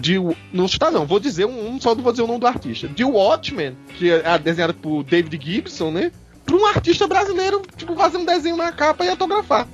Digo, 0.00 0.36
não 0.52 0.68
chutar 0.68 0.90
não, 0.92 1.06
vou 1.06 1.18
dizer 1.18 1.46
um, 1.46 1.70
um, 1.74 1.80
só 1.80 1.94
não 1.94 2.02
vou 2.02 2.12
dizer 2.12 2.22
o 2.22 2.26
nome 2.26 2.40
do 2.40 2.46
artista. 2.46 2.86
De 2.88 3.02
Watchmen, 3.04 3.76
que 3.96 4.10
é 4.10 4.38
desenhado 4.38 4.74
por 4.74 5.02
David 5.04 5.38
Gibson, 5.42 5.90
né? 5.90 6.12
Pra 6.50 6.56
um 6.58 6.66
artista 6.66 7.06
brasileiro, 7.06 7.62
tipo, 7.76 7.94
fazer 7.96 8.18
um 8.18 8.24
desenho 8.24 8.56
na 8.56 8.72
capa 8.72 9.04
e 9.04 9.08
autografar. 9.08 9.66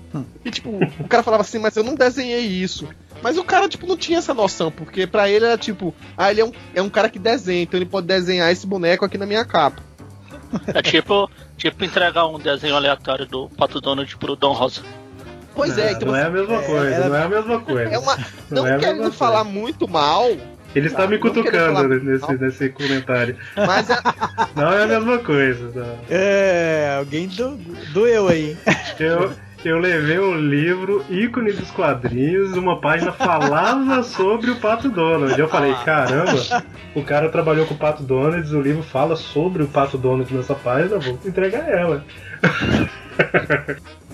E 0.44 0.50
tipo, 0.50 0.70
o 1.00 1.08
cara 1.08 1.22
falava 1.22 1.42
assim, 1.42 1.58
mas 1.58 1.74
eu 1.76 1.82
não 1.84 1.94
desenhei 1.94 2.40
isso. 2.46 2.86
Mas 3.22 3.38
o 3.38 3.44
cara, 3.44 3.66
tipo, 3.68 3.86
não 3.86 3.96
tinha 3.96 4.18
essa 4.18 4.34
noção, 4.34 4.70
porque 4.70 5.06
pra 5.06 5.28
ele 5.28 5.46
era 5.46 5.56
tipo, 5.56 5.94
ah, 6.16 6.30
ele 6.30 6.42
é 6.42 6.44
um, 6.44 6.52
é 6.74 6.82
um 6.82 6.90
cara 6.90 7.08
que 7.08 7.18
desenha, 7.18 7.62
então 7.62 7.78
ele 7.78 7.86
pode 7.88 8.06
desenhar 8.06 8.52
esse 8.52 8.66
boneco 8.66 9.04
aqui 9.04 9.16
na 9.16 9.24
minha 9.26 9.44
capa. 9.44 9.82
É 10.66 10.82
tipo, 10.82 11.30
tipo 11.56 11.82
entregar 11.84 12.26
um 12.26 12.38
desenho 12.38 12.76
aleatório 12.76 13.24
do 13.26 13.48
Pato 13.56 13.80
Donald 13.80 14.14
pro 14.18 14.36
Dom 14.36 14.52
Rosa. 14.52 14.82
Pois 15.54 15.76
é, 15.78 15.92
então 15.92 16.08
não 16.08 16.16
é 16.16 16.24
a 16.24 16.30
mesma 16.30 16.62
coisa, 16.62 16.86
era- 16.94 17.08
não 17.08 17.16
é 17.16 17.22
a 17.22 17.28
mesma 17.28 17.60
coisa. 17.60 17.90
é 17.90 17.98
uma. 17.98 18.16
Não 18.50 18.62
Não, 18.62 18.66
é 18.66 18.78
querendo 18.78 19.10
falar 19.12 19.44
coisa. 19.44 19.58
muito 19.58 19.88
mal, 19.88 20.28
Ele 20.76 20.86
está 20.88 21.02
Não, 21.04 21.08
me 21.10 21.18
cutucando 21.18 21.74
falar- 21.74 21.88
nesse, 21.88 22.32
nesse 22.36 22.68
comentário. 22.68 23.34
mas 23.56 23.88
é, 23.90 23.96
Não 24.54 24.72
é 24.72 24.84
a 24.84 24.86
mesma 24.86 25.18
coisa. 25.18 25.72
não. 25.74 25.98
É, 26.10 26.96
alguém 26.98 27.26
do, 27.28 27.56
doeu 27.92 28.28
aí. 28.28 28.56
Eu, 29.00 29.32
Eu 29.64 29.78
levei 29.78 30.18
o 30.18 30.34
livro, 30.34 31.04
ícone 31.10 31.50
dos 31.52 31.70
quadrinhos, 31.72 32.52
uma 32.56 32.80
página 32.80 33.10
falava 33.10 34.02
sobre 34.04 34.50
o 34.50 34.56
Pato 34.56 34.88
Donald. 34.88 35.36
Eu 35.40 35.48
falei, 35.48 35.74
caramba, 35.84 36.38
o 36.94 37.02
cara 37.02 37.28
trabalhou 37.30 37.66
com 37.66 37.74
o 37.74 37.78
Pato 37.78 38.02
Donald, 38.04 38.54
o 38.54 38.60
livro 38.60 38.82
fala 38.82 39.16
sobre 39.16 39.62
o 39.64 39.66
Pato 39.68 39.96
Donald 39.98 40.32
nessa 40.32 40.54
página, 40.54 40.98
vou 40.98 41.18
entregar 41.24 41.68
ela. 41.68 42.04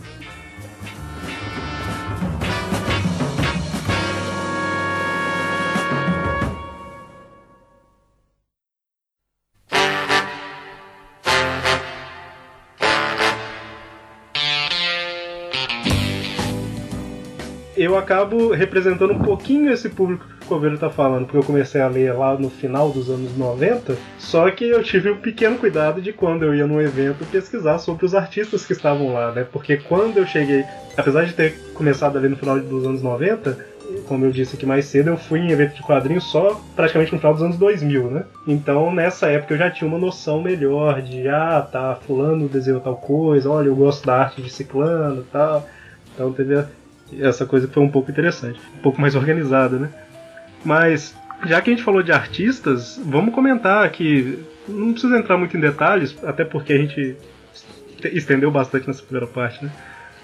eu 17.82 17.98
acabo 17.98 18.52
representando 18.52 19.12
um 19.12 19.18
pouquinho 19.18 19.72
esse 19.72 19.88
público 19.88 20.26
que 20.26 20.44
o 20.44 20.48
Coveiro 20.48 20.78
tá 20.78 20.90
falando, 20.90 21.24
porque 21.24 21.38
eu 21.38 21.44
comecei 21.44 21.80
a 21.80 21.88
ler 21.88 22.12
lá 22.12 22.34
no 22.38 22.50
final 22.50 22.90
dos 22.90 23.10
anos 23.10 23.36
90, 23.36 23.96
só 24.18 24.50
que 24.50 24.64
eu 24.64 24.82
tive 24.82 25.10
um 25.10 25.16
pequeno 25.16 25.58
cuidado 25.58 26.00
de 26.00 26.12
quando 26.12 26.44
eu 26.44 26.54
ia 26.54 26.66
num 26.66 26.80
evento 26.80 27.24
pesquisar 27.26 27.78
sobre 27.78 28.04
os 28.04 28.14
artistas 28.14 28.64
que 28.64 28.72
estavam 28.72 29.12
lá, 29.12 29.32
né? 29.32 29.46
Porque 29.50 29.76
quando 29.76 30.18
eu 30.18 30.26
cheguei, 30.26 30.64
apesar 30.96 31.24
de 31.24 31.32
ter 31.32 31.58
começado 31.74 32.16
ali 32.18 32.28
no 32.28 32.36
final 32.36 32.58
dos 32.60 32.86
anos 32.86 33.02
90, 33.02 33.72
como 34.06 34.24
eu 34.24 34.30
disse 34.30 34.56
aqui 34.56 34.64
mais 34.64 34.86
cedo, 34.86 35.10
eu 35.10 35.16
fui 35.16 35.40
em 35.40 35.50
evento 35.50 35.74
de 35.74 35.82
quadrinhos 35.82 36.24
só 36.24 36.60
praticamente 36.74 37.12
no 37.12 37.18
final 37.18 37.34
dos 37.34 37.42
anos 37.42 37.56
2000, 37.56 38.10
né? 38.10 38.24
Então 38.46 38.92
nessa 38.94 39.28
época 39.28 39.54
eu 39.54 39.58
já 39.58 39.70
tinha 39.70 39.88
uma 39.88 39.98
noção 39.98 40.40
melhor 40.40 41.02
de, 41.02 41.28
ah, 41.28 41.66
tá, 41.70 41.96
fulano 42.06 42.48
desenhou 42.48 42.80
tal 42.80 42.96
coisa, 42.96 43.50
olha, 43.50 43.68
eu 43.68 43.76
gosto 43.76 44.06
da 44.06 44.16
arte 44.16 44.40
de 44.40 44.50
ciclano 44.50 45.22
e 45.22 45.24
tal. 45.24 45.66
Então 46.14 46.32
teve 46.32 46.64
essa 47.20 47.46
coisa 47.46 47.68
foi 47.68 47.82
um 47.82 47.88
pouco 47.88 48.10
interessante, 48.10 48.60
um 48.78 48.82
pouco 48.82 49.00
mais 49.00 49.14
organizada, 49.14 49.78
né? 49.78 49.90
Mas 50.64 51.14
já 51.44 51.60
que 51.60 51.70
a 51.70 51.72
gente 51.72 51.84
falou 51.84 52.02
de 52.02 52.12
artistas, 52.12 53.00
vamos 53.04 53.34
comentar 53.34 53.88
que 53.90 54.38
não 54.68 54.92
precisa 54.92 55.18
entrar 55.18 55.36
muito 55.36 55.56
em 55.56 55.60
detalhes, 55.60 56.16
até 56.24 56.44
porque 56.44 56.72
a 56.72 56.78
gente 56.78 57.16
estendeu 58.12 58.50
bastante 58.50 58.86
nessa 58.86 59.02
primeira 59.02 59.26
parte, 59.26 59.64
né? 59.64 59.70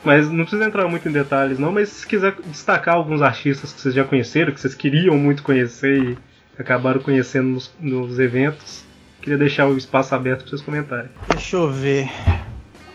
Mas 0.05 0.31
não 0.31 0.45
precisa 0.45 0.65
entrar 0.65 0.87
muito 0.89 1.09
em 1.09 1.13
detalhes, 1.13 1.59
não. 1.59 1.73
Mas 1.73 1.89
se 1.89 2.07
quiser 2.07 2.37
destacar 2.47 2.95
alguns 2.95 3.21
artistas 3.21 3.73
que 3.73 3.81
vocês 3.81 3.95
já 3.95 4.05
conheceram, 4.05 4.53
que 4.53 4.61
vocês 4.61 4.75
queriam 4.75 5.17
muito 5.17 5.43
conhecer 5.43 6.03
e 6.03 6.19
acabaram 6.59 7.01
conhecendo 7.01 7.49
nos, 7.49 7.75
nos 7.81 8.19
eventos, 8.19 8.85
queria 9.21 9.39
deixar 9.39 9.67
o 9.67 9.77
espaço 9.77 10.15
aberto 10.15 10.41
para 10.41 10.51
vocês 10.51 10.63
comentarem. 10.63 11.11
Deixa 11.35 11.57
eu 11.57 11.71
ver. 11.71 12.09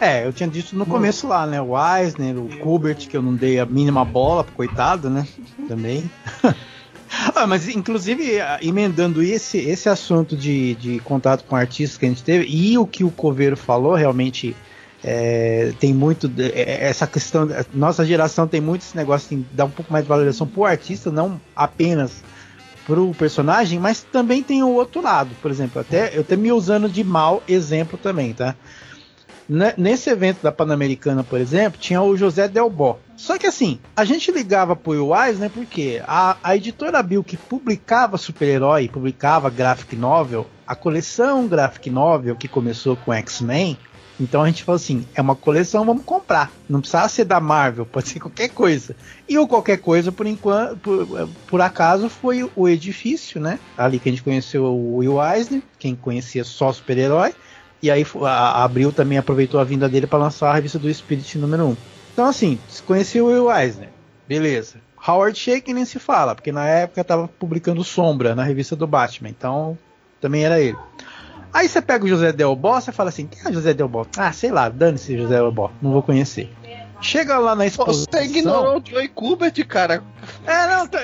É, 0.04 0.26
eu 0.26 0.34
tinha 0.34 0.50
dito 0.50 0.76
no 0.76 0.86
começo 0.86 1.28
lá, 1.28 1.48
né? 1.48 1.62
O 1.62 1.76
Eisner, 1.78 2.38
o 2.38 2.50
Kubert, 2.60 3.08
que 3.08 3.16
eu 3.16 3.22
não 3.22 3.34
dei 3.34 3.58
a 3.58 3.66
mínima 3.66 4.04
bola, 4.04 4.44
coitado, 4.44 5.10
né? 5.10 5.26
Também. 5.66 6.12
ah, 7.34 7.48
mas 7.48 7.70
inclusive, 7.70 8.34
emendando 8.62 9.24
esse, 9.24 9.58
esse 9.58 9.88
assunto 9.88 10.36
de, 10.36 10.76
de 10.76 11.00
contato 11.00 11.46
com 11.46 11.56
artistas 11.56 11.98
que 11.98 12.06
a 12.06 12.10
gente 12.10 12.22
teve, 12.22 12.46
e 12.50 12.78
o 12.78 12.86
que 12.86 13.06
o 13.06 13.10
Coveiro 13.10 13.56
falou, 13.56 13.96
realmente 13.96 14.54
é, 15.02 15.72
tem 15.80 15.94
muito. 15.94 16.30
É, 16.38 16.86
essa 16.86 17.08
questão. 17.08 17.48
Nossa 17.74 18.06
geração 18.06 18.46
tem 18.46 18.60
muito 18.60 18.82
esse 18.82 18.98
negócio 18.98 19.38
de 19.38 19.46
dar 19.54 19.64
um 19.64 19.70
pouco 19.70 19.92
mais 19.92 20.04
de 20.04 20.10
valorização 20.10 20.46
pro 20.46 20.66
artista, 20.66 21.10
não 21.10 21.40
apenas 21.56 22.22
pro 22.86 23.14
personagem, 23.14 23.80
mas 23.80 24.02
também 24.02 24.44
tem 24.44 24.64
o 24.64 24.74
outro 24.74 25.02
lado. 25.02 25.32
Por 25.42 25.50
exemplo, 25.50 25.80
até 25.80 26.14
eu 26.14 26.22
até 26.22 26.36
me 26.36 26.52
usando 26.52 26.90
de 26.90 27.06
mau 27.06 27.42
exemplo 27.48 27.98
também, 27.98 28.34
tá? 28.34 28.54
Nesse 29.78 30.10
evento 30.10 30.42
da 30.42 30.52
Pan-Americana, 30.52 31.24
por 31.24 31.40
exemplo, 31.40 31.80
tinha 31.80 32.02
o 32.02 32.16
José 32.16 32.48
Delbó. 32.48 32.98
Só 33.18 33.38
que 33.38 33.46
assim, 33.46 33.80
a 33.96 34.06
gente 34.06 34.32
ligava 34.32 34.76
pro 34.76 35.14
Wise, 35.14 35.40
né? 35.40 35.52
Porque 35.54 36.02
a, 36.08 36.38
a 36.44 36.56
editora 36.56 37.04
Bill 37.04 37.24
que 37.24 37.38
publicava 37.38 38.18
super-herói, 38.18 38.88
publicava 38.88 39.50
graphic 39.50 39.96
novel, 39.96 40.48
a 40.66 40.76
coleção 40.76 41.48
graphic 41.48 41.90
novel 41.90 42.36
que 42.36 42.48
começou 42.48 42.96
com 42.96 43.14
X-Men, 43.14 43.78
então 44.20 44.44
a 44.44 44.48
gente 44.48 44.64
falou 44.64 44.78
assim: 44.78 45.06
é 45.16 45.22
uma 45.22 45.36
coleção, 45.36 45.86
vamos 45.86 46.06
comprar. 46.06 46.52
Não 46.70 46.80
precisa 46.80 47.08
ser 47.08 47.26
da 47.26 47.40
Marvel, 47.40 47.86
pode 47.92 48.10
ser 48.10 48.20
qualquer 48.20 48.50
coisa. 48.50 48.96
E 49.28 49.38
o 49.38 49.48
qualquer 49.48 49.78
coisa, 49.78 50.12
por 50.12 50.26
enquanto, 50.26 50.78
por, 50.78 51.30
por 51.48 51.62
acaso, 51.62 52.10
foi 52.10 52.50
o 52.56 52.68
edifício, 52.68 53.40
né? 53.40 53.60
Ali 53.78 54.00
que 54.00 54.10
a 54.10 54.12
gente 54.12 54.24
conheceu 54.24 54.66
o 54.66 54.98
Will 54.98 55.22
Eisner, 55.22 55.62
quem 55.80 55.96
conhecia 55.96 56.44
só 56.44 56.72
super-herói. 56.72 57.34
E 57.84 57.92
aí 57.92 58.06
a 58.22 58.64
Abril 58.64 58.94
também 58.94 59.18
aproveitou 59.18 59.60
a 59.60 59.64
vinda 59.66 59.90
dele 59.90 60.08
para 60.08 60.18
lançar 60.18 60.50
a 60.50 60.54
revista 60.56 60.80
do 60.80 60.92
Spirit 60.92 61.38
número 61.38 61.66
1. 61.66 61.78
Então 62.14 62.26
assim, 62.26 62.58
se 62.70 62.82
conhecia 62.82 63.22
o 63.22 63.28
Will 63.28 63.54
Eisner, 63.54 63.90
beleza. 64.26 64.78
Howard 65.06 65.38
Shake 65.38 65.74
nem 65.74 65.84
se 65.84 66.00
fala, 66.00 66.34
porque 66.34 66.50
na 66.50 66.66
época 66.66 67.02
estava 67.02 67.28
publicando 67.28 67.84
Sombra 67.84 68.34
na 68.34 68.44
revista 68.44 68.74
do 68.74 68.88
Batman, 68.88 69.28
então 69.28 69.78
também 70.22 70.46
era 70.46 70.62
ele. 70.62 70.78
Aí 71.54 71.68
você 71.68 71.82
pega 71.82 72.06
o 72.06 72.08
José 72.08 72.32
Delbó, 72.32 72.80
você 72.80 72.94
fala 72.94 73.10
assim, 73.10 73.28
quem 73.28 73.42
é 73.46 73.54
José 73.54 73.74
Delbó? 73.74 74.06
Ah, 74.18 74.32
sei 74.32 74.50
lá, 74.50 74.70
dane-se 74.70 75.18
José 75.18 75.36
Delbó, 75.36 75.70
não 75.82 75.92
vou 75.92 76.02
conhecer. 76.02 76.50
Chega 77.02 77.38
lá 77.38 77.54
na 77.54 77.66
exposição... 77.66 78.08
Você 78.10 78.24
ignorou 78.26 78.80
o 78.80 78.82
Joey 78.84 79.10
Kubert, 79.10 79.62
cara. 79.68 80.02
É, 80.46 80.68
não, 80.68 80.82
eu 80.84 80.88
tô, 80.90 80.98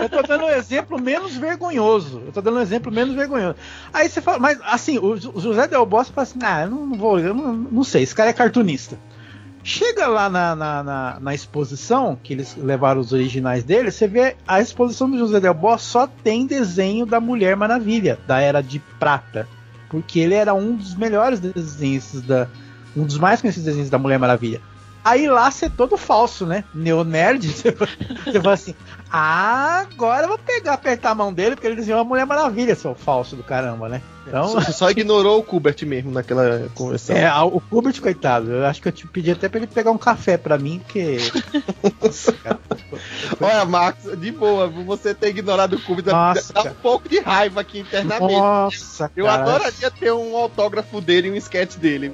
eu 0.00 0.08
tô 0.08 0.22
dando 0.22 0.44
um 0.44 0.50
exemplo 0.50 1.00
menos 1.00 1.36
vergonhoso. 1.36 2.22
Eu 2.26 2.32
tô 2.32 2.40
dando 2.40 2.58
um 2.58 2.62
exemplo 2.62 2.92
menos 2.92 3.14
vergonhoso. 3.14 3.56
Aí 3.92 4.08
você 4.08 4.20
fala, 4.20 4.38
mas 4.38 4.58
assim, 4.64 4.98
o 4.98 5.16
José 5.16 5.66
Del 5.66 5.84
Bosque 5.84 6.14
fala 6.14 6.26
assim, 6.26 6.38
ah, 6.42 6.62
eu 6.62 6.70
não 6.70 6.94
vou, 6.94 7.18
eu 7.18 7.34
não, 7.34 7.52
não 7.52 7.84
sei, 7.84 8.02
esse 8.02 8.14
cara 8.14 8.30
é 8.30 8.32
cartunista. 8.32 8.98
Chega 9.64 10.06
lá 10.06 10.30
na, 10.30 10.54
na, 10.54 10.82
na, 10.82 11.20
na, 11.20 11.34
exposição, 11.34 12.18
que 12.22 12.32
eles 12.32 12.56
levaram 12.56 13.00
os 13.00 13.12
originais 13.12 13.64
dele, 13.64 13.90
você 13.90 14.06
vê 14.06 14.36
a 14.46 14.60
exposição 14.60 15.10
do 15.10 15.18
José 15.18 15.40
Del 15.40 15.52
Bosque 15.52 15.88
só 15.88 16.06
tem 16.06 16.46
desenho 16.46 17.04
da 17.04 17.20
Mulher 17.20 17.56
Maravilha, 17.56 18.18
da 18.26 18.40
Era 18.40 18.62
de 18.62 18.78
Prata. 18.98 19.46
Porque 19.90 20.20
ele 20.20 20.34
era 20.34 20.54
um 20.54 20.76
dos 20.76 20.94
melhores 20.94 21.40
desenhistas 21.40 22.22
da. 22.22 22.46
Um 22.96 23.04
dos 23.04 23.18
mais 23.18 23.40
conhecidos 23.40 23.66
desenhos 23.66 23.90
da 23.90 23.98
Mulher 23.98 24.18
Maravilha. 24.18 24.60
Aí 25.08 25.26
lá 25.26 25.50
você 25.50 25.66
é 25.66 25.70
todo 25.70 25.96
falso, 25.96 26.44
né? 26.44 26.64
Neonerd. 26.74 27.48
Você, 27.48 27.70
você 27.72 28.40
fala 28.40 28.52
assim: 28.52 28.74
ah, 29.10 29.86
agora 29.90 30.24
eu 30.24 30.28
vou 30.28 30.38
pegar, 30.38 30.74
apertar 30.74 31.10
a 31.10 31.14
mão 31.14 31.32
dele, 31.32 31.54
porque 31.54 31.66
ele 31.66 31.76
desenhou 31.76 31.98
uma 32.00 32.04
Mulher 32.04 32.26
Maravilha, 32.26 32.74
seu 32.74 32.94
falso 32.94 33.34
do 33.34 33.42
caramba, 33.42 33.88
né? 33.88 34.02
Então... 34.26 34.48
Você 34.48 34.70
só 34.72 34.90
ignorou 34.92 35.38
o 35.38 35.42
Kubert 35.42 35.82
mesmo 35.86 36.10
naquela 36.10 36.68
conversa. 36.74 37.14
É, 37.14 37.32
o 37.40 37.58
Kubert, 37.58 37.98
coitado. 38.00 38.52
Eu 38.52 38.66
acho 38.66 38.82
que 38.82 38.88
eu 38.88 38.92
te 38.92 39.06
pedi 39.06 39.30
até 39.30 39.48
pra 39.48 39.58
ele 39.58 39.66
pegar 39.66 39.90
um 39.90 39.96
café 39.98 40.36
pra 40.36 40.58
mim, 40.58 40.80
porque. 40.84 41.16
Olha, 43.40 43.64
Marcos, 43.64 44.18
de 44.20 44.30
boa, 44.30 44.68
você 44.68 45.14
ter 45.14 45.28
ignorado 45.28 45.76
o 45.76 45.80
Kubert 45.80 46.06
Nossa, 46.06 46.52
dá 46.52 46.64
cara. 46.64 46.74
um 46.78 46.82
pouco 46.82 47.08
de 47.08 47.18
raiva 47.20 47.62
aqui 47.62 47.78
internamente. 47.80 48.38
Nossa, 48.38 49.10
eu 49.16 49.24
cara. 49.24 49.42
adoraria 49.42 49.90
ter 49.90 50.12
um 50.12 50.36
autógrafo 50.36 51.00
dele 51.00 51.28
e 51.28 51.30
um 51.30 51.36
sketch 51.36 51.76
dele. 51.76 52.12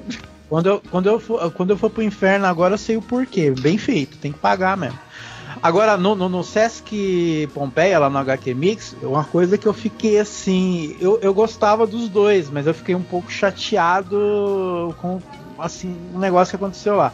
Quando 0.49 0.67
eu, 0.67 0.83
quando, 0.91 1.07
eu 1.07 1.19
for, 1.19 1.51
quando 1.53 1.71
eu 1.71 1.77
for 1.77 1.91
pro 1.91 2.03
inferno 2.03 2.47
agora 2.47 2.75
eu 2.75 2.79
sei 2.79 2.97
o 2.97 3.03
porquê. 3.03 3.51
Bem 3.51 3.79
feito, 3.79 4.17
tem 4.19 4.33
que 4.33 4.39
pagar 4.39 4.77
mesmo. 4.77 4.99
Agora, 5.63 5.97
no, 5.97 6.15
no, 6.15 6.29
no, 6.29 6.45
Sesc 6.45 7.49
Pompeia, 7.55 7.99
lá 7.99 8.11
no 8.11 8.19
HQ 8.19 8.53
Mix, 8.53 8.95
uma 9.03 9.25
coisa 9.25 9.57
que 9.57 9.67
eu 9.67 9.73
fiquei 9.73 10.19
assim. 10.19 10.95
Eu, 11.01 11.19
eu 11.23 11.33
gostava 11.33 11.87
dos 11.87 12.09
dois, 12.09 12.51
mas 12.51 12.67
eu 12.67 12.75
fiquei 12.75 12.95
um 12.95 13.03
pouco 13.03 13.33
chateado 13.33 14.95
com 15.01 15.21
assim 15.59 15.97
um 16.15 16.19
negócio 16.19 16.51
que 16.51 16.63
aconteceu 16.63 16.97
lá. 16.97 17.13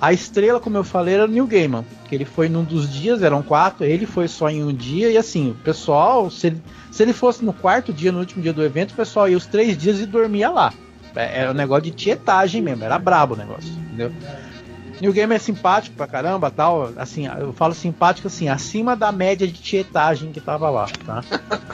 A 0.00 0.12
estrela, 0.12 0.60
como 0.60 0.76
eu 0.76 0.84
falei, 0.84 1.14
era 1.14 1.24
o 1.24 1.28
Neil 1.28 1.46
Gaiman, 1.46 1.84
que 2.08 2.14
ele 2.14 2.24
foi 2.24 2.48
num 2.48 2.64
dos 2.64 2.90
dias, 2.90 3.22
eram 3.22 3.42
quatro, 3.42 3.84
ele 3.84 4.06
foi 4.06 4.28
só 4.28 4.48
em 4.48 4.64
um 4.64 4.72
dia, 4.72 5.10
e 5.10 5.18
assim, 5.18 5.50
o 5.50 5.54
pessoal, 5.56 6.30
se 6.30 6.46
ele, 6.46 6.62
se 6.90 7.02
ele 7.02 7.12
fosse 7.12 7.44
no 7.44 7.52
quarto 7.52 7.92
dia, 7.92 8.10
no 8.10 8.20
último 8.20 8.42
dia 8.42 8.52
do 8.52 8.64
evento, 8.64 8.92
o 8.92 8.96
pessoal 8.96 9.28
ia 9.28 9.36
os 9.36 9.44
três 9.44 9.76
dias 9.76 10.00
e 10.00 10.06
dormia 10.06 10.48
lá. 10.48 10.72
É, 11.14 11.40
era 11.40 11.50
um 11.50 11.54
negócio 11.54 11.84
de 11.84 11.90
tietagem 11.90 12.62
mesmo, 12.62 12.84
era 12.84 12.98
brabo 12.98 13.34
o 13.34 13.36
negócio, 13.36 13.70
entendeu? 13.70 14.12
New 15.00 15.12
Game 15.12 15.34
é 15.34 15.38
simpático 15.38 15.96
pra 15.96 16.06
caramba, 16.06 16.50
tal, 16.50 16.92
assim, 16.96 17.26
eu 17.26 17.54
falo 17.54 17.72
simpático 17.72 18.28
assim, 18.28 18.48
acima 18.48 18.94
da 18.94 19.10
média 19.10 19.46
de 19.46 19.54
tietagem 19.54 20.30
que 20.30 20.40
tava 20.40 20.68
lá, 20.68 20.86
tá? 21.06 21.24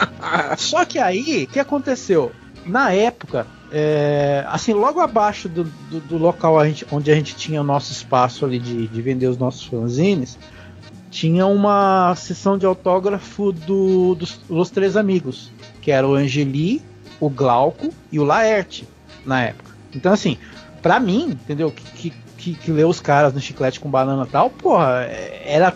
Só 0.57 0.85
que 0.85 0.99
aí, 0.99 1.45
o 1.45 1.47
que 1.49 1.59
aconteceu? 1.59 2.31
Na 2.65 2.93
época, 2.93 3.47
é, 3.73 4.45
assim, 4.49 4.73
logo 4.73 5.01
abaixo 5.01 5.49
do, 5.49 5.65
do, 5.65 6.01
do 6.01 6.19
local 6.19 6.59
a 6.59 6.69
gente, 6.69 6.87
onde 6.91 7.11
a 7.11 7.15
gente 7.17 7.35
tinha 7.35 7.61
o 7.61 7.65
nosso 7.65 7.91
espaço 7.91 8.45
ali 8.45 8.61
de, 8.61 8.87
de 8.87 9.03
vender 9.03 9.27
os 9.27 9.37
nossos 9.37 9.65
fanzines, 9.65 10.39
tinha 11.11 11.47
uma 11.47 12.15
sessão 12.15 12.57
de 12.57 12.65
autógrafo 12.65 13.51
do, 13.51 14.15
dos, 14.15 14.39
dos 14.49 14.71
três 14.71 14.97
amigos, 14.97 15.51
que 15.83 15.91
era 15.91 16.07
o 16.07 16.15
Angeli, 16.15 16.81
o 17.19 17.29
Glauco 17.29 17.93
e 18.13 18.21
o 18.21 18.25
Laerte 18.25 18.87
na 19.27 19.43
época. 19.43 19.71
Então, 19.95 20.13
assim, 20.13 20.39
pra 20.83 21.01
mim, 21.01 21.31
entendeu? 21.31 21.71
Que, 21.71 22.13
que, 22.37 22.55
que 22.55 22.71
leu 22.71 22.89
os 22.89 23.01
caras 23.01 23.33
no 23.33 23.41
chiclete 23.41 23.81
com 23.81 23.91
banana 23.91 24.25
e 24.25 24.31
tal, 24.31 24.51
porra, 24.51 25.09
era 25.45 25.75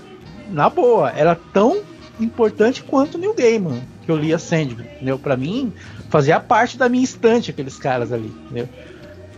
na 0.51 0.69
boa, 0.69 1.11
era 1.11 1.35
tão 1.35 1.83
importante 2.19 2.83
quanto 2.83 3.19
New 3.19 3.35
Gaiman, 3.35 3.81
que 4.05 4.11
eu 4.11 4.17
lia 4.17 4.39
Sandman, 4.39 4.87
entendeu? 4.97 5.19
Pra 5.19 5.37
mim, 5.37 5.73
fazia 6.09 6.39
parte 6.39 6.77
da 6.77 6.89
minha 6.89 7.05
estante 7.05 7.51
aqueles 7.51 7.77
caras 7.77 8.13
ali, 8.13 8.29
entendeu? 8.45 8.69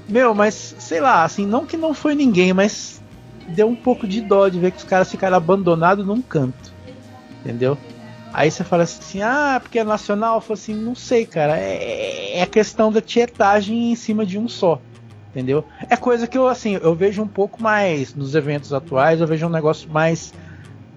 Meu, 0.08 0.34
mas 0.34 0.74
sei 0.78 1.00
lá, 1.00 1.24
assim, 1.24 1.46
não 1.46 1.64
que 1.64 1.76
não 1.76 1.94
foi 1.94 2.14
ninguém, 2.14 2.52
mas 2.52 3.00
deu 3.48 3.68
um 3.68 3.76
pouco 3.76 4.06
de 4.06 4.20
dó 4.20 4.48
de 4.48 4.58
ver 4.58 4.72
que 4.72 4.78
os 4.78 4.84
caras 4.84 5.10
ficaram 5.10 5.36
abandonados 5.36 6.04
num 6.06 6.20
canto. 6.20 6.72
Entendeu? 7.40 7.78
Aí 8.32 8.50
você 8.50 8.64
fala 8.64 8.84
assim, 8.84 9.20
ah, 9.22 9.58
porque 9.62 9.78
é 9.78 9.84
nacional? 9.84 10.36
Eu 10.36 10.40
falo 10.40 10.54
assim, 10.54 10.74
não 10.74 10.94
sei, 10.94 11.26
cara. 11.26 11.58
É, 11.58 12.38
é 12.38 12.42
a 12.42 12.46
questão 12.46 12.90
da 12.90 13.00
tietagem 13.00 13.92
em 13.92 13.96
cima 13.96 14.24
de 14.24 14.38
um 14.38 14.48
só. 14.48 14.80
Entendeu? 15.30 15.64
É 15.88 15.96
coisa 15.96 16.26
que 16.26 16.36
eu, 16.36 16.46
assim, 16.46 16.78
eu 16.82 16.94
vejo 16.94 17.22
um 17.22 17.28
pouco 17.28 17.62
mais 17.62 18.14
nos 18.14 18.34
eventos 18.34 18.72
atuais, 18.72 19.20
eu 19.20 19.26
vejo 19.26 19.46
um 19.46 19.50
negócio 19.50 19.90
mais. 19.90 20.32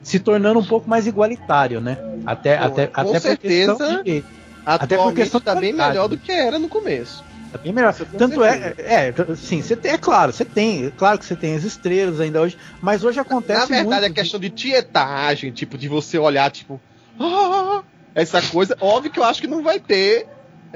se 0.03 0.19
tornando 0.19 0.59
um 0.59 0.65
pouco 0.65 0.89
mais 0.89 1.07
igualitário, 1.07 1.79
né? 1.81 1.97
Até, 2.25 2.57
Pô, 2.57 2.65
até, 2.65 2.87
com 2.87 3.01
até 3.01 3.11
por 3.13 3.21
certeza, 3.21 3.75
questão 3.75 4.03
de- 4.03 4.23
Até 4.65 4.97
por 4.97 5.13
questão 5.13 5.41
tá 5.41 5.55
bem 5.55 5.73
melhor 5.73 6.07
do 6.07 6.17
que 6.17 6.31
era 6.31 6.59
no 6.59 6.67
começo. 6.67 7.23
Tá 7.51 7.57
bem 7.57 7.71
melhor. 7.71 7.93
Tanto 7.93 8.43
é, 8.43 8.51
certeza. 8.51 8.75
é, 8.77 9.07
é, 9.07 9.35
sim, 9.35 9.61
você 9.61 9.75
tem, 9.75 9.91
é 9.93 9.97
claro, 9.97 10.33
você 10.33 10.43
tem, 10.43 10.87
é 10.87 10.91
claro 10.91 11.17
que 11.17 11.25
você 11.25 11.35
tem 11.35 11.55
as 11.55 11.63
estrelas 11.63 12.19
ainda 12.19 12.41
hoje, 12.41 12.57
mas 12.81 13.03
hoje 13.03 13.19
acontece 13.19 13.59
Na 13.61 13.65
verdade, 13.65 14.01
muito 14.01 14.11
a 14.11 14.13
questão 14.23 14.39
de 14.39 14.49
tietagem, 14.49 15.51
tipo, 15.51 15.77
de 15.77 15.87
você 15.87 16.17
olhar, 16.17 16.51
tipo, 16.51 16.81
"Ah", 17.19 17.83
essa 18.15 18.41
coisa, 18.41 18.75
óbvio 18.79 19.11
que 19.11 19.19
eu 19.19 19.23
acho 19.23 19.41
que 19.41 19.47
não 19.47 19.63
vai 19.63 19.79
ter. 19.79 20.27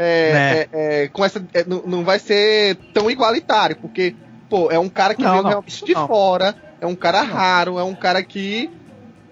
é, 0.01 0.31
Né. 0.31 0.51
é, 0.53 1.03
é, 1.03 1.07
com 1.09 1.25
essa, 1.25 1.45
é, 1.53 1.65
não, 1.65 1.81
não 1.85 2.03
vai 2.05 2.19
ser 2.19 2.77
tão 2.93 3.11
igualitário, 3.11 3.75
porque, 3.81 4.15
pô, 4.49 4.71
é 4.71 4.79
um 4.79 4.89
cara 4.89 5.13
que 5.13 5.21
Não, 5.21 5.31
veio 5.31 5.43
não, 5.43 5.49
realmente 5.49 5.85
de 5.85 5.93
não. 5.93 6.07
fora, 6.07 6.55
é 6.79 6.87
um 6.87 6.95
cara 6.95 7.21
raro, 7.21 7.77
é 7.77 7.83
um 7.83 7.95
cara 7.95 8.23
que 8.23 8.69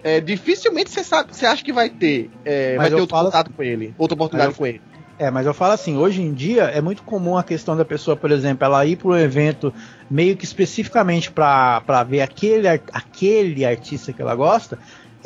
é, 0.04 0.20
dificilmente 0.20 0.90
você 0.92 1.04
sabe, 1.06 1.34
você 1.34 1.46
acha 1.46 1.64
que 1.64 1.72
vai 1.72 1.90
ter, 1.90 2.30
é, 2.44 2.72
Mas 2.72 2.78
vai 2.78 2.88
ter 2.90 2.94
eu 2.96 3.00
outro 3.00 3.16
falo- 3.16 3.26
contato 3.28 3.52
com 3.54 3.64
ele, 3.64 3.96
outra 3.98 4.16
oportunidade 4.16 4.52
eu- 4.52 4.58
com 4.58 4.66
ele. 4.66 4.82
É, 5.20 5.32
mas 5.32 5.48
eu 5.48 5.54
falo 5.54 5.74
assim, 5.74 5.98
hoje 5.98 6.22
em 6.22 6.32
dia 6.34 6.64
é 6.66 6.80
muito 6.82 7.02
comum 7.02 7.36
a 7.38 7.44
questão 7.44 7.76
da 7.76 7.84
pessoa, 7.86 8.16
por 8.16 8.30
exemplo, 8.30 8.66
ela 8.66 8.86
ir 8.86 8.98
para 8.98 9.08
um 9.08 9.18
evento 9.18 9.74
meio 10.10 10.38
que 10.38 10.46
especificamente 10.46 11.32
para 11.32 12.04
ver 12.08 12.22
aquele, 12.22 12.68
aquele 12.68 13.66
artista 13.66 14.14
que 14.14 14.22
ela 14.22 14.36
gosta, 14.36 14.78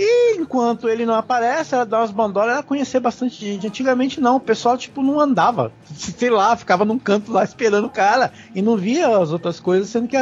e 0.03 0.37
enquanto 0.39 0.89
ele 0.89 1.05
não 1.05 1.13
aparece, 1.13 1.75
ela 1.75 1.85
dá 1.85 1.99
umas 1.99 2.09
bandolas, 2.09 2.53
ela 2.53 2.63
conhecer 2.63 2.99
bastante 2.99 3.45
gente. 3.45 3.67
Antigamente 3.67 4.19
não, 4.19 4.37
o 4.37 4.39
pessoal 4.39 4.75
tipo 4.75 5.03
não 5.03 5.19
andava, 5.19 5.71
sei 5.95 6.31
lá, 6.31 6.55
ficava 6.57 6.83
num 6.83 6.97
canto 6.97 7.31
lá 7.31 7.43
esperando 7.43 7.85
o 7.85 7.89
cara 7.89 8.33
e 8.55 8.63
não 8.63 8.75
via 8.75 9.15
as 9.15 9.31
outras 9.31 9.59
coisas, 9.59 9.89
sendo 9.89 10.07
que 10.07 10.17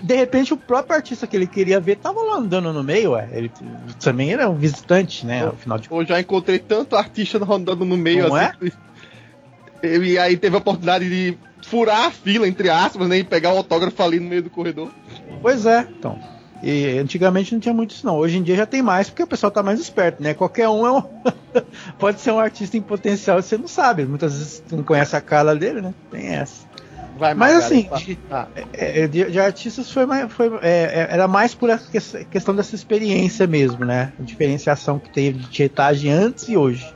de 0.00 0.14
repente 0.14 0.54
o 0.54 0.56
próprio 0.56 0.94
artista 0.94 1.26
que 1.26 1.36
ele 1.36 1.48
queria 1.48 1.80
ver 1.80 1.96
tava 1.96 2.22
lá 2.22 2.36
andando 2.36 2.72
no 2.72 2.84
meio, 2.84 3.12
ué. 3.12 3.28
Ele 3.32 3.50
também 4.00 4.32
era 4.32 4.48
um 4.48 4.54
visitante, 4.54 5.26
né, 5.26 5.44
afinal 5.44 5.78
de 5.78 5.90
Eu 5.90 6.06
já 6.06 6.20
encontrei 6.20 6.60
tanto 6.60 6.94
artista 6.94 7.36
rodando 7.44 7.84
no 7.84 7.96
meio 7.96 8.28
Não 8.28 8.36
é? 8.36 8.54
assim. 8.60 8.70
E 9.82 10.18
aí 10.18 10.36
teve 10.36 10.54
a 10.54 10.58
oportunidade 10.58 11.08
de 11.08 11.36
furar 11.66 12.06
a 12.06 12.10
fila, 12.10 12.46
entre 12.46 12.70
aspas, 12.70 13.08
né? 13.08 13.18
E 13.18 13.24
pegar 13.24 13.52
o 13.52 13.56
autógrafo 13.56 14.02
ali 14.02 14.20
no 14.20 14.28
meio 14.28 14.42
do 14.42 14.50
corredor. 14.50 14.90
Pois 15.40 15.66
é, 15.66 15.86
então. 15.98 16.18
E 16.62 16.98
antigamente 16.98 17.52
não 17.54 17.60
tinha 17.60 17.74
muito 17.74 17.92
isso 17.94 18.04
não. 18.06 18.16
Hoje 18.16 18.36
em 18.38 18.42
dia 18.42 18.56
já 18.56 18.66
tem 18.66 18.82
mais 18.82 19.08
porque 19.08 19.22
o 19.22 19.26
pessoal 19.26 19.50
tá 19.50 19.62
mais 19.62 19.80
esperto, 19.80 20.22
né? 20.22 20.34
Qualquer 20.34 20.68
um 20.68 20.86
é 20.86 20.92
um 20.92 21.02
pode 21.98 22.20
ser 22.20 22.32
um 22.32 22.38
artista 22.38 22.76
em 22.76 22.82
potencial, 22.82 23.40
você 23.40 23.56
não 23.56 23.68
sabe. 23.68 24.04
Muitas 24.04 24.32
vezes 24.36 24.62
você 24.66 24.76
não 24.76 24.84
conhece 24.84 25.16
a 25.16 25.20
cara 25.20 25.54
dele, 25.56 25.80
né? 25.80 25.94
Tem 26.10 26.26
essa. 26.28 26.68
Vai, 27.18 27.34
Mas 27.34 27.56
assim, 27.56 27.88
de, 27.98 28.18
Ah, 28.30 28.46
é, 28.72 29.06
de- 29.06 29.30
de 29.30 29.40
artistas 29.40 29.90
foi, 29.90 30.06
mais, 30.06 30.32
foi 30.32 30.48
é, 30.62 31.06
é, 31.08 31.08
era 31.10 31.26
mais 31.28 31.54
por 31.54 31.68
essa 31.68 31.86
que- 31.90 32.24
questão 32.26 32.54
dessa 32.54 32.74
experiência 32.74 33.46
mesmo, 33.46 33.84
né? 33.84 34.12
A 34.18 34.22
diferenciação 34.22 34.98
que 34.98 35.10
teve 35.10 35.38
de 35.38 35.48
tietagem 35.50 36.10
antes 36.10 36.48
e 36.48 36.56
hoje. 36.56 36.86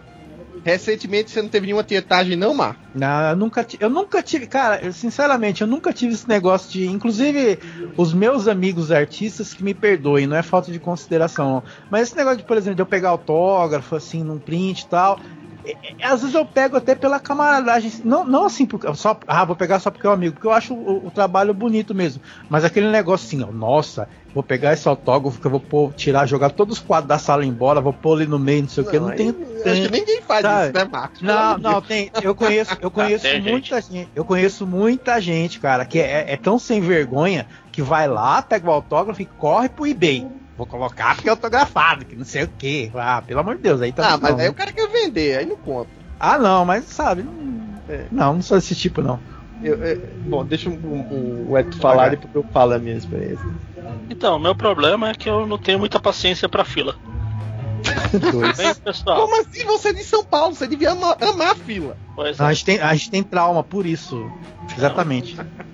Recentemente 0.65 1.31
você 1.31 1.43
não 1.43 1.49
teve 1.49 1.67
nenhuma 1.67 1.85
tietagem, 1.85 2.37
não, 2.37 2.55
Mar? 2.55 2.77
Não, 2.95 3.31
eu 3.31 3.37
nunca, 3.37 3.67
eu 3.79 3.91
nunca 3.91 4.23
tive, 4.23 4.47
cara, 4.47 4.81
eu, 4.83 4.93
sinceramente, 4.93 5.63
eu 5.63 5.67
nunca 5.67 5.93
tive 5.93 6.15
esse 6.15 6.29
negócio 6.29 6.73
de. 6.73 6.87
Inclusive, 6.87 7.59
os 7.97 8.15
meus 8.15 8.49
amigos 8.49 8.91
artistas 8.91 9.53
que 9.53 9.63
me 9.63 9.75
perdoem, 9.75 10.27
não 10.27 10.37
é 10.37 10.43
falta 10.43 10.73
de 10.73 10.79
consideração. 10.79 11.63
Mas 11.91 12.09
esse 12.09 12.17
negócio 12.17 12.39
de, 12.39 12.45
por 12.45 12.57
exemplo, 12.57 12.77
de 12.77 12.83
eu 12.83 12.87
pegar 12.87 13.11
autógrafo, 13.11 13.95
assim, 13.95 14.23
num 14.23 14.39
print 14.39 14.81
e 14.81 14.89
tal. 14.89 15.21
É- 15.65 15.73
é- 15.99 16.05
Às 16.07 16.21
vezes 16.21 16.35
eu 16.35 16.45
pego 16.45 16.77
até 16.77 16.95
pela 16.95 17.19
camaradagem, 17.19 17.91
não, 18.05 18.25
não 18.25 18.45
assim, 18.45 18.67
porque, 18.67 18.93
só, 18.95 19.19
ah, 19.27 19.45
vou 19.45 19.57
pegar 19.57 19.81
só 19.81 19.91
porque 19.91 20.07
é 20.07 20.11
um 20.11 20.13
amigo, 20.13 20.35
porque 20.35 20.47
eu 20.47 20.53
acho 20.53 20.75
o, 20.75 21.07
o 21.07 21.11
trabalho 21.11 21.55
bonito 21.55 21.95
mesmo. 21.95 22.23
Mas 22.49 22.65
aquele 22.65 22.89
negócio 22.91 23.27
assim, 23.27 23.43
ó, 23.43 23.53
nossa, 23.53 24.09
vou 24.35 24.43
pegar 24.43 24.73
esse 24.73 24.87
autógrafo 24.89 25.41
que 25.41 25.47
eu 25.47 25.51
vou 25.51 25.61
pôr, 25.61 25.93
tirar, 25.95 26.27
jogar 26.27 26.51
todos 26.51 26.79
os 26.79 26.85
quadros 26.85 27.09
da 27.09 27.19
sala 27.19 27.45
embora, 27.45 27.81
vou 27.81 27.93
pôr 27.93 28.17
ali 28.19 28.27
no 28.27 28.39
meio, 28.39 28.63
não 28.63 28.69
sei 28.69 28.85
o 28.85 28.91
que, 28.91 28.99
não 28.99 29.09
aí- 29.09 29.17
tem. 29.17 29.29
Acho 29.29 29.83
que 29.83 29.91
ninguém 29.91 30.21
faz 30.23 30.43
Sabe? 30.43 30.65
isso, 30.67 30.73
né, 30.75 30.89
Marcos? 30.93 31.23
Não, 31.23 31.57
não, 31.59 31.81
tem. 31.81 32.11
Eu 32.23 32.35
conheço, 32.35 32.77
eu 32.81 32.91
conheço 32.93 33.23
Tem 33.23 33.37
gente. 33.41 33.51
muita 33.51 33.81
gente. 33.81 34.11
Eu 34.15 34.25
conheço 34.25 34.67
muita 34.67 35.21
gente, 35.21 35.59
cara, 35.59 35.87
que 35.87 35.99
é, 35.99 36.33
é 36.33 36.37
tão 36.37 36.59
sem 36.59 36.81
vergonha 36.83 37.47
que 37.73 37.81
vai 37.81 38.07
lá, 38.07 38.43
pega 38.43 38.69
o 38.69 38.73
autógrafo 38.73 39.23
e 39.23 39.27
corre 39.27 39.69
pro 39.71 39.87
eBay. 39.87 40.27
Vou 40.57 40.67
colocar 40.67 41.15
porque 41.15 41.29
é 41.29 41.31
autografado, 41.33 42.05
que 42.05 42.15
não 42.15 42.25
sei 42.25 42.45
o 42.45 42.49
que. 42.49 42.91
Ah, 42.95 43.21
pelo 43.21 43.41
amor 43.41 43.57
de 43.57 43.63
Deus, 43.63 43.81
aí 43.81 43.93
tá 43.93 44.15
Ah, 44.15 44.19
mas 44.19 44.31
não, 44.33 44.39
aí 44.39 44.45
né? 44.45 44.51
o 44.51 44.55
cara 44.55 44.73
quer 44.73 44.89
vender, 44.89 45.39
aí 45.39 45.47
não 45.47 45.57
conta. 45.57 45.91
Ah, 46.21 46.39
não, 46.39 46.65
mas 46.65 46.85
sabe. 46.85 47.23
Não, 47.25 47.83
É. 47.89 48.07
não, 48.11 48.35
não 48.35 48.43
sou 48.43 48.57
desse 48.57 48.75
tipo, 48.75 49.03
não. 49.03 49.19
Eu- 49.63 49.83
eu- 49.83 50.01
bom, 50.27 50.45
deixa 50.45 50.69
o, 50.71 50.75
o, 50.75 51.51
o 51.53 51.59
Eto 51.59 51.77
falar, 51.79 52.11
depois 52.11 52.33
eu 52.35 52.45
falo 52.53 52.75
a 52.75 52.79
minha 52.79 52.97
experiência. 52.97 53.45
Então, 54.09 54.39
meu 54.39 54.55
problema 54.55 55.09
é 55.11 55.15
que 55.15 55.29
eu 55.29 55.47
não 55.47 55.59
tenho 55.59 55.79
muita 55.79 55.99
paciência 55.99 56.49
pra 56.49 56.65
fila. 56.65 56.95
Bem, 58.57 58.75
pessoal, 58.77 59.23
Como 59.23 59.41
assim 59.41 59.65
você 59.65 59.89
é 59.89 59.93
de 59.93 60.05
São 60.05 60.25
Paulo? 60.25 60.55
Você 60.55 60.67
devia 60.67 60.93
ama- 60.93 61.17
amar 61.21 61.53
a 61.53 61.55
fila. 61.55 61.97
pois 62.15 62.39
Não, 62.39 62.47
é, 62.47 62.51
a, 62.51 62.53
gente 62.53 62.65
tem, 62.65 62.81
a 62.81 62.95
gente 62.95 63.11
tem 63.11 63.23
trauma 63.23 63.63
por 63.63 63.85
isso. 63.87 64.31
Exatamente. 64.77 65.37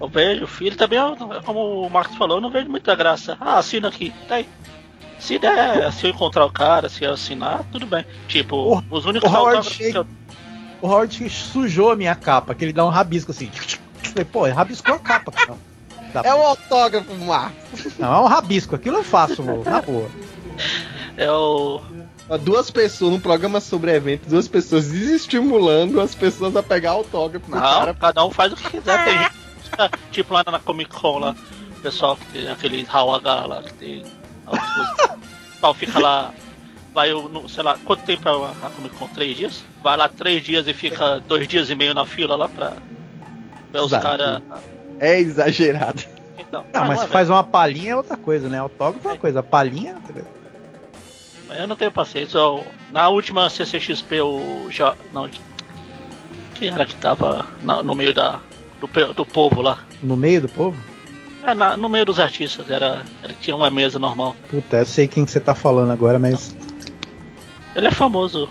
eu 0.00 0.08
vejo, 0.08 0.46
filho 0.46 0.76
também, 0.76 0.98
como 1.44 1.82
o 1.86 1.90
Marcos 1.90 2.16
falou, 2.16 2.38
eu 2.38 2.40
não 2.40 2.50
vejo 2.50 2.68
muita 2.70 2.94
graça. 2.94 3.36
Ah, 3.40 3.58
assina 3.58 3.88
aqui, 3.88 4.12
tá 4.28 4.36
aí. 4.36 4.48
Se 5.18 5.38
der, 5.38 5.92
se 5.92 6.06
eu 6.06 6.10
encontrar 6.10 6.46
o 6.46 6.50
cara, 6.50 6.88
se 6.88 7.04
eu 7.04 7.12
assinar, 7.12 7.62
tudo 7.70 7.84
bem. 7.86 8.04
Tipo, 8.26 8.56
O- 8.56 8.82
os 8.90 9.04
únicos 9.04 9.30
o 9.30 9.34
Howard 9.34 9.68
eu 9.94 10.06
O 10.80 10.86
Howard 10.88 11.28
sujou 11.28 11.90
a 11.92 11.96
minha 11.96 12.14
capa, 12.14 12.54
que 12.54 12.64
ele 12.64 12.72
dá 12.72 12.84
um 12.86 12.88
rabisco 12.88 13.30
assim. 13.30 13.50
Falei, 14.02 14.24
Pô, 14.24 14.48
rabiscou 14.48 14.94
a 14.94 14.98
capa, 14.98 15.30
cara. 15.30 15.54
Dá- 16.14 16.22
É 16.24 16.34
o 16.34 16.40
autógrafo, 16.40 17.14
Marcos. 17.16 17.98
Não, 17.98 18.12
é 18.14 18.20
um 18.20 18.26
rabisco, 18.26 18.74
aquilo 18.74 18.96
eu 18.96 19.04
faço, 19.04 19.42
vô, 19.42 19.62
na 19.62 19.82
boa. 19.82 20.08
é 21.16 21.30
o. 21.30 21.80
Duas 22.42 22.70
pessoas, 22.70 23.10
num 23.12 23.20
programa 23.20 23.60
sobre 23.60 23.92
eventos, 23.94 24.28
duas 24.28 24.46
pessoas 24.48 24.88
desestimulando 24.90 26.00
as 26.00 26.14
pessoas 26.14 26.54
a 26.56 26.62
pegar 26.62 26.92
autógrafo 26.92 27.50
Não, 27.50 27.58
cara. 27.60 27.92
cada 27.92 28.24
um 28.24 28.30
faz 28.30 28.52
o 28.52 28.56
que 28.56 28.70
quiser. 28.70 29.04
Tem 29.04 29.18
gente, 29.18 29.32
tipo 30.12 30.32
lá 30.34 30.44
na 30.50 30.58
Comic 30.58 30.90
Con 30.90 31.18
lá, 31.18 31.34
o 31.76 31.80
pessoal 31.80 32.16
que 32.16 32.26
tem 32.26 32.48
aquele 32.48 32.82
Hall 32.84 33.14
H 33.14 33.46
lá, 33.46 33.62
que 33.62 33.72
tem 33.74 34.04
pessoal 35.54 35.74
fica 35.74 35.98
lá, 35.98 36.32
vai, 36.94 37.10
eu 37.12 37.28
não- 37.28 37.48
sei 37.48 37.62
lá, 37.62 37.78
quanto 37.84 38.02
tempo 38.04 38.28
é 38.28 38.32
a 38.32 38.66
a 38.66 38.70
Comic 38.70 38.94
Con? 38.96 39.06
Três 39.08 39.36
dias? 39.36 39.64
Vai 39.82 39.96
lá 39.96 40.08
três 40.08 40.42
dias 40.42 40.66
e 40.66 40.74
fica 40.74 41.20
dois 41.20 41.46
dias 41.48 41.70
e 41.70 41.74
meio 41.74 41.94
na 41.94 42.04
fila 42.06 42.36
lá 42.36 42.48
pra 42.48 42.74
ver 43.72 43.80
os 43.80 43.90
caras. 43.92 44.42
É 44.98 45.18
exagerado. 45.18 46.02
Então, 46.38 46.64
Ah, 46.74 46.80
mas 46.84 46.98
não, 46.98 47.06
se 47.06 47.12
faz 47.12 47.30
uma 47.30 47.44
palhinha 47.44 47.92
é 47.92 47.96
outra 47.96 48.16
coisa, 48.16 48.48
né? 48.48 48.58
Autógrafo 48.58 49.06
é 49.08 49.12
uma 49.12 49.18
coisa, 49.18 49.42
palhinha 49.42 49.92
é 49.92 49.94
outra 49.94 50.12
coisa. 50.12 50.28
Eu 51.62 51.66
não 51.66 51.76
tenho 51.76 51.90
paciência. 51.92 52.38
Eu- 52.38 52.64
na 52.92 53.08
última 53.08 53.48
CCXP, 53.50 54.20
o. 54.20 54.68
Já, 54.70 54.94
não, 55.12 55.28
quem 56.54 56.68
era 56.68 56.84
que 56.86 56.94
tava 56.96 57.46
na- 57.62 57.82
no 57.82 57.94
meio 57.94 58.12
da, 58.14 58.40
do, 58.80 59.14
do 59.14 59.26
povo 59.26 59.60
lá? 59.62 59.78
No 60.02 60.16
meio 60.16 60.42
do 60.42 60.48
povo? 60.48 60.76
É, 61.44 61.54
na- 61.54 61.76
no 61.76 61.88
meio 61.88 62.04
dos 62.04 62.18
artistas, 62.20 62.68
era, 62.70 63.02
era- 63.22 63.32
tinha 63.40 63.56
uma 63.56 63.70
mesa 63.70 63.98
normal. 63.98 64.36
Puta, 64.50 64.78
eu 64.78 64.86
sei 64.86 65.06
quem 65.08 65.24
que 65.24 65.30
você 65.30 65.40
tá 65.40 65.54
falando 65.54 65.90
agora, 65.90 66.18
mas. 66.18 66.54
Ele 67.74 67.86
é 67.86 67.90
famoso 67.90 68.48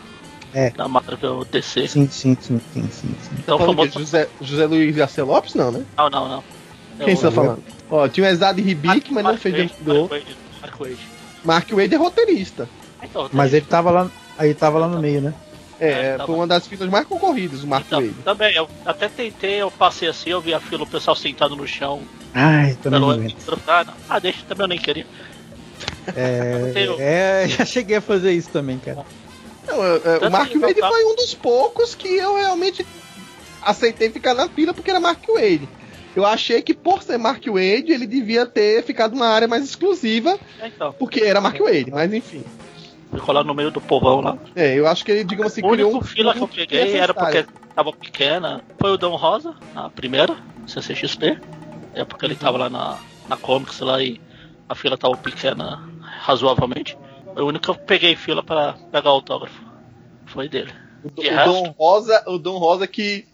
É. 0.54 0.70
da 0.72 0.88
Marvel 0.88 1.46
DC. 1.52 1.88
Sim, 1.88 2.08
sim, 2.10 2.36
sim, 2.40 2.60
sim, 2.74 2.84
sim, 2.92 3.16
sim. 3.22 3.36
Então 3.38 3.58
famoso. 3.60 4.00
José, 4.00 4.28
José 4.42 4.66
Luiz 4.66 4.96
Garcia 4.96 5.24
Lopes, 5.24 5.54
não, 5.56 5.72
né? 5.72 5.84
Não, 5.98 6.10
não, 6.10 6.28
não. 6.30 6.44
Quem 7.00 7.10
Eu- 7.10 7.16
você 7.18 7.24
tá 7.28 7.32
falando? 7.32 7.64
Ó, 7.92 8.08
tinha 8.08 8.26
o 8.28 8.30
Exado 8.30 8.62
Ribic, 8.62 9.12
mas 9.14 9.24
não 9.24 9.38
fez 9.38 9.56
Wade, 9.56 9.68
diante 9.68 9.84
do 9.84 9.94
Mark 10.02 10.10
Wade, 10.12 10.38
Mark 10.62 10.80
Wade. 10.80 10.98
Mark 11.44 11.72
Wade 11.72 11.94
é 11.96 11.98
roteirista. 11.98 12.70
Então, 13.04 13.30
Mas 13.32 13.54
ele 13.54 13.66
tava 13.66 13.92
lá. 13.92 14.12
Aí 14.38 14.54
tava 14.54 14.80
lá 14.80 14.88
no 14.88 15.00
meio, 15.00 15.22
né? 15.22 15.34
É, 15.80 15.92
É, 15.92 16.18
tá 16.18 16.26
foi 16.26 16.36
uma 16.36 16.46
das 16.48 16.68
filas 16.68 16.90
mais 16.90 17.06
concorridas, 17.06 17.64
o 17.64 17.68
Mark 17.68 17.86
então, 17.88 18.02
Wade. 18.02 18.14
também, 18.24 18.54
eu 18.56 18.68
até 18.86 19.08
tentei, 19.08 19.62
eu 19.62 19.72
passei 19.72 20.10
assim, 20.10 20.30
eu 20.30 20.42
vi 20.42 20.54
a 20.54 20.60
fila, 20.60 20.84
o 20.84 20.88
pessoal 20.88 21.16
sentado 21.16 21.56
no 21.56 21.66
chão. 21.68 22.02
Ai, 22.34 22.76
também 22.82 23.00
não 23.00 23.10
ah, 23.12 23.84
não. 23.86 23.94
ah, 24.10 24.20
deixa, 24.20 24.40
também 24.48 24.66
eu 24.66 24.70
nem 24.70 24.78
queria. 24.80 25.06
É, 26.16 26.72
tenho- 26.74 26.98
é, 27.00 27.48
já 27.48 27.66
cheguei 27.66 27.98
a 27.98 28.02
fazer 28.02 28.32
isso 28.34 28.50
também, 28.50 28.78
cara. 28.80 29.06
Não, 29.68 29.84
é, 29.84 29.90
é, 29.90 29.96
o 29.96 30.02
Tanto 30.02 30.32
Mark 30.32 30.54
Wade 30.56 30.74
eu 30.74 30.80
tava- 30.82 30.94
foi 30.94 31.06
um 31.06 31.16
dos 31.16 31.34
poucos 31.36 31.96
que 31.96 32.08
eu 32.08 32.36
realmente 32.36 32.86
aceitei 33.62 34.10
ficar 34.10 34.34
na 34.34 34.48
fila 34.50 34.74
porque 34.74 34.90
era 34.90 35.00
Mark 35.00 35.24
Wade. 35.28 35.70
Eu 36.16 36.26
achei 36.26 36.62
que 36.62 36.74
por 36.74 37.04
ser 37.04 37.18
Mark 37.18 37.46
Wade, 37.46 37.92
ele 37.92 38.08
devia 38.08 38.46
ter 38.46 38.84
ficado 38.84 39.12
numa 39.14 39.28
área 39.28 39.48
mais 39.48 39.64
exclusiva, 39.64 40.38
É, 40.60 40.68
Então, 40.68 40.92
porque 40.94 41.22
era 41.22 41.40
Mark 41.40 41.60
Wade, 41.60 41.92
mas 41.92 42.12
enfim. 42.12 42.44
Ficou 43.14 43.34
lá 43.34 43.43
no 43.43 43.53
meio 43.53 43.72
do 43.72 43.82
povão 43.82 44.22
lá. 44.22 44.38
É, 44.55 44.78
eu 44.78 44.88
acho 44.88 45.03
que 45.03 45.12
ele, 45.12 45.24
digamos 45.24 45.51
assim, 45.53 45.62
o 45.62 45.68
único 45.68 45.89
criou 45.89 46.03
um 46.03 46.05
fila 46.05 46.34
que 46.34 46.41
eu 46.41 46.47
peguei 46.47 46.97
era 46.97 47.14
porque 47.14 47.45
tava 47.76 47.93
pequena. 47.93 48.64
Foi 48.80 48.91
o 48.91 48.97
Dom 48.97 49.16
Rosa, 49.16 49.53
a 49.76 49.89
primeira, 49.89 50.38
CCXP. 50.66 51.38
É 51.93 52.03
porque 52.05 52.26
ele 52.26 52.36
tava 52.36 52.57
lá 52.57 52.70
na, 52.70 52.99
na 53.28 53.38
Comics 53.38 53.80
lá 53.80 54.01
e 54.01 54.22
a 54.68 54.76
fila 54.76 54.97
tava 54.97 55.16
pequena 55.18 55.82
razoavelmente. 56.22 56.97
O 57.36 57.43
único 57.43 57.66
que 57.66 57.70
eu 57.72 57.76
peguei 57.76 58.16
fila 58.16 58.43
pra 58.43 58.74
pegar 58.91 59.10
autógrafo 59.10 59.62
foi 60.26 60.47
dele. 60.47 60.74
O, 61.03 61.10
Dom- 61.10 61.22
De 61.22 61.28
o 61.30 61.32
resto? 61.32 61.51
Dom 61.53 61.76
Rosa, 61.78 62.24
o 62.28 62.38
Dom 62.38 62.57
Rosa 62.57 62.88
que. 62.88 63.26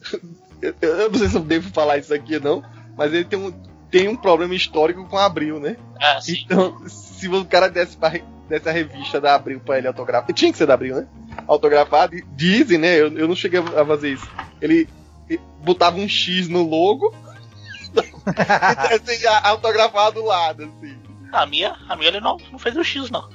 eu, 0.80 1.10
não 1.10 1.18
sei 1.18 1.28
se 1.28 1.36
eu 1.36 1.42
devo 1.42 1.70
falar 1.70 1.98
isso 1.98 2.12
aqui 2.12 2.38
não, 2.38 2.62
mas 2.96 3.12
ele 3.12 3.24
tem 3.24 3.38
um, 3.38 3.52
tem 3.90 4.08
um 4.08 4.16
problema 4.16 4.54
histórico 4.54 5.06
com 5.06 5.16
Abril, 5.18 5.60
né? 5.60 5.76
É, 6.00 6.20
sim. 6.20 6.36
Então, 6.44 6.76
se 6.88 7.28
o 7.28 7.44
cara 7.44 7.68
desse, 7.68 7.96
pra, 7.96 8.12
re- 8.50 8.58
desse 8.58 8.68
a 8.68 8.72
revista 8.72 9.20
da 9.20 9.34
Abril 9.34 9.60
pra 9.60 9.78
ele 9.78 9.86
autografar. 9.86 10.32
Tinha 10.34 10.50
que 10.52 10.58
ser 10.58 10.66
da 10.66 10.74
Abril, 10.74 10.96
né? 10.96 11.06
Autografado. 11.46 12.14
e 12.16 12.22
Dizem, 12.34 12.78
né? 12.78 13.00
Eu, 13.00 13.12
eu 13.16 13.28
não 13.28 13.34
cheguei 13.36 13.60
a 13.60 13.84
fazer 13.86 14.12
isso. 14.12 14.28
Ele, 14.60 14.88
ele 15.28 15.40
botava 15.62 15.96
um 15.96 16.08
X 16.08 16.48
no 16.48 16.62
logo 16.62 17.14
e 17.96 18.94
assim, 18.94 19.26
autografado 19.42 20.20
do 20.20 20.26
lado, 20.26 20.64
assim. 20.64 20.98
A 21.32 21.46
minha, 21.46 21.76
a 21.88 21.96
minha 21.96 22.08
ele 22.08 22.20
não, 22.20 22.36
não 22.50 22.58
fez 22.58 22.76
o 22.76 22.84
X, 22.84 23.10
não. 23.10 23.28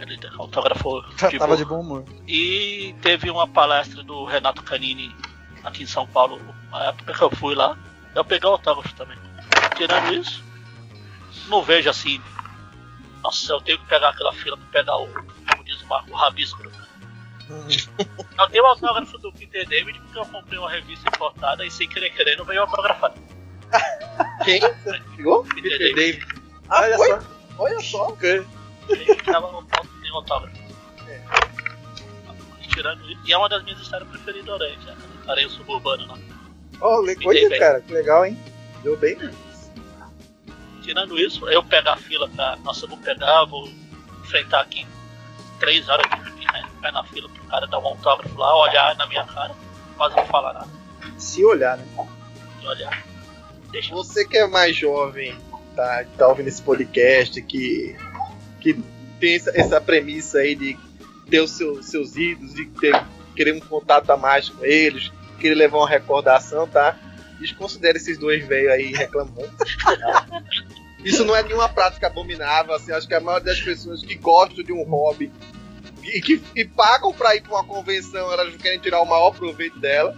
Ele 0.00 0.18
autografou 0.38 1.02
de 1.02 1.14
Tava 1.38 1.56
de 1.56 1.64
bom 1.64 1.80
humor. 1.80 2.04
E 2.26 2.94
teve 3.00 3.30
uma 3.30 3.46
palestra 3.46 4.02
do 4.02 4.24
Renato 4.24 4.62
Canini 4.62 5.14
aqui 5.62 5.82
em 5.84 5.86
São 5.86 6.06
Paulo, 6.06 6.40
na 6.70 6.84
época 6.88 7.12
que 7.14 7.22
eu 7.22 7.30
fui 7.30 7.54
lá. 7.54 7.76
Eu 8.14 8.24
peguei 8.24 8.48
o 8.48 8.52
autógrafo 8.52 8.94
também. 8.94 9.16
Tirando 9.76 10.14
isso, 10.14 10.42
não 11.48 11.62
vejo 11.62 11.88
assim. 11.90 12.20
Nossa, 13.24 13.52
eu 13.54 13.60
tenho 13.62 13.78
que 13.78 13.86
pegar 13.86 14.10
aquela 14.10 14.32
fila 14.34 14.56
pra 14.56 14.66
pegar 14.70 14.96
o, 14.98 15.08
como 15.08 15.64
diz 15.64 15.80
o 15.80 15.86
Marco, 15.86 16.10
o 16.12 16.14
rabisco. 16.14 16.62
do 16.62 16.70
cara. 16.70 16.84
Eu 18.38 18.48
tenho 18.50 18.62
o 18.64 18.66
autógrafo 18.66 19.18
do 19.18 19.32
Peter 19.32 19.66
David 19.66 19.98
porque 20.00 20.18
eu 20.18 20.26
comprei 20.26 20.58
uma 20.58 20.70
revista 20.70 21.08
importada 21.08 21.64
e 21.64 21.70
sem 21.70 21.88
querer 21.88 22.10
querer 22.10 22.36
não 22.36 22.44
veio 22.44 22.60
autografado. 22.62 23.20
Quem? 24.44 24.60
Chegou? 25.16 25.42
Peter 25.44 25.78
David. 25.94 26.26
Ah, 26.68 26.82
Olha 26.82 26.96
foi? 26.96 27.08
só. 27.08 27.20
Olha 27.58 27.80
só. 27.80 28.16
Ele 28.90 29.14
tava 29.24 29.50
no 29.52 29.62
tem 30.02 30.10
autógrafo. 30.12 30.56
E 32.62 32.68
tirando 32.68 33.10
isso, 33.10 33.20
e 33.26 33.32
é 33.32 33.38
uma 33.38 33.48
das 33.48 33.62
minhas 33.64 33.80
histórias 33.80 34.08
preferidas 34.08 34.58
né? 34.84 34.96
Areia 35.28 35.48
suburbano 35.48 36.06
lá. 36.06 36.18
Ó, 36.80 37.00
le- 37.00 37.16
Me 37.16 37.26
olha, 37.26 37.58
cara, 37.58 37.80
que 37.80 37.92
legal, 37.92 38.26
hein? 38.26 38.38
Deu 38.82 38.96
bem. 38.98 39.16
Tirando 40.84 41.18
isso, 41.18 41.48
eu 41.48 41.62
pegar 41.62 41.94
a 41.94 41.96
fila 41.96 42.28
pra. 42.28 42.56
Nossa, 42.56 42.84
eu 42.84 42.90
vou 42.90 42.98
pegar, 42.98 43.46
vou 43.46 43.66
enfrentar 44.22 44.60
aqui 44.60 44.86
três 45.58 45.88
horas 45.88 46.04
de 46.10 46.46
pé, 46.46 46.62
pé 46.82 46.90
na 46.92 47.02
fila 47.04 47.26
pro 47.26 47.42
cara 47.44 47.66
dar 47.66 47.78
um 47.78 47.86
autógrafo 47.86 48.36
lá, 48.36 48.54
olhar 48.60 48.94
na 48.96 49.06
minha 49.06 49.24
cara, 49.24 49.54
quase 49.96 50.14
não 50.14 50.26
falar 50.26 50.52
nada. 50.52 50.68
Se 51.16 51.42
olhar, 51.42 51.78
né? 51.78 51.84
E 52.62 52.66
olhar. 52.66 53.02
Deixa 53.70 53.94
Você 53.94 54.26
que 54.28 54.36
é 54.36 54.46
mais 54.46 54.76
jovem, 54.76 55.34
tá, 55.74 56.04
que 56.04 56.18
tá 56.18 56.28
ouvindo 56.28 56.48
esse 56.48 56.60
podcast, 56.60 57.40
que, 57.40 57.96
que 58.60 58.74
tem 59.18 59.36
essa, 59.36 59.52
essa 59.54 59.80
premissa 59.80 60.38
aí 60.38 60.54
de 60.54 60.78
ter 61.30 61.40
os 61.40 61.52
seus, 61.52 61.86
seus 61.86 62.14
ídolos, 62.14 62.52
de 62.52 62.66
ter, 62.66 63.02
querer 63.34 63.54
um 63.54 63.60
contato 63.60 64.10
a 64.10 64.18
mais 64.18 64.50
com 64.50 64.62
eles, 64.66 65.10
querer 65.40 65.54
levar 65.54 65.78
uma 65.78 65.88
recordação, 65.88 66.68
tá? 66.68 66.94
Desconsidere 67.40 67.96
esses 67.96 68.18
dois 68.18 68.46
velhos 68.46 68.72
aí 68.72 68.92
reclamando. 68.92 69.50
Isso 71.04 71.24
não 71.24 71.36
é 71.36 71.42
nenhuma 71.42 71.68
prática 71.68 72.06
abominável, 72.06 72.74
assim, 72.74 72.90
acho 72.92 73.06
que 73.06 73.14
a 73.14 73.20
maioria 73.20 73.52
das 73.52 73.60
pessoas 73.60 74.02
que 74.02 74.14
gostam 74.16 74.64
de 74.64 74.72
um 74.72 74.82
hobby 74.84 75.30
e 76.02 76.20
que 76.20 76.42
e 76.56 76.64
pagam 76.64 77.12
pra 77.12 77.34
ir 77.36 77.42
pra 77.42 77.52
uma 77.52 77.64
convenção, 77.64 78.32
elas 78.32 78.54
querem 78.56 78.78
tirar 78.78 79.00
o 79.00 79.06
maior 79.06 79.30
proveito 79.32 79.78
dela. 79.78 80.14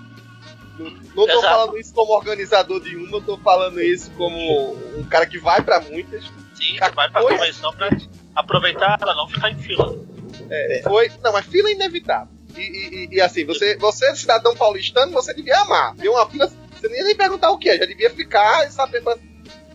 Não, 0.78 0.90
não 0.90 1.26
tô 1.26 1.38
Exato. 1.38 1.42
falando 1.42 1.78
isso 1.78 1.92
como 1.94 2.12
organizador 2.12 2.80
de 2.80 2.96
uma, 2.96 3.16
eu 3.18 3.22
tô 3.22 3.38
falando 3.38 3.80
isso 3.80 4.10
como 4.12 4.74
um 4.96 5.04
cara 5.04 5.26
que 5.26 5.38
vai 5.38 5.62
pra 5.62 5.80
muitas. 5.80 6.24
sim, 6.54 6.78
a 6.80 6.88
vai 6.90 7.10
pra 7.10 7.20
coisa- 7.22 7.38
convenção 7.38 7.72
pra 7.74 7.88
aproveitar 8.34 8.98
ela 9.00 9.14
não 9.14 9.28
ficar 9.28 9.50
em 9.50 9.58
fila. 9.58 9.98
Foi, 10.84 11.10
não, 11.22 11.32
mas 11.32 11.46
fila 11.46 11.68
é 11.68 11.72
inevitável. 11.72 12.28
E, 12.56 12.60
e- 12.60 12.94
e- 13.04 13.08
e 13.16 13.20
assim, 13.20 13.44
você, 13.44 13.76
você, 13.76 14.14
cidadão 14.16 14.54
paulistano, 14.56 15.12
você 15.12 15.34
devia 15.34 15.58
amar. 15.60 15.94
Ver 15.96 16.08
uma 16.08 16.28
fila, 16.28 16.50
você 16.74 16.88
nem 16.88 16.98
ia 16.98 17.04
nem 17.04 17.16
perguntar 17.16 17.50
o 17.50 17.58
que 17.58 17.68
é, 17.68 17.78
já 17.78 17.84
devia 17.86 18.10
ficar 18.10 18.66
e 18.66 18.70
saber 18.70 19.02
pra, 19.02 19.16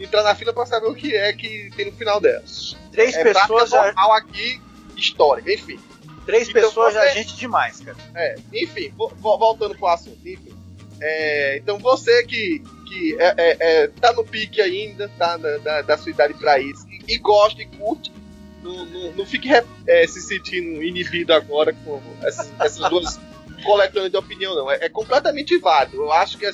entrar 0.04 0.24
na 0.24 0.36
fila 0.36 0.54
pra 0.54 0.66
saber 0.66 0.88
o 0.88 0.94
que 0.96 1.16
é 1.16 1.32
que 1.34 1.70
tem 1.76 1.86
no 1.86 1.92
final 1.94 2.20
dela. 2.20 2.44
Três 2.92 3.16
É 3.16 3.24
pessoas 3.24 3.70
já. 3.70 3.84
normal 3.86 4.14
aqui, 4.14 4.62
histórica, 4.98 5.52
enfim. 5.54 5.80
Três 6.26 6.50
Então 6.50 6.62
pessoas 6.62 6.94
já 6.94 7.02
você- 7.02 7.08
é 7.08 7.14
gente 7.14 7.36
demais, 7.38 7.80
cara. 7.82 7.98
É, 8.16 8.36
enfim, 8.54 8.90
vo- 8.96 9.12
vo- 9.18 9.38
voltando 9.38 9.76
pro 9.76 9.88
assunto, 9.88 10.20
enfim. 10.28 10.54
É, 11.02 11.58
então 11.58 11.80
você 11.80 12.24
que, 12.24 12.62
que 12.88 13.16
é, 13.20 13.34
é- 13.38 13.58
é, 13.60 13.88
tá 13.88 14.14
no 14.14 14.24
pique 14.24 14.62
ainda, 14.62 15.10
tá 15.18 15.38
na- 15.38 15.58
da, 15.58 15.82
da 15.82 15.98
sua 15.98 16.12
idade 16.12 16.34
pra 16.36 16.60
isso, 16.60 16.86
e, 16.90 17.16
e 17.16 17.18
gosta 17.18 17.60
e 17.62 17.66
curte, 17.66 18.12
não, 18.62 18.86
não, 18.86 19.12
não 19.14 19.26
fique 19.26 19.50
é, 19.88 20.06
se 20.08 20.22
sentindo 20.22 20.84
inibido 20.84 21.34
agora 21.34 21.74
com 21.84 22.00
essas, 22.22 22.52
essas 22.60 22.88
duas 22.90 23.20
coletâneas 23.66 24.12
de 24.12 24.18
opinião, 24.18 24.54
não. 24.54 24.70
É, 24.70 24.86
é 24.86 24.90
completamente 24.90 25.58
válido. 25.58 25.98
Eu 25.98 26.12
acho 26.12 26.38
que, 26.38 26.46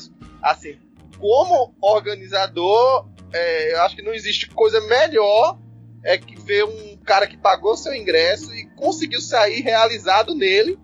assim, 0.42 0.78
como 1.20 1.74
organizador, 1.82 3.06
é, 3.34 3.74
eu 3.74 3.82
acho 3.82 3.96
que 3.96 4.02
não 4.02 4.14
existe 4.14 4.48
coisa 4.50 4.80
melhor 4.82 5.60
é 6.04 6.18
que 6.18 6.40
ver 6.40 6.64
um 6.64 6.98
cara 6.98 7.28
que 7.28 7.38
pagou 7.38 7.76
seu 7.76 7.94
ingresso 7.94 8.54
e 8.54 8.66
conseguiu 8.76 9.20
sair 9.20 9.62
realizado 9.62 10.34
nele 10.36 10.78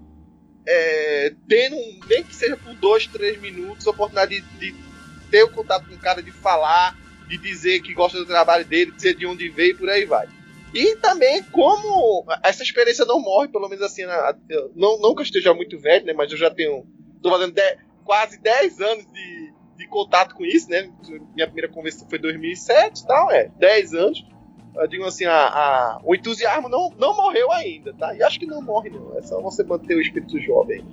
é, 0.66 1.34
tendo, 1.48 1.76
um, 1.76 2.00
nem 2.08 2.24
que 2.24 2.36
seja 2.36 2.58
por 2.58 2.74
dois, 2.76 3.08
três 3.08 3.40
minutos, 3.40 3.86
a 3.86 3.92
oportunidade 3.92 4.40
de, 4.42 4.72
de 4.72 4.76
ter 5.30 5.44
o 5.44 5.52
contato 5.52 5.88
com 5.88 5.96
o 5.96 6.00
cara, 6.00 6.22
de 6.22 6.32
falar, 6.32 6.98
de 7.28 7.38
dizer 7.38 7.82
que 7.82 7.94
gosta 7.94 8.18
do 8.18 8.26
trabalho 8.26 8.66
dele, 8.66 8.92
dizer 8.92 9.16
de 9.16 9.26
onde 9.26 9.50
veio 9.50 9.72
e 9.72 9.78
por 9.78 9.90
aí 9.90 10.06
vai. 10.06 10.28
E 10.74 10.96
também 10.98 11.44
como 11.44 12.26
essa 12.44 12.64
experiência 12.64 13.06
não 13.06 13.22
morre, 13.22 13.48
pelo 13.48 13.68
menos 13.70 13.84
assim, 13.84 14.06
na- 14.06 14.36
não, 14.76 15.00
não 15.00 15.14
que 15.14 15.22
eu 15.22 15.26
esteja 15.26 15.54
muito 15.54 15.78
velho, 15.80 16.06
né, 16.06 16.14
mas 16.14 16.32
eu 16.32 16.38
já 16.38 16.50
tenho, 16.50 16.86
tô 17.22 17.30
fazendo 17.30 17.54
quase 18.04 18.40
10 18.42 18.80
anos 18.82 19.06
de 19.06 19.43
contato 19.94 20.36
com 20.36 20.44
isso, 20.44 20.70
né, 20.70 20.90
minha 21.36 21.46
primeira 21.48 21.72
conversa 21.72 22.06
foi 22.10 22.18
em 22.18 22.22
2007 22.22 23.02
e 23.02 23.08
tal, 23.08 23.32
é, 23.32 23.50
10 23.60 23.94
anos. 23.94 24.26
Eu 24.76 24.88
digo 24.88 25.06
assim, 25.06 25.26
a, 25.26 25.36
a- 25.36 26.02
o 26.04 26.16
entusiasmo 26.16 26.68
não, 26.68 26.90
não 26.98 27.16
morreu 27.16 27.52
ainda, 27.52 27.94
tá? 27.94 28.16
E 28.16 28.24
acho 28.24 28.40
que 28.40 28.46
não 28.48 28.60
morre, 28.60 28.90
não. 28.90 29.16
É 29.18 29.22
só 29.22 29.40
você 29.40 29.64
manter 29.64 29.96
o 29.96 30.02
espírito 30.02 30.40
jovem. 30.40 30.84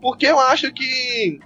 Porque 0.00 0.26
eu 0.26 0.40
acho 0.40 0.72
que, 0.72 1.38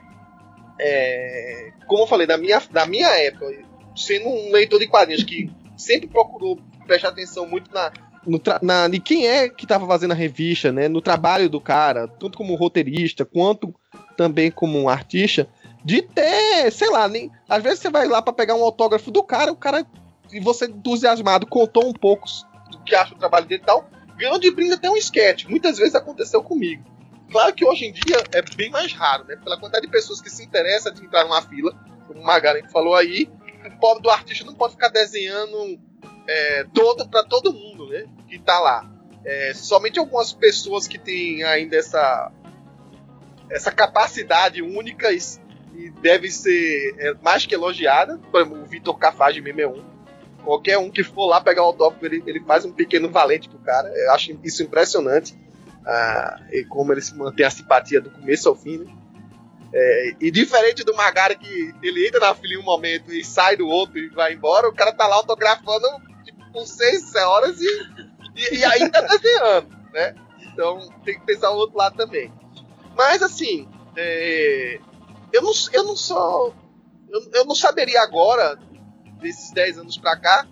é, 0.80 1.72
como 1.86 2.03
eu 2.05 2.07
falei, 2.07 2.26
na 2.26 2.38
minha, 2.38 2.62
na 2.72 2.86
minha 2.86 3.09
época, 3.20 3.47
sendo 3.94 4.26
um 4.28 4.51
leitor 4.53 4.78
de 4.78 4.86
quadrinhos 4.86 5.22
que 5.24 5.51
sempre 5.76 6.07
procurou 6.09 6.59
prestar 6.86 7.09
atenção 7.09 7.47
muito 7.47 7.70
na, 7.72 7.92
no 8.26 8.40
na 8.62 8.88
de 8.88 8.99
quem 8.99 9.26
é 9.28 9.49
que 9.49 9.64
estava 9.64 9.86
fazendo 9.86 10.12
a 10.12 10.14
revista, 10.14 10.72
né? 10.72 10.88
No 10.88 11.03
trabalho 11.03 11.49
do 11.51 11.61
cara, 11.61 12.09
tanto 12.09 12.38
como 12.38 12.55
roteirista 12.55 13.24
quanto 13.24 13.74
também 14.16 14.51
como 14.51 14.88
artista, 14.88 15.47
de 15.87 16.03
ter, 16.03 16.72
sei 16.72 16.91
lá, 16.91 17.07
nem, 17.07 17.30
às 17.49 17.62
vezes 17.62 17.78
você 17.78 17.89
vai 17.89 18.09
lá 18.09 18.20
para 18.20 18.32
pegar 18.32 18.57
um 18.57 18.64
autógrafo 18.64 19.09
do 19.09 19.22
cara, 19.22 19.53
o 19.53 19.57
cara 19.57 19.87
e 20.32 20.41
você 20.41 20.64
entusiasmado 20.64 21.47
contou 21.47 21.87
um 21.87 21.93
pouco 21.93 22.26
do 22.72 22.80
que 22.80 22.93
acha 22.93 23.14
o 23.14 23.16
trabalho 23.16 23.47
dele 23.47 23.62
e 23.62 23.64
tal, 23.64 23.89
ganhou 24.16 24.37
de 24.37 24.51
brinde 24.51 24.72
até 24.72 24.91
um 24.91 24.97
sketch. 24.97 25.45
Muitas 25.45 25.78
vezes 25.78 25.95
aconteceu 25.95 26.43
comigo. 26.43 26.82
Claro 27.30 27.55
que 27.55 27.64
hoje 27.64 27.84
em 27.84 27.93
dia 27.93 28.16
é 28.32 28.43
bem 28.57 28.68
mais 28.68 28.93
raro, 28.93 29.26
né? 29.26 29.37
Pela 29.37 29.57
quantidade 29.61 29.87
de 29.87 29.93
pessoas 29.93 30.20
que 30.20 30.28
se 30.28 30.43
interessam 30.43 30.93
de 30.93 31.05
entrar 31.05 31.22
numa 31.22 31.41
fila, 31.43 31.72
como 32.09 32.20
o 32.20 32.24
Magalhães 32.24 32.70
falou 32.72 32.97
aí, 32.97 33.30
o 33.64 33.78
pobre 33.78 34.03
do 34.03 34.11
artista 34.11 34.45
não 34.45 34.55
pode 34.55 34.72
ficar 34.72 34.89
desenhando 34.89 35.78
é, 36.28 36.64
todo, 36.74 37.09
para 37.09 37.22
todo 37.22 37.53
mundo, 37.53 37.87
né? 37.91 38.07
Que 38.28 38.41
tá 38.41 38.59
lá. 38.59 38.91
É, 39.24 39.55
somente 39.55 40.01
algumas 40.01 40.32
pessoas 40.32 40.89
que 40.89 40.99
têm 40.99 41.45
ainda 41.45 41.76
essa, 41.76 42.32
essa 43.49 43.70
capacidade 43.70 44.61
única 44.62 45.12
e, 45.12 45.18
deve 46.00 46.30
ser 46.30 46.94
é, 46.98 47.14
mais 47.22 47.46
que 47.46 47.54
elogiada. 47.54 48.18
Por 48.30 48.42
o 48.42 48.64
Vitor 48.66 48.98
Cafage 48.98 49.40
mesmo 49.40 49.60
é 49.60 49.66
um. 49.66 49.96
Qualquer 50.44 50.78
um 50.78 50.90
que 50.90 51.02
for 51.02 51.26
lá 51.26 51.40
pegar 51.40 51.62
o 51.62 51.66
autógrafo, 51.66 52.06
ele, 52.06 52.22
ele 52.26 52.40
faz 52.40 52.64
um 52.64 52.72
pequeno 52.72 53.10
valente 53.10 53.48
pro 53.48 53.58
cara. 53.58 53.88
Eu 53.88 54.12
acho 54.12 54.38
isso 54.44 54.62
impressionante. 54.62 55.36
Ah, 55.84 56.40
e 56.52 56.64
como 56.64 56.92
ele 56.92 57.00
se 57.00 57.14
mantém 57.16 57.44
a 57.46 57.50
simpatia 57.50 58.00
do 58.00 58.10
começo 58.10 58.48
ao 58.48 58.54
fim, 58.54 58.78
né? 58.78 58.86
É, 59.72 60.16
e 60.20 60.30
diferente 60.30 60.84
do 60.84 60.94
Magari, 60.94 61.36
que 61.36 61.74
ele 61.82 62.06
entra 62.06 62.20
na 62.20 62.34
fila 62.34 62.54
em 62.54 62.58
um 62.58 62.62
momento 62.62 63.12
e 63.12 63.24
sai 63.24 63.56
do 63.56 63.66
outro 63.66 63.98
e 63.98 64.08
vai 64.08 64.32
embora, 64.32 64.68
o 64.68 64.74
cara 64.74 64.92
tá 64.92 65.06
lá 65.06 65.16
autografando 65.16 65.86
tipo, 66.24 66.50
por 66.52 66.66
seis 66.66 67.14
horas 67.14 67.60
e, 67.60 67.86
e, 68.36 68.56
e 68.56 68.64
ainda 68.64 69.02
desenhando, 69.02 69.68
né? 69.92 70.14
Então 70.40 70.88
tem 71.04 71.18
que 71.18 71.26
pensar 71.26 71.50
o 71.50 71.56
outro 71.56 71.76
lado 71.76 71.96
também. 71.96 72.32
Mas 72.96 73.22
assim, 73.22 73.68
é, 73.96 74.80
eu, 75.32 75.42
não, 75.42 75.52
eu 75.72 75.84
não 75.84 75.96
sou. 75.96 76.54
Eu, 77.08 77.30
eu 77.34 77.44
não 77.44 77.54
saberia 77.54 78.02
agora, 78.02 78.58
desses 79.20 79.50
10 79.52 79.78
anos 79.78 79.96
pra 79.96 80.16
cá, 80.16 80.46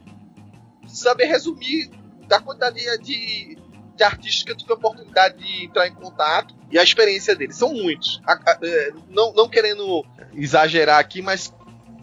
saber 0.86 1.24
resumir 1.26 1.90
da 2.28 2.40
quantidade 2.40 2.76
de, 3.02 3.58
de 3.96 4.02
artistas 4.04 4.42
que 4.44 4.52
eu 4.52 4.56
tive 4.56 4.72
a 4.72 4.76
oportunidade 4.76 5.36
de 5.38 5.64
entrar 5.64 5.86
em 5.86 5.94
contato 5.94 6.54
e 6.70 6.78
a 6.78 6.82
experiência 6.82 7.34
deles. 7.34 7.56
São 7.56 7.72
muitos. 7.74 8.20
A- 8.26 8.32
a- 8.34 8.58
é, 8.62 8.92
não, 9.10 9.32
não 9.34 9.48
querendo 9.48 10.04
exagerar 10.32 10.98
aqui, 10.98 11.20
mas 11.20 11.52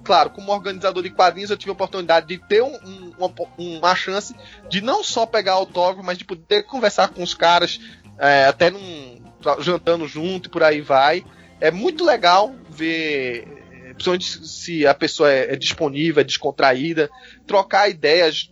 claro, 0.03 0.31
como 0.31 0.51
organizador 0.51 1.03
de 1.03 1.11
quadrinhos, 1.11 1.51
eu 1.51 1.57
tive 1.57 1.69
a 1.69 1.73
oportunidade 1.73 2.27
de 2.27 2.37
ter 2.39 2.61
um- 2.63 2.75
um- 2.83 3.13
uma, 3.19 3.33
uma 3.57 3.95
chance 3.95 4.35
de 4.67 4.81
não 4.81 5.03
só 5.03 5.25
pegar 5.25 5.53
autógrafo, 5.53 6.03
mas 6.03 6.17
de 6.17 6.25
poder 6.25 6.63
conversar 6.63 7.09
com 7.09 7.21
os 7.21 7.33
caras, 7.35 7.79
é, 8.17 8.45
até 8.45 8.69
num, 8.71 9.21
jantando 9.59 10.07
junto 10.07 10.47
e 10.47 10.51
por 10.51 10.63
aí 10.63 10.81
vai. 10.81 11.23
É 11.61 11.71
muito 11.71 12.03
legal 12.03 12.53
ver, 12.69 13.43
é, 13.71 13.93
principalmente 13.93 14.47
se 14.47 14.85
a 14.85 14.93
pessoa 14.93 15.31
é, 15.31 15.53
é 15.53 15.55
disponível, 15.55 16.21
é 16.21 16.23
descontraída, 16.23 17.09
trocar 17.45 17.89
ideias, 17.89 18.49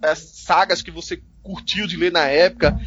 as 0.00 0.18
sagas 0.20 0.80
que 0.80 0.90
você 0.90 1.20
curtiu 1.42 1.86
de 1.86 1.96
ler 1.96 2.12
na 2.12 2.26
época, 2.28 2.78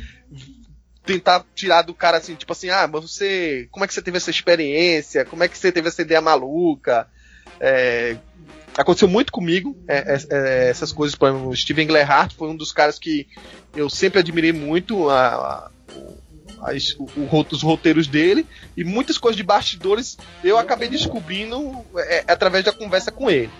tentar 1.06 1.46
tirar 1.56 1.82
do 1.84 1.94
cara 1.94 2.18
assim, 2.18 2.36
tipo 2.36 2.52
assim, 2.52 2.70
ah, 2.70 2.88
mas 2.88 3.02
você. 3.02 3.68
Como 3.72 3.84
é 3.84 3.88
que 3.88 3.94
você 3.94 4.02
teve 4.02 4.18
essa 4.18 4.30
experiência? 4.30 5.26
Como 5.26 5.44
é 5.44 5.48
que 5.48 5.58
você 5.58 5.72
teve 5.72 5.88
essa 5.88 6.02
ideia 6.02 6.22
maluca? 6.22 7.08
É, 7.60 8.18
aconteceu 8.78 9.08
muito 9.08 9.32
comigo 9.32 9.76
é, 9.88 9.98
é, 9.98 10.18
é, 10.30 10.70
essas 10.70 10.92
coisas. 10.92 11.16
Por 11.16 11.30
exemplo, 11.30 11.50
o 11.50 11.56
Steven 11.56 11.88
Glehart 11.88 12.34
foi 12.36 12.50
um 12.50 12.56
dos 12.58 12.72
caras 12.72 13.00
que 13.00 13.28
eu 13.76 13.90
sempre 13.90 14.20
admirei 14.20 14.52
muito 14.52 15.10
a, 15.10 15.28
a- 15.36 15.72
as- 16.62 16.96
o- 16.98 17.04
o 17.16 17.46
os 17.52 17.62
roteiros 17.62 18.08
dele 18.08 18.46
e 18.76 18.84
muitas 18.84 19.18
coisas 19.18 19.38
de 19.38 19.44
bastidores 19.44 20.18
eu 20.44 20.58
acabei 20.58 20.88
descobrindo 20.90 21.86
é, 21.98 22.24
através 22.28 22.64
da 22.66 22.72
conversa 22.72 23.12
com 23.12 23.30
ele. 23.30 23.52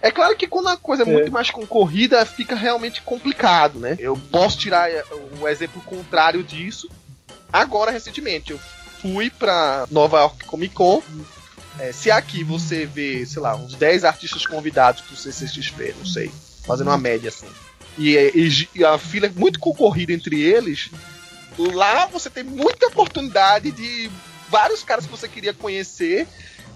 É 0.00 0.10
claro 0.12 0.36
que 0.36 0.46
quando 0.46 0.68
a 0.68 0.76
coisa 0.76 1.02
é 1.02 1.06
muito 1.06 1.32
mais 1.32 1.50
concorrida, 1.50 2.24
fica 2.24 2.54
realmente 2.54 3.02
complicado, 3.02 3.80
né? 3.80 3.96
Eu 3.98 4.16
posso 4.30 4.56
tirar 4.58 4.88
é, 4.90 5.02
o 5.40 5.48
exemplo 5.48 5.82
contrário 5.82 6.42
disso. 6.44 6.88
Agora, 7.52 7.90
recentemente, 7.90 8.52
eu 8.52 8.60
fui 9.00 9.28
pra 9.30 9.86
Nova 9.90 10.18
York 10.20 10.44
Comic 10.44 10.74
Con. 10.74 11.02
É, 11.80 11.92
se 11.92 12.10
aqui 12.10 12.42
você 12.44 12.86
vê, 12.86 13.24
sei 13.26 13.40
lá, 13.42 13.54
uns 13.56 13.74
10 13.74 14.04
artistas 14.04 14.44
convidados 14.46 15.00
pro 15.00 15.16
CCXP, 15.16 15.94
não 15.98 16.06
sei, 16.06 16.30
fazendo 16.66 16.88
uma 16.88 16.98
média 16.98 17.28
assim. 17.28 17.46
E, 17.96 18.16
e- 18.16 18.68
e 18.76 18.84
a 18.84 18.96
fila 18.98 19.26
é 19.26 19.30
muito 19.30 19.58
concorrida 19.58 20.12
entre 20.12 20.40
eles. 20.40 20.90
Lá 21.58 22.06
você 22.06 22.30
tem 22.30 22.44
muita 22.44 22.86
oportunidade 22.86 23.70
de 23.72 24.10
vários 24.48 24.82
caras 24.82 25.04
que 25.04 25.10
você 25.10 25.28
queria 25.28 25.52
conhecer 25.52 26.26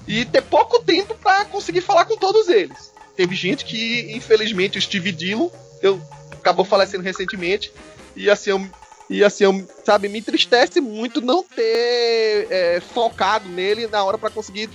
e 0.06 0.24
ter 0.24 0.42
pouco 0.42 0.82
tempo 0.82 1.14
pra 1.14 1.44
conseguir 1.44 1.80
falar 1.80 2.04
com 2.04 2.16
todos 2.16 2.48
eles. 2.48 2.92
Teve 3.16 3.34
gente 3.36 3.64
que, 3.64 4.12
infelizmente, 4.12 4.78
o 4.78 4.82
Steve 4.82 5.12
Dillon 5.12 5.48
eu, 5.82 6.00
acabou 6.32 6.64
falecendo 6.64 7.02
recentemente. 7.04 7.72
E 8.16 8.28
assim, 8.28 8.50
eu, 8.50 8.66
e 9.08 9.22
assim, 9.22 9.44
eu, 9.44 9.68
sabe, 9.84 10.08
me 10.08 10.18
entristece 10.18 10.80
muito 10.80 11.20
não 11.20 11.42
ter 11.42 12.48
é, 12.50 12.82
focado 12.94 13.48
nele 13.48 13.86
na 13.86 14.02
hora 14.02 14.18
pra 14.18 14.30
conseguir 14.30 14.68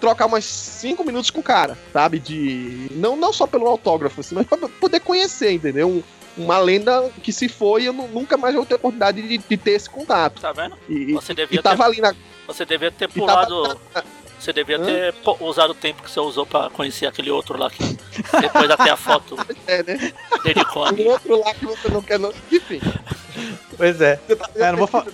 trocar 0.00 0.26
umas 0.26 0.44
5 0.44 1.04
minutos 1.04 1.30
com 1.30 1.40
o 1.40 1.44
cara, 1.44 1.78
sabe? 1.92 2.18
De. 2.18 2.88
Não, 2.92 3.14
não 3.16 3.32
só 3.32 3.46
pelo 3.46 3.68
autógrafo, 3.68 4.20
assim, 4.20 4.34
mas 4.34 4.46
pra 4.46 4.58
poder 4.58 4.98
conhecer, 5.00 5.52
entendeu? 5.52 5.88
Um- 5.88 6.02
uma 6.36 6.58
lenda 6.58 7.10
que 7.22 7.32
se 7.32 7.48
foi, 7.48 7.84
eu 7.84 7.92
nu- 7.92 8.08
nunca 8.08 8.36
mais 8.36 8.54
vou 8.54 8.64
ter 8.66 8.74
oportunidade 8.74 9.20
de, 9.22 9.38
de 9.38 9.56
ter 9.56 9.72
esse 9.72 9.88
contato. 9.90 10.40
Tá 10.40 10.52
vendo? 10.52 10.76
E, 10.88 11.12
Você 11.12 11.32
e 11.32 11.36
devia 11.36 11.62
tava 11.62 11.76
ter, 11.84 11.90
ali 11.90 12.00
na. 12.00 12.14
você 12.46 12.64
devia 12.64 12.90
ter 12.90 13.04
E 13.14 13.26
tava, 13.26 13.46
pulado. 13.46 13.80
Você 14.38 14.52
devia 14.52 14.76
Hã? 14.76 14.84
ter 14.84 15.14
usado 15.38 15.70
o 15.70 15.74
tempo 15.74 16.02
que 16.02 16.10
você 16.10 16.18
usou 16.18 16.44
pra 16.44 16.68
conhecer 16.70 17.06
aquele 17.06 17.30
outro 17.30 17.56
lá 17.56 17.70
que 17.70 17.96
depois 18.40 18.68
até 18.70 18.90
a 18.90 18.96
foto 18.96 19.36
é, 19.68 19.84
né? 19.84 20.12
dedicou. 20.42 20.92
O 20.92 21.08
outro 21.10 21.38
lá 21.38 21.54
que 21.54 21.64
você 21.64 21.88
não 21.88 22.02
quer. 22.02 22.18
Não... 22.18 22.32
Enfim. 22.50 22.80
Pois 23.76 24.00
é. 24.00 24.16
Tá, 24.16 24.50
É, 24.56 24.70
não 24.72 24.78
vou 24.78 24.88
falar-. 24.88 25.06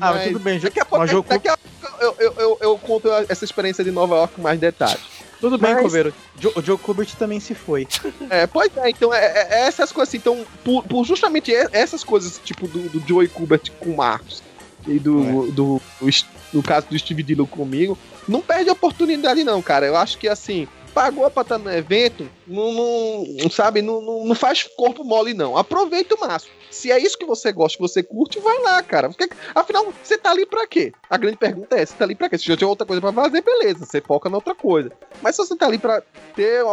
Ah, 0.00 0.12
mas 0.12 0.24
tudo 0.26 0.38
bem, 0.40 0.58
Daqui 0.60 0.78
a 0.78 0.84
pouco, 0.84 0.98
mas 1.06 1.10
daqui 1.26 1.48
a 1.48 1.56
pouco 1.56 2.02
eu, 2.04 2.14
eu, 2.18 2.34
eu, 2.38 2.58
eu 2.60 2.78
conto 2.78 3.08
essa 3.28 3.44
experiência 3.44 3.82
de 3.82 3.90
Nova 3.90 4.16
York 4.16 4.34
com 4.34 4.42
mais 4.42 4.60
detalhes. 4.60 5.00
Tudo 5.40 5.56
bem, 5.58 5.74
Mas- 5.74 5.82
Coveiro. 5.82 6.12
Jo- 6.38 6.52
O 6.56 6.62
Joe 6.62 6.76
Kubert 6.78 7.14
também 7.16 7.38
se 7.40 7.54
foi. 7.54 7.86
É, 8.30 8.46
pois 8.46 8.70
é, 8.76 8.90
então 8.90 9.12
é, 9.14 9.24
é- 9.24 9.48
é 9.50 9.66
essas 9.68 9.92
coisas 9.92 10.08
assim. 10.10 10.18
Então, 10.18 10.44
por, 10.64 10.82
por 10.84 11.04
justamente 11.04 11.52
essas 11.72 12.02
coisas, 12.04 12.40
tipo 12.44 12.66
do, 12.68 12.88
do 12.88 13.06
Joey 13.08 13.28
Kubert 13.28 13.70
com 13.80 13.90
o 13.90 13.96
Marcos 13.96 14.42
e 14.86 14.98
do, 14.98 15.50
do, 15.52 15.80
do, 16.00 16.08
es- 16.08 16.26
no 16.52 16.62
caso 16.62 16.86
do 16.90 16.98
Steve 16.98 17.22
Dillon 17.22 17.46
comigo, 17.46 17.96
não 18.26 18.40
perde 18.40 18.68
a 18.70 18.72
oportunidade, 18.72 19.44
não, 19.44 19.60
cara. 19.62 19.86
Eu 19.86 19.96
acho 19.96 20.18
que 20.18 20.28
assim, 20.28 20.66
pagou 20.98 21.30
pra 21.30 21.42
estar 21.42 21.58
no 21.58 21.72
evento, 21.72 22.28
não, 22.44 22.72
não- 22.72 23.50
sabe, 23.50 23.80
não, 23.80 24.02
não, 24.02 24.24
não 24.24 24.34
faz 24.34 24.64
corpo 24.64 25.04
mole, 25.04 25.32
não. 25.32 25.56
Aproveita 25.56 26.16
o 26.16 26.20
máximo. 26.20 26.52
Se 26.72 26.90
é 26.90 26.98
isso 26.98 27.16
que 27.16 27.24
você 27.24 27.52
gosta, 27.52 27.78
que 27.78 27.82
você 27.82 28.02
curte, 28.02 28.40
vai 28.40 28.58
lá, 28.62 28.82
cara. 28.82 29.08
Porque, 29.08 29.30
afinal, 29.54 29.92
você 30.02 30.18
tá 30.18 30.32
ali 30.32 30.44
pra 30.44 30.66
quê? 30.66 30.92
A 31.08 31.16
grande 31.16 31.36
pergunta 31.36 31.76
é: 31.76 31.86
você 31.86 31.94
tá 31.94 32.04
ali 32.04 32.16
pra 32.16 32.28
quê? 32.28 32.36
Se 32.36 32.44
já 32.46 32.56
tiver 32.56 32.66
outra 32.68 32.84
coisa 32.84 33.00
pra 33.00 33.12
fazer, 33.12 33.42
beleza, 33.42 33.86
você 33.86 34.00
foca 34.00 34.28
na 34.28 34.38
outra 34.38 34.56
coisa. 34.56 34.90
Mas 35.22 35.36
se 35.36 35.46
você 35.46 35.54
tá 35.54 35.66
ali 35.66 35.78
pra 35.78 36.02
ter 36.34 36.64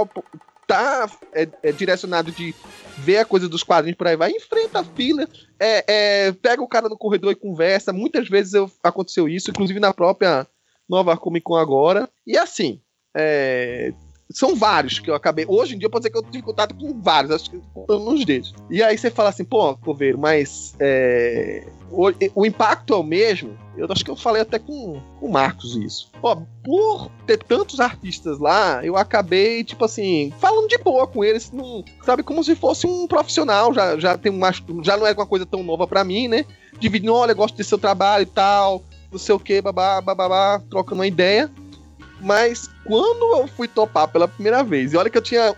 tá 0.65 1.07
é, 1.31 1.47
é 1.61 1.71
direcionado 1.71 2.31
de 2.31 2.55
ver 2.97 3.19
a 3.19 3.25
coisa 3.25 3.47
dos 3.47 3.61
quadrinhos 3.61 3.97
por 3.97 4.07
aí, 4.07 4.15
vai, 4.15 4.31
enfrenta 4.31 4.79
a 4.79 4.83
fila, 4.83 5.29
é, 5.59 5.85
é, 5.87 6.31
pega 6.31 6.63
o 6.63 6.67
cara 6.67 6.89
no 6.89 6.97
corredor 6.97 7.31
e 7.31 7.35
conversa. 7.35 7.93
Muitas 7.93 8.27
vezes 8.27 8.53
eu, 8.55 8.69
aconteceu 8.81 9.29
isso, 9.29 9.51
inclusive 9.51 9.79
na 9.79 9.93
própria 9.93 10.47
Nova 10.89 11.15
Comic 11.15 11.43
Con 11.43 11.57
agora. 11.57 12.09
E 12.25 12.35
assim, 12.35 12.81
é, 13.15 13.93
são 14.29 14.55
vários 14.55 14.99
que 14.99 15.09
eu 15.09 15.15
acabei. 15.15 15.45
Hoje 15.47 15.75
em 15.75 15.77
dia 15.77 15.89
posso 15.89 16.01
dizer 16.01 16.11
que 16.11 16.17
eu 16.17 16.23
tive 16.23 16.43
contato 16.43 16.75
com 16.75 16.99
vários, 17.01 17.31
acho 17.31 17.49
que 17.49 17.61
contando 17.73 18.05
nos 18.05 18.25
dedos. 18.25 18.53
E 18.69 18.81
aí 18.81 18.97
você 18.97 19.11
fala 19.11 19.29
assim, 19.29 19.45
pô, 19.45 19.75
Coveiro, 19.77 20.17
mas 20.17 20.75
é, 20.79 21.65
o, 21.91 22.11
o 22.33 22.45
impacto 22.45 22.93
é 22.93 22.97
o 22.97 23.03
mesmo. 23.03 23.57
Eu 23.77 23.87
acho 23.89 24.03
que 24.03 24.11
eu 24.11 24.15
falei 24.15 24.41
até 24.41 24.57
com 24.57 24.99
com 25.19 25.25
o 25.25 25.31
Marcos 25.31 25.75
isso. 25.75 26.11
Ó, 26.21 26.37
por 26.63 27.09
ter 27.25 27.37
tantos 27.37 27.79
artistas 27.79 28.39
lá, 28.39 28.85
eu 28.85 28.95
acabei, 28.95 29.63
tipo 29.63 29.83
assim, 29.83 30.31
falando 30.39 30.67
de 30.67 30.77
boa 30.77 31.07
com 31.07 31.23
eles, 31.23 31.51
não, 31.51 31.83
sabe, 32.03 32.23
como 32.23 32.43
se 32.43 32.55
fosse 32.55 32.87
um 32.87 33.07
profissional, 33.07 33.73
já, 33.73 33.97
já 33.99 34.17
tem 34.17 34.31
uma, 34.31 34.51
já 34.81 34.95
não 34.97 35.07
é 35.07 35.13
uma 35.13 35.25
coisa 35.25 35.45
tão 35.45 35.63
nova 35.63 35.87
pra 35.87 36.03
mim, 36.03 36.27
né? 36.27 36.45
Dividindo, 36.79 37.13
olha, 37.13 37.33
gosto 37.33 37.55
desse 37.55 37.69
seu 37.69 37.77
trabalho 37.77 38.23
e 38.23 38.27
tal, 38.27 38.83
não 39.11 39.19
sei 39.19 39.33
o 39.33 39.39
que, 39.39 39.61
babá, 39.61 40.01
babá, 40.01 40.61
trocando 40.69 40.99
uma 40.99 41.07
ideia. 41.07 41.49
Mas 42.19 42.69
quando 42.83 43.41
eu 43.41 43.47
fui 43.47 43.67
topar 43.67 44.07
pela 44.07 44.27
primeira 44.27 44.63
vez, 44.63 44.93
e 44.93 44.97
olha 44.97 45.09
que 45.09 45.17
eu 45.17 45.21
tinha 45.21 45.55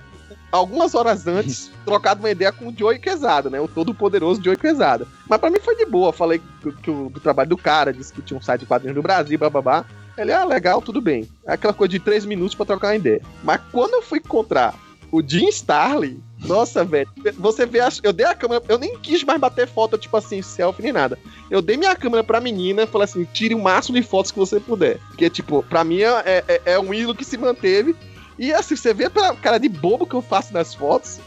algumas 0.52 0.96
horas 0.96 1.28
antes 1.28 1.72
trocado 1.86 2.20
uma 2.20 2.32
ideia 2.32 2.52
com 2.52 2.68
o 2.68 2.76
Joey 2.76 3.00
Quesada, 3.00 3.50
né? 3.50 3.60
O 3.60 3.68
todo 3.68 3.94
poderoso 3.94 4.44
Joey 4.44 4.58
Quesada. 4.58 5.08
Mas 5.28 5.40
pra 5.40 5.50
mim 5.50 5.60
foi 5.60 5.76
de 5.76 5.86
boa. 5.86 6.12
Falei 6.12 6.42
que, 6.62 6.72
que 6.72 6.92
o 6.92 7.10
do 7.10 7.20
trabalho 7.20 7.50
do 7.50 7.58
cara, 7.58 7.94
disse 7.94 8.14
que 8.14 8.22
tinha 8.22 8.38
um 8.38 8.42
site 8.42 8.62
de 8.62 8.66
quadrinhos 8.66 8.96
do 8.96 9.02
Brasil, 9.02 9.38
bababá. 9.38 9.86
Ele, 10.18 10.34
ah, 10.34 10.44
legal, 10.44 10.82
tudo 10.82 11.00
bem. 11.00 11.30
É 11.46 11.54
aquela 11.54 11.74
coisa 11.74 11.92
de 11.92 12.00
três 12.00 12.26
minutos 12.26 12.56
pra 12.56 12.66
trocar 12.66 12.88
uma 12.88 12.96
ideia. 12.96 13.22
Mas 13.44 13.62
quando 13.72 13.94
eu 13.94 14.02
fui 14.02 14.18
encontrar 14.20 14.74
o 15.12 15.22
Jim 15.22 15.48
Starley, 15.50 16.20
nossa, 16.46 16.86
velho, 16.86 17.10
você 17.36 17.66
vê, 17.66 17.80
a, 17.80 17.90
eu 18.04 18.14
dei 18.14 18.26
a 18.26 18.36
câmera, 18.36 18.64
eu 18.68 18.78
nem 18.78 18.98
quis 19.00 19.24
mais 19.24 19.40
bater 19.40 19.68
foto, 19.68 19.98
tipo 19.98 20.16
assim, 20.16 20.42
selfie 20.42 20.84
nem 20.84 20.94
nada. 20.94 21.18
Eu 21.50 21.62
dei 21.62 21.78
minha 21.78 21.96
câmera 21.96 22.24
pra 22.24 22.40
menina 22.40 22.84
e 22.84 22.88
falei 22.88 23.06
assim: 23.06 23.26
tire 23.34 23.56
o 23.56 23.62
máximo 23.62 23.98
de 23.98 24.04
fotos 24.04 24.32
que 24.32 24.40
você 24.40 24.60
puder. 24.60 25.00
Porque, 25.08 25.30
tipo, 25.30 25.64
pra 25.64 25.84
mim 25.84 26.02
é, 26.02 26.44
é, 26.48 26.62
é 26.66 26.80
um 26.80 26.94
ídolo 26.94 27.16
que 27.16 27.26
se 27.26 27.38
manteve. 27.38 27.96
E 28.38 28.54
assim, 28.54 28.76
você 28.76 28.94
vê 28.94 29.10
pela 29.10 29.36
cara 29.36 29.58
de 29.58 29.68
bobo 29.68 30.06
que 30.06 30.14
eu 30.14 30.22
faço 30.22 30.54
nas 30.54 30.74
fotos. 30.74 31.20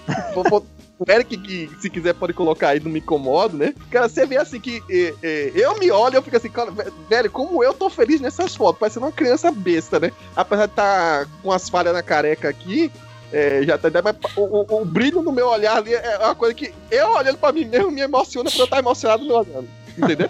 O 1.01 1.11
Eric, 1.11 1.35
que 1.39 1.71
se 1.81 1.89
quiser 1.89 2.13
pode 2.13 2.35
colocar 2.35 2.69
aí, 2.69 2.81
não 2.81 2.91
me 2.91 2.99
incomodo, 2.99 3.57
né? 3.57 3.75
Cara, 3.91 4.07
você 4.07 4.27
vê 4.27 4.37
assim 4.37 4.61
que 4.61 4.83
é, 4.91 5.15
é, 5.23 5.53
eu 5.55 5.79
me 5.79 5.91
olho 5.91 6.17
eu 6.17 6.23
fico 6.23 6.37
assim, 6.37 6.51
cara, 6.51 6.71
velho, 7.09 7.31
como 7.31 7.65
eu 7.65 7.73
tô 7.73 7.89
feliz 7.89 8.21
nessas 8.21 8.55
fotos, 8.55 8.79
parecendo 8.79 9.07
uma 9.07 9.13
criança 9.13 9.51
besta, 9.51 9.99
né? 9.99 10.13
Apesar 10.37 10.67
de 10.67 10.73
estar 10.73 11.27
com 11.43 11.51
as 11.51 11.71
falhas 11.71 11.95
na 11.95 12.03
careca 12.03 12.51
aqui, 12.51 12.93
é, 13.33 13.63
já 13.65 13.79
tá, 13.79 13.89
mas 14.03 14.17
o, 14.37 14.41
o- 14.41 14.83
o 14.83 14.85
brilho 14.85 15.23
no 15.23 15.33
meu 15.33 15.47
olhar 15.49 15.77
ali 15.77 15.95
é 15.95 16.19
uma 16.19 16.35
coisa 16.35 16.55
que 16.55 16.73
eu 16.91 17.09
olhando 17.11 17.39
pra 17.39 17.53
mim 17.53 17.65
mesmo 17.65 17.91
me 17.91 18.01
emociona 18.01 18.51
por 18.51 18.59
eu 18.59 18.65
estar 18.65 18.79
emocionado 18.79 19.25
me 19.25 19.31
olhando, 19.33 19.69
entendeu? 19.97 20.29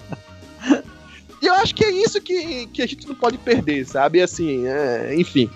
e 1.42 1.46
eu 1.46 1.54
acho 1.54 1.74
que 1.74 1.84
é 1.84 1.90
isso 1.90 2.20
que, 2.20 2.66
que 2.66 2.82
a 2.82 2.86
gente 2.86 3.06
não 3.08 3.14
pode 3.14 3.38
perder, 3.38 3.86
sabe? 3.86 4.20
Assim, 4.20 4.66
é, 4.66 5.14
enfim. 5.14 5.48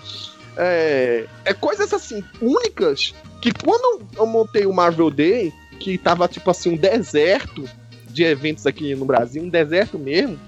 É, 0.57 1.27
é 1.45 1.53
coisas 1.53 1.93
assim, 1.93 2.23
únicas, 2.41 3.13
que 3.43 3.53
quando 3.53 4.03
eu 4.17 4.25
montei 4.27 4.65
o 4.67 4.73
Marvel 4.73 5.11
Day, 5.11 5.53
que 5.81 5.99
tava 5.99 6.27
tipo 6.29 6.51
assim, 6.51 6.71
um 6.71 6.77
deserto 6.77 7.69
de 8.09 8.23
eventos 8.23 8.67
aqui 8.67 8.95
no 8.95 9.05
Brasil, 9.05 9.43
um 9.43 9.49
deserto 9.49 9.99
mesmo, 9.99 10.39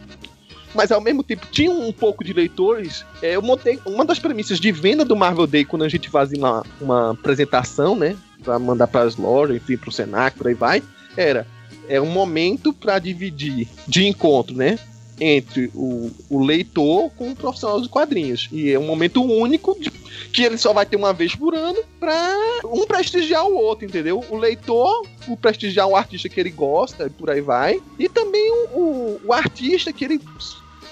mas 0.76 0.92
ao 0.92 1.00
mesmo 1.00 1.22
tempo 1.22 1.46
tinha 1.50 1.70
um 1.70 1.90
pouco 1.92 2.22
de 2.22 2.32
leitores. 2.32 3.04
é, 3.22 3.34
eu 3.34 3.42
montei 3.42 3.80
uma 3.86 4.04
das 4.04 4.18
premissas 4.18 4.60
de 4.60 4.70
venda 4.70 5.04
do 5.04 5.16
Marvel 5.16 5.46
Day 5.46 5.64
quando 5.64 5.84
a 5.84 5.88
gente 5.88 6.08
fazia 6.10 6.38
uma, 6.38 6.62
uma 6.80 7.10
apresentação, 7.12 7.96
né? 7.96 8.16
Pra 8.44 8.58
mandar 8.58 8.86
para 8.86 9.02
as 9.02 9.16
lojas, 9.16 9.56
enfim, 9.56 9.76
pro 9.76 9.90
Senac, 9.90 10.36
por 10.36 10.46
aí 10.46 10.54
vai. 10.54 10.82
Era 11.16 11.46
é 11.88 12.00
um 12.00 12.06
momento 12.10 12.72
para 12.72 12.98
dividir 12.98 13.68
de 13.86 14.06
encontro, 14.06 14.54
né? 14.54 14.78
Entre 15.18 15.70
o, 15.74 16.10
o 16.28 16.44
leitor 16.44 17.10
com 17.16 17.30
o 17.30 17.36
profissional 17.36 17.78
dos 17.78 17.88
quadrinhos. 17.88 18.48
E 18.52 18.70
é 18.70 18.78
um 18.78 18.84
momento 18.86 19.22
único 19.22 19.74
de- 19.80 19.90
que 20.32 20.42
ele 20.42 20.58
só 20.58 20.72
vai 20.74 20.84
ter 20.84 20.96
uma 20.96 21.12
vez 21.14 21.34
por 21.34 21.54
ano 21.54 21.78
pra 21.98 22.36
um 22.64 22.84
prestigiar 22.86 23.46
o 23.46 23.54
outro, 23.56 23.86
entendeu? 23.86 24.22
O 24.28 24.36
leitor, 24.36 25.06
o 25.26 25.36
prestigiar 25.36 25.86
o 25.86 25.96
artista 25.96 26.28
que 26.28 26.38
ele 26.38 26.50
gosta, 26.50 27.08
por 27.08 27.30
aí 27.30 27.40
vai. 27.40 27.80
E 27.98 28.08
também 28.08 28.50
o, 28.50 28.78
o, 28.78 29.20
o 29.26 29.32
artista 29.32 29.90
que 29.92 30.04
ele 30.04 30.20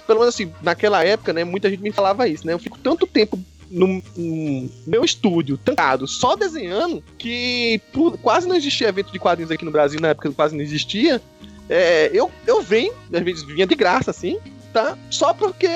pelo 0.07 0.21
menos 0.21 0.35
assim, 0.35 0.53
naquela 0.63 1.05
época, 1.05 1.33
né, 1.33 1.45
muita 1.45 1.69
gente 1.71 1.83
me 1.83 1.93
falava 1.93 2.29
isso, 2.29 2.47
né? 2.47 2.53
Eu 2.53 2.59
fico 2.59 2.79
tanto 2.79 3.07
tempo 3.07 3.39
no, 3.71 4.03
no 4.17 4.71
meu 4.87 5.05
estúdio, 5.05 5.59
trancado, 5.59 6.07
só 6.07 6.37
desenhando, 6.37 7.03
que 7.19 7.81
por- 7.93 8.17
quase 8.19 8.47
não 8.47 8.55
existia 8.55 8.89
evento 8.89 9.11
de 9.13 9.19
quadrinhos 9.19 9.51
aqui 9.51 9.65
no 9.65 9.71
Brasil, 9.71 10.01
na 10.01 10.09
época 10.09 10.31
quase 10.33 10.55
não 10.55 10.63
existia. 10.63 11.21
É, 11.69 12.11
eu, 12.13 12.31
eu 12.47 12.63
venho, 12.63 12.93
às 13.13 13.23
vezes 13.23 13.43
vinha 13.43 13.67
de 13.67 13.75
graça, 13.75 14.11
assim, 14.11 14.39
tá? 14.73 14.99
Só 15.11 15.33
porque 15.33 15.67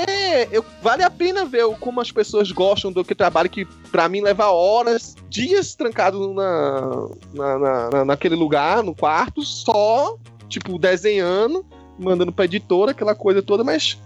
eu, 0.52 0.64
vale 0.82 1.02
a 1.02 1.08
pena 1.10 1.44
ver 1.46 1.64
como 1.80 2.00
as 2.00 2.12
pessoas 2.12 2.52
gostam 2.52 2.92
do 2.92 3.02
que 3.04 3.14
trabalho, 3.14 3.48
que 3.48 3.64
pra 3.90 4.08
mim 4.08 4.20
leva 4.20 4.50
horas, 4.50 5.16
dias 5.30 5.74
trancado 5.74 6.34
na, 6.34 7.08
na- 7.32 7.90
na- 7.90 8.04
naquele 8.04 8.34
lugar, 8.34 8.82
no 8.82 8.94
quarto, 8.94 9.42
só, 9.42 10.16
tipo, 10.48 10.78
desenhando, 10.78 11.64
mandando 11.98 12.30
pra 12.32 12.44
editora, 12.44 12.90
aquela 12.92 13.14
coisa 13.14 13.42
toda, 13.42 13.64
mas 13.64 13.98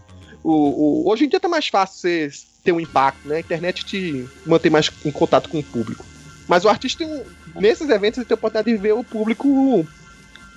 o, 0.43 0.53
o- 1.05 1.11
hoje 1.11 1.24
em 1.24 1.28
dia 1.28 1.40
tá 1.40 1.49
mais 1.49 1.68
fácil 1.68 1.99
você 2.01 2.28
ter 2.64 2.72
um 2.72 2.80
impacto, 2.80 3.26
né? 3.28 3.36
A 3.36 3.40
internet 3.40 3.84
te 3.84 4.28
mantém 4.47 4.70
mais 4.70 4.90
em 5.05 5.12
contato 5.12 5.49
com 5.49 5.59
o 5.61 5.64
público. 5.64 6.07
Mas 6.49 6.64
o 6.64 6.68
artista, 6.68 7.05
tem 7.05 7.24
nesses 7.57 7.88
eventos, 7.88 8.18
ele 8.18 8.26
tem 8.26 8.34
a 8.34 8.38
oportunidade 8.38 8.74
de 8.76 8.80
ver 8.82 8.93
o 8.93 9.05
público 9.05 9.88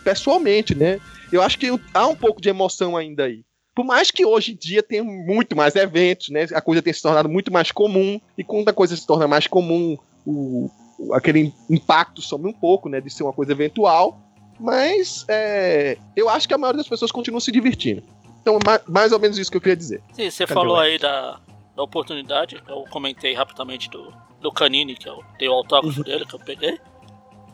pessoalmente, 0.04 0.76
né? 0.76 1.00
Eu 1.32 1.42
acho 1.42 1.58
que 1.58 1.68
há 1.94 2.08
um 2.08 2.16
pouco 2.16 2.42
de 2.42 2.50
emoção 2.50 2.96
ainda 2.96 3.26
aí. 3.26 3.44
Por 3.76 3.84
mais 3.86 4.10
que 4.10 4.26
hoje 4.26 4.54
em 4.54 4.56
dia 4.56 4.82
tenha 4.82 5.04
muito 5.04 5.56
mais 5.56 5.76
eventos, 5.76 6.30
né? 6.30 6.44
A 6.54 6.62
coisa 6.62 6.82
tenha 6.82 6.94
se 6.94 7.02
tornado 7.02 7.28
muito 7.28 7.52
mais 7.52 7.72
comum. 7.72 8.20
E 8.38 8.44
quando 8.44 8.70
a 8.70 8.74
coisa 8.74 8.96
se 8.96 9.06
torna 9.06 9.28
mais 9.28 9.48
comum, 9.48 9.98
o- 10.26 10.70
aquele 11.14 11.54
impacto 11.70 12.22
some 12.22 12.48
um 12.48 12.54
pouco, 12.54 12.88
né? 12.88 13.02
De 13.02 13.10
ser 13.10 13.24
uma 13.24 13.34
coisa 13.34 13.52
eventual. 13.52 14.22
Mas 14.58 15.26
é, 15.28 15.98
eu 16.16 16.30
acho 16.30 16.48
que 16.48 16.54
a 16.54 16.58
maioria 16.58 16.78
das 16.78 16.88
pessoas 16.88 17.12
continua 17.12 17.42
se 17.42 17.52
divertindo. 17.52 18.04
Então, 18.46 18.60
ma- 18.64 18.80
mais 18.88 19.12
ou 19.12 19.18
menos 19.20 19.40
isso 19.40 19.50
que 19.50 19.58
eu 19.58 19.62
queria 19.62 19.76
dizer. 19.76 20.04
Sim, 20.14 20.30
você 20.30 20.46
Cadê 20.46 20.54
falou 20.54 20.78
aí 20.78 21.00
da, 21.00 21.40
da 21.76 21.82
oportunidade, 21.82 22.62
eu 22.68 22.86
comentei 22.92 23.34
rapidamente 23.34 23.90
do, 23.90 24.14
do 24.40 24.52
Canini, 24.52 24.94
que 24.96 25.10
eu 25.10 25.24
dei 25.40 25.50
o 25.50 25.54
autógrafo 25.54 26.04
dele, 26.04 26.28
que 26.28 26.36
eu 26.36 26.40
peguei. 26.40 26.80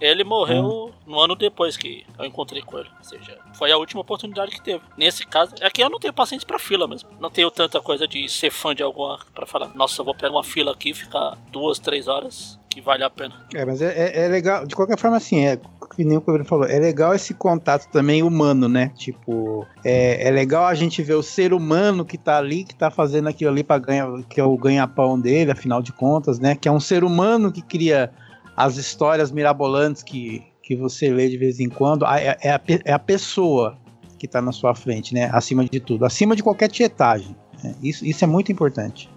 Ele 0.02 0.24
morreu 0.26 0.92
no 1.06 1.20
ano 1.20 1.36
depois 1.36 1.78
que 1.78 2.06
eu 2.20 2.26
encontrei 2.26 2.62
com 2.62 2.78
ele. 2.78 2.90
Ou 2.98 3.04
seja, 3.06 3.38
foi 3.54 3.72
a 3.72 3.78
última 3.78 4.02
oportunidade 4.02 4.52
que 4.52 4.62
teve. 4.62 4.84
Nesse 4.98 5.26
caso, 5.26 5.54
é 5.62 5.70
que 5.70 5.82
eu 5.82 5.90
não 5.92 6.00
tenho 6.00 6.12
paciência 6.12 6.46
pra 6.46 6.58
fila 6.60 6.88
mesmo. 6.88 7.08
Não 7.22 7.30
tenho 7.30 7.50
tanta 7.52 7.80
coisa 7.80 8.06
de 8.08 8.28
ser 8.28 8.50
fã 8.52 8.74
de 8.76 8.82
alguma 8.84 9.20
pra 9.34 9.46
falar, 9.46 9.68
nossa, 9.76 10.02
eu 10.02 10.06
vou 10.06 10.16
pegar 10.16 10.32
uma 10.32 10.44
fila 10.44 10.72
aqui, 10.72 10.92
ficar 10.94 11.38
duas, 11.52 11.78
três 11.80 12.08
horas, 12.08 12.60
que 12.72 12.80
vale 12.82 13.04
a 13.04 13.10
pena. 13.10 13.36
É, 13.54 13.66
mas 13.66 13.82
é, 13.82 13.88
é- 13.94 14.26
é 14.26 14.28
legal, 14.30 14.66
de 14.66 14.74
qualquer 14.76 14.98
forma, 14.98 15.18
assim, 15.18 15.46
é, 15.46 15.60
que 15.96 16.06
nem 16.06 16.18
o 16.18 16.22
Coelho 16.22 16.46
falou, 16.46 16.66
é 16.66 16.80
legal 16.80 17.14
esse 17.14 17.34
contato 17.34 17.88
também 17.92 18.24
humano, 18.24 18.70
né? 18.70 18.92
Tipo, 18.96 19.68
é, 19.84 20.26
é 20.28 20.32
legal 20.32 20.66
a 20.66 20.74
gente 20.74 21.04
ver 21.04 21.16
o 21.16 21.22
ser 21.22 21.54
humano 21.54 22.06
que 22.06 22.18
tá 22.18 22.38
ali, 22.38 22.64
que 22.64 22.74
tá 22.74 22.90
fazendo 22.90 23.28
aquilo 23.28 23.52
ali 23.52 23.62
para 23.64 23.78
ganhar, 23.78 24.08
que 24.30 24.40
é 24.40 24.44
o 24.44 24.58
ganha-pão 24.58 25.20
dele, 25.20 25.52
afinal 25.52 25.82
de 25.82 25.92
contas, 25.92 26.40
né? 26.40 26.56
Que 26.56 26.70
é 26.70 26.72
um 26.72 26.80
ser 26.80 27.04
humano 27.04 27.52
que 27.52 27.62
cria 27.62 28.10
as 28.56 28.78
histórias 28.78 29.32
mirabolantes 29.32 30.02
que, 30.02 30.42
que 30.64 30.74
você 30.76 31.10
lê 31.10 31.28
de 31.28 31.38
vez 31.38 31.60
em 31.60 31.68
quando. 31.68 32.06
É, 32.06 32.38
é 32.42 32.52
a, 32.52 32.62
é 32.86 32.94
a 32.94 33.00
pessoa 33.00 33.78
que 34.18 34.28
tá 34.30 34.42
na 34.42 34.54
sua 34.54 34.74
frente, 34.74 35.14
né? 35.14 35.30
Acima 35.34 35.66
de 35.66 35.80
tudo, 35.82 36.06
acima 36.06 36.38
de 36.38 36.44
qualquer 36.44 36.70
tietagem. 36.70 37.36
né? 37.62 37.76
Isso, 37.84 38.06
isso 38.06 38.24
é 38.24 38.28
muito 38.28 38.50
importante. 38.50 39.10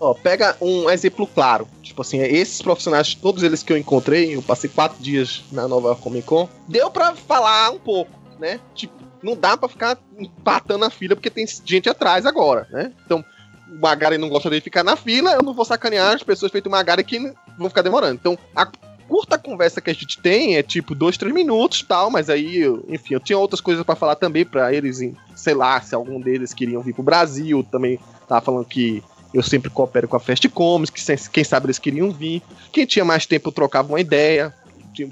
Ó, 0.00 0.14
pega 0.14 0.56
um 0.60 0.88
exemplo 0.88 1.26
claro. 1.26 1.66
Tipo 1.82 2.02
assim, 2.02 2.20
esses 2.20 2.62
profissionais, 2.62 3.14
todos 3.14 3.42
eles 3.42 3.62
que 3.62 3.72
eu 3.72 3.76
encontrei, 3.76 4.36
eu 4.36 4.42
passei 4.42 4.70
quatro 4.70 5.02
dias 5.02 5.42
na 5.50 5.66
nova 5.66 5.96
Comic 5.96 6.26
Con, 6.26 6.48
deu 6.68 6.90
pra 6.90 7.14
falar 7.14 7.70
um 7.70 7.78
pouco, 7.78 8.12
né? 8.38 8.60
Tipo, 8.74 8.94
não 9.22 9.36
dá 9.36 9.56
pra 9.56 9.68
ficar 9.68 9.98
empatando 10.16 10.84
a 10.84 10.90
fila 10.90 11.16
porque 11.16 11.30
tem 11.30 11.44
gente 11.64 11.88
atrás 11.88 12.24
agora, 12.24 12.68
né? 12.70 12.92
Então, 13.04 13.24
o 13.68 13.80
Magari 13.80 14.16
não 14.18 14.28
gosta 14.28 14.48
de 14.48 14.60
ficar 14.60 14.84
na 14.84 14.94
fila, 14.96 15.32
eu 15.32 15.42
não 15.42 15.52
vou 15.52 15.64
sacanear 15.64 16.14
as 16.14 16.22
pessoas 16.22 16.52
feito 16.52 16.70
Magari 16.70 17.02
que 17.02 17.18
vão 17.58 17.68
ficar 17.68 17.82
demorando. 17.82 18.14
Então, 18.14 18.38
a 18.54 18.70
curta 19.08 19.36
conversa 19.36 19.80
que 19.80 19.90
a 19.90 19.94
gente 19.94 20.20
tem 20.20 20.56
é 20.56 20.62
tipo 20.62 20.94
dois, 20.94 21.16
três 21.16 21.34
minutos 21.34 21.82
tal, 21.82 22.10
mas 22.10 22.30
aí, 22.30 22.58
eu- 22.58 22.84
enfim, 22.88 23.14
eu 23.14 23.20
tinha 23.20 23.38
outras 23.38 23.60
coisas 23.60 23.82
pra 23.84 23.96
falar 23.96 24.14
também 24.14 24.44
pra 24.44 24.72
eles, 24.72 25.00
sei 25.34 25.54
lá, 25.54 25.80
se 25.80 25.94
algum 25.94 26.20
deles 26.20 26.54
queriam 26.54 26.82
vir 26.82 26.94
pro 26.94 27.02
Brasil, 27.02 27.66
também 27.70 27.98
tava 28.28 28.40
falando 28.42 28.66
que 28.66 29.02
eu 29.32 29.42
sempre 29.42 29.70
coopero 29.70 30.08
com 30.08 30.16
a 30.16 30.20
Fast 30.20 30.48
Comics, 30.48 30.90
que 30.90 31.30
quem 31.30 31.44
sabe 31.44 31.66
eles 31.66 31.78
queriam 31.78 32.10
vir. 32.10 32.42
Quem 32.72 32.86
tinha 32.86 33.04
mais 33.04 33.26
tempo 33.26 33.52
trocava 33.52 33.88
uma 33.88 34.00
ideia. 34.00 34.54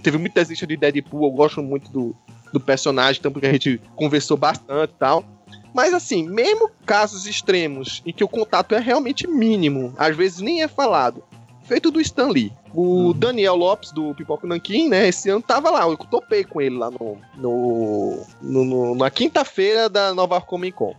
Teve 0.03 0.19
muita 0.19 0.43
lista 0.43 0.67
de 0.67 0.77
Deadpool, 0.77 1.25
eu 1.25 1.31
gosto 1.31 1.63
muito 1.63 1.91
do, 1.91 2.17
do 2.53 2.59
personagem, 2.59 3.21
então 3.21 3.31
porque 3.31 3.47
a 3.47 3.53
gente 3.53 3.81
conversou 3.95 4.37
bastante 4.37 4.91
e 4.91 4.99
tal. 4.99 5.25
Mas 5.73 5.93
assim, 5.95 6.27
mesmo 6.27 6.71
casos 6.85 7.27
extremos 7.27 8.03
em 8.07 8.13
que 8.13 8.25
o 8.25 8.29
contato 8.29 8.75
é 8.75 8.81
realmente 8.81 9.29
mínimo, 9.29 9.95
às 9.99 10.17
vezes 10.17 10.41
nem 10.41 10.63
é 10.63 10.69
falado. 10.69 11.23
Feito 11.65 11.91
do 11.91 12.01
Stan 12.01 12.29
Lee. 12.29 12.53
O 12.73 13.13
Daniel 13.13 13.57
Lopes, 13.57 13.91
do 13.91 14.15
Pipoca 14.15 14.47
Nankin, 14.47 14.89
né? 14.89 15.09
Esse 15.09 15.29
ano 15.29 15.43
tava 15.43 15.69
lá, 15.71 15.83
eu 15.83 15.97
topei 15.97 16.45
com 16.45 16.61
ele 16.61 16.77
lá 16.79 16.91
no, 16.91 17.19
no, 17.37 18.23
no- 18.41 18.65
no- 18.65 18.95
na 18.95 19.11
quinta-feira 19.11 19.89
da 19.89 20.15
Nova 20.15 20.41
Comic 20.41 20.77
Con. 20.77 20.95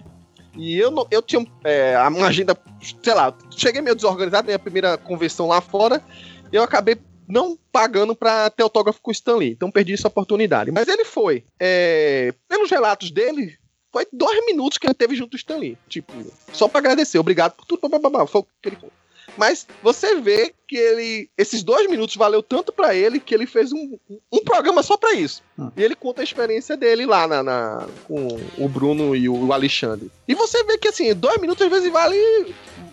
E 0.58 0.78
eu, 0.78 0.91
não- 0.91 1.08
eu 1.12 1.22
tinha 1.22 1.45
é, 1.64 1.97
uma 2.08 2.28
agenda, 2.28 2.58
sei 3.03 3.14
lá, 3.14 3.34
cheguei 3.55 3.82
meio 3.82 3.95
desorganizado, 3.95 4.45
minha 4.47 4.60
primeira 4.60 4.97
convenção 4.97 5.47
lá 5.47 5.62
fora, 5.62 6.03
e 6.51 6.55
eu 6.55 6.64
acabei 6.64 6.97
não 7.28 7.58
pagando 7.72 8.16
pra 8.16 8.49
ter 8.49 8.64
autógrafo 8.64 9.01
com 9.01 9.12
o 9.12 9.14
Stan 9.14 9.36
Lee, 9.36 9.51
então 9.51 9.70
perdi 9.70 9.93
essa 9.93 10.08
oportunidade. 10.08 10.72
Mas 10.72 10.88
ele 10.88 11.03
foi. 11.05 11.43
É, 11.60 12.34
pelos 12.47 12.70
relatos 12.72 13.12
dele, 13.12 13.58
foi 13.91 14.05
dois 14.14 14.45
minutos 14.45 14.78
que 14.78 14.88
ele 14.88 14.93
teve 14.93 15.16
junto 15.16 15.32
com 15.32 15.36
o 15.36 15.38
Stan 15.39 15.58
Lee. 15.58 15.78
Tipo, 15.89 16.14
só 16.53 16.68
pra 16.68 16.80
agradecer, 16.80 17.20
obrigado 17.20 17.53
por 17.53 17.66
tudo, 17.66 17.88
bababá, 17.89 18.26
foi 18.26 18.41
o 18.41 18.43
que 18.62 18.70
ele 18.70 18.78
foi. 18.78 18.89
Mas 19.38 19.67
você 19.83 20.15
vê 20.19 20.53
que 20.67 20.75
ele. 20.75 21.29
Esses 21.38 21.63
dois 21.63 21.89
minutos 21.89 22.15
valeu 22.15 22.41
tanto 22.43 22.71
pra 22.73 22.93
ele 22.95 23.19
que 23.19 23.33
ele 23.33 23.45
fez 23.45 23.71
um, 23.71 23.97
um 24.31 24.43
programa 24.43 24.81
só 24.83 24.97
pra 24.97 25.13
isso. 25.13 25.41
Hum. 25.57 25.71
E 25.77 25.83
ele 25.83 25.95
conta 25.95 26.21
a 26.21 26.23
experiência 26.23 26.75
dele 26.75 27.05
lá 27.05 27.27
na, 27.27 27.43
na- 27.43 27.88
com 28.07 28.27
o 28.57 28.67
Bruno 28.67 29.15
e 29.15 29.29
o 29.29 29.53
Alexandre. 29.53 30.11
E 30.27 30.33
você 30.35 30.63
vê 30.63 30.77
que 30.77 30.88
assim, 30.88 31.13
dois 31.13 31.39
minutos 31.39 31.65
às 31.65 31.71
vezes 31.71 31.91
vale. 31.91 32.17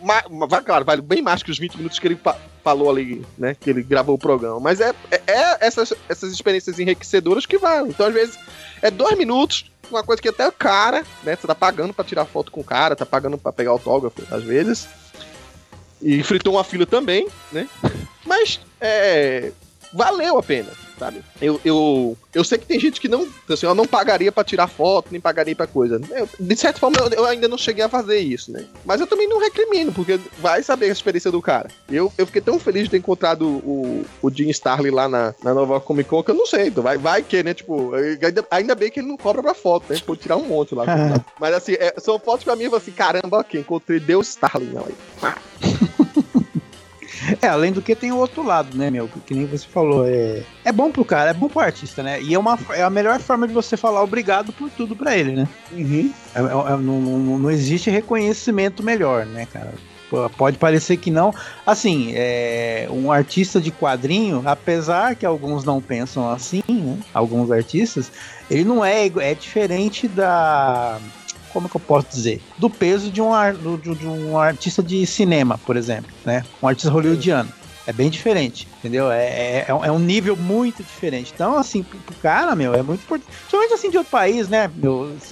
ma- 0.02 0.22
claro, 0.62 0.84
vale 0.84 1.02
bem 1.02 1.22
mais 1.22 1.42
que 1.42 1.50
os 1.50 1.58
20 1.58 1.76
minutos 1.76 1.98
que 1.98 2.06
ele 2.06 2.16
fa- 2.16 2.38
falou 2.62 2.90
ali, 2.90 3.24
né? 3.38 3.56
Que 3.58 3.70
ele 3.70 3.82
gravou 3.82 4.14
o 4.14 4.18
programa. 4.18 4.60
Mas 4.60 4.80
é, 4.80 4.94
é, 5.10 5.20
é 5.26 5.56
essas, 5.60 5.92
essas 6.08 6.32
experiências 6.32 6.78
enriquecedoras 6.78 7.46
que 7.46 7.58
valem. 7.58 7.90
Então, 7.90 8.06
às 8.06 8.14
vezes, 8.14 8.38
é 8.80 8.90
dois 8.90 9.16
minutos, 9.18 9.70
uma 9.90 10.02
coisa 10.02 10.20
que 10.22 10.28
até 10.28 10.46
o 10.48 10.52
cara, 10.52 11.04
né? 11.22 11.36
Você 11.36 11.46
tá 11.46 11.54
pagando 11.54 11.92
pra 11.92 12.04
tirar 12.04 12.24
foto 12.24 12.50
com 12.52 12.60
o 12.60 12.64
cara, 12.64 12.96
tá 12.96 13.04
pagando 13.04 13.36
pra 13.36 13.52
pegar 13.52 13.70
autógrafo, 13.70 14.22
às 14.30 14.42
vezes. 14.42 14.88
E 16.04 16.22
fritou 16.22 16.52
uma 16.52 16.62
fila 16.62 16.84
também, 16.84 17.26
né? 17.50 17.66
Mas 18.26 18.60
é, 18.78 19.50
valeu 19.94 20.36
a 20.36 20.42
pena, 20.42 20.70
sabe? 20.98 21.22
Eu, 21.40 21.60
eu, 21.64 22.18
eu 22.34 22.42
sei 22.42 22.58
que 22.58 22.66
tem 22.66 22.80
gente 22.80 23.00
que 23.00 23.08
não, 23.08 23.28
assim, 23.48 23.64
eu 23.64 23.74
não 23.74 23.86
pagaria 23.86 24.32
pra 24.32 24.42
tirar 24.42 24.66
foto, 24.66 25.08
nem 25.10 25.20
pagaria 25.20 25.54
pra 25.54 25.66
coisa. 25.66 26.00
Eu, 26.10 26.28
de 26.38 26.56
certa 26.56 26.80
forma, 26.80 26.98
eu, 26.98 27.08
eu 27.10 27.24
ainda 27.24 27.46
não 27.46 27.56
cheguei 27.56 27.84
a 27.84 27.88
fazer 27.88 28.18
isso, 28.18 28.50
né? 28.50 28.64
Mas 28.84 29.00
eu 29.00 29.06
também 29.06 29.28
não 29.28 29.38
recrimino, 29.38 29.92
porque 29.92 30.18
vai 30.38 30.62
saber 30.62 30.86
a 30.86 30.92
experiência 30.92 31.30
do 31.30 31.40
cara. 31.40 31.68
Eu, 31.88 32.12
eu 32.18 32.26
fiquei 32.26 32.42
tão 32.42 32.58
feliz 32.58 32.84
de 32.84 32.90
ter 32.90 32.96
encontrado 32.98 33.46
o, 33.46 34.04
o 34.20 34.30
Jim 34.30 34.50
Starley 34.50 34.90
lá 34.90 35.08
na, 35.08 35.34
na 35.42 35.54
nova 35.54 35.80
Comic 35.80 36.10
Con 36.10 36.22
que 36.22 36.32
eu 36.32 36.34
não 36.34 36.46
sei. 36.46 36.70
Vai, 36.70 36.98
vai 36.98 37.22
que, 37.22 37.42
né? 37.42 37.54
Tipo, 37.54 37.92
ainda, 37.94 38.46
ainda 38.50 38.74
bem 38.74 38.90
que 38.90 38.98
ele 38.98 39.08
não 39.08 39.16
cobra 39.16 39.42
pra 39.42 39.54
foto, 39.54 39.92
né? 39.92 40.00
Pode 40.04 40.20
tirar 40.20 40.36
um 40.36 40.46
monte 40.46 40.74
lá. 40.74 40.84
Mas 41.38 41.54
assim, 41.54 41.74
é, 41.74 41.94
são 41.98 42.18
fotos 42.18 42.44
pra 42.44 42.56
mim, 42.56 42.64
assim, 42.74 42.90
caramba, 42.90 43.38
ok, 43.38 43.60
encontrei 43.60 44.00
Deus 44.00 44.28
Starling. 44.28 44.72
Não, 44.72 44.84
aí, 44.84 44.94
É, 47.40 47.46
além 47.48 47.72
do 47.72 47.80
que 47.82 47.94
tem 47.94 48.12
o 48.12 48.16
outro 48.18 48.42
lado, 48.42 48.76
né, 48.76 48.90
meu? 48.90 49.08
Que 49.26 49.34
nem 49.34 49.46
você 49.46 49.66
falou, 49.66 50.06
é, 50.06 50.42
é 50.64 50.72
bom 50.72 50.90
pro 50.90 51.04
cara, 51.04 51.30
é 51.30 51.34
bom 51.34 51.48
pro 51.48 51.60
artista, 51.60 52.02
né? 52.02 52.20
E 52.22 52.34
é, 52.34 52.38
uma, 52.38 52.58
é 52.70 52.82
a 52.82 52.90
melhor 52.90 53.18
forma 53.20 53.46
de 53.48 53.54
você 53.54 53.76
falar 53.76 54.02
obrigado 54.02 54.52
por 54.52 54.68
tudo 54.70 54.94
pra 54.96 55.16
ele, 55.16 55.32
né? 55.32 55.48
É- 56.34 56.40
é- 56.40 56.42
é- 56.42 56.76
não, 56.76 57.00
não- 57.00 57.38
não 57.38 57.50
existe 57.50 57.90
reconhecimento 57.90 58.82
melhor, 58.82 59.24
né, 59.26 59.46
cara? 59.52 59.72
Pode 60.36 60.58
parecer 60.58 60.96
que 60.98 61.10
não. 61.10 61.34
Assim, 61.66 62.12
é, 62.14 62.86
um 62.90 63.10
artista 63.10 63.60
de 63.60 63.72
quadrinho, 63.72 64.42
apesar 64.46 65.16
que 65.16 65.26
alguns 65.26 65.64
não 65.64 65.80
pensam 65.80 66.30
assim, 66.30 66.62
né? 66.68 66.98
Alguns 67.12 67.50
artistas, 67.50 68.12
ele 68.48 68.62
não 68.64 68.84
é, 68.84 69.06
é 69.06 69.34
diferente 69.34 70.06
da. 70.06 71.00
Como 71.54 71.68
que 71.68 71.76
eu 71.76 71.80
posso 71.80 72.08
dizer? 72.10 72.42
Do 72.58 72.68
peso 72.68 73.10
de 73.10 73.22
um, 73.22 73.30
do- 73.78 73.94
de, 73.94 74.06
um 74.06 74.36
artista 74.36 74.82
de 74.82 75.06
cinema, 75.06 75.56
por 75.64 75.76
exemplo, 75.76 76.10
né? 76.26 76.44
Um 76.60 76.66
artista 76.68 76.90
hollywoodiano. 76.90 77.50
É 77.86 77.92
bem 77.92 78.08
diferente, 78.10 78.66
entendeu? 78.78 79.10
É, 79.12 79.24
é, 79.26 79.64
é 79.68 79.74
um- 79.74 79.84
é 79.84 79.98
nível 79.98 80.34
muito 80.36 80.82
diferente. 80.82 81.30
Então, 81.34 81.56
assim, 81.56 81.82
pro, 81.82 81.98
cara, 82.22 82.56
meu, 82.56 82.74
é 82.74 82.82
muito 82.82 83.02
importante. 83.02 83.28
Principalmente 83.30 83.74
assim 83.74 83.90
de 83.90 83.98
outro 83.98 84.10
país, 84.10 84.48
né? 84.48 84.70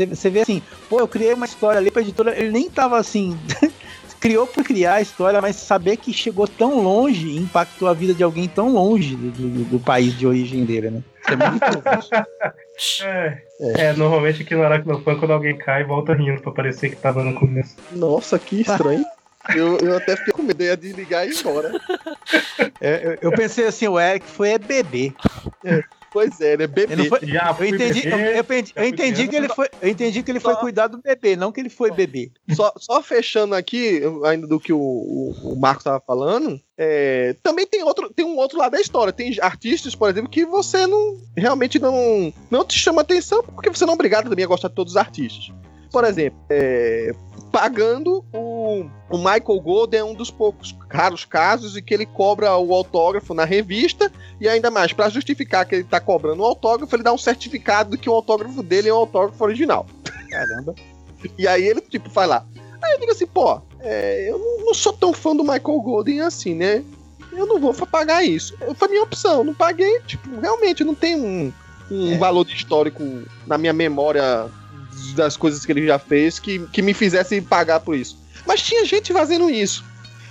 Você 0.07 0.31
vê 0.31 0.43
assim, 0.43 0.63
pô, 0.89 1.01
eu 1.01 1.09
criei 1.09 1.33
uma 1.35 1.47
história 1.47 1.79
ali 1.81 1.91
pra 1.91 2.03
editora, 2.03 2.39
ele 2.39 2.51
nem 2.53 2.71
tava 2.71 2.99
assim. 2.99 3.37
criou 4.23 4.47
por 4.47 4.63
criar 4.63 4.95
a 4.95 5.01
história, 5.03 5.43
mas 5.43 5.57
saber 5.57 5.97
que 5.97 6.13
chegou 6.13 6.47
tão 6.47 6.81
longe 6.81 7.27
e 7.27 7.37
impactou 7.39 7.89
a 7.89 7.93
vida 7.93 8.15
de 8.15 8.23
alguém 8.23 8.49
tão 8.49 8.73
longe 8.73 9.17
do, 9.17 9.31
do- 9.33 9.65
do 9.65 9.81
país 9.81 10.17
de 10.17 10.25
origem 10.27 10.65
dele, 10.65 10.91
né? 10.91 11.03
Isso 11.21 11.33
é 11.33 11.37
muito 11.37 11.57
importante. 11.57 12.09
É, 13.05 13.39
é, 13.61 13.93
normalmente 13.93 14.43
aqui 14.43 14.55
no 14.57 14.63
Aracnofan, 14.65 15.15
quando 15.17 15.33
alguém 15.33 15.57
cai, 15.57 15.85
volta 15.85 16.15
rindo 16.15 16.41
pra 16.41 16.51
parecer 16.51 16.89
que 16.89 16.97
tava 16.97 17.23
no 17.23 17.35
começo. 17.35 17.77
Nossa, 17.93 18.39
que 18.39 18.63
estranho. 18.63 19.05
eu, 19.55 19.77
eu 19.79 19.97
até 19.97 20.17
fiquei 20.17 20.33
com 20.33 20.43
medo, 20.43 20.61
eu 20.63 20.69
ia 20.69 20.77
desligar 20.77 21.25
e 21.27 21.31
ir 21.31 21.39
embora. 21.39 21.71
É, 22.81 23.19
eu, 23.23 23.31
eu 23.31 23.37
pensei 23.37 23.67
assim, 23.67 23.87
o 23.87 24.01
Eric 24.01 24.27
foi 24.27 24.51
é 24.51 24.59
bebê. 24.59 25.13
Pois 26.13 26.41
é, 26.41 26.57
né? 26.57 26.67
Bebê. 26.67 26.93
Ele 26.93 26.97
não 26.97 27.05
foi- 27.07 27.21
Já 27.27 27.57
Eu 27.59 27.67
entendi, 27.67 28.07
eu, 28.07 28.17
bebê, 28.17 28.33
eu 28.37 28.41
entendi, 28.41 28.73
eu 28.77 28.85
entendi 28.85 29.13
criança. 29.13 29.29
que 29.31 29.37
ele 29.37 29.49
foi, 29.49 29.69
eu 29.81 29.89
entendi 29.89 30.23
que 30.23 30.31
ele 30.31 30.41
foi 30.41 30.55
Só- 30.55 30.61
cuidar 30.61 30.87
do 30.89 30.99
bebê, 31.01 31.37
não 31.37 31.51
que 31.51 31.61
ele 31.61 31.69
foi 31.71 31.91
bebê. 31.91 32.31
Só, 32.55 32.73
só 32.77 33.03
fechando 33.03 33.55
aqui, 33.55 33.99
eu- 34.03 34.25
ainda 34.25 34.47
do 34.47 34.61
que 34.61 34.73
o, 34.73 34.79
o, 34.79 35.37
o 35.55 35.57
Marcos 35.59 35.81
estava 35.83 36.01
falando, 36.07 36.61
é, 36.77 37.35
também 37.43 37.67
tem, 37.67 37.83
outro, 37.83 38.13
tem 38.13 38.25
um 38.27 38.37
outro 38.37 38.59
lado 38.59 38.73
da 38.73 38.81
história. 38.81 39.13
Tem 39.13 39.35
artistas, 39.41 39.95
por 39.95 40.11
exemplo, 40.11 40.29
que 40.31 40.45
você 40.45 40.87
não 40.87 41.19
realmente 41.37 41.79
não, 41.79 42.33
não 42.51 42.65
te 42.65 42.79
chama 42.79 43.01
atenção 43.03 43.43
porque 43.43 43.71
você 43.71 43.85
não 43.87 43.93
é 43.93 43.95
obrigado 43.95 44.29
também 44.29 44.45
a 44.45 44.49
gostar 44.49 44.69
de 44.69 44.75
todos 44.75 44.93
os 44.93 44.97
artistas. 44.97 45.51
Por 45.93 46.05
exemplo, 46.05 46.39
é, 46.49 47.15
pagando 47.53 48.25
o, 48.33 48.87
o 49.11 49.19
Michael 49.19 49.61
Golden 49.61 50.01
é 50.01 50.05
um 50.05 50.15
dos 50.15 50.31
poucos 50.31 50.75
raros 50.89 51.25
casos 51.27 51.77
em 51.77 51.83
que 51.83 51.93
ele 51.93 52.07
cobra 52.07 52.57
o 52.57 52.73
autógrafo 52.75 53.35
na 53.35 53.45
revista 53.45 54.11
e 54.41 54.49
ainda 54.49 54.71
mais, 54.71 54.93
para 54.93 55.11
justificar 55.11 55.67
que 55.67 55.75
ele 55.75 55.85
tá 55.85 56.01
cobrando 56.01 56.43
o 56.43 56.47
autógrafo, 56.47 56.97
ele 56.97 57.03
dá 57.03 57.13
um 57.13 57.19
certificado 57.19 57.91
de 57.91 57.99
que 57.99 58.09
o 58.09 58.15
autógrafo 58.15 58.63
dele 58.63 58.89
é 58.89 58.93
o 58.93 58.97
autógrafo 58.97 59.45
original. 59.45 59.87
Caramba. 60.31 60.75
E 61.39 61.47
aí 61.47 61.63
ele, 61.65 61.81
tipo, 61.83 62.11
faz 62.11 62.29
lá. 62.29 62.45
Aí 62.83 62.95
eu 62.95 62.99
digo 62.99 63.13
assim, 63.13 63.29
pô, 63.29 63.61
é, 63.79 64.29
eu 64.29 64.41
não, 64.41 64.65
não 64.67 64.75
sou 64.75 64.93
tão 64.93 65.13
fã 65.13 65.37
do 65.37 65.45
Michael 65.45 65.81
Golden 65.81 66.21
assim, 66.23 66.53
né? 66.53 66.83
Eu 67.33 67.47
não 67.47 67.61
vou 67.61 67.73
pagar 67.87 68.25
isso. 68.25 68.57
Foi 68.75 68.89
minha 68.89 69.05
opção, 69.05 69.45
não 69.45 69.55
paguei, 69.55 70.01
tipo, 70.01 70.41
realmente 70.41 70.83
não 70.83 70.97
tem 70.97 71.15
um, 71.15 71.53
um 71.89 72.13
É. 72.13 72.19
valor 72.19 72.45
histórico 72.49 73.05
na 73.47 73.57
minha 73.57 73.73
memória 73.73 74.51
das 75.15 75.37
coisas 75.37 75.65
que 75.65 75.73
ele 75.73 75.87
já 75.87 75.99
fez 75.99 76.39
que, 76.39 76.59
que 76.73 76.83
me 76.83 76.95
fizesse 76.95 77.41
pagar 77.41 77.81
por 77.81 77.97
isso. 77.97 78.17
Mas 78.47 78.63
tinha 78.63 78.85
gente 78.85 79.13
fazendo 79.13 79.49
isso. 79.51 79.85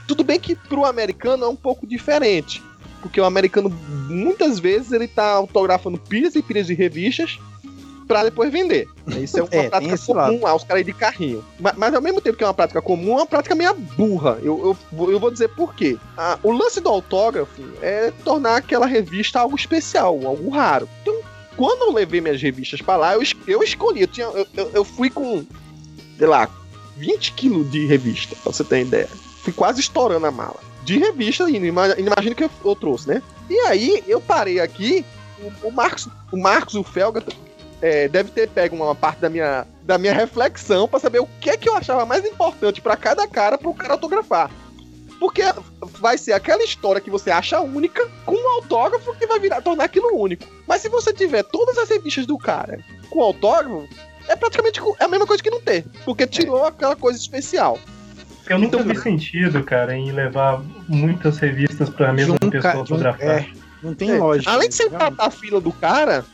Tudo 0.07 0.24
bem 0.24 0.39
que 0.39 0.55
pro 0.55 0.86
americano 0.86 1.45
é 1.45 1.47
um 1.47 1.55
pouco 1.55 1.86
diferente. 1.88 2.61
Porque 3.01 3.19
o 3.19 3.26
americano, 3.26 3.69
muitas 4.09 4.59
vezes, 4.59 4.91
ele 4.91 5.07
tá 5.07 5.26
autografando 5.32 5.97
pilhas 5.97 6.36
e 6.36 6.41
pilhas 6.43 6.67
de 6.67 6.74
revistas 6.74 7.39
pra 8.07 8.24
depois 8.26 8.51
vender. 8.51 8.88
Isso 9.22 9.39
é 9.39 9.41
uma 9.41 9.49
É, 9.51 9.69
prática 9.69 9.97
comum 9.97 10.45
aos 10.45 10.63
caras 10.63 10.86
de 10.86 10.91
carrinho. 10.93 11.43
Mas, 11.59 11.76
mas 11.78 11.93
ao 11.93 12.01
mesmo 12.01 12.19
tempo 12.19 12.38
que 12.38 12.43
é 12.43 12.47
uma 12.47 12.53
prática 12.53 12.82
comum, 12.82 13.13
é 13.13 13.15
uma 13.17 13.26
prática 13.26 13.55
meio 13.55 13.74
burra. 13.74 14.38
Eu, 14.43 14.59
eu, 14.65 14.78
vou- 14.91 15.09
eu 15.11 15.19
vou 15.19 15.32
dizer 15.32 15.47
por 15.49 15.74
quê. 15.74 15.97
Ah, 16.17 16.38
o 16.43 16.51
lance 16.51 16.80
do 16.82 16.89
autógrafo 16.89 17.61
é 17.82 18.11
tornar 18.24 18.57
aquela 18.57 18.86
revista 18.86 19.39
algo 19.39 19.55
especial, 19.55 20.19
algo 20.26 20.49
raro. 20.49 20.88
Então, 21.01 21.15
quando 21.58 21.84
eu 21.84 21.93
levei 21.93 22.22
minhas 22.22 22.41
revistas 22.41 22.82
pra 22.82 22.95
lá, 22.95 23.14
eu, 23.16 23.22
eu 23.47 23.64
escolhi. 23.64 24.02
Eu, 24.02 24.08
tinha, 24.08 24.26
eu, 24.28 24.47
eu- 24.74 24.84
fui 24.86 25.10
com, 25.10 25.45
sei 26.18 26.28
lá, 26.28 26.49
20 26.97 27.34
quilos 27.34 27.70
de 27.72 27.86
revista, 27.86 28.36
pra 28.41 28.52
você 28.52 28.64
ter 28.64 28.82
ideia. 28.82 29.10
Fui 29.43 29.54
quase 29.54 29.80
estourando 29.80 30.26
a 30.26 30.32
mala. 30.32 30.60
De 30.84 30.97
revista 30.97 31.49
imagina 31.49 32.36
que 32.36 32.43
eu, 32.43 32.49
eu 32.66 32.76
trouxe, 32.76 33.08
né? 33.08 33.22
E 33.49 33.58
aí, 33.68 34.04
eu 34.08 34.20
parei 34.22 34.60
aqui, 34.60 35.06
o, 35.64 35.68
o 35.68 35.72
Marcos, 35.72 36.08
o 36.32 36.38
Marcos, 36.38 36.76
o 36.76 36.84
Felga, 36.84 37.24
é, 37.82 38.08
deve 38.08 38.32
ter 38.32 38.47
pego 38.49 38.76
uma 38.76 38.95
parte 38.95 39.20
da 39.20 39.30
minha, 39.30 39.66
da 39.84 39.97
minha 39.97 40.14
reflexão 40.14 40.88
pra 40.88 40.99
saber 40.99 41.20
o 41.20 41.28
que 41.39 41.49
é 41.49 41.58
que 41.58 41.68
eu 41.68 41.76
achava 41.76 42.06
mais 42.06 42.24
importante 42.26 42.82
pra 42.82 42.95
cada 42.95 43.28
cara 43.28 43.58
pro 43.58 43.74
cara 43.74 43.93
autografar. 43.93 44.49
Porque 45.22 45.43
vai 45.99 46.17
ser 46.17 46.34
aquela 46.34 46.63
história 46.63 46.99
que 46.99 47.11
você 47.11 47.30
acha 47.30 47.61
única 47.61 48.09
com 48.26 48.34
um 48.34 48.49
autógrafo 48.55 49.13
que 49.19 49.28
vai 49.28 49.39
virar 49.39 49.61
tornar 49.61 49.84
aquilo 49.84 50.17
único. 50.19 50.43
Mas 50.67 50.82
se 50.82 50.89
você 50.89 51.13
tiver 51.13 51.43
todas 51.43 51.78
as 51.78 51.88
revistas 51.89 52.26
do 52.26 52.39
cara 52.39 52.80
com 53.07 53.22
autógrafo, 53.22 53.88
é 54.28 54.36
praticamente 54.36 54.82
é 54.99 55.03
a 55.03 55.07
mesma 55.07 55.28
coisa 55.28 55.43
que 55.43 55.51
não 55.51 55.61
ter, 55.61 55.86
porque 56.03 56.26
tirou 56.26 56.65
aquela 56.65 56.95
coisa 56.95 57.19
especial. 57.19 57.78
Eu 58.49 58.57
nunca 58.57 58.78
Então- 58.78 58.88
vi 58.95 58.99
sentido, 58.99 59.63
cara, 59.63 59.95
em 59.95 60.11
levar 60.11 60.59
muitas 60.88 61.38
revistas 61.38 61.88
pra 61.91 62.11
mesma 62.11 62.38
um 62.41 62.49
pessoa 62.49 62.74
autografar. 62.74 63.22
é, 63.43 63.49
não 63.84 63.93
tem 63.93 64.09
É, 64.09 64.17
lógica. 64.17 64.51
Além 64.51 64.69
de 64.69 64.76
você 64.76 64.89
matar 64.89 65.28
a 65.28 65.30
fila 65.30 65.61
do 65.61 65.72
cara 65.72 66.26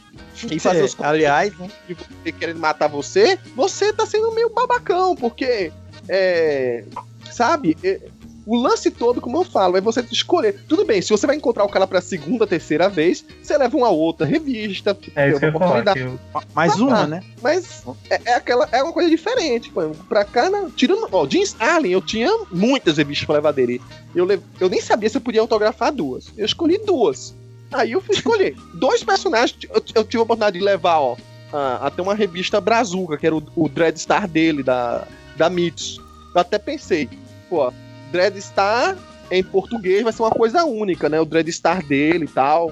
e 0.49 0.57
fazer 0.61 0.79
É, 0.79 0.83
os 0.85 0.95
aliás, 1.01 1.53
né? 1.57 1.69
de 1.89 1.93
você 1.93 2.31
querendo 2.31 2.59
matar 2.61 2.87
você, 2.87 3.37
você 3.53 3.91
tá 3.91 4.05
sendo 4.05 4.31
meio 4.31 4.49
babacão, 4.49 5.13
porque 5.13 5.73
é, 6.07 6.85
sabe, 7.29 7.75
é, 7.83 7.99
o 8.47 8.55
lance 8.55 8.89
todo, 8.89 9.19
como 9.19 9.37
eu 9.37 9.43
falo, 9.43 9.75
é 9.77 9.81
você 9.81 9.99
escolher. 10.11 10.63
Tudo 10.67 10.85
bem, 10.85 11.01
se 11.01 11.09
você 11.09 11.27
vai 11.27 11.35
encontrar 11.35 11.65
o 11.65 11.69
cara 11.69 11.85
pra 11.85 11.99
segunda, 12.01 12.47
terceira 12.47 12.87
vez, 12.87 13.23
você 13.43 13.57
leva 13.57 13.75
uma 13.75 13.89
outra 13.89 14.25
revista, 14.25 14.97
É 15.15 15.29
isso 15.29 15.39
que 15.39 15.45
eu 15.45 15.51
falar. 15.51 15.65
oportunidade. 15.65 15.99
Que 15.99 16.05
eu, 16.05 16.19
mais 16.55 16.71
Ah, 16.71 16.75
uma, 16.77 16.95
tá. 16.97 17.07
né? 17.07 17.23
Mas 17.41 17.83
é, 18.09 18.21
é 18.25 18.33
aquela, 18.35 18.67
é 18.71 18.81
uma 18.81 18.93
coisa 18.93 19.09
diferente. 19.09 19.69
Pô. 19.69 19.89
Pra 20.07 20.23
cá, 20.23 20.49
não. 20.49 20.71
tirando. 20.71 21.07
Ó, 21.11 21.27
Jim 21.27 21.41
Starlin, 21.41 21.89
eu 21.91 22.01
tinha 22.01 22.31
muitas 22.51 22.97
revistas 22.97 23.25
pra 23.25 23.35
levar 23.35 23.51
dele. 23.51 23.81
Eu, 24.15 24.23
le- 24.25 24.41
eu 24.59 24.69
nem 24.69 24.81
sabia 24.81 25.09
se 25.09 25.17
eu 25.17 25.21
podia 25.21 25.41
autografar 25.41 25.91
duas. 25.93 26.27
Eu 26.37 26.45
escolhi 26.45 26.77
duas. 26.77 27.35
Aí 27.71 27.91
eu 27.91 28.01
fui 28.01 28.15
escolher. 28.15 28.55
Dois 28.75 29.03
personagens, 29.03 29.57
eu, 29.69 29.83
eu 29.93 30.03
tive 30.05 30.19
a 30.19 30.23
oportunidade 30.23 30.57
de 30.57 30.63
levar, 30.63 30.99
ó, 31.01 31.17
a- 31.51 31.87
até 31.87 32.01
uma 32.01 32.15
revista 32.15 32.61
Brazuca, 32.61 33.17
que 33.17 33.27
era 33.27 33.35
o, 33.35 33.43
o 33.57 33.67
Dreadstar 33.67 34.25
dele, 34.25 34.63
da, 34.63 35.05
da 35.35 35.49
Mythos. 35.49 35.99
Eu 36.33 36.39
até 36.41 36.57
pensei, 36.57 37.09
pô, 37.49 37.73
Dreadstar 38.11 38.97
em 39.29 39.43
português 39.43 40.03
vai 40.03 40.13
ser 40.13 40.21
uma 40.21 40.31
coisa 40.31 40.63
única, 40.65 41.09
né? 41.09 41.19
O 41.19 41.25
Dreadstar 41.25 41.85
dele 41.85 42.25
e 42.25 42.29
tal. 42.29 42.71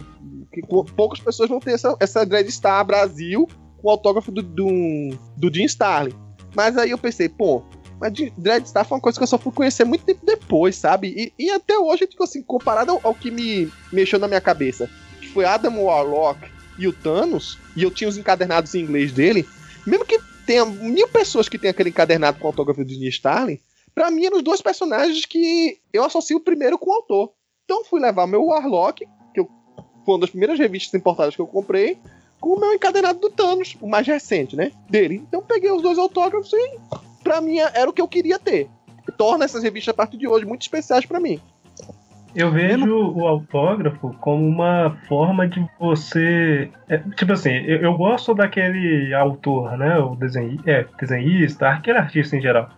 Que 0.52 0.62
pou- 0.62 0.86
poucas 0.86 1.20
pessoas 1.20 1.50
vão 1.50 1.60
ter 1.60 1.72
essa, 1.72 1.96
essa 2.00 2.26
Dreadstar 2.26 2.84
Brasil 2.86 3.48
com 3.78 3.88
o 3.88 3.92
autógrafo 3.92 4.32
do, 4.32 4.42
do, 4.42 5.10
do 5.36 5.54
Jim 5.54 5.66
Starlin. 5.66 6.14
Mas 6.56 6.78
aí 6.78 6.92
eu 6.92 6.98
pensei, 6.98 7.28
pô, 7.28 7.62
mas 8.00 8.14
Dreadstar 8.38 8.86
foi 8.86 8.96
uma 8.98 9.02
coisa 9.02 9.18
que 9.18 9.24
eu 9.24 9.28
só 9.28 9.38
fui 9.38 9.52
conhecer 9.52 9.84
muito 9.84 10.06
tempo 10.06 10.26
depois, 10.26 10.76
sabe? 10.76 11.34
E, 11.38 11.46
e 11.46 11.50
até 11.52 11.78
hoje, 11.78 12.08
tipo 12.08 12.24
assim, 12.24 12.42
comparado 12.42 12.92
ao, 12.92 13.02
ao 13.04 13.16
que 13.16 13.30
me 13.30 13.72
mexeu 13.92 14.20
na 14.20 14.28
minha 14.28 14.42
cabeça, 14.42 14.90
que 15.20 15.28
foi 15.28 15.46
Adam 15.46 15.84
Warlock 15.84 16.40
e 16.78 16.88
o 16.88 16.94
Thanos, 16.94 17.58
e 17.76 17.84
eu 17.84 17.92
tinha 17.92 18.10
os 18.10 18.18
encadernados 18.18 18.76
em 18.76 18.82
inglês 18.82 19.12
dele, 19.12 19.48
mesmo 19.86 20.06
que 20.06 20.20
tenha 20.46 20.66
mil 20.66 21.08
pessoas 21.08 21.50
que 21.50 21.58
tenham 21.58 21.72
aquele 21.72 21.90
encadernado 21.90 22.40
com 22.40 22.48
autógrafo 22.48 22.84
do 22.84 22.90
Jim 22.94 23.08
Starlin, 23.08 23.60
pra 23.96 24.12
mim 24.12 24.26
eram 24.26 24.38
os 24.38 24.44
dois 24.44 24.62
personagens 24.62 25.26
que 25.26 25.80
eu 25.94 26.04
associo 26.04 26.42
primeiro 26.42 26.78
com 26.78 26.92
o 26.92 26.94
autor. 26.94 27.32
Então 27.64 27.80
eu 27.80 27.86
fui 27.86 28.02
levar 28.02 28.28
meu 28.28 28.44
Warlock, 28.44 29.08
que 29.34 29.40
eu, 29.40 29.50
foi 30.06 30.14
uma 30.14 30.20
das 30.20 30.30
primeiras 30.30 30.60
revistas 30.60 30.94
importadas 30.94 31.36
que 31.36 31.42
eu 31.42 31.48
comprei, 31.48 31.98
com 32.40 32.50
o 32.50 32.60
meu 32.60 32.74
encadernado 32.74 33.20
do 33.20 33.30
Thanos, 33.30 33.76
o 33.82 33.88
mais 33.88 34.06
recente, 34.06 34.56
né? 34.56 34.72
Dele. 34.90 35.24
Então 35.28 35.40
eu 35.40 35.46
peguei 35.46 35.72
os 35.72 35.82
dois 35.82 35.98
autógrafos 35.98 36.52
e 36.54 36.78
pra 37.24 37.40
mim 37.42 37.58
era 37.58 37.90
o 37.90 37.94
que 37.94 38.02
eu 38.02 38.08
queria 38.08 38.38
ter. 38.38 38.70
Torna 39.18 39.46
essas 39.46 39.64
revistas 39.64 39.94
a 39.94 39.96
partir 39.96 40.18
de 40.18 40.28
hoje 40.28 40.46
muito 40.46 40.64
especiais 40.64 41.06
pra 41.06 41.20
mim. 41.20 41.40
eu 42.36 42.52
vejo 42.52 43.14
o 43.14 43.26
autógrafo 43.26 44.14
como 44.20 44.46
uma 44.46 44.98
forma 45.08 45.48
de 45.48 45.66
você. 45.80 46.70
é, 46.90 46.98
tipo 47.16 47.32
assim, 47.32 47.52
eu, 47.52 47.78
eu 47.78 47.94
gosto 47.98 48.36
daquele 48.36 49.14
autor, 49.14 49.78
né? 49.78 49.98
O 50.00 50.16
desenhi, 50.16 50.60
é, 50.66 50.86
desenhista, 51.00 51.70
aquele 51.70 51.98
artista 51.98 52.36
em 52.36 52.42
geral. 52.42 52.70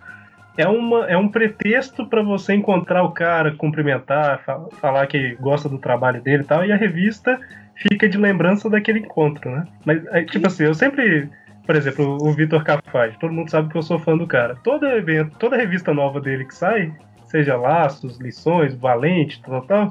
É, 0.58 0.66
uma, 0.66 1.06
é 1.06 1.16
um 1.16 1.28
pretexto 1.28 2.04
pra 2.04 2.20
você 2.20 2.52
encontrar 2.52 3.04
o 3.04 3.12
cara, 3.12 3.54
cumprimentar, 3.54 4.40
fa- 4.44 4.66
falar 4.80 5.06
que 5.06 5.36
gosta 5.36 5.68
do 5.68 5.78
trabalho 5.78 6.20
dele 6.20 6.42
e 6.42 6.46
tal, 6.46 6.64
e 6.66 6.72
a 6.72 6.76
revista 6.76 7.40
fica 7.76 8.08
de 8.08 8.18
lembrança 8.18 8.68
daquele 8.68 8.98
encontro, 8.98 9.48
né? 9.50 9.64
Mas, 9.84 10.04
aí, 10.08 10.26
tipo 10.26 10.46
assim, 10.48 10.64
eu 10.64 10.74
sempre. 10.74 11.30
Por 11.64 11.76
exemplo, 11.76 12.18
o 12.20 12.32
Vitor 12.32 12.64
Cafage, 12.64 13.18
todo 13.20 13.32
mundo 13.32 13.50
sabe 13.50 13.68
que 13.68 13.76
eu 13.76 13.82
sou 13.82 13.98
fã 13.98 14.16
do 14.16 14.26
cara. 14.26 14.56
Todo 14.64 14.86
evento, 14.86 15.36
toda 15.38 15.56
revista 15.56 15.92
nova 15.94 16.18
dele 16.18 16.46
que 16.46 16.54
sai, 16.54 16.90
seja 17.26 17.56
Laços, 17.56 18.18
Lições, 18.18 18.74
Valente, 18.74 19.40
tal, 19.42 19.60
tal, 19.62 19.90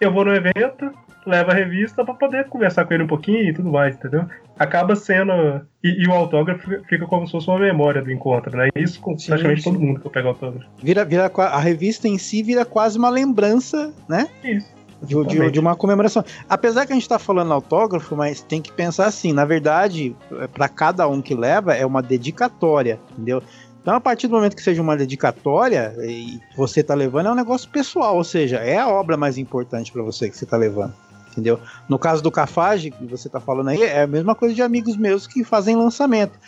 eu 0.00 0.10
vou 0.10 0.24
no 0.24 0.34
evento, 0.34 0.90
levo 1.26 1.50
a 1.50 1.54
revista 1.54 2.04
pra 2.04 2.14
poder 2.14 2.48
conversar 2.48 2.84
com 2.84 2.94
ele 2.94 3.04
um 3.04 3.08
pouquinho 3.08 3.48
e 3.48 3.52
tudo 3.54 3.70
mais, 3.70 3.94
entendeu? 3.96 4.24
Acaba 4.58 4.94
sendo. 4.96 5.32
E, 5.82 6.02
e 6.04 6.06
o 6.08 6.12
autógrafo 6.12 6.68
fica 6.88 7.06
como 7.06 7.26
se 7.26 7.32
fosse 7.32 7.48
uma 7.48 7.58
memória 7.58 8.02
do 8.02 8.10
encontro, 8.12 8.56
né? 8.56 8.68
Isso 8.74 9.00
com 9.00 9.16
Sim, 9.18 9.28
praticamente 9.28 9.62
sim. 9.62 9.70
todo 9.72 9.80
mundo 9.82 10.00
que 10.00 10.06
eu 10.06 10.10
pego 10.10 10.28
autógrafo. 10.28 10.66
Vira, 10.82 11.04
vira, 11.04 11.30
a 11.36 11.58
revista 11.60 12.06
em 12.08 12.18
si 12.18 12.42
vira 12.42 12.64
quase 12.64 12.98
uma 12.98 13.10
lembrança, 13.10 13.92
né? 14.08 14.28
Isso. 14.42 14.72
De, 15.02 15.22
de- 15.26 15.50
de 15.50 15.60
uma 15.60 15.76
comemoração. 15.76 16.24
Apesar 16.48 16.86
que 16.86 16.92
a 16.92 16.94
gente 16.94 17.08
tá 17.08 17.18
falando 17.18 17.52
autógrafo, 17.52 18.16
mas 18.16 18.40
tem 18.40 18.62
que 18.62 18.72
pensar 18.72 19.06
assim, 19.06 19.32
na 19.34 19.44
verdade, 19.44 20.16
para 20.54 20.66
cada 20.68 21.06
um 21.08 21.20
que 21.20 21.34
leva 21.34 21.74
é 21.74 21.84
uma 21.84 22.00
dedicatória, 22.02 22.98
entendeu? 23.12 23.42
Então, 23.82 23.94
a 23.94 24.00
partir 24.00 24.28
do 24.28 24.34
momento 24.36 24.56
que 24.56 24.62
seja 24.62 24.80
uma 24.80 24.96
dedicatória 24.96 25.94
e 25.98 26.40
você 26.56 26.82
tá 26.82 26.94
levando, 26.94 27.26
é 27.28 27.32
um 27.32 27.34
negócio 27.34 27.68
pessoal, 27.68 28.16
ou 28.16 28.24
seja, 28.24 28.56
é 28.56 28.78
a 28.78 28.88
obra 28.88 29.14
mais 29.14 29.36
importante 29.36 29.92
para 29.92 30.02
você 30.02 30.30
que 30.30 30.38
você 30.38 30.46
tá 30.46 30.56
levando, 30.56 30.94
entendeu? 31.34 31.60
No 31.88 31.98
caso 31.98 32.22
do 32.22 32.30
Cafage, 32.30 32.90
que 32.90 33.04
você 33.06 33.28
tá 33.28 33.40
falando 33.40 33.68
aí, 33.68 33.82
é 33.82 34.02
a 34.02 34.06
mesma 34.06 34.34
coisa 34.34 34.54
de 34.54 34.62
amigos 34.62 34.96
meus 34.96 35.26
que 35.26 35.44
fazem 35.44 35.76
lançamento. 35.76 36.38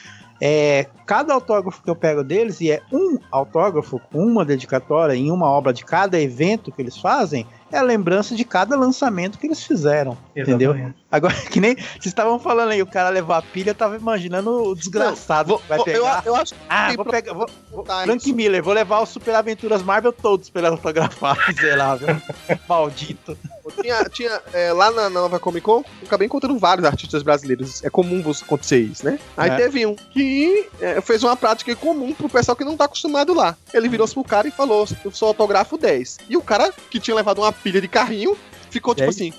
É, 0.41 0.87
cada 1.05 1.33
autógrafo 1.35 1.83
que 1.83 1.91
eu 1.91 1.97
pego 1.97 2.23
deles, 2.23 2.61
e 2.61 2.71
é 2.71 2.83
um 2.93 3.19
autógrafo 3.31 4.01
uma 4.13 4.45
dedicatória 4.45 5.15
em 5.15 5.31
uma 5.31 5.47
obra 5.47 5.73
de 5.73 5.85
cada 5.85 6.21
evento 6.21 6.71
que 6.71 6.81
eles 6.81 6.97
fazem, 6.97 7.47
é 7.77 7.81
a 7.81 7.83
lembrança 7.83 8.35
de 8.35 8.45
cada 8.45 8.77
lançamento 8.77 9.39
que 9.39 9.47
eles 9.47 9.63
fizeram. 9.63 10.17
Entendeu? 10.35 10.73
Exatamente. 10.73 10.99
Agora, 11.11 11.35
que 11.51 11.61
nem 11.61 11.75
vocês 11.77 12.07
estavam 12.07 12.39
falando 12.39 12.71
aí, 12.71 12.83
o 12.83 12.87
cara 12.87 13.09
levar 13.11 13.39
a 13.39 13.43
pilha, 13.43 13.71
eu 13.71 13.75
tava 13.75 13.97
imaginando 13.97 14.51
o 14.51 14.75
desgraçado 14.75 15.49
Vou- 15.51 15.59
que 15.59 15.69
vai 15.69 15.79
vou- 15.79 15.87
eu, 15.89 15.93
pegar. 16.03 16.23
eu 16.27 16.37
acho 16.37 16.55
que 16.55 16.61
Ah, 16.69 16.93
vou 16.97 17.05
pegar. 17.05 17.33
Vou, 17.35 17.47
botar 17.71 18.03
Frank 18.05 18.25
isso. 18.27 18.35
Miller, 18.35 18.63
vou 18.63 18.73
levar 18.75 19.01
os 19.03 19.09
Super 19.11 19.35
Aventuras 19.35 19.83
Marvel 19.83 20.13
todos 20.13 20.51
pra 20.51 20.61
ele 20.63 20.69
autografar, 20.69 21.37
miserável. 21.49 22.17
Maldito. 22.69 23.37
Tinha, 23.83 24.05
tinha 24.05 24.41
é, 24.53 24.73
lá 24.73 24.91
na 24.93 25.11
Nova 25.11 25.41
Comic 25.41 25.65
Con, 25.65 25.79
eu 26.01 26.07
acabei 26.07 26.27
encontrando 26.27 26.57
vários 26.59 26.87
artistas 26.87 27.23
brasileiros. 27.25 27.83
É 27.85 27.91
comum 27.91 28.23
você 28.23 28.45
acontecer 28.45 28.79
isso, 28.79 29.05
né? 29.05 29.19
Aí 29.37 29.51
É. 29.51 29.57
teve 29.57 29.85
um 29.85 29.95
que 29.97 30.69
é, 30.81 31.01
fez 31.01 31.25
uma 31.25 31.37
prática 31.37 31.75
comum 31.75 32.13
pro 32.15 32.29
pessoal 32.29 32.55
que 32.57 32.65
não 32.65 32.77
tá 32.77 32.85
acostumado 32.85 33.35
lá. 33.35 33.57
Ele 33.75 33.89
virou-se 33.89 34.15
pro 34.15 34.23
cara 34.23 34.47
e 34.47 34.53
falou: 34.53 34.87
Eu 35.05 35.11
sou 35.11 35.29
autógrafo 35.29 35.77
10. 35.77 36.19
E 36.29 36.37
o 36.37 36.43
cara, 36.43 36.73
que 36.91 37.01
tinha 37.01 37.15
levado 37.17 37.39
uma 37.41 37.51
pilha 37.67 37.81
de 37.81 37.89
carrinho, 37.89 38.39
ficou 38.71 38.95
tipo 38.95 39.11
10? 39.11 39.17
assim: 39.17 39.33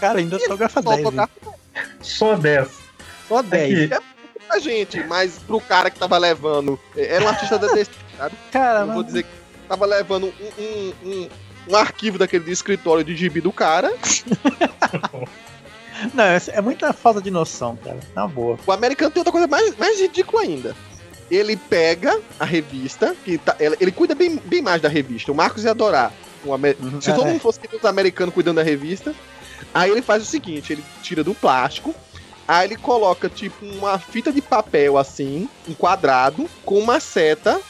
Cara, 0.00 0.18
ainda 0.18 0.36
autografa 0.36 0.82
só 0.82 0.88
10. 0.90 0.98
hein? 0.98 1.04
autógrafo 1.06 1.54
Só 2.00 2.36
10. 2.36 2.68
só 3.28 3.42
10. 3.42 3.92
Aqui. 3.92 3.94
É 3.94 4.00
muita 4.40 4.60
gente, 4.60 5.04
mas 5.04 5.38
pro 5.38 5.60
cara 5.60 5.88
que 5.88 5.98
tava 6.00 6.18
levando. 6.18 6.78
é, 6.96 7.14
Era 7.14 7.24
um 7.24 7.28
artista 7.28 7.56
da 7.58 7.68
DC, 7.68 7.90
Cara, 8.50 8.80
eu 8.80 8.92
vou 8.92 9.04
dizer 9.04 9.22
que 9.22 9.28
tava 9.68 9.86
levando 9.86 10.26
um, 10.26 10.62
um, 10.62 10.92
um, 11.04 11.28
um 11.68 11.76
arquivo 11.76 12.18
daquele 12.18 12.42
de 12.44 12.50
escritório 12.50 13.04
de 13.04 13.14
gibi 13.14 13.40
do 13.40 13.52
cara. 13.52 13.94
Não, 16.12 16.24
é 16.24 16.38
é 16.48 16.60
muita 16.60 16.92
falta 16.92 17.20
de 17.22 17.30
noção, 17.30 17.76
cara. 17.76 17.98
Na 18.14 18.26
boa. 18.26 18.58
O 18.66 18.72
americano 18.72 19.10
tem 19.10 19.20
outra 19.20 19.32
coisa 19.32 19.46
mais, 19.46 19.76
mais 19.76 19.98
ridícula 20.00 20.42
ainda. 20.42 20.74
Ele 21.30 21.56
pega 21.56 22.20
a 22.38 22.44
revista, 22.44 23.16
que 23.24 23.38
tá- 23.38 23.56
ele, 23.58 23.76
ele 23.80 23.90
cuida 23.92 24.14
bem, 24.14 24.36
bem 24.44 24.60
mais 24.62 24.80
da 24.82 24.88
revista. 24.88 25.32
O 25.32 25.34
Marcos 25.34 25.64
ia 25.64 25.70
adorar. 25.70 26.12
O 26.46 26.54
amer- 26.54 26.76
Uhum. 26.80 27.00
Se 27.00 27.12
todo 27.12 27.26
É. 27.26 27.30
mundo 27.32 27.40
fosse 27.40 27.58
que 27.60 27.68
nem 27.70 27.78
os 27.78 27.84
americanos 27.84 28.32
cuidando 28.34 28.56
da 28.56 28.62
revista, 28.62 29.14
aí 29.74 29.90
ele 29.90 30.02
faz 30.02 30.22
o 30.22 30.26
seguinte: 30.26 30.72
ele 30.72 30.84
tira 31.02 31.22
do 31.24 31.34
plástico, 31.34 31.94
aí 32.46 32.66
ele 32.68 32.76
coloca 32.76 33.28
tipo 33.28 33.64
uma 33.66 33.98
fita 33.98 34.32
de 34.32 34.40
papel 34.40 34.96
assim, 34.96 35.48
um 35.68 35.74
quadrado, 35.74 36.48
com 36.64 36.78
uma 36.78 37.00
seta 37.00 37.60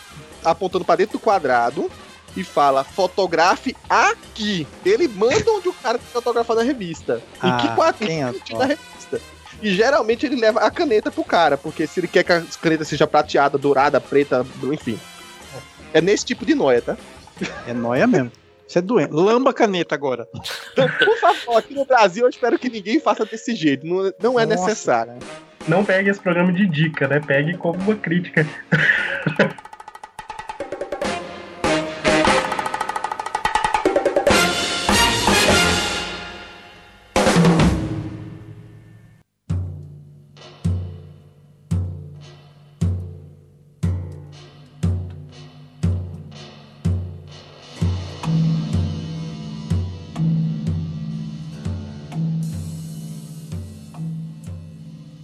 apontando 0.44 0.84
pra 0.84 0.96
dentro 0.96 1.14
do 1.18 1.20
quadrado 1.22 1.90
e 2.36 2.44
fala: 2.44 2.84
fotografe 2.84 3.74
aqui. 3.88 4.66
Ele 4.84 5.08
manda 5.08 5.50
onde 5.52 5.68
o 5.68 5.72
cara 5.72 5.98
tem 5.98 6.06
que 6.06 6.12
fotografar 6.12 6.56
na 6.56 6.62
revista. 6.62 7.22
em 7.42 7.56
que 7.56 7.66
Ah, 7.68 7.74
quadrinho 7.76 8.08
tem 8.08 8.22
a 8.24 8.32
tinha 8.32 8.58
na 8.58 8.64
revista. 8.66 9.20
E 9.62 9.74
geralmente 9.74 10.26
ele 10.26 10.36
leva 10.36 10.60
a 10.60 10.70
caneta 10.70 11.10
pro 11.10 11.24
cara, 11.24 11.56
porque 11.56 11.86
se 11.86 11.98
ele 11.98 12.06
quer 12.08 12.22
que 12.22 12.30
a 12.30 12.42
caneta 12.60 12.84
seja 12.84 13.06
prateada, 13.06 13.56
dourada, 13.56 13.98
preta, 13.98 14.44
enfim. 14.70 15.00
É 15.94 16.00
nesse 16.02 16.26
tipo 16.26 16.44
de 16.44 16.54
noia, 16.54 16.82
tá? 16.82 16.94
É 17.66 17.72
nóia 17.72 18.06
mesmo. 18.06 18.30
Você 18.66 18.78
é 18.80 18.82
doente. 18.82 19.12
Lamba 19.12 19.52
caneta 19.52 19.94
agora. 19.94 20.28
Então, 20.72 20.88
por 20.98 21.16
favor, 21.18 21.56
aqui 21.56 21.74
no 21.74 21.84
Brasil 21.84 22.24
eu 22.24 22.28
espero 22.30 22.58
que 22.58 22.68
ninguém 22.68 22.98
faça 23.00 23.24
desse 23.24 23.54
jeito. 23.54 23.86
Não, 23.86 24.12
não 24.20 24.40
é 24.40 24.44
Nossa, 24.46 24.66
necessário. 24.66 25.12
cara. 25.14 25.46
Não 25.68 25.84
pegue 25.84 26.10
esse 26.10 26.20
programa 26.20 26.52
de 26.52 26.66
dica, 26.66 27.08
né? 27.08 27.20
Pegue 27.24 27.56
como 27.56 27.78
uma 27.80 27.94
crítica. 27.96 28.46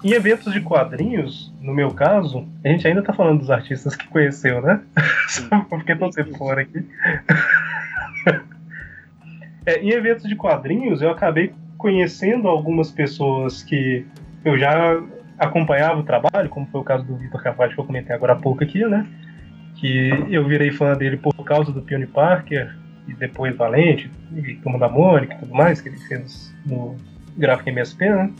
Em 0.04 0.12
eventos 0.12 0.52
de 0.52 0.60
quadrinhos, 0.60 1.54
no 1.60 1.72
meu 1.72 1.92
caso, 1.92 2.48
a 2.64 2.68
gente 2.68 2.86
ainda 2.86 3.02
tá 3.02 3.12
falando 3.12 3.38
dos 3.38 3.50
artistas 3.50 3.94
que 3.94 4.08
conheceu, 4.08 4.60
né? 4.60 4.80
Porque 5.70 5.94
tô 5.94 6.10
sempre 6.10 6.36
fora 6.36 6.62
aqui. 6.62 6.84
É, 9.64 9.78
em 9.78 9.90
eventos 9.90 10.28
de 10.28 10.34
quadrinhos, 10.34 11.00
eu 11.02 11.10
acabei 11.10 11.52
conhecendo 11.78 12.48
algumas 12.48 12.90
pessoas 12.90 13.62
que 13.62 14.04
eu 14.44 14.58
já 14.58 15.00
acompanhava 15.38 16.00
o 16.00 16.02
trabalho, 16.02 16.48
como 16.48 16.66
foi 16.66 16.80
o 16.80 16.84
caso 16.84 17.04
do 17.04 17.16
Vitor 17.16 17.40
Cavati, 17.40 17.74
que 17.74 17.80
eu 17.80 17.84
comentei 17.84 18.14
agora 18.14 18.32
há 18.32 18.36
pouco 18.36 18.64
aqui, 18.64 18.84
né? 18.84 19.06
Que 19.76 20.10
eu 20.28 20.44
virei 20.46 20.72
fã 20.72 20.94
dele 20.94 21.16
por 21.16 21.32
causa 21.44 21.70
do 21.70 21.80
Peony 21.80 22.06
Parker 22.06 22.74
e 23.06 23.14
depois 23.14 23.56
Valente, 23.56 24.10
e 24.34 24.54
Turma 24.56 24.78
da 24.78 24.88
Mônica 24.88 25.34
e 25.34 25.38
tudo 25.38 25.54
mais, 25.54 25.80
que 25.80 25.88
ele 25.88 25.98
fez 25.98 26.52
no 26.66 26.96
Gráfico 27.36 27.68
MSP, 27.68 28.10
né? 28.10 28.32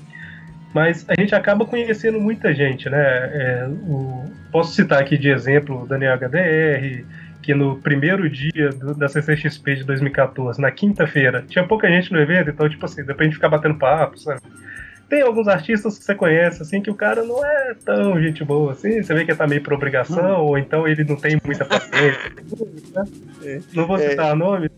Mas 0.74 1.04
a 1.08 1.14
gente 1.20 1.34
acaba 1.34 1.64
conhecendo 1.66 2.18
muita 2.20 2.54
gente, 2.54 2.88
né? 2.88 2.98
É, 2.98 3.66
o- 3.68 4.30
posso 4.50 4.74
citar 4.74 5.00
aqui 5.00 5.18
de 5.18 5.28
exemplo 5.28 5.82
o 5.82 5.86
Daniel 5.86 6.14
HDR, 6.14 7.04
que 7.42 7.54
no 7.54 7.76
primeiro 7.80 8.28
dia 8.30 8.70
do- 8.70 8.94
da 8.94 9.08
CCXP 9.08 9.76
de 9.76 9.84
2014, 9.84 10.60
na 10.60 10.70
quinta-feira, 10.70 11.44
tinha 11.48 11.66
pouca 11.66 11.88
gente 11.88 12.12
no 12.12 12.20
evento, 12.20 12.50
então, 12.50 12.68
tipo 12.68 12.84
assim, 12.84 13.02
depois 13.04 13.20
a 13.20 13.24
gente 13.24 13.34
ficar 13.34 13.48
batendo 13.48 13.74
papo, 13.74 14.18
sabe? 14.18 14.40
Tem 15.12 15.20
alguns 15.20 15.47
artistas 15.47 15.98
que 15.98 16.05
você 16.06 16.14
conhece, 16.14 16.62
assim, 16.62 16.80
que 16.80 16.90
o 16.90 16.94
cara 16.94 17.22
não 17.22 17.44
é 17.44 17.74
tão 17.84 18.18
gente 18.18 18.43
boa, 18.43 18.72
assim, 18.72 19.02
você 19.02 19.12
vê 19.12 19.26
que 19.26 19.30
ele 19.32 19.36
tá 19.36 19.47
meio 19.47 19.62
por 19.62 19.74
obrigação, 19.74 20.40
ou 20.47 20.56
então 20.56 20.89
ele 20.89 21.05
não 21.05 21.16
tem 21.16 21.39
muita 21.44 21.66
paciência. 21.66 22.32
né? 23.43 23.60
Não 23.74 23.86
vou 23.86 23.98
É. 23.98 24.09
citar 24.09 24.34
nome, 24.34 24.70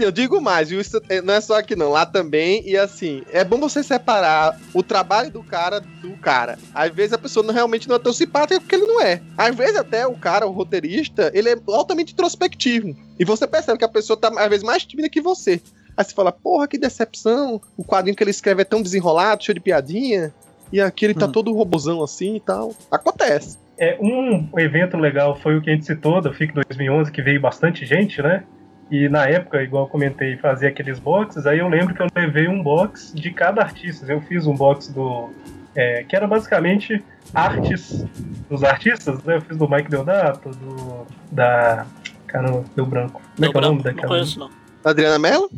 Eu 0.00 0.10
digo 0.10 0.40
mais? 0.40 0.72
Isso 0.72 1.00
é- 1.08 1.22
não 1.22 1.34
é 1.34 1.40
só 1.40 1.58
aqui 1.58 1.76
não, 1.76 1.90
lá 1.90 2.04
também. 2.04 2.68
E 2.68 2.76
assim, 2.76 3.22
é 3.32 3.44
bom 3.44 3.58
você 3.58 3.84
separar 3.84 4.58
o 4.74 4.82
trabalho 4.82 5.30
do 5.30 5.44
cara 5.44 5.78
do 5.80 6.16
cara. 6.16 6.58
Às 6.74 6.92
vezes 6.92 7.12
a 7.12 7.18
pessoa 7.18 7.46
não, 7.46 7.54
realmente 7.54 7.88
não 7.88 7.94
é 7.96 7.98
tão 8.00 8.12
simpática 8.12 8.58
porque 8.60 8.74
ele 8.74 8.86
não 8.86 9.00
é. 9.00 9.20
Às 9.38 9.54
vezes 9.54 9.76
até 9.76 10.06
o 10.08 10.14
cara, 10.14 10.46
o 10.46 10.50
roteirista, 10.50 11.30
ele 11.32 11.50
é 11.50 11.56
altamente 11.68 12.12
introspectivo. 12.12 12.96
E 13.18 13.24
você 13.24 13.46
percebe 13.46 13.78
que 13.78 13.84
a 13.84 13.88
pessoa 13.88 14.16
tá 14.16 14.28
às 14.28 14.48
vezes 14.48 14.64
mais 14.64 14.84
tímida 14.84 15.08
que 15.08 15.20
você. 15.20 15.60
Aí 15.96 16.04
você 16.04 16.14
fala, 16.14 16.30
porra, 16.32 16.68
que 16.68 16.78
decepção. 16.78 17.60
O 17.76 17.84
quadrinho 17.84 18.16
que 18.16 18.22
ele 18.22 18.30
escreve 18.30 18.62
é 18.62 18.64
tão 18.64 18.82
desenrolado, 18.82 19.42
cheio 19.44 19.54
de 19.54 19.60
piadinha. 19.60 20.32
E 20.72 20.80
aqui 20.80 21.04
ele 21.06 21.14
tá 21.14 21.26
Hum. 21.26 21.32
todo 21.32 21.52
robozão 21.54 22.02
assim 22.02 22.36
e 22.36 22.40
tal. 22.40 22.74
Acontece. 22.90 23.58
É, 23.78 23.96
um 24.00 24.48
evento 24.58 24.96
legal 24.96 25.38
foi 25.40 25.56
o 25.56 25.60
que 25.62 25.70
a 25.70 25.72
gente 25.74 25.84
citou, 25.86 26.20
da 26.20 26.32
FIC 26.32 26.54
2011, 26.54 27.12
que 27.12 27.22
veio 27.22 27.40
bastante 27.40 27.84
gente, 27.86 28.20
né? 28.22 28.42
E 28.90 29.08
na 29.08 29.26
época, 29.26 29.62
igual 29.62 29.84
eu 29.84 29.88
comentei, 29.88 30.36
fazia 30.36 30.68
aqueles 30.68 30.98
boxes, 30.98 31.44
aí 31.46 31.58
eu 31.58 31.68
lembro 31.68 31.94
que 31.94 32.00
eu 32.02 32.06
levei 32.14 32.48
um 32.48 32.62
box 32.62 33.12
de 33.14 33.30
cada 33.32 33.60
artista. 33.62 34.06
Eu 34.10 34.20
fiz 34.22 34.46
um 34.46 34.54
box 34.54 34.88
do. 34.92 35.30
é, 35.74 36.04
que 36.04 36.14
era 36.16 36.26
basicamente 36.26 37.02
artes 37.34 38.04
dos 38.48 38.62
artistas, 38.64 39.22
né? 39.24 39.36
Eu 39.36 39.40
fiz 39.42 39.56
do 39.56 39.68
Mike 39.68 39.90
Deodato, 39.90 40.50
do. 40.50 41.06
da. 41.30 41.84
Caramba, 42.26 42.64
deu 42.74 42.86
branco. 42.86 43.20
Como 43.34 43.46
é 43.46 43.50
que 43.50 43.56
é 43.56 43.58
o 43.58 43.62
nome 43.62 43.82
branco, 43.82 43.88
não 43.88 43.94
daquela? 43.94 44.08
conheço 44.08 44.38
não. 44.38 44.50
Adriana 44.84 45.18
Mello? 45.18 45.50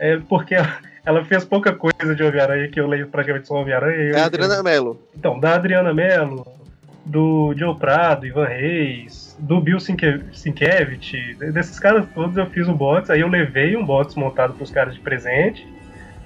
É 0.00 0.16
porque 0.16 0.56
ela, 1.04 1.24
fez 1.24 1.44
pouca 1.44 1.72
coisa 1.72 2.16
de 2.16 2.22
Homem-Aranha, 2.22 2.68
que 2.68 2.80
eu 2.80 2.88
leio 2.88 3.06
praticamente 3.08 3.46
só 3.46 3.56
Homem-Aranha. 3.56 4.16
É 4.16 4.20
a 4.20 4.24
Adriana 4.24 4.62
Mello. 4.62 4.98
Então, 5.14 5.38
da 5.38 5.54
Adriana 5.54 5.92
Mello, 5.92 6.46
do 7.04 7.54
Joe 7.56 7.76
Prado, 7.76 8.26
Ivan 8.26 8.46
Reis, 8.46 9.36
do 9.38 9.60
Bill 9.60 9.78
Sienkiewicz, 9.78 11.38
desses 11.52 11.78
caras 11.78 12.06
todos 12.14 12.36
eu 12.36 12.46
fiz 12.46 12.66
um 12.66 12.74
box, 12.74 13.10
aí 13.10 13.20
eu 13.20 13.28
levei 13.28 13.76
um 13.76 13.84
box 13.84 14.16
montado 14.16 14.54
pros 14.54 14.70
caras 14.70 14.94
de 14.94 15.00
presente. 15.00 15.68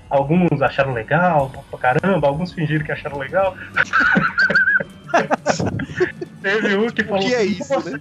Alguns 0.09 0.63
acharam 0.63 0.93
legal, 0.93 1.51
pra 1.71 1.79
caramba, 1.79 2.29
alguns 2.29 2.53
fingiram 2.53 2.85
que 2.85 2.93
acharam 2.93 3.19
legal. 3.19 3.57
Teve 6.43 6.77
um 6.77 6.91
que 6.91 7.03
O 7.03 7.07
falou 7.07 7.21
que 7.21 7.35
é 7.35 7.39
assim, 7.39 7.53
isso, 7.53 7.75
"Nossa, 7.75 7.91
né? 7.91 8.01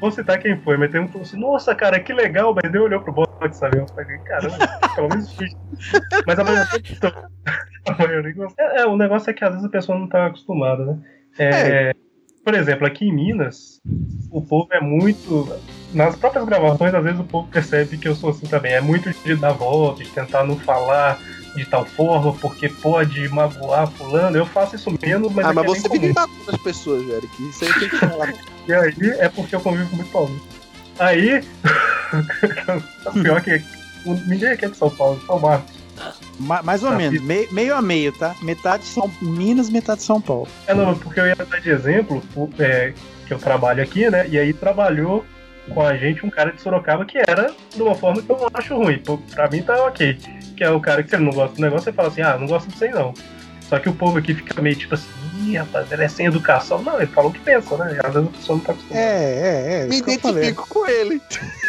Vou 0.00 0.10
citar 0.10 0.38
quem 0.38 0.58
foi, 0.60 0.76
mas 0.76 0.90
tem 0.90 1.00
um 1.00 1.06
que 1.06 1.12
falou 1.12 1.26
assim, 1.26 1.40
nossa, 1.40 1.74
cara, 1.74 2.00
que 2.00 2.12
legal, 2.12 2.54
mas 2.54 2.70
nem 2.70 2.80
olhou 2.80 3.00
pro 3.00 3.12
box, 3.12 3.56
sabe? 3.56 3.78
Eu 3.78 3.86
falei, 3.88 4.18
caramba, 4.18 4.56
pelo 4.94 5.08
menos 5.08 5.32
fiz. 5.34 5.56
Mas 6.26 6.38
a 6.38 6.44
maioria. 6.44 6.64
É, 8.56 8.80
é, 8.80 8.86
o 8.86 8.96
negócio 8.96 9.30
é 9.30 9.34
que 9.34 9.44
às 9.44 9.50
vezes 9.50 9.66
a 9.66 9.68
pessoa 9.68 9.98
não 9.98 10.08
tá 10.08 10.26
acostumada, 10.26 10.86
né? 10.86 10.98
É, 11.38 11.92
Por 12.42 12.54
exemplo, 12.54 12.86
aqui 12.86 13.04
em 13.04 13.12
Minas, 13.12 13.78
o 14.30 14.40
povo 14.40 14.68
é 14.72 14.80
muito. 14.80 15.54
Nas 15.92 16.16
próprias 16.16 16.46
gravações, 16.46 16.94
às 16.94 17.04
vezes 17.04 17.20
o 17.20 17.24
povo 17.24 17.46
percebe 17.48 17.98
que 17.98 18.08
eu 18.08 18.14
sou 18.14 18.30
assim 18.30 18.46
também. 18.46 18.72
É 18.72 18.80
muito 18.80 19.10
de 19.10 19.36
dar 19.36 19.52
volta, 19.52 20.02
de 20.02 20.08
tentar 20.10 20.44
não 20.44 20.58
falar 20.58 21.18
de 21.54 21.64
tal 21.64 21.84
forma, 21.84 22.32
porque 22.34 22.68
pode 22.68 23.28
magoar 23.28 23.86
fulano. 23.92 24.36
Eu 24.36 24.46
faço 24.46 24.76
isso 24.76 24.92
menos, 25.02 25.32
mas, 25.32 25.46
ah, 25.46 25.52
mas 25.52 25.64
é 25.64 25.68
você 25.68 25.88
vive 25.88 26.12
matando 26.12 26.32
as 26.48 26.56
pessoas, 26.58 27.08
Eric. 27.08 27.48
Isso 27.48 27.64
aí 27.64 27.72
tem 27.74 27.88
que 27.88 27.96
falar. 28.06 28.34
E 28.66 28.72
aí 28.72 28.94
é 29.18 29.28
porque 29.28 29.54
eu 29.54 29.60
convivo 29.60 29.88
com 29.90 29.96
muito 29.96 30.10
Paulo. 30.10 30.40
Aí, 30.98 31.42
o 33.06 33.12
pior 33.22 33.40
que 33.40 33.62
ninguém 34.26 34.48
aqui 34.50 34.64
é 34.64 34.68
de 34.68 34.76
São 34.76 34.90
Paulo, 34.90 35.20
São 35.26 35.38
Marcos. 35.38 35.74
Ma- 36.40 36.62
mais 36.62 36.82
ou 36.82 36.90
Tá, 36.90 36.96
menos, 36.96 37.22
meio, 37.22 37.52
meio 37.52 37.74
a 37.74 37.80
meio, 37.82 38.12
tá? 38.12 38.34
Metade 38.42 38.84
São 38.84 39.10
Minas, 39.22 39.70
metade 39.70 40.02
São 40.02 40.20
Paulo. 40.20 40.48
É, 40.66 40.74
não, 40.74 40.96
porque 40.98 41.20
eu 41.20 41.26
ia 41.26 41.36
dar 41.36 41.60
de 41.60 41.70
exemplo, 41.70 42.22
é, 42.58 42.92
que 43.26 43.32
eu 43.32 43.38
trabalho 43.38 43.82
aqui, 43.82 44.10
né? 44.10 44.28
E 44.28 44.38
aí 44.38 44.52
trabalhou 44.52 45.24
com 45.72 45.80
a 45.80 45.96
gente 45.96 46.24
um 46.24 46.30
cara 46.30 46.52
de 46.52 46.60
Sorocaba 46.60 47.04
que 47.04 47.18
era 47.18 47.52
de 47.74 47.82
uma 47.82 47.94
forma 47.94 48.22
que 48.22 48.30
eu 48.30 48.36
não 48.36 48.48
acho 48.52 48.76
ruim. 48.76 49.02
Pra 49.34 49.48
mim 49.48 49.62
tá 49.62 49.84
ok. 49.86 50.18
Que 50.56 50.64
é 50.64 50.70
o 50.70 50.80
cara 50.80 51.02
que 51.02 51.10
se 51.10 51.16
ele 51.16 51.24
não 51.24 51.32
gosta 51.32 51.56
do 51.56 51.62
negócio, 51.62 51.84
você 51.84 51.92
fala 51.92 52.08
assim, 52.08 52.22
ah, 52.22 52.36
não 52.38 52.46
gosto 52.46 52.68
disso 52.68 52.84
aí 52.84 52.90
não. 52.90 53.14
Só 53.68 53.78
que 53.78 53.88
o 53.88 53.94
povo 53.94 54.18
aqui 54.18 54.34
fica 54.34 54.60
meio 54.60 54.76
tipo 54.76 54.94
assim, 54.94 55.08
ih, 55.42 55.56
rapaz, 55.56 55.90
ele 55.90 56.04
é 56.04 56.08
sem 56.08 56.26
educação. 56.26 56.82
Não, 56.82 56.98
ele 56.98 57.06
falou 57.06 57.30
o 57.30 57.34
que 57.34 57.40
pensa, 57.40 57.76
né? 57.76 57.98
Às 58.04 58.12
vezes 58.14 58.28
a 58.28 58.32
pessoa 58.32 58.56
não 58.58 58.64
tá 58.64 58.72
acostumada. 58.72 59.06
É, 59.06 59.14
é, 59.14 59.80
é. 59.80 59.86
Me 59.86 59.94
Isso 59.94 60.04
que 60.04 60.10
eu 60.10 60.20
falei. 60.20 60.42
identifico 60.44 60.68
com 60.68 60.86
ele. 60.86 61.20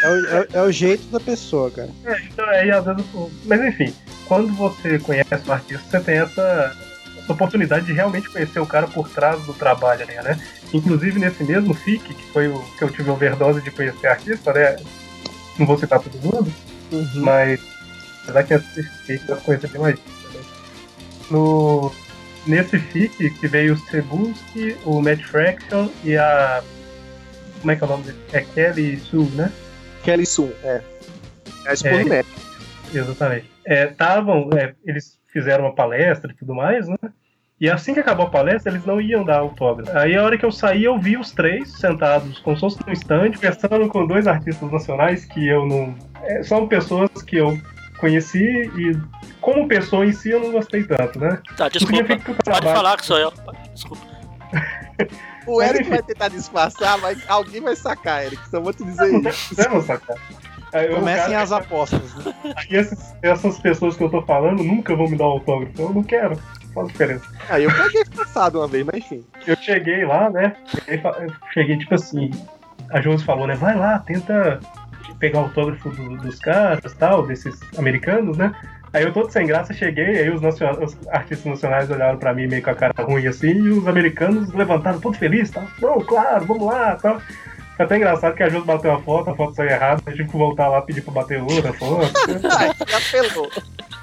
É 0.04 0.10
o, 0.10 0.28
é 0.28 0.48
é 0.54 0.62
o 0.62 0.72
jeito 0.72 1.06
da 1.08 1.20
pessoa, 1.20 1.72
cara. 1.72 1.90
É, 2.06 2.20
então 2.22 2.46
aí 2.50 2.70
às 2.70 2.84
vezes. 2.84 3.06
Mas 3.46 3.62
enfim, 3.62 3.94
quando 4.28 4.54
você 4.54 5.00
conhece 5.00 5.30
o 5.48 5.52
artista, 5.52 5.84
você 5.90 6.00
tem 6.02 6.18
essa, 6.18 6.76
essa 7.18 7.32
oportunidade 7.32 7.86
de 7.86 7.94
realmente 7.94 8.30
conhecer 8.30 8.60
o 8.60 8.66
cara 8.66 8.88
por 8.88 9.10
trás 9.10 9.42
do 9.44 9.54
trabalho 9.54 10.04
ali, 10.04 10.38
Inclusive 10.76 11.20
nesse 11.20 11.44
mesmo 11.44 11.74
FIC, 11.74 12.14
que 12.14 12.24
foi 12.34 12.48
o 12.50 12.60
que 12.78 12.84
eu 12.84 12.90
tive 12.90 13.10
a 13.10 13.14
overdose 13.14 13.62
de 13.62 13.72
conhecer 13.72 14.08
artista, 14.08 14.52
né? 14.54 14.76
Não 15.58 15.66
vou 15.66 15.78
citar 15.78 16.02
todo 16.02 16.22
mundo, 16.22 16.54
mas 17.16 17.62
apesar 18.24 18.44
que 18.44 18.54
assisti 18.56 19.22
eu 19.28 19.38
conheci 19.38 19.68
bem 19.68 19.82
mais. 19.82 20.00
No, 21.32 21.92
nesse 22.46 22.78
FIC 22.78 23.30
que 23.32 23.48
veio 23.48 23.74
o 23.74 23.78
Cebuski, 23.78 24.76
o 24.84 25.02
Matt 25.02 25.22
Fraction 25.24 25.88
e 26.04 26.18
a. 26.18 26.62
Como 27.62 27.72
é 27.72 27.76
que 27.78 27.84
é 27.84 27.88
o 27.88 27.90
nome 27.90 28.04
dele? 28.04 28.18
É 28.34 28.42
Kelly 28.42 29.00
Sue, 29.00 29.26
né? 29.30 29.52
Kelly 30.04 30.26
Sun, 30.26 30.52
é. 30.64 30.82
É 31.66 31.70
a 31.70 31.74
esposa 31.74 31.96
É. 31.96 32.04
do 32.04 32.10
Matt. 32.10 32.26
Exatamente. 32.94 33.50
Estavam, 33.66 34.50
eles 34.86 35.18
fizeram 35.32 35.64
uma 35.66 35.74
palestra 35.74 36.32
e 36.32 36.36
tudo 36.36 36.54
mais, 36.54 36.88
né? 36.88 36.98
E 37.60 37.70
assim 37.70 37.94
que 37.94 38.02
acabou 38.02 38.26
a 38.26 38.30
palestra, 38.30 38.72
eles 38.72 38.86
não 38.86 39.00
iam 39.00 39.24
dar 39.24 39.38
autógrafo. 39.40 39.98
Aí 39.98 40.16
a 40.16 40.24
hora 40.24 40.38
que 40.38 40.46
eu 40.46 40.52
saí, 40.52 40.84
eu 40.84 41.00
vi 41.00 41.16
os 41.18 41.32
três 41.32 41.72
sentados 41.80 42.40
como 42.40 42.56
se 42.58 42.60
fosse 42.60 42.78
num 42.86 42.92
stand, 42.94 43.32
conversando 43.34 43.88
com 43.88 44.06
dois 44.06 44.28
artistas 44.28 44.70
nacionais 44.70 45.24
que 45.26 45.48
eu 45.48 45.66
não. 45.66 45.96
é, 46.24 46.44
são 46.44 46.68
pessoas 46.68 47.10
que 47.26 47.38
eu 47.38 47.58
conheci 47.98 48.44
e 48.44 48.98
como 49.40 49.70
pessoa 49.70 50.06
em 50.06 50.12
si 50.12 50.32
eu 50.32 50.42
não 50.42 50.52
gostei 50.52 50.84
tanto, 50.84 51.18
né? 51.18 51.40
Tá, 51.56 51.70
desculpa. 51.70 52.04
Pode 52.18 52.38
trabalho- 52.44 52.76
falar 52.76 52.98
que 52.98 53.06
sou 53.06 53.18
eu. 53.18 53.32
Desculpa. 53.74 54.04
O 55.48 55.62
Eric 55.62 55.90
vai 55.90 56.04
tentar 56.04 56.28
disfarçar, 56.30 56.98
mas 56.98 57.24
alguém 57.30 57.62
vai 57.62 57.76
sacar, 57.76 58.26
Eric. 58.26 58.50
Só 58.50 58.60
vou 58.60 58.74
te 58.74 58.84
dizer 58.84 59.12
Não 59.12 59.30
isso. 59.30 59.56
não, 59.70 59.82
sacar. 59.82 60.18
Aí 60.74 60.90
Comecem 60.94 61.26
cara- 61.32 61.42
as 61.42 61.52
apostas. 61.54 62.16
Né? 62.16 62.34
E 62.70 62.76
esses- 62.76 63.16
essas 63.22 63.58
pessoas 63.60 63.96
que 63.96 64.04
eu 64.04 64.10
tô 64.10 64.22
falando 64.24 64.62
nunca 64.62 64.94
vão 64.94 65.08
me 65.08 65.16
dar 65.18 65.24
autógrafo. 65.26 65.82
Eu 65.82 65.94
não 65.94 66.04
quero. 66.04 66.38
Faz 66.76 66.88
diferença. 66.90 67.26
Aí 67.50 67.64
eu 67.64 67.72
peguei 67.72 68.04
disfarçado 68.04 68.60
uma 68.60 68.68
vez, 68.68 68.86
mas 68.86 68.96
enfim. 68.98 69.26
eu 69.48 69.56
cheguei 69.58 70.06
lá, 70.06 70.30
né? 70.30 70.56
Cheguei, 70.68 71.02
cheguei 71.54 71.78
tipo 71.80 71.96
assim, 71.96 72.30
a 72.92 73.02
Josi 73.02 73.24
falou, 73.26 73.48
né? 73.48 73.56
Vai 73.56 73.76
lá, 73.76 73.98
tenta 74.00 74.60
pegar 75.20 75.40
o 75.40 75.44
autógrafo 75.44 75.90
do- 75.90 76.18
dos 76.18 76.38
caras 76.40 76.94
tal, 76.96 77.26
desses 77.26 77.58
americanos, 77.78 78.38
né? 78.38 78.54
Aí 78.92 79.04
eu 79.04 79.12
todo 79.14 79.30
sem 79.32 79.46
graça 79.48 79.74
cheguei, 79.74 80.06
aí 80.20 80.30
os, 80.30 80.42
nacion- 80.42 80.78
os 80.84 80.96
artistas 81.10 81.46
nacionais 81.46 81.90
olharam 81.90 82.18
pra 82.18 82.34
mim 82.34 82.48
meio 82.48 82.62
com 82.62 82.70
a 82.70 82.76
cara 82.76 82.94
ruim 83.00 83.26
assim, 83.28 83.52
e 83.52 83.70
os 83.70 83.88
americanos 83.88 84.52
levantaram 84.54 85.00
todo 85.00 85.18
feliz, 85.18 85.50
tá? 85.52 85.64
Não, 85.82 86.00
claro, 86.02 86.46
vamos 86.46 86.66
lá, 86.66 86.96
tal. 86.96 87.20
Foi 87.78 87.86
até 87.86 87.98
engraçado 87.98 88.36
que 88.36 88.44
a 88.44 88.50
Josi 88.50 88.66
bateu 88.66 88.92
a 88.94 89.02
foto, 89.02 89.30
a 89.30 89.36
foto 89.36 89.54
saiu 89.56 89.70
errada, 89.70 90.02
eu 90.06 90.14
tive 90.16 90.30
que 90.30 90.38
voltar 90.38 90.68
lá 90.70 90.82
pedir 90.82 91.02
pra 91.02 91.14
bater 91.14 91.42
outra 91.42 91.74
foto. 91.74 92.12
Ai, 92.58 92.72
já 92.88 93.00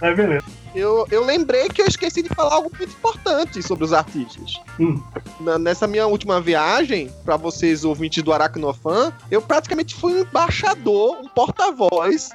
Aí 0.02 0.14
beleza. 0.14 0.44
Eu, 0.74 1.06
eu 1.10 1.24
lembrei 1.24 1.68
que 1.68 1.80
eu 1.82 1.86
esqueci 1.86 2.22
de 2.22 2.28
falar 2.30 2.54
algo 2.54 2.70
muito 2.76 2.92
importante 2.92 3.62
sobre 3.62 3.84
os 3.84 3.92
artistas. 3.92 4.54
Hum. 4.80 5.00
Na- 5.40 5.58
nessa 5.58 5.86
minha 5.86 6.06
última 6.06 6.40
viagem, 6.40 7.10
pra 7.24 7.36
vocês 7.36 7.84
ouvintes 7.84 8.22
do 8.22 8.32
Aracnofan, 8.32 9.12
eu 9.30 9.40
praticamente 9.40 9.94
fui 9.94 10.14
um 10.14 10.20
embaixador, 10.22 11.18
um 11.20 11.28
porta-voz 11.28 12.30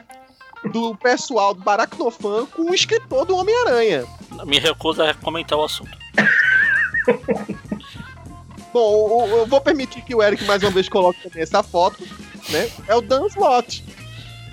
do 0.71 0.95
pessoal 0.95 1.53
do 1.53 1.67
Aracnofan 1.69 2.45
com 2.47 2.63
o 2.69 2.73
escritor 2.73 3.25
do 3.25 3.35
Homem-Aranha. 3.35 4.05
Me 4.45 4.59
recuso 4.59 5.01
a 5.03 5.13
comentar 5.15 5.57
o 5.57 5.63
assunto. 5.65 5.97
Bom, 8.73 9.27
eu, 9.31 9.37
eu 9.39 9.45
vou 9.47 9.61
permitir 9.61 10.01
que 10.03 10.13
o 10.13 10.21
Eric 10.21 10.43
mais 10.45 10.61
uma 10.61 10.71
vez 10.71 10.87
coloque 10.89 11.21
também 11.23 11.41
essa 11.41 11.63
foto, 11.63 12.03
né? 12.49 12.69
É 12.87 12.95
o 12.95 13.01
Dan 13.01 13.25
Slott. 13.27 13.83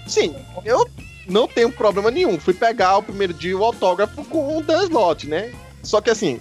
Sim, 0.07 0.35
eu 0.65 0.89
não 1.29 1.47
tenho 1.49 1.71
problema 1.71 2.11
nenhum. 2.11 2.39
Fui 2.39 2.55
pegar 2.55 2.99
o 2.99 3.03
primeiro 3.03 3.33
dia 3.35 3.57
o 3.57 3.65
autógrafo 3.65 4.25
com 4.25 4.59
o 4.59 4.63
Dan 4.63 4.83
Slott, 4.85 5.27
né? 5.27 5.53
Só 5.83 6.01
que 6.01 6.11
assim, 6.11 6.41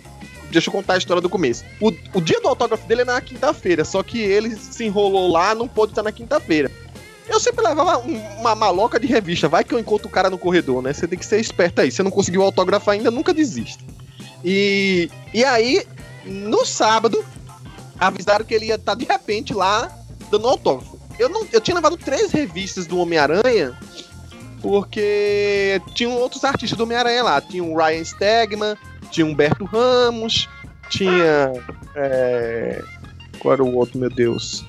deixa 0.52 0.70
eu 0.70 0.74
contar 0.74 0.94
a 0.94 0.98
história 0.98 1.22
do 1.22 1.30
começo. 1.30 1.64
O, 1.82 1.92
o 2.14 2.22
dia 2.22 2.40
do 2.42 2.48
autógrafo 2.48 2.88
dele 2.88 3.02
é 3.02 3.06
na 3.06 3.20
quinta-feira, 3.22 3.84
só 3.86 4.02
que 4.04 4.20
ele 4.20 4.56
se 4.56 4.86
enrolou 4.86 5.32
lá, 5.32 5.54
não 5.56 5.68
pôde 5.68 5.92
estar 5.92 6.04
na 6.04 6.12
quinta-feira. 6.12 6.72
Eu 7.28 7.40
sempre 7.40 7.64
levava 7.66 8.00
um- 8.00 8.20
uma 8.40 8.54
maloca 8.54 9.00
de 9.00 9.08
revista, 9.08 9.48
vai 9.48 9.64
que 9.64 9.74
eu 9.74 9.80
encontro 9.80 10.08
o 10.08 10.12
cara 10.12 10.30
no 10.30 10.38
corredor, 10.38 10.82
né? 10.82 10.92
Você 10.94 11.08
tem 11.08 11.18
que 11.18 11.26
ser 11.26 11.40
esperto 11.40 11.80
aí. 11.82 11.90
Se 11.92 12.04
não 12.04 12.12
conseguiu 12.12 12.42
o 12.42 12.44
autógrafo 12.46 12.90
ainda, 12.92 13.10
nunca 13.10 13.34
desista. 13.34 13.84
E, 14.44 15.10
e 15.34 15.44
aí, 15.46 15.86
no 16.26 16.66
sábado, 16.66 17.24
avisaram 18.00 18.44
que 18.44 18.54
ele 18.54 18.66
ia 18.66 18.76
estar 18.76 18.96
de 18.96 19.06
repente 19.06 19.54
lá 19.54 19.90
dando 20.30 20.48
autógrafo. 20.48 21.00
Eu, 21.18 21.30
não, 21.30 21.48
eu 21.52 21.62
tinha 21.62 21.76
levado 21.76 21.96
três 21.96 22.32
revistas 22.32 22.86
do 22.86 22.98
Homem-Aranha, 22.98 23.78
porque 24.64 25.82
tinham 25.94 26.14
outros 26.14 26.44
artistas 26.46 26.78
do 26.78 26.86
Homem-Aranha 26.86 27.22
lá. 27.22 27.42
Tinha 27.42 27.62
o 27.62 27.78
Ryan 27.78 28.04
Stegman, 28.04 28.78
tinha 29.12 29.28
o 29.28 29.30
Humberto 29.30 29.66
Ramos, 29.66 30.50
tinha. 30.90 31.52
É... 31.96 32.82
Qual 33.40 33.54
era 33.54 33.64
o 33.64 33.76
outro, 33.76 34.00
meu 34.00 34.10
Deus? 34.10 34.66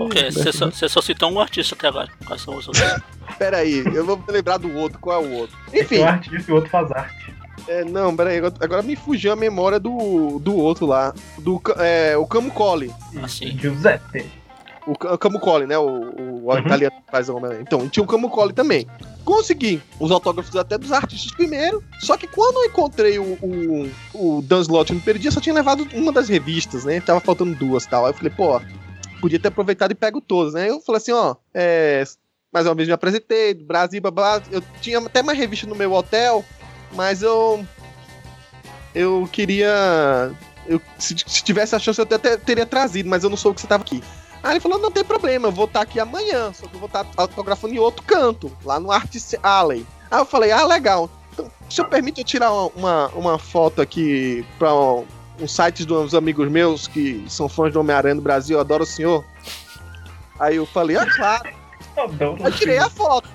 Ok, 0.00 0.30
você 0.30 0.52
só, 0.52 0.70
só 0.70 1.02
citou 1.02 1.30
um 1.30 1.40
artista 1.40 1.74
até 1.74 1.88
agora. 1.88 2.08
Quais 2.24 2.40
são 2.40 2.56
os 2.56 2.68
outros? 2.68 2.84
Peraí, 3.36 3.82
eu 3.92 4.06
vou 4.06 4.16
me 4.16 4.32
lembrar 4.32 4.56
do 4.58 4.72
outro. 4.76 4.98
Qual 5.00 5.20
é 5.20 5.26
o 5.26 5.32
outro? 5.32 5.56
Enfim, 5.74 5.98
Um 5.98 6.06
artista 6.06 6.50
e 6.50 6.52
o 6.52 6.56
outro 6.56 6.70
faz 6.70 6.90
arte. 6.92 7.34
é, 7.66 7.84
não, 7.84 8.14
peraí, 8.14 8.38
agora, 8.38 8.54
agora 8.60 8.82
me 8.82 8.94
fugiu 8.94 9.32
a 9.32 9.36
memória 9.36 9.80
do, 9.80 10.38
do 10.38 10.56
outro 10.56 10.86
lá. 10.86 11.12
Do, 11.38 11.60
é, 11.78 12.16
o 12.16 12.24
Camucoli. 12.24 12.94
Assim. 13.20 13.58
Giuseppe. 13.58 14.30
O 14.86 14.96
Ca- 14.98 15.16
Camucoli, 15.16 15.66
né? 15.66 15.78
O, 15.78 15.82
o, 15.86 16.44
o 16.46 16.52
Uhum. 16.52 16.58
italiano 16.58 16.94
que 17.04 17.10
faz 17.10 17.28
o 17.28 17.34
Homem-Aranha. 17.36 17.62
Então, 17.62 17.88
tinha 17.88 18.04
o 18.04 18.06
Camucoli 18.06 18.52
também. 18.52 18.86
Consegui 19.24 19.82
os 19.98 20.10
autógrafos 20.10 20.54
até 20.56 20.76
dos 20.76 20.92
artistas 20.92 21.32
primeiro. 21.32 21.82
Só 22.00 22.16
que 22.18 22.26
quando 22.26 22.56
eu 22.58 22.64
encontrei 22.66 23.18
o, 23.18 23.38
o, 23.42 23.90
o 24.14 24.42
Dan 24.42 24.60
Slott 24.60 24.92
no 24.92 25.00
primeiro 25.00 25.18
dia, 25.18 25.30
só 25.30 25.40
tinha 25.40 25.54
levado 25.54 25.88
uma 25.94 26.12
das 26.12 26.28
revistas, 26.28 26.84
né? 26.84 27.00
Tava 27.00 27.20
faltando 27.20 27.54
duas 27.54 27.84
e 27.84 27.88
tal. 27.88 28.04
Aí 28.04 28.10
eu 28.12 28.14
falei, 28.16 28.30
pô, 28.36 28.60
podia 29.22 29.40
ter 29.40 29.48
aproveitado 29.48 29.92
e 29.92 29.94
pego 29.94 30.20
todas, 30.20 30.52
né? 30.52 30.68
Eu 30.68 30.80
falei 30.82 30.98
assim, 30.98 31.12
ó, 31.12 31.34
é, 31.54 32.04
mais 32.52 32.66
uma 32.66 32.74
vez 32.74 32.86
me 32.86 32.92
apresentei, 32.92 33.54
Brasil, 33.54 34.02
blá, 34.02 34.10
blá. 34.10 34.42
Eu 34.50 34.62
tinha 34.82 34.98
até 34.98 35.22
mais 35.22 35.38
revista 35.38 35.66
no 35.66 35.74
meu 35.74 35.92
hotel, 35.94 36.44
mas 36.92 37.22
eu. 37.22 37.64
Eu 38.94 39.26
queria. 39.32 40.30
Eu, 40.66 40.80
se, 40.98 41.14
se 41.26 41.42
tivesse 41.42 41.74
a 41.74 41.78
chance, 41.78 41.98
eu 42.00 42.04
até 42.04 42.36
teria 42.36 42.64
trazido, 42.66 43.08
mas 43.08 43.24
eu 43.24 43.30
não 43.30 43.36
soube 43.36 43.54
que 43.56 43.60
você 43.62 43.66
tava 43.66 43.82
aqui. 43.82 44.02
Aí 44.44 44.52
ele 44.52 44.60
falou: 44.60 44.78
não 44.78 44.90
tem 44.90 45.02
problema, 45.02 45.48
eu 45.48 45.52
vou 45.52 45.64
estar 45.64 45.80
aqui 45.80 45.98
amanhã, 45.98 46.52
só 46.52 46.66
que 46.66 46.74
eu 46.74 46.78
vou 46.78 46.86
estar 46.86 47.06
autografando 47.16 47.74
em 47.74 47.78
outro 47.78 48.04
canto, 48.04 48.52
lá 48.62 48.78
no 48.78 48.92
Artist 48.92 49.36
Alley. 49.42 49.86
Aí 50.10 50.20
eu 50.20 50.26
falei: 50.26 50.52
ah, 50.52 50.66
legal. 50.66 51.08
Então, 51.32 51.50
se 51.68 51.80
eu 51.80 51.86
permite 51.86 52.20
eu 52.20 52.24
tirar 52.24 52.52
uma, 52.52 53.08
uma, 53.08 53.38
foto 53.38 53.80
aqui 53.80 54.44
para 54.58 54.72
um, 54.74 55.06
um 55.40 55.48
site 55.48 55.86
de 55.86 55.92
uns 55.94 56.12
amigos 56.14 56.48
meus 56.50 56.86
que 56.86 57.24
são 57.26 57.48
fãs 57.48 57.72
do 57.72 57.80
Homem-Aranha 57.80 58.16
no 58.16 58.22
Brasil, 58.22 58.56
eu 58.58 58.60
adoro 58.60 58.84
o 58.84 58.86
senhor. 58.86 59.24
Aí 60.38 60.56
eu 60.56 60.66
falei: 60.66 60.98
ah, 60.98 61.06
claro. 61.06 61.48
Adoro 61.96 62.36
Eu 62.44 62.52
tirei 62.52 62.76
a 62.76 62.90
foto. 62.90 63.28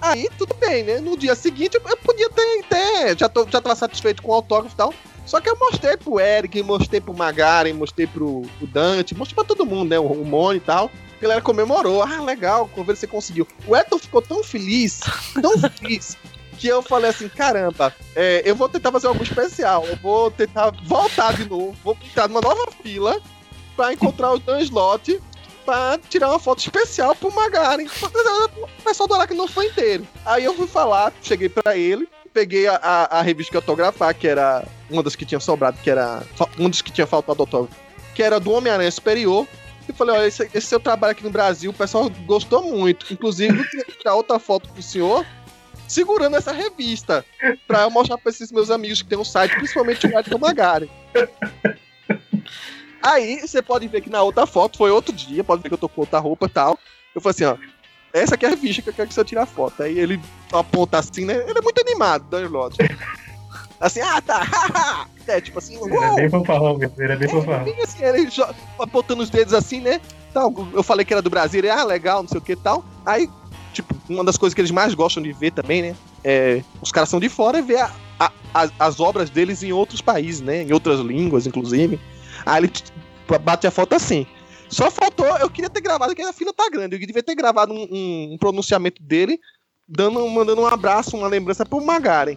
Aí 0.00 0.30
tudo 0.38 0.54
bem, 0.54 0.84
né? 0.84 1.00
No 1.00 1.16
dia 1.16 1.34
seguinte 1.34 1.74
eu- 1.74 1.82
eu 1.90 1.96
podia 1.96 2.30
ter, 2.30 2.62
ter 2.68 3.18
já, 3.18 3.28
tô, 3.28 3.44
já 3.48 3.60
tava 3.60 3.74
satisfeito 3.74 4.22
com 4.22 4.30
o 4.30 4.34
autógrafo 4.34 4.74
e 4.74 4.76
tal. 4.76 4.94
Só 5.26 5.40
que 5.40 5.50
eu 5.50 5.56
mostrei 5.58 5.96
pro 5.96 6.20
Eric, 6.20 6.62
mostrei 6.62 7.00
pro 7.00 7.12
Magaren, 7.12 7.72
mostrei 7.72 8.06
pro, 8.06 8.42
pro 8.58 8.66
Dante, 8.68 9.14
mostrei 9.14 9.34
pra 9.34 9.44
todo 9.44 9.66
mundo, 9.66 9.90
né? 9.90 9.98
O, 9.98 10.04
o 10.04 10.24
Mone 10.24 10.58
e 10.58 10.60
tal. 10.60 10.90
A 11.18 11.20
galera 11.20 11.42
comemorou. 11.42 12.02
Ah, 12.02 12.22
legal, 12.22 12.70
você 12.76 13.06
conseguiu. 13.06 13.46
O 13.66 13.76
Eton 13.76 13.98
ficou 13.98 14.22
tão 14.22 14.44
feliz, 14.44 15.00
tão 15.42 15.58
feliz, 15.70 16.16
que 16.58 16.68
eu 16.68 16.80
falei 16.80 17.10
assim: 17.10 17.28
caramba, 17.28 17.92
é, 18.14 18.42
eu 18.44 18.54
vou 18.54 18.68
tentar 18.68 18.92
fazer 18.92 19.08
algo 19.08 19.22
especial. 19.22 19.84
Eu 19.86 19.96
vou 19.96 20.30
tentar 20.30 20.70
voltar 20.84 21.34
de 21.34 21.48
novo, 21.48 21.76
vou 21.82 21.96
entrar 22.04 22.28
numa 22.28 22.40
nova 22.40 22.70
fila 22.82 23.20
pra 23.74 23.92
encontrar 23.92 24.32
o 24.32 24.38
Dan 24.38 24.60
Slot 24.60 25.20
pra 25.64 25.98
tirar 26.08 26.28
uma 26.28 26.38
foto 26.38 26.60
especial 26.60 27.14
pro 27.16 27.34
Magaren. 27.34 27.86
O 28.56 28.88
pessoal 28.88 29.08
do 29.08 29.14
Araque 29.14 29.34
não 29.34 29.48
foi 29.48 29.66
inteiro. 29.66 30.06
Aí 30.24 30.44
eu 30.44 30.54
fui 30.54 30.68
falar, 30.68 31.12
cheguei 31.20 31.48
pra 31.48 31.76
ele, 31.76 32.08
peguei 32.36 32.66
a, 32.66 32.76
a, 32.76 33.18
a 33.18 33.22
revista 33.22 33.50
que 33.50 33.56
ia 33.56 33.60
autografar, 33.60 34.14
que 34.14 34.28
era 34.28 34.62
uma 34.90 35.02
das 35.02 35.16
que 35.16 35.24
tinha 35.24 35.40
sobrado, 35.40 35.78
que 35.82 35.88
era 35.88 36.22
um 36.58 36.68
dos 36.68 36.82
que 36.82 36.92
tinha 36.92 37.06
faltado 37.06 37.40
autógrafo, 37.40 37.74
que 38.14 38.22
era 38.22 38.38
do 38.38 38.50
Homem-Aranha 38.50 38.90
Superior. 38.90 39.48
E 39.88 39.92
falei, 39.92 40.16
olha, 40.16 40.26
esse, 40.26 40.50
esse 40.52 40.66
seu 40.66 40.78
trabalho 40.78 41.12
aqui 41.12 41.24
no 41.24 41.30
Brasil, 41.30 41.70
o 41.70 41.74
pessoal 41.74 42.10
gostou 42.26 42.62
muito. 42.62 43.10
Inclusive, 43.10 43.58
eu 43.58 43.84
tirar 43.96 44.16
outra 44.16 44.38
foto 44.38 44.68
pro 44.68 44.82
senhor 44.82 45.24
segurando 45.88 46.36
essa 46.36 46.52
revista 46.52 47.24
pra 47.66 47.82
eu 47.82 47.90
mostrar 47.90 48.18
pra 48.18 48.30
esses 48.30 48.52
meus 48.52 48.70
amigos 48.70 49.00
que 49.00 49.08
tem 49.08 49.16
um 49.16 49.24
site, 49.24 49.54
principalmente 49.56 50.06
o 50.06 50.18
Edson 50.18 50.38
Magaren. 50.38 50.88
Aí 53.00 53.40
você 53.40 53.62
pode 53.62 53.88
ver 53.88 54.02
que 54.02 54.10
na 54.10 54.22
outra 54.22 54.44
foto, 54.44 54.76
foi 54.76 54.90
outro 54.90 55.14
dia, 55.14 55.44
pode 55.44 55.62
ver 55.62 55.68
que 55.68 55.74
eu 55.74 55.78
tô 55.78 55.88
com 55.88 56.02
outra 56.02 56.18
roupa 56.18 56.46
e 56.46 56.50
tal. 56.50 56.78
Eu 57.14 57.20
falei 57.20 57.34
assim, 57.34 57.44
ó. 57.44 57.56
Essa 58.20 58.34
aqui 58.34 58.44
é 58.44 58.48
a 58.48 58.50
revista 58.52 58.82
que 58.82 58.88
eu 58.88 58.94
quero 58.94 59.08
que 59.08 59.14
você 59.14 59.24
tire 59.24 59.40
a 59.40 59.46
foto. 59.46 59.82
Aí 59.82 59.98
ele 59.98 60.20
aponta 60.52 60.98
assim, 60.98 61.24
né? 61.24 61.34
Ele 61.46 61.58
é 61.58 61.62
muito 61.62 61.80
animado, 61.80 62.24
Daniel 62.30 62.50
Lodge. 62.50 62.78
Assim, 63.78 64.00
ah, 64.00 64.22
tá, 64.22 64.38
haha. 64.42 65.06
É, 65.26 65.38
tipo 65.38 65.58
assim, 65.58 65.74
Ele 65.84 65.94
é 65.94 66.06
uou, 66.08 66.16
bem 66.16 66.30
fanfarrão 66.30 66.76
ele 66.80 67.12
é 67.12 67.16
bem 67.16 67.28
é, 67.28 67.30
fanfarrão. 67.30 67.64
bem 67.64 67.82
assim, 67.82 68.02
ele 68.02 68.26
apontando 68.80 69.22
os 69.22 69.28
dedos 69.28 69.52
assim, 69.52 69.82
né? 69.82 70.00
Tal, 70.32 70.50
eu 70.72 70.82
falei 70.82 71.04
que 71.04 71.12
era 71.12 71.20
do 71.20 71.28
Brasil, 71.28 71.60
ele, 71.60 71.68
ah, 71.68 71.84
legal, 71.84 72.22
não 72.22 72.28
sei 72.28 72.38
o 72.38 72.40
que 72.40 72.52
e 72.52 72.56
tal. 72.56 72.82
Aí, 73.04 73.28
tipo, 73.74 73.94
uma 74.08 74.24
das 74.24 74.38
coisas 74.38 74.54
que 74.54 74.62
eles 74.62 74.70
mais 74.70 74.94
gostam 74.94 75.22
de 75.22 75.30
ver 75.30 75.50
também, 75.50 75.82
né? 75.82 75.96
É, 76.24 76.62
os 76.80 76.90
caras 76.90 77.10
são 77.10 77.20
de 77.20 77.28
fora 77.28 77.58
e 77.58 77.62
ver 77.62 77.80
a- 77.80 77.90
a- 78.18 78.32
as, 78.54 78.72
as 78.78 78.98
obras 78.98 79.28
deles 79.28 79.62
em 79.62 79.72
outros 79.72 80.00
países, 80.00 80.40
né? 80.40 80.62
Em 80.62 80.72
outras 80.72 81.00
línguas, 81.00 81.46
inclusive. 81.46 82.00
Aí 82.46 82.62
ele 82.64 82.72
bate 83.42 83.66
a 83.66 83.70
foto 83.70 83.94
assim. 83.94 84.26
Só 84.68 84.90
faltou, 84.90 85.26
eu 85.38 85.48
queria 85.50 85.70
ter 85.70 85.80
gravado, 85.80 86.14
porque 86.14 86.22
a 86.28 86.32
fila 86.32 86.52
tá 86.52 86.68
grande. 86.70 86.96
Eu 86.96 87.00
devia 87.06 87.22
ter 87.22 87.34
gravado 87.34 87.72
um, 87.72 87.82
um- 87.90 88.32
um 88.34 88.38
pronunciamento 88.38 89.02
dele, 89.02 89.38
dando, 89.88 90.26
mandando 90.28 90.60
um 90.62 90.66
abraço, 90.66 91.16
uma 91.16 91.28
lembrança 91.28 91.64
pro 91.64 91.84
Magaren. 91.84 92.36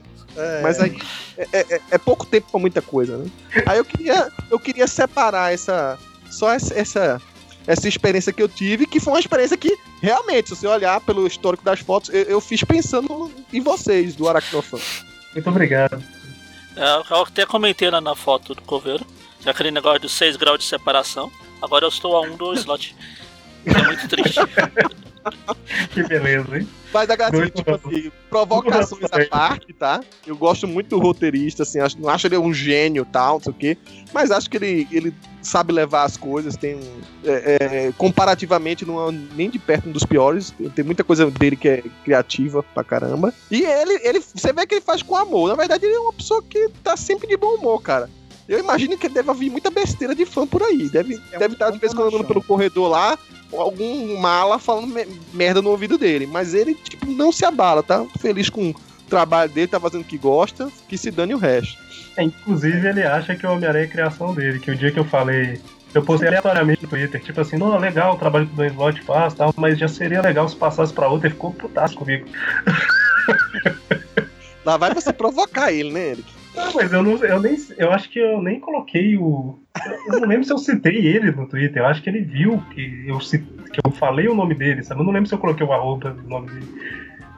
Mas 0.62 0.80
aí 0.80 0.98
é, 1.38 1.48
é- 1.76 1.82
é 1.92 1.98
pouco 1.98 2.26
tempo 2.26 2.50
pra 2.52 2.60
muita 2.60 2.82
coisa, 2.82 3.18
né? 3.18 3.30
Aí 3.66 3.78
eu 3.78 3.84
queria, 3.86 4.32
eu 4.52 4.60
queria 4.60 4.88
separar 4.88 5.52
essa. 5.54 5.98
Só 6.30 6.52
essa, 6.52 6.74
essa, 6.80 7.22
essa 7.66 7.88
experiência 7.88 8.32
que 8.32 8.42
eu 8.44 8.48
tive, 8.48 8.86
que 8.86 9.00
foi 9.00 9.14
uma 9.14 9.20
experiência 9.20 9.58
que, 9.58 9.76
realmente, 10.00 10.50
se 10.50 10.56
você 10.56 10.68
olhar 10.68 11.02
pelo 11.02 11.26
histórico 11.26 11.64
das 11.66 11.80
fotos, 11.80 12.12
eu, 12.14 12.22
eu 12.26 12.40
fiz 12.40 12.64
pensando 12.64 13.32
em 13.52 13.60
vocês, 13.60 14.16
do 14.16 14.30
Aracnofan. 14.30 14.78
Muito 15.34 15.50
obrigado. 15.50 16.02
É, 16.76 17.14
eu 17.14 17.24
até 17.24 17.46
comentei 17.48 17.90
lá 17.90 18.00
na 18.00 18.16
foto 18.16 18.54
do 18.54 18.62
coveiro. 18.62 19.04
Tinha 19.40 19.52
aquele 19.52 19.72
negócio 19.72 20.00
de 20.02 20.10
6 20.10 20.36
graus 20.36 20.60
de 20.60 20.66
separação. 20.66 21.32
Agora 21.62 21.86
eu 21.86 21.90
estou 21.90 22.16
a 22.16 22.22
um 22.22 22.36
do 22.36 22.54
slot. 22.54 22.96
É 23.66 23.84
muito 23.84 24.08
triste. 24.08 24.40
Que 25.92 26.04
beleza, 26.04 26.58
hein? 26.58 26.68
Mas 26.94 27.08
Muito 27.32 27.58
tipo 27.58 27.78
bom. 27.78 27.90
assim, 27.90 28.12
provocações 28.30 29.04
à 29.12 29.26
parte, 29.26 29.74
tá? 29.74 30.02
Eu 30.26 30.36
gosto 30.36 30.68
muito 30.68 30.90
do 30.90 31.00
roteirista, 31.00 31.64
assim, 31.64 31.80
acho, 31.80 32.00
não 32.00 32.10
acho 32.10 32.26
ele 32.26 32.38
um 32.38 32.54
gênio 32.54 33.06
tal, 33.06 33.36
não 33.36 33.42
sei 33.44 33.52
o 33.52 33.56
quê. 33.56 33.78
Mas 34.12 34.32
acho 34.32 34.50
que 34.50 34.58
ele, 34.58 34.88
ele 34.92 35.14
sabe 35.42 35.72
levar 35.72 36.04
as 36.04 36.18
coisas, 36.18 36.56
tem 36.56 36.76
um. 36.76 37.02
é, 37.24 37.58
é, 37.88 37.92
comparativamente, 37.98 38.86
não 38.86 39.10
é 39.10 39.12
nem 39.36 39.50
de 39.50 39.60
perto 39.60 39.90
um 39.90 39.92
dos 39.92 40.04
piores. 40.04 40.52
Tem, 40.52 40.70
tem 40.70 40.86
muita 40.86 41.04
coisa 41.04 41.30
dele 41.30 41.56
que 41.56 41.68
é 41.68 41.84
criativa 42.04 42.64
pra 42.64 42.84
caramba. 42.84 43.34
E 43.52 43.62
ele, 43.62 44.00
ele, 44.04 44.20
você 44.20 44.52
vê 44.52 44.66
que 44.66 44.76
ele 44.76 44.82
faz 44.82 45.04
com 45.04 45.16
amor. 45.16 45.50
Na 45.50 45.56
verdade, 45.56 45.86
ele 45.86 45.96
é 45.96 46.00
uma 46.00 46.14
pessoa 46.14 46.42
que 46.42 46.70
tá 46.84 46.98
sempre 46.98 47.28
de 47.28 47.38
bom 47.38 47.56
humor, 47.56 47.82
cara. 47.84 48.10
Eu 48.50 48.60
imagino 48.60 48.98
que 48.98 49.08
deve 49.08 49.30
haver 49.30 49.52
muita 49.52 49.70
besteira 49.70 50.16
de 50.16 50.26
fã 50.26 50.46
por 50.48 50.64
aí. 50.64 50.90
Deve, 50.90 51.22
É 51.32 51.36
um 51.36 51.40
deve 51.40 51.54
estar 51.54 51.70
de 51.70 51.78
vez 51.78 51.94
quando 51.94 52.08
andando 52.08 52.26
pelo 52.28 52.42
corredor 52.44 52.90
lá, 52.90 53.16
algum 53.54 54.18
mala 54.18 54.58
falando 54.58 54.88
me- 54.88 55.06
merda 55.32 55.62
no 55.62 55.70
ouvido 55.70 56.00
dele. 56.00 56.26
Mas 56.26 56.56
ele, 56.56 56.74
tipo, 56.74 57.06
não 57.06 57.32
se 57.32 57.46
abala, 57.46 57.84
tá? 57.84 58.04
Feliz 58.20 58.50
com 58.50 58.72
o 58.72 58.76
trabalho 59.08 59.52
dele, 59.52 59.68
tá 59.68 59.80
fazendo 59.80 60.02
o 60.02 60.06
que 60.06 60.18
gosta, 60.18 60.68
que 60.88 60.98
se 60.98 61.12
dane 61.12 61.36
o 61.36 61.38
resto. 61.38 61.78
É, 62.18 62.24
inclusive, 62.24 62.88
ele 62.88 63.04
acha 63.04 63.36
que 63.36 63.46
o 63.46 63.52
Homem-Aranha 63.52 63.86
é 63.86 63.88
criação 63.88 64.34
dele, 64.34 64.58
que 64.60 64.72
o 64.72 64.76
dia 64.76 64.92
que 64.92 65.00
eu 65.00 65.06
falei. 65.06 65.62
Eu 65.94 66.04
postei 66.04 66.28
aleatoriamente 66.28 66.84
no 66.84 66.90
Twitter, 66.90 67.22
tipo 67.24 67.42
assim, 67.42 67.56
não, 67.58 67.78
legal 67.78 68.14
o 68.16 68.18
trabalho 68.18 68.46
que 68.48 68.54
o 68.54 68.58
Dan 68.58 68.68
Slott 68.68 69.02
faz 69.04 69.34
tal, 69.36 69.54
mas 69.58 69.78
já 69.78 69.88
seria 69.88 70.22
legal 70.22 70.48
se 70.50 70.56
passasse 70.56 70.92
pra 70.94 71.08
outra 71.08 71.28
e 71.28 71.32
ficou 71.32 71.52
putaço 71.52 71.96
comigo. 71.96 72.28
Lá 74.66 74.78
vai 74.78 74.94
você 74.94 75.12
provocar 75.14 75.72
ele, 75.72 75.92
né, 75.92 76.10
Eric? 76.10 76.39
Não, 76.56 76.74
mas 76.74 76.92
eu, 76.92 77.04
não, 77.04 77.16
eu 77.24 77.40
nem. 77.42 77.56
Eu 77.78 77.92
acho 77.92 78.10
que 78.10 78.20
eu 78.20 78.42
nem 78.42 78.60
coloquei 78.60 79.16
o. 79.18 79.60
Eu 80.08 80.20
não 80.20 80.28
lembro 80.28 80.44
se 80.44 80.52
eu 80.52 80.58
citei 80.58 80.96
ele 81.06 81.32
no 81.32 81.48
Twitter. 81.48 81.82
Eu 81.82 81.86
acho 81.86 82.02
que 82.02 82.10
ele 82.10 82.22
viu 82.22 82.62
que 82.74 83.06
eu, 83.08 83.18
que 83.20 83.80
eu 83.86 83.92
falei 83.92 84.28
o 84.28 84.36
nome 84.36 84.56
dele, 84.56 84.84
sabe? 84.84 85.00
Eu 85.02 85.06
não 85.06 85.14
lembro 85.14 85.30
se 85.30 85.36
eu 85.36 85.40
coloquei 85.40 85.66
o 85.66 85.72
arroba 85.72 86.12
do 86.12 86.28
nome 86.28 86.50
dele. 86.50 86.68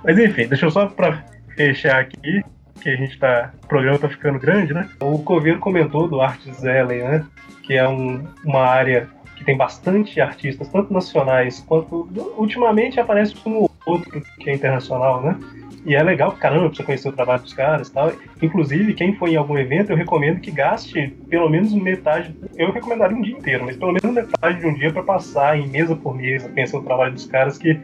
Mas 0.03 0.17
enfim, 0.17 0.47
deixa 0.47 0.65
eu 0.65 0.71
só 0.71 0.87
pra 0.87 1.23
fechar 1.55 1.99
aqui, 1.99 2.41
que 2.81 2.89
a 2.89 2.95
gente 2.95 3.19
tá. 3.19 3.51
O 3.63 3.67
programa 3.67 3.99
tá 3.99 4.09
ficando 4.09 4.39
grande, 4.39 4.73
né? 4.73 4.89
O 5.01 5.19
Coveiro 5.19 5.59
comentou 5.59 6.07
do 6.07 6.21
Arts 6.21 6.63
Ellen, 6.63 7.03
né? 7.03 7.25
Que 7.63 7.73
é 7.75 7.87
um- 7.87 8.23
uma 8.45 8.61
área 8.61 9.07
que 9.35 9.43
tem 9.43 9.57
bastante 9.57 10.19
artistas, 10.21 10.67
tanto 10.69 10.93
nacionais 10.93 11.59
quanto. 11.67 12.07
Ultimamente 12.37 12.99
aparece 12.99 13.35
um 13.45 13.55
ou 13.57 13.71
outro 13.85 14.21
que 14.39 14.49
é 14.49 14.53
internacional, 14.53 15.21
né? 15.21 15.37
E 15.83 15.95
é 15.95 16.03
legal, 16.03 16.33
caramba, 16.33 16.67
pra 16.67 16.75
você 16.75 16.83
conhecer 16.83 17.09
o 17.09 17.11
trabalho 17.11 17.41
dos 17.41 17.53
caras 17.53 17.87
e 17.87 17.93
tal. 17.93 18.11
Inclusive, 18.41 18.93
quem 18.93 19.15
for 19.15 19.27
em 19.27 19.35
algum 19.35 19.57
evento, 19.57 19.91
eu 19.91 19.97
recomendo 19.97 20.39
que 20.39 20.51
gaste 20.51 21.15
pelo 21.27 21.49
menos 21.49 21.73
metade. 21.73 22.35
Eu 22.55 22.71
recomendaria 22.71 23.17
um 23.17 23.21
dia 23.21 23.35
inteiro, 23.35 23.65
mas 23.65 23.77
pelo 23.77 23.93
menos 23.93 24.13
metade 24.13 24.59
de 24.59 24.67
um 24.67 24.73
dia 24.73 24.91
pra 24.91 25.01
passar 25.01 25.57
em 25.57 25.67
mesa 25.67 25.95
por 25.95 26.15
mesa, 26.15 26.49
pensando 26.49 26.81
no 26.81 26.87
trabalho 26.87 27.13
dos 27.13 27.25
caras, 27.25 27.57
que 27.57 27.79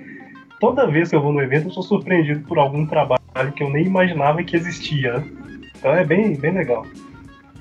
toda 0.60 0.86
vez 0.86 1.10
que 1.10 1.16
eu 1.16 1.22
vou 1.22 1.34
no 1.34 1.42
evento 1.42 1.68
eu 1.68 1.72
sou 1.72 1.84
surpreendido 1.84 2.42
por 2.48 2.60
algum 2.60 2.86
trabalho 2.86 3.18
que 3.56 3.64
eu 3.64 3.70
nem 3.70 3.86
imaginava 3.86 4.44
que 4.44 4.56
existia. 4.56 5.14
né? 5.14 5.28
Então 5.78 5.96
é 5.96 6.04
bem, 6.04 6.36
bem 6.36 6.52
legal. 6.52 6.86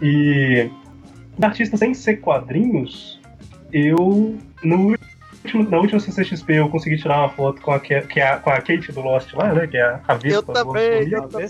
E 0.02 0.70
artistas 1.40 1.78
sem 1.78 1.94
ser 1.94 2.16
quadrinhos, 2.16 3.20
eu 3.72 4.36
no 4.62 4.96
na 5.54 5.78
última 5.78 6.00
CCXP 6.00 6.54
eu 6.54 6.68
consegui 6.68 6.96
tirar 6.96 7.18
uma 7.18 7.28
foto 7.28 7.60
com 7.60 7.72
a, 7.72 7.80
que 7.80 7.94
é 7.94 8.28
a, 8.28 8.36
com 8.38 8.50
a 8.50 8.56
Kate 8.60 8.92
do 8.92 9.00
Lost 9.00 9.32
lá, 9.34 9.52
né? 9.52 9.66
Que 9.66 9.76
é 9.76 9.82
a, 9.82 10.00
a 10.08 10.14
Eu 10.14 10.18
Vespa 10.18 10.52
do 10.52 10.64
também, 10.64 11.08
eu 11.10 11.28
também. 11.28 11.46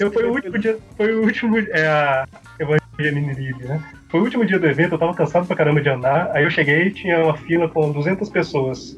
Eu, 0.00 0.12
foi 0.12 0.24
o 0.24 0.32
último 0.32 0.58
dia. 0.58 0.78
Foi 0.96 1.14
o 1.14 1.22
último. 1.24 1.58
É 1.58 1.86
a 1.86 2.28
Evangeline 2.58 3.32
Lilly, 3.34 3.64
né? 3.64 3.82
Foi 4.08 4.20
o 4.20 4.24
último 4.24 4.44
dia 4.44 4.58
do 4.58 4.66
evento, 4.66 4.94
eu 4.94 4.98
tava 4.98 5.14
cansado 5.14 5.46
pra 5.46 5.56
caramba 5.56 5.80
de 5.80 5.88
andar. 5.88 6.30
Aí 6.34 6.44
eu 6.44 6.50
cheguei 6.50 6.90
tinha 6.90 7.24
uma 7.24 7.36
fila 7.36 7.68
com 7.68 7.90
200 7.92 8.28
pessoas. 8.28 8.96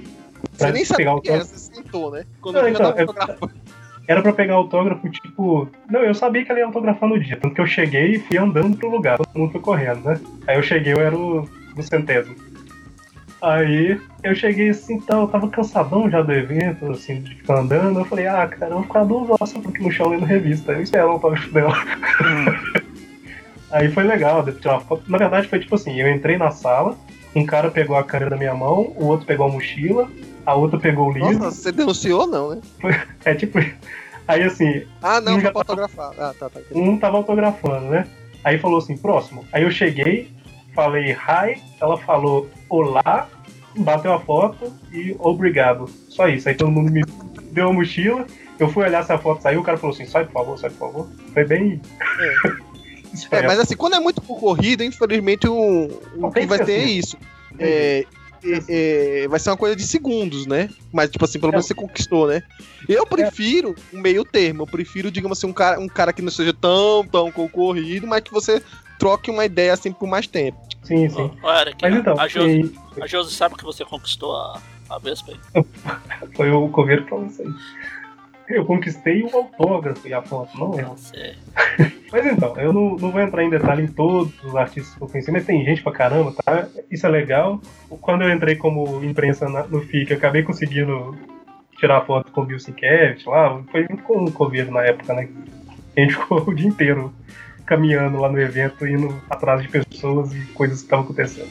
Você 0.52 0.72
nem 0.72 0.86
pegar 0.86 1.14
o 1.14 1.20
que 1.20 1.28
autógrafo. 1.30 1.58
você 1.58 1.74
sentou, 1.74 2.10
né? 2.10 2.24
Quando 2.40 2.54
Não, 2.56 2.62
eu 2.62 2.68
eu 2.68 2.74
então, 2.74 2.86
tava 2.90 3.00
eu- 3.02 3.06
fotografando. 3.06 3.52
Era 4.08 4.22
pra 4.22 4.32
pegar 4.32 4.54
autógrafo, 4.54 5.08
tipo. 5.08 5.68
Não, 5.88 6.00
eu 6.00 6.14
sabia 6.14 6.44
que 6.44 6.50
ela 6.50 6.58
ia 6.58 6.66
autografar 6.66 7.08
no 7.08 7.20
dia. 7.20 7.36
Tanto 7.36 7.54
que 7.54 7.60
eu 7.60 7.66
cheguei 7.66 8.14
e 8.14 8.18
fui 8.18 8.38
andando 8.38 8.76
pro 8.76 8.90
lugar. 8.90 9.18
Todo 9.18 9.28
mundo 9.36 9.52
foi 9.52 9.60
correndo, 9.60 10.02
né? 10.04 10.20
Aí 10.48 10.56
eu 10.56 10.62
cheguei, 10.62 10.92
eu 10.94 11.00
era 11.00 11.16
o 11.16 11.48
do 11.76 11.82
centésimo. 11.82 12.34
Aí 13.42 13.98
eu 14.22 14.34
cheguei 14.34 14.68
assim, 14.68 15.00
tal, 15.00 15.22
eu 15.22 15.28
tava 15.28 15.48
cansadão 15.48 16.10
já 16.10 16.20
do 16.20 16.32
evento, 16.32 16.90
assim, 16.90 17.20
de 17.20 17.34
ficar 17.36 17.60
andando. 17.60 18.00
Eu 18.00 18.04
falei, 18.04 18.26
ah, 18.26 18.46
cara, 18.46 18.72
eu 18.72 18.76
vou 18.76 18.84
ficar 18.84 19.04
duas 19.04 19.30
horas 19.30 19.54
aqui 19.56 19.82
no 19.82 19.90
chão 19.90 20.08
lendo 20.08 20.26
revista. 20.26 20.72
Eu 20.72 20.82
espero 20.82 21.08
o 21.08 21.10
autógrafo 21.12 21.50
dela. 21.52 21.74
Aí 23.70 23.90
foi 23.90 24.02
legal, 24.04 24.44
uma 24.64 24.80
foto. 24.80 25.04
Na 25.08 25.16
verdade 25.16 25.48
foi 25.48 25.60
tipo 25.60 25.74
assim, 25.74 25.98
eu 26.00 26.12
entrei 26.12 26.36
na 26.36 26.50
sala, 26.50 26.96
um 27.34 27.46
cara 27.46 27.70
pegou 27.70 27.96
a 27.96 28.02
câmera 28.02 28.30
da 28.30 28.36
minha 28.36 28.54
mão, 28.54 28.92
o 28.96 29.06
outro 29.06 29.26
pegou 29.26 29.46
a 29.46 29.52
mochila, 29.52 30.10
a 30.44 30.54
outra 30.54 30.78
pegou 30.78 31.08
o 31.08 31.12
livro. 31.12 31.32
Nossa, 31.38 31.50
você 31.50 31.72
denunciou 31.72 32.26
não, 32.26 32.50
né? 32.50 32.60
É 33.24 33.34
tipo. 33.34 33.58
Aí 34.26 34.44
assim, 34.44 34.84
Ah, 35.02 35.20
não, 35.20 35.36
Um 35.36 35.40
já 35.40 35.50
pra 35.50 35.60
fotografar. 35.60 36.12
Ah, 36.16 36.32
tá, 36.38 36.48
tá. 36.48 36.60
um 36.72 36.96
tava 36.96 37.16
autografando, 37.16 37.86
né? 37.86 38.06
Aí 38.44 38.58
falou 38.58 38.78
assim, 38.78 38.96
próximo. 38.96 39.44
Aí 39.52 39.64
eu 39.64 39.70
cheguei, 39.70 40.30
falei 40.74 41.12
hi, 41.12 41.62
ela 41.80 41.96
falou 41.98 42.48
olá, 42.68 43.28
bateu 43.76 44.12
a 44.12 44.20
foto 44.20 44.72
e 44.92 45.16
obrigado. 45.18 45.88
Só 46.08 46.28
isso. 46.28 46.48
Aí 46.48 46.54
todo 46.54 46.70
mundo 46.70 46.90
me 46.90 47.02
deu 47.52 47.68
a 47.68 47.72
mochila, 47.72 48.26
eu 48.58 48.68
fui 48.68 48.84
olhar 48.84 49.02
se 49.04 49.12
a 49.12 49.18
foto 49.18 49.42
saiu, 49.42 49.60
o 49.60 49.64
cara 49.64 49.78
falou 49.78 49.94
assim, 49.94 50.06
sai 50.06 50.24
por 50.24 50.32
favor, 50.32 50.58
sai 50.58 50.70
por 50.70 50.78
favor. 50.78 51.08
Foi 51.32 51.44
bem. 51.44 51.80
É, 52.00 52.34
esperto. 53.14 53.46
mas 53.46 53.58
assim, 53.58 53.76
quando 53.76 53.94
é 53.96 54.00
muito 54.00 54.20
concorrido, 54.20 54.84
infelizmente 54.84 55.48
o, 55.48 55.88
o 56.16 56.30
que 56.30 56.46
vai 56.46 56.58
ter 56.58 56.66
ser 56.66 56.72
é 56.72 56.84
assim. 56.84 56.98
isso. 56.98 57.16
É, 57.58 58.06
é, 58.42 59.22
é, 59.24 59.28
vai 59.28 59.38
ser 59.38 59.50
uma 59.50 59.56
coisa 59.56 59.76
de 59.76 59.86
segundos, 59.86 60.46
né? 60.46 60.70
Mas, 60.92 61.10
tipo 61.10 61.24
assim, 61.24 61.38
pelo 61.38 61.52
menos 61.52 61.66
É. 61.66 61.68
você 61.68 61.74
conquistou, 61.74 62.26
né? 62.26 62.42
Eu 62.88 63.06
prefiro 63.06 63.74
um 63.92 64.00
meio 64.00 64.24
termo. 64.24 64.62
Eu 64.62 64.66
prefiro, 64.66 65.10
digamos 65.10 65.38
assim, 65.38 65.46
um 65.46 65.52
cara, 65.52 65.78
um 65.78 65.88
cara 65.88 66.12
que 66.12 66.22
não 66.22 66.30
seja 66.30 66.52
tão, 66.54 67.04
tão 67.06 67.30
concorrido, 67.30 68.06
mas 68.06 68.22
que 68.22 68.32
você 68.32 68.62
troque 69.00 69.30
uma 69.30 69.44
ideia 69.44 69.72
assim 69.72 69.90
por 69.90 70.06
mais 70.06 70.26
tempo. 70.28 70.58
Sim, 70.84 71.08
sim. 71.08 71.30
Ó, 71.42 71.60
Eric, 71.60 71.78
Mas 71.82 71.94
então, 71.96 72.20
a, 72.20 72.28
Josi, 72.28 72.74
a 73.00 73.06
Josi 73.06 73.34
sabe 73.34 73.56
que 73.56 73.64
você 73.64 73.84
conquistou 73.84 74.36
a, 74.36 74.60
a 74.88 74.98
Vespa 74.98 75.32
aí. 75.32 75.64
foi 76.36 76.50
o 76.50 76.68
Coveiro 76.68 77.04
que 77.04 77.10
falou 77.10 77.26
isso 77.26 77.42
aí. 77.42 77.48
Eu 78.48 78.64
conquistei 78.64 79.22
o 79.22 79.36
autógrafo 79.36 80.06
e 80.08 80.12
a 80.12 80.20
foto, 80.20 80.56
não 80.58 80.78
é? 80.78 80.84
Mas 82.12 82.26
então, 82.26 82.56
eu 82.58 82.72
não, 82.72 82.96
não 82.96 83.12
vou 83.12 83.20
entrar 83.20 83.44
em 83.44 83.50
detalhe 83.50 83.84
em 83.84 83.86
todos 83.86 84.32
os 84.42 84.56
artistas 84.56 84.92
que 84.96 85.00
eu 85.02 85.06
conheci, 85.06 85.30
mas 85.30 85.46
tem 85.46 85.64
gente 85.64 85.80
pra 85.80 85.92
caramba, 85.92 86.34
tá? 86.44 86.66
Isso 86.90 87.06
é 87.06 87.08
legal. 87.08 87.60
Quando 88.00 88.22
eu 88.22 88.30
entrei 88.32 88.56
como 88.56 89.04
imprensa 89.04 89.48
na- 89.48 89.62
no 89.62 89.80
FIC, 89.80 90.10
eu 90.10 90.16
acabei 90.16 90.42
conseguindo 90.42 91.16
tirar 91.78 92.04
foto 92.04 92.32
com 92.32 92.40
o 92.40 92.44
Bill 92.44 92.58
Sienkiewicz 92.58 93.24
lá. 93.26 93.62
Foi 93.70 93.86
junto 93.88 94.02
com 94.02 94.24
o 94.24 94.32
Covid 94.32 94.68
na 94.72 94.82
época, 94.82 95.14
né? 95.14 95.28
A 95.96 96.00
gente 96.00 96.14
ficou 96.16 96.40
o 96.48 96.52
dia 96.52 96.66
inteiro 96.66 97.14
caminhando 97.70 98.18
lá 98.18 98.28
no 98.28 98.40
evento, 98.40 98.84
indo 98.84 99.22
atrás 99.30 99.62
de 99.62 99.68
pessoas 99.68 100.34
e 100.34 100.44
coisas 100.46 100.78
que 100.78 100.86
estavam 100.86 101.04
acontecendo. 101.04 101.48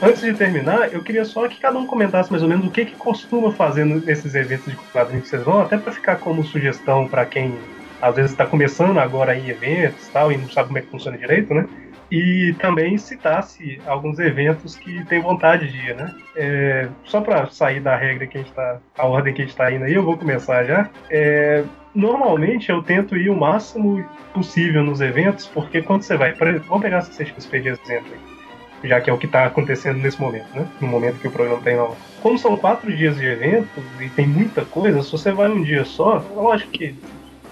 Antes 0.00 0.22
de 0.22 0.34
terminar, 0.34 0.92
eu 0.92 1.02
queria 1.02 1.24
só 1.24 1.48
que 1.48 1.58
cada 1.58 1.76
um 1.76 1.86
comentasse 1.86 2.30
mais 2.30 2.44
ou 2.44 2.48
menos 2.48 2.64
o 2.64 2.70
que, 2.70 2.84
que 2.84 2.94
costuma 2.94 3.50
fazer 3.50 3.84
nesses 3.84 4.36
eventos 4.36 4.66
de 4.66 4.76
quadrinhos 4.92 5.24
que 5.24 5.30
vocês 5.30 5.42
vão, 5.42 5.62
até 5.62 5.76
para 5.76 5.90
ficar 5.90 6.16
como 6.16 6.44
sugestão 6.44 7.08
para 7.08 7.26
quem 7.26 7.58
às 8.00 8.14
vezes 8.14 8.30
está 8.30 8.46
começando 8.46 8.98
agora 8.98 9.34
em 9.34 9.48
eventos 9.48 10.06
e 10.06 10.10
tal 10.12 10.30
e 10.30 10.36
não 10.36 10.48
sabe 10.48 10.68
como 10.68 10.78
é 10.78 10.82
que 10.82 10.90
funciona 10.90 11.18
direito, 11.18 11.52
né? 11.52 11.66
E 12.10 12.54
também 12.58 12.98
citasse 12.98 13.80
alguns 13.86 14.18
eventos 14.18 14.76
que 14.76 15.04
tem 15.06 15.20
vontade 15.20 15.70
de 15.70 15.78
ir, 15.90 15.96
né? 15.96 16.14
É, 16.36 16.88
só 17.04 17.20
para 17.20 17.46
sair 17.46 17.80
da 17.80 17.96
regra 17.96 18.26
que 18.26 18.38
a 18.38 18.40
gente 18.42 18.52
tá, 18.52 18.78
a 18.96 19.06
ordem 19.06 19.32
que 19.32 19.42
a 19.42 19.44
gente 19.44 19.52
está 19.52 19.72
indo 19.72 19.84
aí, 19.84 19.94
eu 19.94 20.04
vou 20.04 20.16
começar 20.16 20.64
já. 20.64 20.90
É, 21.10 21.64
normalmente 21.94 22.70
eu 22.70 22.82
tento 22.82 23.16
ir 23.16 23.30
o 23.30 23.36
máximo 23.36 24.04
possível 24.32 24.82
nos 24.82 25.00
eventos, 25.00 25.46
porque 25.46 25.80
quando 25.80 26.02
você 26.02 26.16
vai, 26.16 26.32
por 26.32 26.48
exemplo, 26.48 26.68
vamos 26.68 26.82
pegar 26.82 26.98
a 26.98 27.02
CCXP 27.02 27.60
de 27.60 27.68
exemplo 27.68 28.12
aí, 28.12 28.88
já 28.88 29.00
que 29.00 29.08
é 29.08 29.12
o 29.12 29.18
que 29.18 29.26
está 29.26 29.46
acontecendo 29.46 29.98
nesse 29.98 30.20
momento, 30.20 30.48
né? 30.54 30.66
No 30.80 30.88
momento 30.88 31.20
que 31.20 31.28
o 31.28 31.30
programa 31.30 31.58
está 31.58 31.72
indo 31.72 31.80
ao 31.80 31.92
ar. 31.92 31.96
Como 32.20 32.38
são 32.38 32.56
quatro 32.56 32.94
dias 32.94 33.16
de 33.16 33.26
evento 33.26 33.82
e 34.00 34.08
tem 34.10 34.26
muita 34.26 34.64
coisa, 34.64 35.02
se 35.02 35.12
você 35.12 35.32
vai 35.32 35.48
um 35.48 35.62
dia 35.62 35.84
só, 35.84 36.24
lógico 36.34 36.72
que 36.72 36.94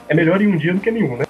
é 0.08 0.14
melhor 0.14 0.42
ir 0.42 0.48
um 0.48 0.56
dia 0.56 0.74
do 0.74 0.80
que 0.80 0.90
nenhum, 0.90 1.16
né? 1.16 1.24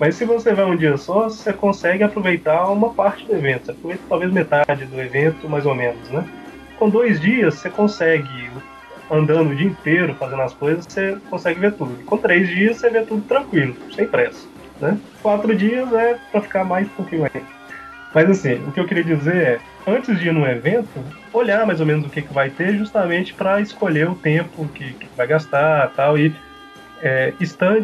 Mas 0.00 0.14
se 0.14 0.24
você 0.24 0.54
vai 0.54 0.64
um 0.64 0.74
dia 0.74 0.96
só, 0.96 1.24
você 1.24 1.52
consegue 1.52 2.02
aproveitar 2.02 2.66
uma 2.68 2.88
parte 2.88 3.26
do 3.26 3.34
evento. 3.34 3.66
Você 3.66 3.72
aproveita 3.72 4.02
talvez 4.08 4.32
metade 4.32 4.86
do 4.86 4.98
evento, 4.98 5.46
mais 5.46 5.66
ou 5.66 5.74
menos, 5.74 6.08
né? 6.08 6.26
Com 6.78 6.88
dois 6.88 7.20
dias, 7.20 7.56
você 7.56 7.68
consegue, 7.68 8.50
andando 9.10 9.50
o 9.50 9.54
dia 9.54 9.66
inteiro, 9.66 10.14
fazendo 10.14 10.40
as 10.40 10.54
coisas, 10.54 10.86
você 10.86 11.18
consegue 11.28 11.60
ver 11.60 11.72
tudo. 11.74 12.02
Com 12.06 12.16
três 12.16 12.48
dias, 12.48 12.78
você 12.78 12.88
vê 12.88 13.02
tudo 13.02 13.20
tranquilo, 13.28 13.76
sem 13.94 14.06
pressa, 14.06 14.48
né? 14.80 14.98
Quatro 15.20 15.54
dias 15.54 15.92
é 15.92 16.18
para 16.32 16.40
ficar 16.40 16.64
mais 16.64 16.86
um 16.86 16.90
pouquinho 16.90 17.24
ainda. 17.24 17.46
Mas 18.14 18.30
assim, 18.30 18.54
o 18.66 18.72
que 18.72 18.80
eu 18.80 18.86
queria 18.86 19.04
dizer 19.04 19.36
é, 19.36 19.60
antes 19.86 20.18
de 20.18 20.28
ir 20.28 20.32
num 20.32 20.46
evento, 20.46 20.88
olhar 21.30 21.66
mais 21.66 21.78
ou 21.78 21.84
menos 21.84 22.06
o 22.06 22.08
que, 22.08 22.22
que 22.22 22.32
vai 22.32 22.48
ter, 22.48 22.74
justamente 22.78 23.34
para 23.34 23.60
escolher 23.60 24.08
o 24.08 24.14
tempo 24.14 24.66
que, 24.68 24.94
que 24.94 25.08
vai 25.14 25.26
gastar 25.26 25.92
tal. 25.94 26.16
E 26.16 26.34
é, 27.02 27.32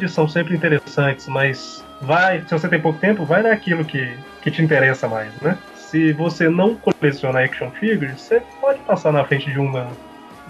são 0.09 0.29
sempre 0.29 0.55
interessantes, 0.55 1.27
mas 1.29 1.85
vai, 2.01 2.41
se 2.41 2.51
você 2.51 2.69
tem 2.69 2.81
pouco 2.81 2.99
tempo, 2.99 3.25
vai 3.25 3.43
naquilo 3.43 3.85
que, 3.85 4.17
que 4.43 4.51
te 4.51 4.63
interessa 4.63 5.09
mais, 5.09 5.33
né? 5.41 5.59
Se 5.75 6.13
você 6.13 6.49
não 6.49 6.77
coleciona 6.77 7.41
action 7.41 7.71
figures, 7.71 8.21
você 8.21 8.43
pode 8.61 8.79
passar 8.81 9.13
na 9.13 9.25
frente 9.25 9.51
de 9.51 9.59
uma 9.59 9.89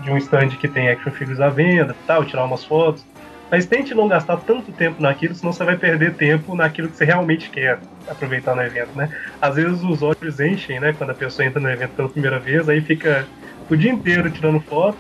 de 0.03 0.11
um 0.11 0.17
stand 0.19 0.49
que 0.49 0.69
tem 0.69 0.91
action 0.91 1.11
figures 1.11 1.41
à 1.41 1.49
venda, 1.49 1.97
tal, 2.07 2.25
tirar 2.25 2.45
umas 2.45 2.65
fotos. 2.65 3.05
Mas 3.51 3.65
tente 3.65 3.95
não 3.95 4.09
gastar 4.09 4.39
tanto 4.39 4.73
tempo 4.73 5.01
naquilo, 5.01 5.35
senão 5.35 5.53
você 5.53 5.65
vai 5.65 5.77
perder 5.77 6.15
tempo 6.15 6.55
naquilo 6.55 6.89
que 6.89 6.97
você 6.97 7.05
realmente 7.05 7.49
quer 7.49 7.79
aproveitar 8.09 8.57
no 8.57 8.63
evento, 8.63 8.97
né? 8.97 9.09
Às 9.41 9.55
vezes 9.55 9.83
os 9.83 10.03
olhos 10.03 10.41
enchem, 10.41 10.81
né? 10.81 10.93
Quando 10.93 11.11
a 11.11 11.15
pessoa 11.15 11.47
entra 11.47 11.61
no 11.61 11.71
evento 11.71 11.93
pela 11.93 12.09
primeira 12.09 12.41
vez, 12.41 12.69
aí 12.69 12.81
fica 12.81 13.27
o 13.71 13.77
dia 13.77 13.91
inteiro 13.91 14.31
tirando 14.31 14.61
foto 14.61 14.99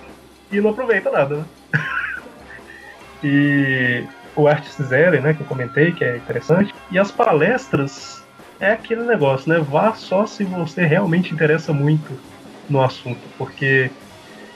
e 0.50 0.60
não 0.60 0.70
aproveita 0.70 1.10
nada, 1.10 1.38
né? 1.38 1.44
e 3.22 4.04
o 4.34 4.46
Artist 4.46 4.82
Zero, 4.82 5.20
né, 5.22 5.32
que 5.34 5.42
eu 5.42 5.46
comentei, 5.46 5.92
que 5.92 6.04
é 6.04 6.16
interessante. 6.18 6.74
E 6.90 6.98
as 6.98 7.10
palestras 7.10 8.22
é 8.60 8.72
aquele 8.72 9.02
negócio, 9.02 9.48
né? 9.50 9.58
Vá 9.58 9.94
só 9.94 10.26
se 10.26 10.44
você 10.44 10.84
realmente 10.84 11.32
interessa 11.34 11.72
muito 11.72 12.18
no 12.68 12.82
assunto, 12.82 13.20
porque 13.38 13.90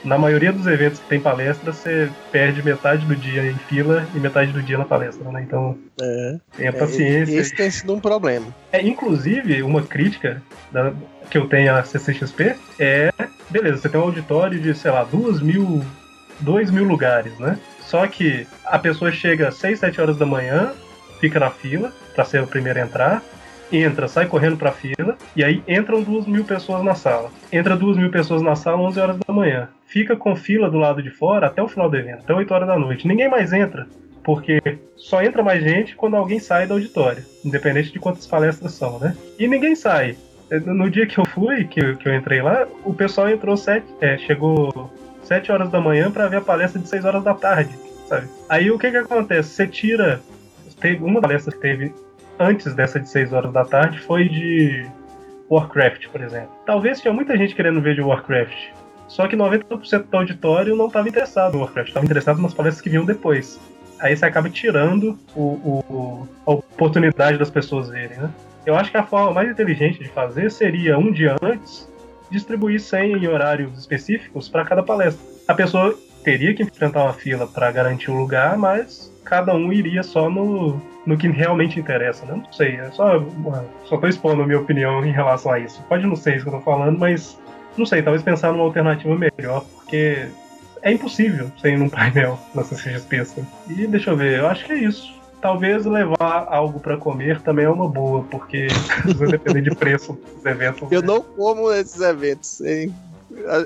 na 0.03 0.17
maioria 0.17 0.51
dos 0.51 0.65
eventos 0.67 0.99
que 0.99 1.07
tem 1.07 1.19
palestra, 1.19 1.71
você 1.71 2.11
perde 2.31 2.63
metade 2.63 3.05
do 3.05 3.15
dia 3.15 3.43
em 3.51 3.57
fila 3.57 4.07
e 4.13 4.19
metade 4.19 4.51
do 4.51 4.61
dia 4.61 4.77
na 4.77 4.85
palestra, 4.85 5.31
né? 5.31 5.43
Então 5.43 5.77
É, 6.01 6.35
tenha 6.55 6.73
paciência. 6.73 7.39
Esse 7.39 7.55
tem 7.55 7.69
sido 7.69 7.93
um 7.93 7.99
problema. 7.99 8.47
É, 8.71 8.81
inclusive, 8.81 9.61
uma 9.61 9.83
crítica 9.83 10.41
da- 10.71 10.93
que 11.29 11.37
eu 11.37 11.47
tenho 11.47 11.75
à 11.75 11.83
CCXP 11.83 12.55
é, 12.79 13.09
beleza, 13.49 13.81
você 13.81 13.89
tem 13.89 13.99
um 13.99 14.03
auditório 14.03 14.59
de, 14.59 14.73
sei 14.73 14.91
lá, 14.91 15.03
duas 15.03 15.41
mil, 15.41 15.85
dois 16.39 16.71
mil 16.71 16.83
lugares, 16.85 17.37
né? 17.37 17.57
Só 17.91 18.07
que 18.07 18.47
a 18.65 18.79
pessoa 18.79 19.11
chega 19.11 19.49
às 19.49 19.55
6, 19.55 19.79
7 19.79 19.99
horas 19.99 20.15
da 20.17 20.25
manhã, 20.25 20.71
fica 21.19 21.37
na 21.41 21.49
fila 21.49 21.91
para 22.15 22.23
ser 22.23 22.41
o 22.41 22.47
primeiro 22.47 22.79
a 22.79 22.83
entrar, 22.83 23.21
entra, 23.69 24.07
sai 24.07 24.27
correndo 24.27 24.55
pra 24.55 24.71
fila, 24.71 25.17
e 25.35 25.43
aí 25.43 25.61
entram 25.67 26.01
duas 26.01 26.25
mil 26.25 26.45
pessoas 26.45 26.81
na 26.85 26.95
sala. 26.95 27.29
Entra 27.51 27.75
duas 27.75 27.97
mil 27.97 28.09
pessoas 28.09 28.41
na 28.41 28.55
sala 28.55 28.81
11 28.81 28.97
horas 28.97 29.17
da 29.27 29.33
manhã. 29.33 29.67
Fica 29.85 30.15
com 30.15 30.33
fila 30.37 30.69
do 30.69 30.77
lado 30.77 31.03
de 31.03 31.09
fora 31.09 31.47
até 31.47 31.61
o 31.61 31.67
final 31.67 31.89
do 31.89 31.97
evento, 31.97 32.19
até 32.23 32.33
8 32.33 32.53
horas 32.53 32.67
da 32.69 32.79
noite. 32.79 33.05
Ninguém 33.05 33.29
mais 33.29 33.51
entra, 33.51 33.85
porque 34.23 34.61
só 34.95 35.21
entra 35.21 35.43
mais 35.43 35.61
gente 35.61 35.93
quando 35.93 36.15
alguém 36.15 36.39
sai 36.39 36.65
do 36.67 36.75
auditório, 36.75 37.25
independente 37.43 37.91
de 37.91 37.99
quantas 37.99 38.25
palestras 38.25 38.71
são, 38.71 38.99
né? 38.99 39.17
E 39.37 39.49
ninguém 39.49 39.75
sai. 39.75 40.15
No 40.65 40.89
dia 40.89 41.05
que 41.05 41.17
eu 41.17 41.25
fui, 41.25 41.65
que, 41.65 41.81
eu- 41.81 41.97
que 41.97 42.07
eu 42.07 42.15
entrei 42.15 42.41
lá, 42.41 42.65
o 42.85 42.93
pessoal 42.93 43.29
entrou 43.29 43.57
sete, 43.57 43.85
é, 43.99 44.17
chegou 44.17 44.89
7 45.31 45.49
horas 45.49 45.69
da 45.71 45.79
manhã 45.79 46.11
para 46.11 46.27
ver 46.27 46.37
a 46.37 46.41
palestra 46.41 46.77
de 46.81 46.89
6 46.89 47.05
horas 47.05 47.23
da 47.23 47.33
tarde, 47.33 47.73
sabe? 48.05 48.27
Aí 48.49 48.69
o 48.69 48.77
que 48.77 48.91
que 48.91 48.97
acontece? 48.97 49.49
Você 49.49 49.65
tira. 49.65 50.19
Teve 50.81 51.01
uma 51.05 51.21
palestra 51.21 51.53
que 51.53 51.59
teve 51.59 51.93
antes 52.37 52.73
dessa 52.73 52.99
de 52.99 53.07
6 53.07 53.31
horas 53.31 53.53
da 53.53 53.63
tarde 53.63 53.97
foi 53.99 54.27
de 54.27 54.85
Warcraft, 55.49 56.07
por 56.09 56.21
exemplo. 56.21 56.49
Talvez 56.65 56.99
tinha 56.99 57.13
muita 57.13 57.37
gente 57.37 57.55
querendo 57.55 57.79
ver 57.81 57.95
de 57.95 58.01
Warcraft. 58.01 58.71
Só 59.07 59.25
que 59.27 59.35
90% 59.37 60.05
do 60.09 60.17
auditório 60.17 60.75
não 60.75 60.87
estava 60.87 61.07
interessado 61.07 61.53
no 61.53 61.59
Warcraft, 61.59 61.87
estava 61.89 62.05
interessado 62.05 62.41
nas 62.41 62.53
palestras 62.53 62.81
que 62.81 62.89
vinham 62.89 63.05
depois. 63.05 63.59
Aí 63.99 64.15
você 64.17 64.25
acaba 64.25 64.49
tirando 64.49 65.17
o, 65.35 65.41
o- 65.41 66.27
a 66.45 66.51
oportunidade 66.51 67.37
das 67.37 67.49
pessoas 67.49 67.87
verem, 67.89 68.17
né? 68.17 68.29
Eu 68.65 68.75
acho 68.75 68.91
que 68.91 68.97
a 68.97 69.03
forma 69.03 69.31
mais 69.33 69.49
inteligente 69.49 69.99
de 69.99 70.09
fazer 70.09 70.49
seria 70.51 70.97
um 70.97 71.11
dia 71.11 71.35
antes 71.41 71.89
distribuir 72.31 72.79
100 72.79 73.17
em 73.17 73.27
horários 73.27 73.77
específicos 73.77 74.49
para 74.49 74.65
cada 74.65 74.81
palestra. 74.81 75.23
A 75.47 75.53
pessoa 75.53 75.95
teria 76.23 76.53
que 76.53 76.63
enfrentar 76.63 77.03
uma 77.03 77.13
fila 77.13 77.47
para 77.47 77.71
garantir 77.71 78.09
o 78.09 78.15
lugar, 78.15 78.57
mas 78.57 79.11
cada 79.23 79.53
um 79.53 79.71
iria 79.71 80.03
só 80.03 80.29
no, 80.29 80.81
no 81.05 81.17
que 81.17 81.27
realmente 81.27 81.79
interessa, 81.79 82.25
né? 82.25 82.33
Não 82.35 82.53
sei, 82.53 82.75
é 82.75 82.89
só, 82.91 83.23
só 83.85 83.97
tô 83.97 84.07
expondo 84.07 84.41
a 84.41 84.45
minha 84.45 84.59
opinião 84.59 85.03
em 85.05 85.11
relação 85.11 85.51
a 85.51 85.59
isso. 85.59 85.81
Pode 85.89 86.05
não 86.05 86.15
ser 86.15 86.35
isso 86.35 86.45
que 86.45 86.49
eu 86.49 86.59
tô 86.59 86.61
falando, 86.61 86.97
mas 86.97 87.39
não 87.77 87.85
sei, 87.85 88.01
talvez 88.01 88.23
pensar 88.23 88.51
numa 88.51 88.63
alternativa 88.63 89.15
melhor, 89.15 89.63
porque 89.75 90.27
é 90.81 90.91
impossível 90.91 91.51
sem 91.61 91.77
num 91.77 91.89
painel 91.89 92.39
na 92.53 92.63
CCXP. 92.63 93.17
assim. 93.17 93.47
E 93.69 93.87
deixa 93.87 94.11
eu 94.11 94.17
ver, 94.17 94.39
eu 94.39 94.47
acho 94.47 94.65
que 94.65 94.73
é 94.73 94.77
isso. 94.77 95.20
Talvez 95.41 95.85
levar 95.85 96.45
algo 96.49 96.79
para 96.79 96.95
comer 96.97 97.41
também 97.41 97.65
é 97.65 97.69
uma 97.69 97.87
boa, 97.87 98.23
porque 98.29 98.67
vai 99.17 99.27
depender 99.29 99.61
de 99.61 99.75
preço 99.75 100.13
dos 100.13 100.45
eventos. 100.45 100.91
Eu 100.91 101.01
não 101.01 101.21
como 101.21 101.71
nesses 101.71 101.99
eventos. 102.01 102.61
hein? 102.61 102.93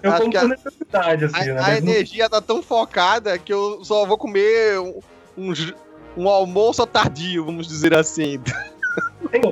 Eu 0.03 0.11
Acho 0.11 0.22
como 0.23 0.31
por 0.39 0.47
necessidade, 0.49 1.26
assim, 1.26 1.49
a- 1.49 1.53
né? 1.56 1.60
a 1.60 1.61
Mas 1.64 1.84
não- 1.84 1.91
energia 1.91 2.30
tá 2.30 2.39
tão 2.39 2.61
focada 2.64 3.38
que 3.38 3.52
eu 3.52 3.84
só 3.84 4.06
vou 4.06 4.18
comer 4.18 4.80
um, 4.80 4.99
um, 5.38 5.53
um 6.15 6.30
almoço 6.30 6.85
tardio, 6.88 7.43
vamos 7.45 7.68
dizer 7.68 7.93
assim. 7.93 8.39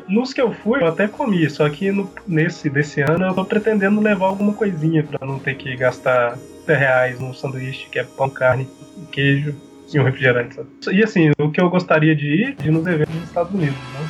Nos 0.08 0.32
que 0.34 0.40
eu 0.42 0.54
fui, 0.54 0.82
eu 0.82 0.88
até 0.88 1.08
comi, 1.08 1.50
só 1.50 1.68
que 1.70 1.92
no- 1.92 2.10
nesse 2.26 2.70
desse 2.70 3.02
ano 3.02 3.26
eu 3.26 3.34
tô 3.34 3.44
pretendendo 3.44 4.00
levar 4.00 4.28
alguma 4.28 4.54
coisinha 4.54 5.04
pra 5.04 5.26
não 5.28 5.40
ter 5.40 5.56
que 5.56 5.76
gastar 5.76 6.38
30 6.66 6.76
reais 6.80 7.20
num 7.20 7.34
sanduíche 7.34 7.90
que 7.90 8.00
é 8.00 8.04
pão, 8.04 8.30
carne, 8.30 8.70
queijo 9.12 9.54
e 9.94 10.00
um 10.00 10.04
refrigerante. 10.04 10.56
sabe? 10.56 10.68
E 10.98 11.04
assim, 11.04 11.32
o 11.40 11.50
que 11.52 11.60
eu 11.62 11.70
gostaria 11.70 12.16
de 12.16 12.26
ir, 12.26 12.56
de 12.56 12.68
ir 12.68 12.72
nos 12.72 12.86
eventos 12.86 13.14
dos 13.16 13.24
Estados 13.24 13.54
Unidos, 13.54 13.78
né? 13.94 14.10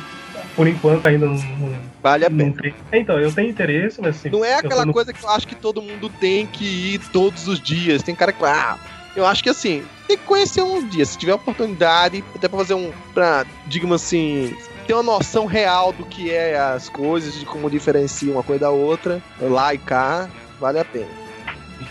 Por 0.56 0.68
enquanto 0.68 1.06
ainda 1.06 1.26
não, 1.26 1.36
Vale 2.02 2.24
a 2.26 2.30
não 2.30 2.36
pena. 2.38 2.52
tem. 2.62 2.74
Então, 2.92 3.18
eu 3.18 3.32
tenho 3.32 3.50
interesse, 3.50 4.00
mas 4.00 4.16
assim. 4.16 4.30
Não 4.30 4.44
é 4.44 4.54
aquela 4.54 4.84
no- 4.86 4.92
coisa 4.92 5.12
que 5.12 5.24
eu 5.24 5.28
acho 5.30 5.46
que 5.48 5.54
todo 5.54 5.82
mundo 5.82 6.08
tem 6.08 6.46
que 6.46 6.64
ir 6.94 6.98
todos 7.12 7.48
os 7.48 7.60
dias. 7.60 8.02
Tem 8.02 8.14
cara 8.14 8.32
que 8.32 8.44
ah, 8.44 8.76
eu 9.16 9.26
acho 9.26 9.42
que 9.42 9.48
assim, 9.50 9.82
tem 10.06 10.16
que 10.16 10.22
conhecer 10.24 10.62
um 10.62 10.86
dia, 10.86 11.04
se 11.04 11.18
tiver 11.18 11.34
oportunidade, 11.34 12.22
até 12.34 12.46
pra 12.46 12.58
fazer 12.58 12.74
um, 12.74 12.92
pra, 13.12 13.44
digamos 13.66 14.00
assim, 14.02 14.54
ter 14.86 14.94
uma 14.94 15.02
noção 15.02 15.46
real 15.46 15.92
do 15.92 16.04
que 16.04 16.30
é 16.30 16.56
as 16.56 16.88
coisas, 16.88 17.34
de 17.34 17.44
como 17.46 17.68
diferencia 17.70 18.30
uma 18.32 18.42
coisa 18.42 18.60
da 18.62 18.70
outra, 18.70 19.20
lá 19.40 19.74
e 19.74 19.78
cá, 19.78 20.28
vale 20.60 20.78
a 20.78 20.84
pena. 20.84 21.08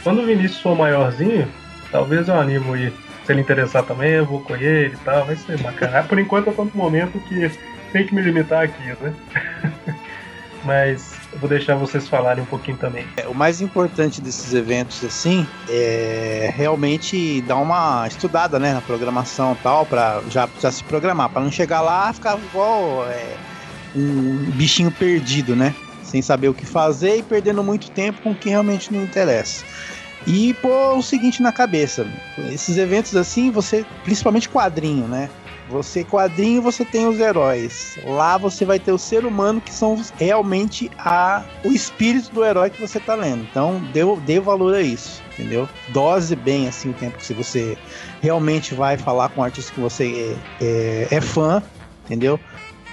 Quando 0.03 0.21
o 0.21 0.25
Vinícius 0.25 0.61
for 0.61 0.75
maiorzinho, 0.77 1.47
talvez 1.91 2.27
eu 2.29 2.35
animo 2.35 2.75
ir. 2.77 2.93
Se 3.25 3.31
ele 3.31 3.41
interessar 3.41 3.83
também, 3.83 4.11
eu 4.11 4.25
vou 4.25 4.41
com 4.41 4.55
ele 4.55 4.93
e 4.93 4.97
tal, 4.97 5.25
vai 5.25 5.35
ser 5.35 5.57
bacana. 5.61 6.03
Por 6.03 6.19
enquanto 6.19 6.47
eu 6.47 6.53
tô 6.53 6.65
no 6.65 6.71
momento 6.73 7.19
que 7.19 7.49
tem 7.91 8.05
que 8.05 8.13
me 8.13 8.21
limitar 8.21 8.63
aqui, 8.63 8.83
né? 9.01 9.13
Mas 10.65 11.13
eu 11.31 11.39
vou 11.39 11.49
deixar 11.49 11.75
vocês 11.75 12.07
falarem 12.07 12.43
um 12.43 12.45
pouquinho 12.45 12.77
também. 12.77 13.05
É, 13.17 13.27
O 13.27 13.33
mais 13.33 13.59
importante 13.59 14.21
desses 14.21 14.53
eventos 14.53 15.03
assim 15.03 15.45
é 15.69 16.53
realmente 16.55 17.41
dar 17.41 17.57
uma 17.57 18.07
estudada 18.07 18.57
né, 18.59 18.73
na 18.73 18.81
programação 18.81 19.53
e 19.53 19.63
tal, 19.63 19.85
pra 19.85 20.21
já, 20.29 20.47
já 20.61 20.71
se 20.71 20.83
programar, 20.83 21.29
para 21.29 21.41
não 21.41 21.51
chegar 21.51 21.81
lá 21.81 22.09
e 22.11 22.13
ficar 22.13 22.37
igual 22.37 23.05
é, 23.09 23.35
um 23.95 24.51
bichinho 24.51 24.91
perdido, 24.91 25.55
né? 25.55 25.75
Sem 26.03 26.21
saber 26.21 26.47
o 26.47 26.53
que 26.53 26.65
fazer 26.65 27.17
e 27.17 27.23
perdendo 27.23 27.63
muito 27.63 27.89
tempo 27.91 28.21
com 28.21 28.31
o 28.31 28.35
que 28.35 28.49
realmente 28.49 28.93
não 28.93 29.03
interessa. 29.03 29.65
E 30.25 30.53
pôr 30.55 30.97
o 30.97 31.01
seguinte 31.01 31.41
na 31.41 31.51
cabeça: 31.51 32.07
esses 32.51 32.77
eventos 32.77 33.15
assim, 33.15 33.51
você, 33.51 33.85
principalmente 34.03 34.49
quadrinho, 34.49 35.07
né? 35.07 35.29
Você 35.69 36.03
quadrinho, 36.03 36.61
você 36.61 36.83
tem 36.83 37.07
os 37.07 37.19
heróis. 37.19 37.97
Lá 38.05 38.37
você 38.37 38.65
vai 38.65 38.79
ter 38.79 38.91
o 38.91 38.97
ser 38.97 39.25
humano 39.25 39.61
que 39.61 39.73
são 39.73 39.99
realmente 40.17 40.91
a, 40.99 41.43
o 41.63 41.69
espírito 41.69 42.31
do 42.33 42.43
herói 42.43 42.69
que 42.69 42.81
você 42.81 42.99
tá 42.99 43.15
lendo. 43.15 43.43
Então, 43.49 43.81
dê, 43.93 44.01
dê 44.25 44.39
valor 44.39 44.75
a 44.75 44.81
isso, 44.81 45.21
entendeu? 45.33 45.67
Dose 45.89 46.35
bem 46.35 46.67
assim 46.67 46.89
o 46.89 46.93
tempo 46.93 47.17
que 47.17 47.25
se 47.25 47.33
você 47.33 47.77
realmente 48.21 48.73
vai 48.75 48.97
falar 48.97 49.29
com 49.29 49.41
um 49.41 49.43
artista 49.43 49.73
que 49.73 49.79
você 49.79 50.37
é, 50.61 50.65
é, 50.65 51.07
é 51.11 51.21
fã, 51.21 51.63
entendeu? 52.05 52.39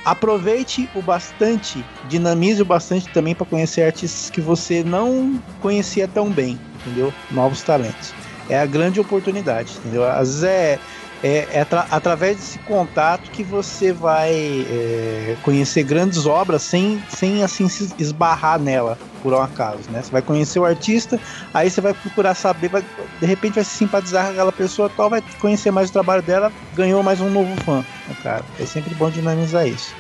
Aproveite 0.05 0.89
o 0.95 1.03
bastante, 1.03 1.85
dinamize 2.09 2.63
o 2.63 2.65
bastante 2.65 3.09
também 3.09 3.35
para 3.35 3.47
conhecer 3.47 3.83
artistas 3.83 4.31
que 4.31 4.41
você 4.41 4.83
não 4.83 5.41
conhecia 5.61 6.09
tão 6.09 6.31
bem, 6.31 6.59
entendeu? 6.81 7.13
Novos 7.31 7.63
talentos. 7.63 8.15
É 8.49 8.59
a 8.59 8.67
grande 8.67 8.99
oportunidade, 8.99 9.77
entendeu? 9.79 10.05
Às 10.05 10.29
vezes 10.29 10.43
é, 10.43 10.79
é, 11.23 11.49
é 11.53 11.61
atra- 11.61 11.87
através 11.91 12.37
desse 12.37 12.59
contato 12.61 13.31
que 13.31 13.43
você 13.45 13.93
vai 13.93 14.33
é, 14.69 15.37
conhecer 15.43 15.83
grandes 15.83 16.27
obras 16.27 16.63
sem, 16.63 17.03
sem 17.09 17.43
assim 17.43 17.69
se 17.69 17.93
esbarrar 17.99 18.59
nela, 18.59 18.99
por 19.23 19.35
um 19.35 19.41
acaso, 19.41 19.91
né? 19.91 20.03
Você 20.03 20.11
vai 20.11 20.23
conhecer 20.23 20.59
o 20.59 20.65
artista, 20.65 21.21
aí 21.53 21.71
você 21.71 21.81
vai 21.81 21.93
procurar 21.93 22.35
saber, 22.35 22.69
vai- 22.69 22.85
de 23.21 23.27
repente 23.27 23.55
vai 23.55 23.65
se 23.65 23.77
simpatizar 23.77 24.27
com 24.27 24.33
aquela 24.33 24.53
pessoa 24.53 24.89
tal, 24.89 25.11
vai 25.11 25.23
conhecer 25.39 25.71
mais 25.71 25.91
o 25.91 25.93
trabalho 25.93 26.23
dela, 26.23 26.51
ganhou 26.75 27.03
mais 27.03 27.21
um 27.21 27.29
novo 27.29 27.55
fã, 27.59 27.85
né, 28.09 28.17
cara? 28.23 28.45
É 28.59 28.65
sempre 28.65 28.95
bom 28.95 29.11
dinamizar 29.11 29.67
isso. 29.67 29.95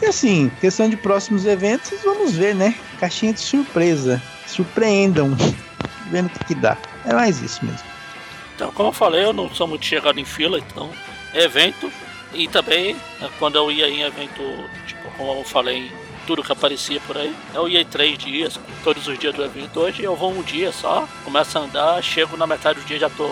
E 0.00 0.06
assim, 0.06 0.50
questão 0.60 0.88
de 0.88 0.96
próximos 0.96 1.46
eventos, 1.46 2.02
vamos 2.02 2.36
ver, 2.36 2.56
né? 2.56 2.74
Caixinha 2.98 3.32
de 3.32 3.38
surpresa. 3.38 4.20
Surpreendam. 4.48 5.36
Vendo 6.10 6.26
o 6.26 6.30
que, 6.30 6.44
que 6.46 6.54
dá. 6.56 6.76
É 7.06 7.14
mais 7.14 7.40
isso 7.40 7.64
mesmo. 7.64 7.91
Então, 8.54 8.70
como 8.72 8.90
eu 8.90 8.92
falei, 8.92 9.24
eu 9.24 9.32
não 9.32 9.52
sou 9.54 9.66
muito 9.66 9.84
chegado 9.84 10.18
em 10.18 10.24
fila, 10.24 10.58
então, 10.58 10.90
evento. 11.34 11.90
E 12.32 12.48
também, 12.48 12.94
né, 13.20 13.30
quando 13.38 13.56
eu 13.56 13.70
ia 13.70 13.88
em 13.88 14.02
evento, 14.02 14.42
tipo, 14.86 15.10
como 15.16 15.32
eu 15.32 15.44
falei, 15.44 15.90
tudo 16.26 16.42
que 16.42 16.52
aparecia 16.52 17.00
por 17.00 17.16
aí, 17.16 17.34
eu 17.54 17.68
ia 17.68 17.80
em 17.80 17.86
três 17.86 18.16
dias, 18.16 18.58
todos 18.84 19.06
os 19.06 19.18
dias 19.18 19.34
do 19.34 19.44
evento. 19.44 19.80
Hoje 19.80 20.02
eu 20.02 20.16
vou 20.16 20.30
um 20.30 20.42
dia 20.42 20.72
só, 20.72 21.06
começo 21.24 21.58
a 21.58 21.62
andar, 21.62 22.02
chego 22.02 22.36
na 22.36 22.46
metade 22.46 22.80
do 22.80 22.86
dia, 22.86 22.98
já 22.98 23.10
tô 23.10 23.28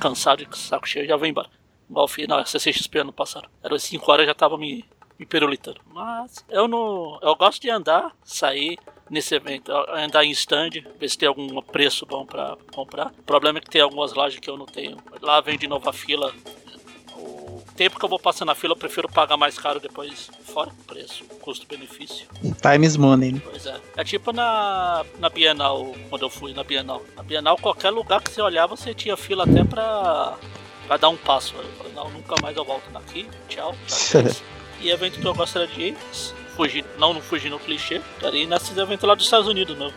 cansado, 0.00 0.44
de 0.44 0.58
saco 0.58 0.88
cheio, 0.88 1.06
já 1.06 1.16
vou 1.16 1.26
embora. 1.26 1.48
Igual 1.88 2.08
fiz 2.08 2.26
na 2.26 2.44
CCXP 2.44 3.00
ano 3.00 3.12
passado. 3.12 3.48
Era 3.62 3.78
5 3.78 4.10
horas, 4.10 4.26
já 4.26 4.34
tava 4.34 4.56
me, 4.56 4.84
me 5.18 5.26
perulitando. 5.26 5.80
Mas 5.92 6.44
eu 6.48 6.66
não. 6.66 7.18
Eu 7.22 7.36
gosto 7.36 7.60
de 7.60 7.70
andar, 7.70 8.12
sair 8.24 8.78
nesse 9.12 9.34
evento, 9.34 9.70
andar 9.90 10.24
em 10.24 10.30
stand, 10.30 10.70
ver 10.98 11.08
se 11.08 11.18
tem 11.18 11.28
algum 11.28 11.60
preço 11.60 12.06
bom 12.06 12.24
pra 12.24 12.56
comprar. 12.74 13.08
O 13.18 13.22
problema 13.22 13.58
é 13.58 13.60
que 13.60 13.68
tem 13.68 13.82
algumas 13.82 14.14
lojas 14.14 14.40
que 14.40 14.48
eu 14.48 14.56
não 14.56 14.64
tenho. 14.64 14.96
Lá 15.20 15.40
vem 15.42 15.58
de 15.58 15.68
novo 15.68 15.88
a 15.88 15.92
fila. 15.92 16.34
O 17.14 17.62
tempo 17.76 17.98
que 17.98 18.04
eu 18.04 18.08
vou 18.08 18.18
passar 18.18 18.46
na 18.46 18.54
fila, 18.54 18.72
eu 18.72 18.76
prefiro 18.76 19.08
pagar 19.08 19.36
mais 19.36 19.58
caro 19.58 19.78
depois 19.78 20.30
fora 20.44 20.70
o 20.70 20.84
preço, 20.84 21.24
custo-benefício. 21.42 22.26
Times 22.60 22.96
money, 22.96 23.32
né? 23.32 23.42
Pois 23.44 23.66
é. 23.66 23.78
É 23.98 24.02
tipo 24.02 24.32
na, 24.32 25.04
na 25.18 25.28
Bienal, 25.28 25.94
quando 26.08 26.22
eu 26.22 26.30
fui 26.30 26.54
na 26.54 26.64
Bienal. 26.64 27.02
Na 27.14 27.22
Bienal, 27.22 27.58
qualquer 27.58 27.90
lugar 27.90 28.22
que 28.22 28.30
você 28.30 28.40
olhar, 28.40 28.66
você 28.66 28.94
tinha 28.94 29.16
fila 29.16 29.44
até 29.44 29.62
pra, 29.62 30.38
pra 30.86 30.96
dar 30.96 31.10
um 31.10 31.16
passo. 31.18 31.54
Eu 31.54 31.64
falei, 31.76 31.92
não, 31.92 32.10
nunca 32.10 32.34
mais 32.40 32.56
eu 32.56 32.64
volto 32.64 32.90
daqui. 32.90 33.28
Tchau. 33.48 33.74
tchau 33.86 34.22
e 34.80 34.90
evento 34.90 35.20
que 35.20 35.26
eu 35.26 35.34
gostaria 35.34 35.68
de 35.68 35.80
ir, 35.80 35.96
fugir, 36.56 36.84
não, 36.98 37.14
não 37.14 37.20
fugir 37.20 37.50
no 37.50 37.58
clichê, 37.58 38.00
estaria 38.16 38.46
nesses 38.46 38.76
eventos 38.76 39.06
lá 39.08 39.14
dos 39.14 39.24
Estados 39.24 39.48
Unidos 39.48 39.76
mesmo. 39.76 39.94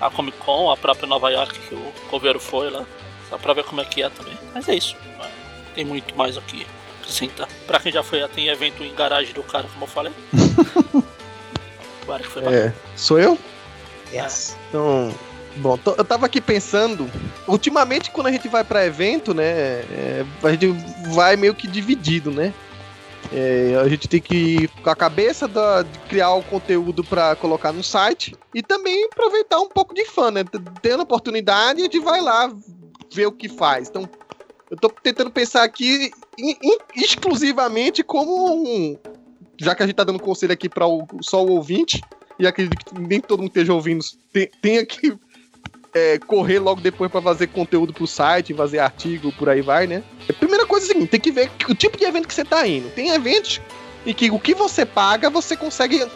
A 0.00 0.10
Comic 0.10 0.36
Con, 0.38 0.70
a 0.70 0.76
própria 0.76 1.06
Nova 1.08 1.30
York, 1.30 1.58
que 1.58 1.74
o 1.74 1.92
Coveiro 2.10 2.38
foi 2.38 2.70
lá. 2.70 2.84
Só 3.30 3.38
pra 3.38 3.52
ver 3.54 3.64
como 3.64 3.80
é 3.80 3.84
que 3.84 4.02
é 4.02 4.08
também. 4.10 4.34
Mas 4.54 4.68
é 4.68 4.74
isso. 4.74 4.94
Tem 5.74 5.84
muito 5.84 6.14
mais 6.16 6.36
aqui 6.38 6.66
acrescentar. 7.00 7.48
Pra 7.66 7.80
quem 7.80 7.90
já 7.92 8.02
foi, 8.02 8.20
já 8.20 8.28
tem 8.28 8.48
evento 8.48 8.84
em 8.84 8.94
garagem 8.94 9.32
do 9.34 9.42
cara, 9.42 9.66
como 9.72 9.84
eu 9.84 9.88
falei. 9.88 10.12
Agora 12.02 12.22
que 12.22 12.28
foi 12.28 12.42
bacana. 12.42 12.62
É. 12.66 12.72
Sou 12.96 13.18
eu? 13.18 13.38
Yes. 14.12 14.56
Então, 14.68 15.12
bom, 15.56 15.76
tô- 15.76 15.94
eu 15.98 16.04
tava 16.04 16.26
aqui 16.26 16.40
pensando, 16.40 17.10
ultimamente 17.46 18.10
quando 18.10 18.28
a 18.28 18.32
gente 18.32 18.48
vai 18.48 18.62
pra 18.62 18.86
evento, 18.86 19.34
né, 19.34 19.44
é, 19.90 20.24
a 20.42 20.50
gente 20.52 20.68
vai 21.12 21.36
meio 21.36 21.54
que 21.54 21.66
dividido, 21.66 22.30
né? 22.30 22.54
É, 23.32 23.74
a 23.76 23.88
gente 23.88 24.08
tem 24.08 24.20
que 24.20 24.34
ir 24.34 24.68
com 24.82 24.90
a 24.90 24.94
cabeça 24.96 25.48
da- 25.48 25.82
de 25.82 25.98
criar 26.08 26.32
o 26.34 26.42
conteúdo 26.42 27.02
pra 27.04 27.34
colocar 27.36 27.72
no 27.72 27.82
site 27.82 28.32
e 28.54 28.62
também 28.62 29.04
aproveitar 29.06 29.58
um 29.60 29.68
pouco 29.68 29.94
de 29.94 30.04
fã, 30.06 30.30
né? 30.30 30.44
Tendo 30.80 31.02
oportunidade, 31.02 31.80
a 31.80 31.84
gente 31.84 31.98
vai 32.00 32.20
lá 32.20 32.52
ver 33.12 33.26
o 33.26 33.32
que 33.32 33.48
faz. 33.48 33.88
Então, 33.88 34.08
eu 34.70 34.76
tô 34.78 34.88
tentando 34.88 35.30
pensar 35.30 35.64
aqui 35.64 36.12
em- 36.38 36.56
em- 36.62 36.78
exclusivamente 36.94 38.02
como 38.02 38.54
um. 38.54 38.96
Já 39.60 39.74
que 39.74 39.82
a 39.82 39.86
gente 39.86 39.96
tá 39.96 40.04
dando 40.04 40.20
conselho 40.20 40.52
aqui 40.52 40.68
para 40.68 40.86
só 41.20 41.44
o 41.44 41.50
ouvinte, 41.50 42.02
e 42.38 42.46
acredito 42.46 42.84
que 42.84 42.94
nem 42.94 43.20
todo 43.20 43.40
mundo 43.40 43.48
esteja 43.48 43.72
ouvindo, 43.72 44.04
tenha 44.62 44.84
que 44.84 45.16
é, 45.94 46.18
correr 46.18 46.58
logo 46.58 46.80
depois 46.82 47.10
para 47.10 47.22
fazer 47.22 47.46
conteúdo 47.46 47.90
pro 47.94 48.06
site, 48.06 48.52
fazer 48.52 48.80
artigo, 48.80 49.32
por 49.32 49.48
aí 49.48 49.62
vai, 49.62 49.86
né? 49.86 50.04
Coisa 50.76 50.88
a 50.88 50.92
seguinte, 50.92 51.08
tem 51.08 51.20
que 51.20 51.30
ver 51.30 51.50
o 51.70 51.74
tipo 51.74 51.96
de 51.96 52.04
evento 52.04 52.28
que 52.28 52.34
você 52.34 52.44
tá 52.44 52.66
indo. 52.68 52.90
Tem 52.90 53.08
eventos 53.08 53.62
em 54.04 54.12
que 54.12 54.30
o 54.30 54.38
que 54.38 54.54
você 54.54 54.84
paga, 54.84 55.30
você 55.30 55.56
consegue 55.56 56.06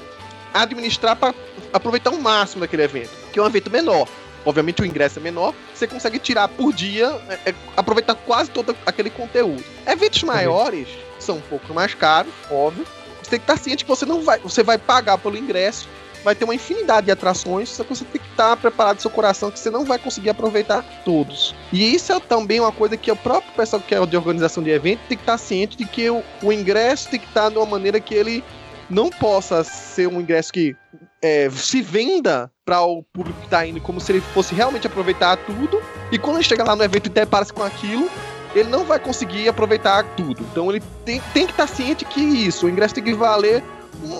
administrar 0.52 1.16
para 1.16 1.34
aproveitar 1.72 2.10
o 2.10 2.20
máximo 2.20 2.60
daquele 2.60 2.82
evento, 2.82 3.08
que 3.32 3.38
é 3.38 3.42
um 3.42 3.46
evento 3.46 3.70
menor. 3.70 4.06
Obviamente 4.44 4.82
o 4.82 4.84
ingresso 4.84 5.18
é 5.18 5.22
menor, 5.22 5.54
você 5.74 5.86
consegue 5.86 6.18
tirar 6.18 6.46
por 6.46 6.74
dia, 6.74 7.06
é, 7.30 7.50
é, 7.50 7.54
aproveitar 7.74 8.14
quase 8.14 8.50
todo 8.50 8.76
aquele 8.84 9.08
conteúdo. 9.08 9.64
Eventos 9.86 10.22
maiores 10.24 10.88
são 11.18 11.38
um 11.38 11.42
pouco 11.42 11.72
mais 11.72 11.94
caros, 11.94 12.30
óbvio. 12.50 12.86
Você 13.22 13.30
tem 13.30 13.38
que 13.38 13.44
estar 13.44 13.56
ciente 13.56 13.82
que 13.86 13.88
você 13.88 14.04
não 14.04 14.20
vai, 14.20 14.40
você 14.40 14.62
vai 14.62 14.76
pagar 14.76 15.16
pelo 15.16 15.38
ingresso, 15.38 15.88
vai 16.24 16.34
ter 16.34 16.44
uma 16.44 16.54
infinidade 16.54 17.06
de 17.06 17.12
atrações, 17.12 17.68
só 17.68 17.82
que 17.84 17.90
você 17.90 18.04
tem 18.04 18.20
que 18.20 18.28
estar 18.28 18.56
preparado 18.56 19.00
seu 19.00 19.10
coração 19.10 19.50
que 19.50 19.58
você 19.58 19.70
não 19.70 19.84
vai 19.84 19.98
conseguir 19.98 20.30
aproveitar 20.30 20.84
todos. 21.04 21.54
E 21.72 21.94
isso 21.94 22.12
é 22.12 22.20
também 22.20 22.60
uma 22.60 22.72
coisa 22.72 22.96
que 22.96 23.10
o 23.10 23.16
próprio 23.16 23.52
pessoal 23.54 23.82
que 23.82 23.94
é 23.94 24.06
de 24.06 24.16
organização 24.16 24.62
de 24.62 24.70
evento 24.70 25.00
tem 25.08 25.16
que 25.16 25.22
estar 25.22 25.38
ciente 25.38 25.76
de 25.76 25.84
que 25.84 26.10
o, 26.10 26.22
o 26.42 26.52
ingresso 26.52 27.08
tem 27.08 27.20
que 27.20 27.26
estar 27.26 27.48
de 27.48 27.56
uma 27.56 27.66
maneira 27.66 28.00
que 28.00 28.14
ele 28.14 28.44
não 28.88 29.08
possa 29.08 29.62
ser 29.62 30.08
um 30.08 30.20
ingresso 30.20 30.52
que 30.52 30.76
é, 31.22 31.48
se 31.50 31.80
venda 31.82 32.50
para 32.64 32.82
o 32.82 33.02
público 33.02 33.38
que 33.40 33.46
está 33.46 33.66
indo 33.66 33.80
como 33.80 34.00
se 34.00 34.10
ele 34.10 34.20
fosse 34.20 34.54
realmente 34.54 34.86
aproveitar 34.86 35.36
tudo 35.36 35.80
e 36.10 36.18
quando 36.18 36.36
ele 36.36 36.44
chega 36.44 36.64
lá 36.64 36.74
no 36.74 36.82
evento 36.82 37.06
e 37.06 37.10
depara-se 37.10 37.52
com 37.52 37.62
aquilo 37.62 38.10
ele 38.54 38.68
não 38.68 38.84
vai 38.84 38.98
conseguir 38.98 39.48
aproveitar 39.48 40.02
tudo. 40.16 40.42
Então 40.50 40.70
ele 40.70 40.82
tem, 41.04 41.20
tem 41.32 41.46
que 41.46 41.52
estar 41.52 41.66
ciente 41.68 42.04
que 42.04 42.20
isso, 42.20 42.66
o 42.66 42.68
ingresso 42.68 42.94
tem 42.94 43.04
que 43.04 43.14
valer 43.14 43.62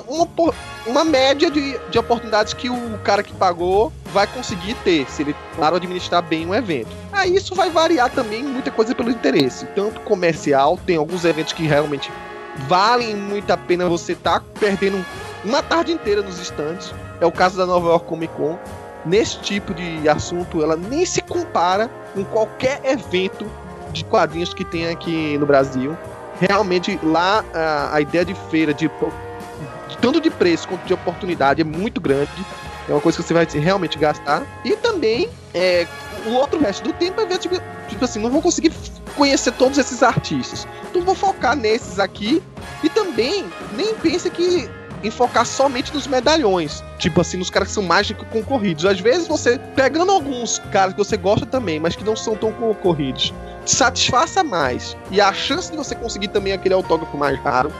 uma, 0.08 0.26
uma 0.86 1.04
média 1.04 1.50
de, 1.50 1.78
de 1.90 1.98
oportunidades 1.98 2.52
que 2.54 2.68
o 2.68 2.98
cara 3.04 3.22
que 3.22 3.32
pagou 3.32 3.92
vai 4.12 4.26
conseguir 4.26 4.74
ter, 4.84 5.08
se 5.08 5.22
ele, 5.22 5.34
claro, 5.56 5.76
administrar 5.76 6.22
bem 6.22 6.46
o 6.46 6.54
evento. 6.54 6.90
Aí 7.12 7.34
isso 7.34 7.54
vai 7.54 7.70
variar 7.70 8.10
também 8.10 8.42
muita 8.42 8.70
coisa 8.70 8.94
pelo 8.94 9.10
interesse, 9.10 9.66
tanto 9.74 10.00
comercial, 10.00 10.78
tem 10.86 10.96
alguns 10.96 11.24
eventos 11.24 11.52
que 11.52 11.66
realmente 11.66 12.10
valem 12.68 13.14
muito 13.14 13.50
a 13.50 13.56
pena 13.56 13.88
você 13.88 14.12
estar 14.12 14.40
perdendo 14.58 15.04
uma 15.44 15.62
tarde 15.62 15.92
inteira 15.92 16.22
nos 16.22 16.38
stands. 16.38 16.92
É 17.20 17.26
o 17.26 17.32
caso 17.32 17.56
da 17.56 17.66
Nova 17.66 17.88
York 17.88 18.06
Comic 18.06 18.32
Con. 18.34 18.58
Nesse 19.04 19.38
tipo 19.38 19.72
de 19.72 20.08
assunto, 20.08 20.62
ela 20.62 20.76
nem 20.76 21.06
se 21.06 21.22
compara 21.22 21.88
com 22.12 22.22
qualquer 22.24 22.80
evento 22.84 23.50
de 23.92 24.04
quadrinhos 24.04 24.52
que 24.52 24.64
tem 24.64 24.88
aqui 24.88 25.38
no 25.38 25.46
Brasil. 25.46 25.96
Realmente, 26.38 26.98
lá 27.02 27.44
a, 27.54 27.96
a 27.96 28.00
ideia 28.00 28.24
de 28.24 28.34
feira, 28.50 28.74
de 28.74 28.90
tanto 30.00 30.20
de 30.20 30.30
preço 30.30 30.68
quanto 30.68 30.84
de 30.86 30.94
oportunidade, 30.94 31.60
é 31.60 31.64
muito 31.64 32.00
grande. 32.00 32.30
É 32.88 32.92
uma 32.92 33.00
coisa 33.00 33.18
que 33.18 33.24
você 33.24 33.34
vai 33.34 33.46
realmente 33.46 33.98
gastar. 33.98 34.42
E 34.64 34.74
também, 34.76 35.28
é, 35.54 35.86
o 36.26 36.30
outro 36.30 36.58
resto 36.58 36.82
do 36.84 36.92
tempo 36.92 37.20
é 37.20 37.26
ver, 37.26 37.38
tipo, 37.38 37.56
tipo 37.88 38.04
assim, 38.04 38.18
não 38.20 38.30
vou 38.30 38.42
conseguir 38.42 38.72
conhecer 39.16 39.52
todos 39.52 39.78
esses 39.78 40.02
artistas. 40.02 40.66
Então 40.90 41.02
vou 41.02 41.14
focar 41.14 41.54
nesses 41.54 41.98
aqui. 41.98 42.42
E 42.82 42.88
também, 42.88 43.46
nem 43.76 43.94
pense 43.94 44.28
que 44.30 44.68
em 45.02 45.10
focar 45.10 45.46
somente 45.46 45.92
nos 45.94 46.06
medalhões. 46.06 46.82
Tipo 46.98 47.20
assim, 47.20 47.36
nos 47.36 47.50
caras 47.50 47.68
que 47.68 47.74
são 47.74 47.82
mais 47.82 48.10
concorridos. 48.30 48.84
Às 48.84 49.00
vezes 49.00 49.26
você, 49.26 49.58
pegando 49.74 50.12
alguns 50.12 50.58
caras 50.70 50.94
que 50.94 50.98
você 50.98 51.16
gosta 51.16 51.46
também, 51.46 51.80
mas 51.80 51.96
que 51.96 52.04
não 52.04 52.16
são 52.16 52.36
tão 52.36 52.52
concorridos, 52.52 53.32
satisfaça 53.64 54.42
mais. 54.42 54.96
E 55.10 55.20
a 55.20 55.32
chance 55.32 55.70
de 55.70 55.76
você 55.76 55.94
conseguir 55.94 56.28
também 56.28 56.52
aquele 56.52 56.74
autógrafo 56.74 57.16
mais 57.16 57.38
raro 57.40 57.72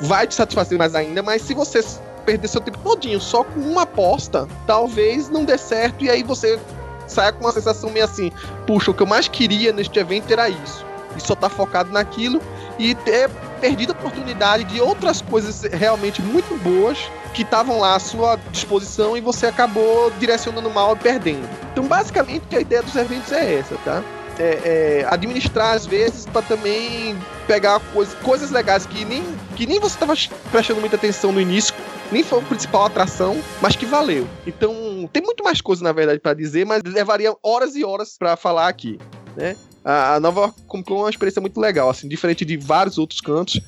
vai 0.00 0.26
te 0.26 0.34
satisfazer 0.34 0.78
mais 0.78 0.94
ainda, 0.94 1.22
mas 1.22 1.42
se 1.42 1.54
você 1.54 1.82
perder 2.24 2.48
seu 2.48 2.60
tempo 2.60 2.78
todinho 2.78 3.20
só 3.20 3.42
com 3.42 3.60
uma 3.60 3.82
aposta, 3.82 4.46
talvez 4.66 5.28
não 5.30 5.44
dê 5.44 5.56
certo 5.56 6.04
e 6.04 6.10
aí 6.10 6.22
você 6.22 6.58
saia 7.06 7.32
com 7.32 7.40
uma 7.40 7.52
sensação 7.52 7.90
meio 7.90 8.04
assim, 8.04 8.30
puxa, 8.66 8.90
o 8.90 8.94
que 8.94 9.02
eu 9.02 9.06
mais 9.06 9.28
queria 9.28 9.72
neste 9.72 9.98
evento 9.98 10.30
era 10.30 10.48
isso. 10.48 10.84
E 11.16 11.20
só 11.20 11.34
tá 11.34 11.48
focado 11.48 11.90
naquilo 11.90 12.40
e 12.78 12.94
ter 12.94 13.30
perdido 13.60 13.92
a 13.92 13.96
oportunidade 13.96 14.64
de 14.64 14.80
outras 14.80 15.22
coisas 15.22 15.62
realmente 15.72 16.22
muito 16.22 16.54
boas 16.62 17.10
que 17.32 17.42
estavam 17.42 17.80
lá 17.80 17.96
à 17.96 17.98
sua 17.98 18.38
disposição 18.52 19.16
e 19.16 19.20
você 19.20 19.46
acabou 19.46 20.10
direcionando 20.18 20.70
mal 20.70 20.94
e 20.94 20.98
perdendo. 20.98 21.48
Então, 21.72 21.84
basicamente, 21.84 22.54
a 22.54 22.60
ideia 22.60 22.82
dos 22.82 22.94
eventos 22.94 23.32
é 23.32 23.54
essa, 23.54 23.74
tá? 23.84 24.02
É, 24.38 25.00
é, 25.02 25.06
administrar 25.08 25.74
às 25.74 25.86
vezes 25.86 26.26
para 26.26 26.42
também 26.42 27.16
pegar 27.46 27.80
coisa, 27.92 28.14
coisas 28.16 28.50
legais 28.50 28.86
que 28.86 29.04
nem, 29.04 29.22
que 29.56 29.66
nem 29.66 29.80
você 29.80 29.96
estava 29.96 30.14
prestando 30.50 30.80
muita 30.80 30.96
atenção 30.96 31.32
no 31.32 31.40
início, 31.40 31.74
nem 32.10 32.22
foi 32.22 32.38
a 32.38 32.42
principal 32.42 32.86
atração, 32.86 33.40
mas 33.60 33.76
que 33.76 33.84
valeu. 33.84 34.26
Então, 34.46 35.08
tem 35.12 35.22
muito 35.22 35.42
mais 35.42 35.60
coisa 35.60 35.82
na 35.82 35.92
verdade 35.92 36.20
para 36.20 36.34
dizer, 36.34 36.64
mas 36.64 36.82
levaria 36.82 37.34
horas 37.42 37.74
e 37.76 37.84
horas 37.84 38.16
para 38.18 38.36
falar 38.36 38.68
aqui, 38.68 38.98
né? 39.36 39.56
A, 39.84 40.14
a 40.14 40.20
nova 40.20 40.54
Comic 40.66 40.88
Con 40.88 40.98
é 40.98 41.02
uma 41.04 41.10
experiência 41.10 41.40
muito 41.40 41.60
legal, 41.60 41.88
assim, 41.88 42.08
diferente 42.08 42.44
de 42.44 42.56
vários 42.56 42.98
outros 42.98 43.20
cantos. 43.20 43.60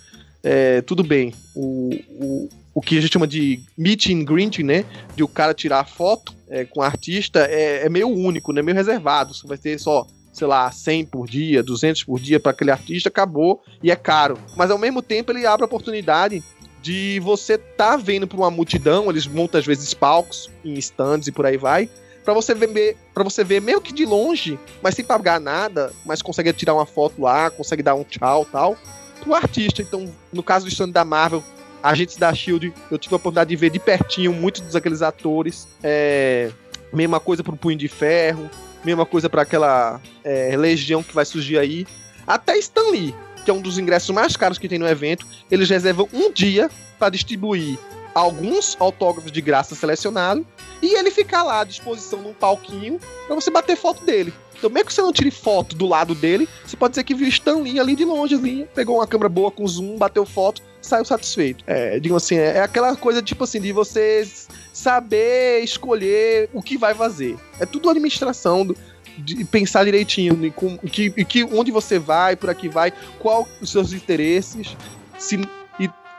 É, 0.42 0.80
tudo 0.82 1.02
bem, 1.02 1.34
o, 1.54 1.90
o, 2.18 2.48
o 2.74 2.80
que 2.80 2.96
a 2.96 3.00
gente 3.00 3.12
chama 3.12 3.26
de 3.26 3.62
meet 3.76 4.10
and 4.10 4.24
greeting, 4.24 4.62
né? 4.62 4.84
De 5.14 5.22
o 5.22 5.28
cara 5.28 5.52
tirar 5.52 5.86
foto 5.86 6.34
é, 6.48 6.64
com 6.64 6.80
o 6.80 6.82
artista 6.82 7.40
é, 7.40 7.86
é 7.86 7.88
meio 7.88 8.08
único, 8.08 8.52
né? 8.52 8.62
Meio 8.62 8.76
reservado. 8.76 9.34
Você 9.34 9.46
vai 9.46 9.58
ter 9.58 9.78
só 9.78 10.06
sei 10.40 10.46
lá, 10.46 10.72
100 10.72 11.04
por 11.04 11.28
dia, 11.28 11.62
200 11.62 12.04
por 12.04 12.18
dia 12.18 12.40
para 12.40 12.52
aquele 12.52 12.70
artista, 12.70 13.10
acabou 13.10 13.62
e 13.82 13.90
é 13.90 13.96
caro. 13.96 14.38
Mas 14.56 14.70
ao 14.70 14.78
mesmo 14.78 15.02
tempo 15.02 15.30
ele 15.30 15.44
abre 15.44 15.64
a 15.64 15.66
oportunidade 15.66 16.42
de 16.80 17.20
você 17.22 17.58
tá 17.58 17.94
vendo 17.98 18.26
para 18.26 18.38
uma 18.38 18.50
multidão, 18.50 19.10
eles 19.10 19.26
montam 19.26 19.60
às 19.60 19.66
vezes 19.66 19.92
palcos 19.92 20.50
em 20.64 20.78
stands 20.78 21.26
e 21.28 21.32
por 21.32 21.44
aí 21.44 21.58
vai, 21.58 21.90
para 22.24 22.32
você 22.32 22.54
ver 22.54 22.96
para 23.12 23.22
você 23.22 23.44
ver 23.44 23.60
meio 23.60 23.82
que 23.82 23.92
de 23.92 24.06
longe, 24.06 24.58
mas 24.82 24.94
sem 24.94 25.04
pagar 25.04 25.38
nada, 25.38 25.92
mas 26.06 26.22
consegue 26.22 26.50
tirar 26.54 26.72
uma 26.72 26.86
foto 26.86 27.20
lá, 27.20 27.50
consegue 27.50 27.82
dar 27.82 27.94
um 27.94 28.02
tchau, 28.02 28.46
tal, 28.50 28.78
pro 29.22 29.34
artista. 29.34 29.82
Então, 29.82 30.10
no 30.32 30.42
caso 30.42 30.64
do 30.64 30.70
stand 30.70 30.88
da 30.88 31.04
Marvel, 31.04 31.44
agentes 31.82 32.16
da 32.16 32.32
Shield, 32.32 32.72
eu 32.90 32.96
tive 32.96 33.14
a 33.14 33.16
oportunidade 33.16 33.50
de 33.50 33.56
ver 33.56 33.68
de 33.68 33.78
pertinho 33.78 34.32
muitos 34.32 34.62
dos 34.62 34.74
aqueles 34.74 35.02
atores, 35.02 35.68
é, 35.82 36.50
mesma 36.94 37.20
coisa 37.20 37.44
pro 37.44 37.56
Punho 37.56 37.76
de 37.76 37.88
Ferro, 37.88 38.48
mesma 38.84 39.06
coisa 39.06 39.28
para 39.28 39.42
aquela 39.42 40.00
é, 40.24 40.56
legião 40.56 41.02
que 41.02 41.14
vai 41.14 41.24
surgir 41.24 41.58
aí. 41.58 41.86
Até 42.26 42.56
Stan 42.58 42.90
Lee, 42.90 43.14
que 43.44 43.50
é 43.50 43.54
um 43.54 43.60
dos 43.60 43.78
ingressos 43.78 44.10
mais 44.10 44.36
caros 44.36 44.58
que 44.58 44.68
tem 44.68 44.78
no 44.78 44.88
evento, 44.88 45.26
eles 45.50 45.68
reservam 45.68 46.08
um 46.12 46.32
dia 46.32 46.70
para 46.98 47.10
distribuir 47.10 47.78
alguns 48.14 48.76
autógrafos 48.78 49.30
de 49.30 49.40
graça 49.40 49.74
selecionados 49.74 50.44
e 50.82 50.94
ele 50.98 51.10
ficar 51.10 51.42
lá 51.42 51.60
à 51.60 51.64
disposição 51.64 52.20
num 52.20 52.32
palquinho 52.32 52.98
para 53.26 53.34
você 53.34 53.50
bater 53.50 53.76
foto 53.76 54.04
dele. 54.04 54.32
Então, 54.60 54.68
mesmo 54.68 54.88
que 54.88 54.92
você 54.92 55.00
não 55.00 55.12
tire 55.12 55.30
foto 55.30 55.74
do 55.74 55.86
lado 55.86 56.14
dele, 56.14 56.46
você 56.66 56.76
pode 56.76 56.92
dizer 56.92 57.04
que 57.04 57.14
viu 57.14 57.26
Stan 57.28 57.56
Lee 57.56 57.80
ali 57.80 57.96
de 57.96 58.04
longe, 58.04 58.34
assim, 58.34 58.66
pegou 58.74 58.96
uma 58.96 59.06
câmera 59.06 59.28
boa 59.28 59.50
com 59.50 59.66
zoom, 59.66 59.96
bateu 59.96 60.26
foto, 60.26 60.62
saiu 60.82 61.04
satisfeito. 61.04 61.64
É, 61.66 61.98
digo 61.98 62.14
assim, 62.14 62.36
é, 62.36 62.58
é 62.58 62.60
aquela 62.60 62.94
coisa 62.94 63.22
tipo 63.22 63.44
assim, 63.44 63.58
de 63.58 63.72
você 63.72 64.28
saber 64.72 65.60
escolher 65.62 66.50
o 66.52 66.62
que 66.62 66.76
vai 66.76 66.94
fazer. 66.94 67.38
É 67.58 67.64
tudo 67.64 67.88
administração 67.88 68.66
do, 68.66 68.76
de 69.16 69.44
pensar 69.46 69.84
direitinho 69.84 70.44
em 70.44 70.50
com, 70.50 70.76
que, 70.78 71.10
que, 71.24 71.44
onde 71.44 71.70
você 71.70 71.98
vai, 71.98 72.36
por 72.36 72.50
aqui 72.50 72.68
vai, 72.68 72.92
qual 73.18 73.48
os 73.62 73.70
seus 73.70 73.94
interesses. 73.94 74.76
Se, 75.18 75.40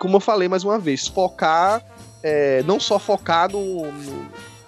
como 0.01 0.15
eu 0.15 0.19
falei 0.19 0.47
mais 0.47 0.63
uma 0.63 0.79
vez, 0.79 1.07
focar, 1.07 1.79
é, 2.23 2.63
não 2.63 2.79
só 2.79 2.97
focar 2.97 3.51
no, 3.51 3.85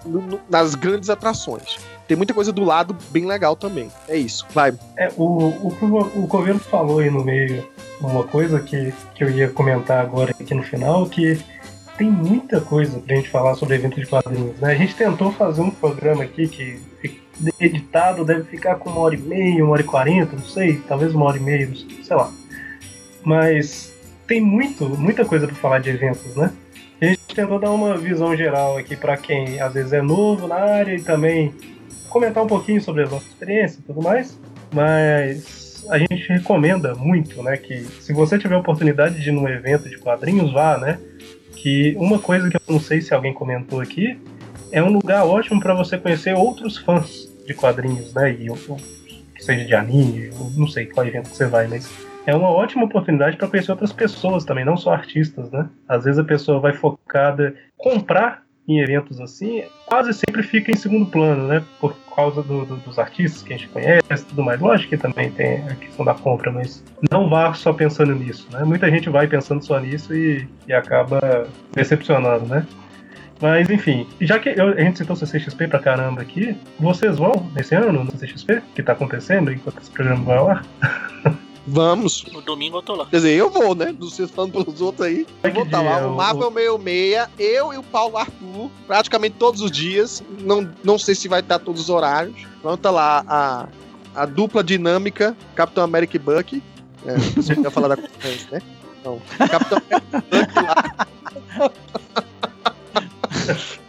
no, 0.05 0.21
no, 0.21 0.39
nas 0.47 0.75
grandes 0.75 1.09
atrações. 1.09 1.79
Tem 2.07 2.15
muita 2.15 2.35
coisa 2.35 2.51
do 2.51 2.63
lado 2.63 2.95
bem 3.09 3.25
legal 3.25 3.55
também. 3.55 3.91
É 4.07 4.15
isso, 4.15 4.45
vai. 4.53 4.75
É, 4.95 5.09
o, 5.17 5.23
o, 5.23 6.21
o 6.23 6.27
governo 6.27 6.59
falou 6.59 6.99
aí 6.99 7.09
no 7.09 7.23
meio 7.23 7.67
uma 7.99 8.25
coisa 8.25 8.59
que, 8.59 8.93
que 9.15 9.23
eu 9.23 9.29
ia 9.31 9.49
comentar 9.49 10.01
agora 10.01 10.35
aqui 10.39 10.53
no 10.53 10.61
final, 10.61 11.07
que 11.07 11.41
tem 11.97 12.11
muita 12.11 12.61
coisa 12.61 12.99
pra 12.99 13.15
gente 13.15 13.29
falar 13.31 13.55
sobre 13.55 13.73
eventos 13.73 14.03
de 14.03 14.05
quadrinhos, 14.05 14.59
né? 14.59 14.73
A 14.73 14.75
gente 14.75 14.93
tentou 14.93 15.31
fazer 15.31 15.61
um 15.61 15.71
programa 15.71 16.23
aqui 16.23 16.47
que 16.47 16.79
editado 17.59 18.23
deve 18.23 18.43
ficar 18.43 18.75
com 18.75 18.91
uma 18.91 18.99
hora 18.99 19.15
e 19.15 19.17
meia, 19.17 19.63
uma 19.63 19.73
hora 19.73 19.81
e 19.81 19.85
quarenta, 19.85 20.35
não 20.35 20.45
sei, 20.45 20.77
talvez 20.87 21.15
uma 21.15 21.25
hora 21.25 21.37
e 21.37 21.41
meia, 21.41 21.71
sei 22.03 22.15
lá. 22.15 22.31
Mas 23.23 23.92
tem 24.27 24.41
muito, 24.41 24.85
muita 24.89 25.25
coisa 25.25 25.47
para 25.47 25.55
falar 25.55 25.79
de 25.79 25.89
eventos, 25.89 26.35
né? 26.35 26.51
A 27.01 27.05
gente 27.05 27.35
tentou 27.35 27.59
dar 27.59 27.71
uma 27.71 27.97
visão 27.97 28.35
geral 28.35 28.77
aqui 28.77 28.95
para 28.95 29.17
quem 29.17 29.59
às 29.59 29.73
vezes 29.73 29.91
é 29.93 30.01
novo 30.01 30.47
na 30.47 30.55
área 30.55 30.95
e 30.95 31.01
também 31.01 31.53
comentar 32.09 32.43
um 32.43 32.47
pouquinho 32.47 32.81
sobre 32.81 33.03
a 33.03 33.07
nossa 33.07 33.27
experiência 33.27 33.79
e 33.79 33.83
tudo 33.83 34.01
mais. 34.01 34.39
Mas 34.73 35.85
a 35.89 35.97
gente 35.97 36.27
recomenda 36.29 36.95
muito, 36.95 37.43
né, 37.43 37.57
que 37.57 37.83
se 37.83 38.13
você 38.13 38.37
tiver 38.37 38.55
a 38.55 38.59
oportunidade 38.59 39.21
de 39.21 39.29
ir 39.29 39.33
num 39.33 39.47
evento 39.49 39.89
de 39.89 39.97
quadrinhos, 39.97 40.53
vá, 40.53 40.77
né? 40.77 40.97
que 41.63 41.95
uma 41.97 42.19
coisa 42.19 42.49
que 42.49 42.57
eu 42.57 42.61
não 42.67 42.79
sei 42.79 42.99
se 42.99 43.13
alguém 43.13 43.33
comentou 43.33 43.79
aqui 43.79 44.19
é 44.69 44.83
um 44.83 44.91
lugar 44.91 45.25
ótimo 45.25 45.61
para 45.61 45.73
você 45.73 45.97
conhecer 45.97 46.35
outros 46.35 46.77
fãs 46.77 47.31
de 47.47 47.53
quadrinhos, 47.53 48.13
né? 48.13 48.35
E, 48.37 48.49
ou, 48.49 48.57
que 48.57 49.41
seja 49.41 49.63
de 49.63 49.73
anime, 49.73 50.29
ou 50.37 50.51
não 50.51 50.67
sei 50.67 50.87
qual 50.87 51.07
evento 51.07 51.29
que 51.29 51.37
você 51.37 51.45
vai, 51.45 51.67
mas 51.67 51.89
é 52.25 52.35
uma 52.35 52.49
ótima 52.49 52.85
oportunidade 52.85 53.37
para 53.37 53.47
conhecer 53.47 53.71
outras 53.71 53.91
pessoas 53.91 54.45
também, 54.45 54.65
não 54.65 54.77
só 54.77 54.93
artistas, 54.93 55.51
né? 55.51 55.69
Às 55.87 56.05
vezes 56.05 56.19
a 56.19 56.23
pessoa 56.23 56.59
vai 56.59 56.73
focada 56.73 57.55
comprar 57.77 58.43
em 58.67 58.79
eventos 58.79 59.19
assim, 59.19 59.63
quase 59.85 60.13
sempre 60.13 60.41
fica 60.41 60.71
em 60.71 60.75
segundo 60.75 61.05
plano, 61.05 61.47
né? 61.47 61.61
Por 61.81 61.95
causa 62.15 62.41
do, 62.41 62.65
do, 62.65 62.77
dos 62.77 62.97
artistas 62.97 63.43
que 63.43 63.53
a 63.53 63.57
gente 63.57 63.69
conhece 63.69 64.25
tudo 64.29 64.41
mais. 64.41 64.61
Lógico 64.61 64.91
que 64.91 64.97
também 64.97 65.31
tem 65.31 65.57
a 65.67 65.75
questão 65.75 66.05
da 66.05 66.13
compra, 66.13 66.51
mas 66.51 66.83
não 67.11 67.29
vá 67.29 67.53
só 67.53 67.73
pensando 67.73 68.15
nisso, 68.15 68.47
né? 68.51 68.63
Muita 68.63 68.89
gente 68.89 69.09
vai 69.09 69.27
pensando 69.27 69.63
só 69.63 69.79
nisso 69.79 70.15
e, 70.15 70.47
e 70.67 70.73
acaba 70.73 71.47
decepcionando, 71.73 72.45
né? 72.45 72.65
Mas 73.41 73.69
enfim, 73.69 74.07
já 74.21 74.39
que 74.39 74.49
eu, 74.49 74.69
a 74.69 74.79
gente 74.79 74.99
citou 74.99 75.17
CCXP 75.17 75.67
pra 75.67 75.79
caramba 75.79 76.21
aqui, 76.21 76.55
vocês 76.79 77.17
vão 77.17 77.51
nesse 77.53 77.75
ano 77.75 78.03
no 78.03 78.11
CCXP? 78.11 78.61
Que 78.73 78.81
tá 78.81 78.93
acontecendo 78.93 79.51
enquanto 79.51 79.81
esse 79.81 79.91
programa 79.91 80.23
vai 80.23 80.37
ao 80.37 80.49
ar? 80.49 80.65
Vamos. 81.65 82.25
No 82.31 82.41
domingo 82.41 82.77
eu 82.77 82.81
tô 82.81 82.95
lá. 82.95 83.05
Quer 83.05 83.17
dizer, 83.17 83.31
eu 83.31 83.49
vou, 83.49 83.73
né? 83.73 83.95
Vocês 83.97 84.29
falando 84.29 84.51
pelos 84.51 84.81
outros 84.81 85.07
aí. 85.07 85.25
Eu 85.43 85.53
vou 85.53 85.63
estar 85.63 85.81
lá. 85.81 85.99
dia? 85.99 86.07
O 86.09 86.15
Marvel 86.15 86.51
66, 86.51 87.29
eu 87.39 87.73
e 87.73 87.77
o 87.77 87.83
Paulo 87.83 88.17
Arthur, 88.17 88.69
praticamente 88.85 89.35
todos 89.39 89.61
os 89.61 89.71
dias. 89.71 90.21
Não, 90.41 90.69
não 90.83 90.99
sei 90.99 91.15
se 91.15 91.27
vai 91.27 91.39
estar 91.39 91.59
todos 91.59 91.81
os 91.81 91.89
horários. 91.89 92.35
Vamos 92.61 92.79
estar 92.79 92.91
lá 92.91 93.23
a, 93.27 93.67
a 94.13 94.25
dupla 94.25 94.63
dinâmica, 94.63 95.35
Capitão 95.55 95.83
América 95.83 96.17
e 96.17 96.19
Bucky. 96.19 96.61
É, 97.05 97.17
você 97.17 97.53
ia 97.53 97.71
falar 97.71 97.89
da 97.89 97.97
concorrência, 97.97 98.47
né? 98.51 98.61
Não. 99.05 99.21
Capitão 99.47 99.81
América 99.89 100.59
e 100.59 100.65
lá. 100.65 101.07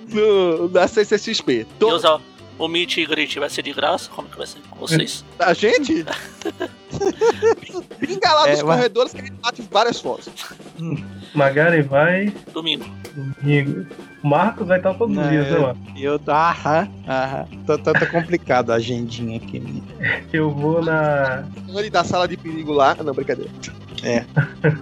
no, 0.09 0.69
na 0.69 0.87
CCXP. 0.87 1.67
To- 1.79 1.89
usar 1.91 2.21
o 2.59 2.68
Meet 2.68 2.98
e 2.98 3.06
Greet 3.06 3.39
vai 3.39 3.51
ser 3.51 3.62
de 3.62 3.72
graça? 3.72 4.09
Como 4.14 4.28
que 4.28 4.36
vai 4.39 4.47
ser 4.47 4.59
com 4.70 4.78
vocês? 4.78 5.24
A 5.39 5.52
gente? 5.55 6.05
Pinga 7.98 8.32
lá 8.32 8.48
É, 8.48 8.52
nos 8.52 8.62
mas- 8.62 8.76
corredores 8.76 9.12
que 9.12 9.20
a 9.20 9.24
gente 9.24 9.36
bate 9.43 9.62
várias 9.70 10.01
fotos. 10.01 10.28
Magari 11.35 11.82
vai 11.82 12.32
Domingo. 12.52 12.85
domingo. 13.43 13.86
O 14.22 14.28
Marcos 14.28 14.66
vai 14.66 14.78
estar 14.78 14.94
todos 14.94 15.16
os 15.16 15.28
dias, 15.28 15.47
né, 15.51 15.56
eu- 15.56 15.62
lá? 15.62 15.76
Eu 15.97 16.20
aham, 16.28 16.89
aham. 17.09 17.47
Tá, 17.66 17.78
tá, 17.78 17.93
tá 17.93 18.06
complicado 18.06 18.70
a 18.70 18.76
agendinha 18.76 19.36
aqui. 19.36 19.60
né? 19.60 19.82
Eu 20.32 20.51
vou 20.51 20.82
na. 20.82 21.44
Ele 21.68 21.90
da 21.90 22.05
sala 22.05 22.26
de 22.26 22.36
perigo 22.36 22.72
lá. 22.72 22.94
Não, 23.02 23.12
brincadeira. 23.12 23.51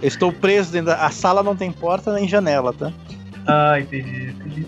Eu 0.01 0.09
estou 0.09 0.33
preso 0.33 0.71
dentro 0.73 0.87
da. 0.89 1.07
A 1.07 1.11
sala 1.11 1.43
não 1.43 1.57
tem 1.57 1.73
porta 1.73 2.13
nem 2.15 2.29
janela, 2.29 2.73
tá? 2.73 2.93
Ah, 3.47 3.81
entendi, 3.81 4.31
entendi. 4.31 4.67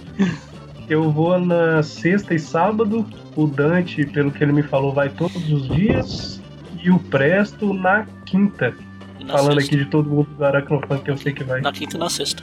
Eu 0.89 1.11
vou 1.11 1.39
na 1.39 1.83
sexta 1.83 2.35
e 2.35 2.39
sábado. 2.39 3.07
O 3.37 3.47
Dante, 3.47 4.07
pelo 4.07 4.31
que 4.31 4.43
ele 4.45 4.53
me 4.53 4.63
falou, 4.63 4.93
vai 4.93 5.09
todos 5.09 5.51
os 5.51 5.69
dias. 5.69 6.41
E 6.83 6.91
o 6.91 6.99
Presto 6.99 7.73
na 7.73 8.07
quinta. 8.27 8.75
Na 9.21 9.39
Falando 9.39 9.61
sexta. 9.61 9.75
aqui 9.75 9.85
de 9.85 9.91
todo 9.91 10.11
mundo 10.11 10.29
do 10.37 10.45
Aracnofan 10.45 10.99
que 10.99 11.11
eu 11.11 11.17
sei 11.17 11.33
que 11.33 11.43
vai. 11.43 11.61
Na 11.61 11.73
quinta 11.73 11.97
e 11.97 11.99
na 11.99 12.11
sexta. 12.11 12.43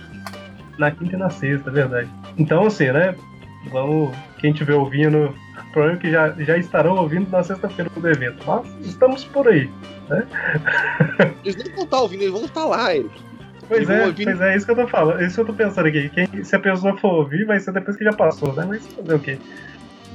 Na 0.78 0.90
quinta 0.92 1.16
e 1.16 1.20
na 1.20 1.30
sexta, 1.30 1.70
é 1.70 1.74
verdade. 1.74 2.10
Então, 2.38 2.66
assim, 2.66 2.92
né? 2.92 3.16
Vamos. 3.72 4.16
Quem 4.40 4.52
estiver 4.52 4.74
ouvindo, 4.74 5.36
problema 5.72 5.98
é 5.98 6.02
que 6.02 6.12
já, 6.12 6.30
já 6.32 6.58
estarão 6.58 6.98
ouvindo 6.98 7.30
na 7.30 7.44
sexta-feira 7.44 7.90
do 7.96 8.08
evento. 8.08 8.44
Mas 8.46 8.66
estamos 8.86 9.24
por 9.26 9.48
aí. 9.48 9.70
Eles 11.44 11.56
nem 11.56 11.74
vão 11.76 11.84
estar 11.86 12.00
ouvindo, 12.02 12.22
eles 12.22 12.34
vão 12.34 12.46
estar 12.46 12.66
lá, 12.66 12.96
eles. 12.96 13.12
Pois 13.72 13.90
é, 13.90 14.12
pois 14.12 14.42
é, 14.42 14.58
isso 14.58 14.66
que 14.66 14.72
eu 14.74 14.76
tô 14.76 14.88
falando. 14.88 15.24
Isso 15.24 15.36
que 15.36 15.42
eu 15.42 15.46
tô 15.46 15.54
pensando 15.54 15.88
aqui. 15.88 16.10
Quem, 16.10 16.44
se 16.44 16.54
a 16.54 16.60
pessoa 16.60 16.98
for 16.98 17.14
ouvir, 17.14 17.46
vai 17.46 17.58
ser 17.58 17.72
depois 17.72 17.96
que 17.96 18.04
já 18.04 18.12
passou, 18.12 18.54
né? 18.54 18.66
Mas 18.68 18.86
fazer 18.86 19.14
o 19.16 19.20
quê? 19.20 19.38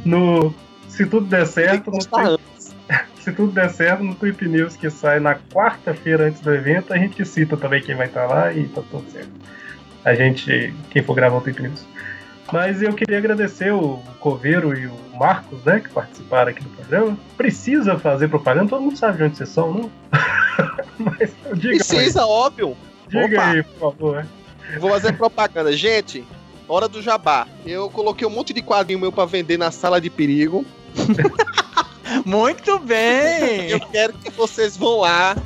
No. 0.05 0.55
Se 0.91 1.07
tudo 1.07 1.27
der 1.27 1.47
certo, 1.47 1.91
no, 1.91 1.99
se 3.19 3.33
tudo 3.33 3.53
der 3.53 3.71
certo, 3.71 4.05
no 4.05 4.15
Tweep 4.15 4.47
News 4.47 4.77
que 4.77 4.91
sai 4.91 5.21
na 5.21 5.35
quarta-feira 5.35 6.27
antes 6.27 6.43
do 6.43 6.53
evento, 6.53 6.93
a 6.93 6.99
gente 6.99 7.25
cita 7.25 7.57
também 7.57 7.83
quem 7.83 7.95
vai 7.95 8.09
estar 8.09 8.27
lá 8.27 8.53
e 8.53 8.69
tá 8.69 8.83
tudo 8.91 9.11
certo. 9.11 9.33
A 10.05 10.15
gente, 10.15 10.75
quem 10.91 11.03
for 11.03 11.15
gravar 11.15 11.39
o 11.39 11.41
Tweep 11.41 11.63
News. 11.63 11.87
Mas 12.53 12.83
eu 12.83 12.93
queria 12.93 13.17
agradecer 13.17 13.73
o 13.73 14.03
Coveiro 14.21 14.79
e 14.79 14.87
o 14.87 14.95
Marcos, 15.19 15.65
né, 15.65 15.81
que 15.81 15.89
participaram 15.89 16.51
aqui 16.51 16.63
do 16.63 16.69
programa. 16.71 17.19
Precisa 17.39 17.99
fazer 17.99 18.29
propaganda, 18.29 18.69
todo 18.69 18.83
mundo 18.83 18.99
sabe 18.99 19.17
de 19.17 19.25
onde 19.25 19.37
vocês 19.39 19.49
são, 19.49 19.73
não? 19.73 19.91
Mas 20.99 21.35
diga 21.55 21.77
Precisa, 21.77 22.25
óbvio. 22.25 22.77
Diga 23.09 23.25
Opa. 23.37 23.47
aí, 23.51 23.63
por 23.63 23.79
favor. 23.79 24.27
Vou 24.81 24.91
fazer 24.91 25.13
propaganda. 25.17 25.73
Gente, 25.77 26.25
hora 26.69 26.89
do 26.89 27.01
jabá. 27.03 27.47
Eu 27.65 27.89
coloquei 27.91 28.27
um 28.27 28.31
monte 28.31 28.53
de 28.53 28.63
quadrinho 28.63 28.99
meu 28.99 29.13
pra 29.13 29.25
vender 29.25 29.57
na 29.59 29.71
sala 29.71 30.01
de 30.01 30.11
perigo. 30.11 30.65
Muito 32.25 32.79
bem! 32.79 33.69
Eu 33.71 33.81
quero 33.81 34.13
que 34.15 34.31
vocês 34.31 34.77
vão 34.77 35.01
lá 35.01 35.37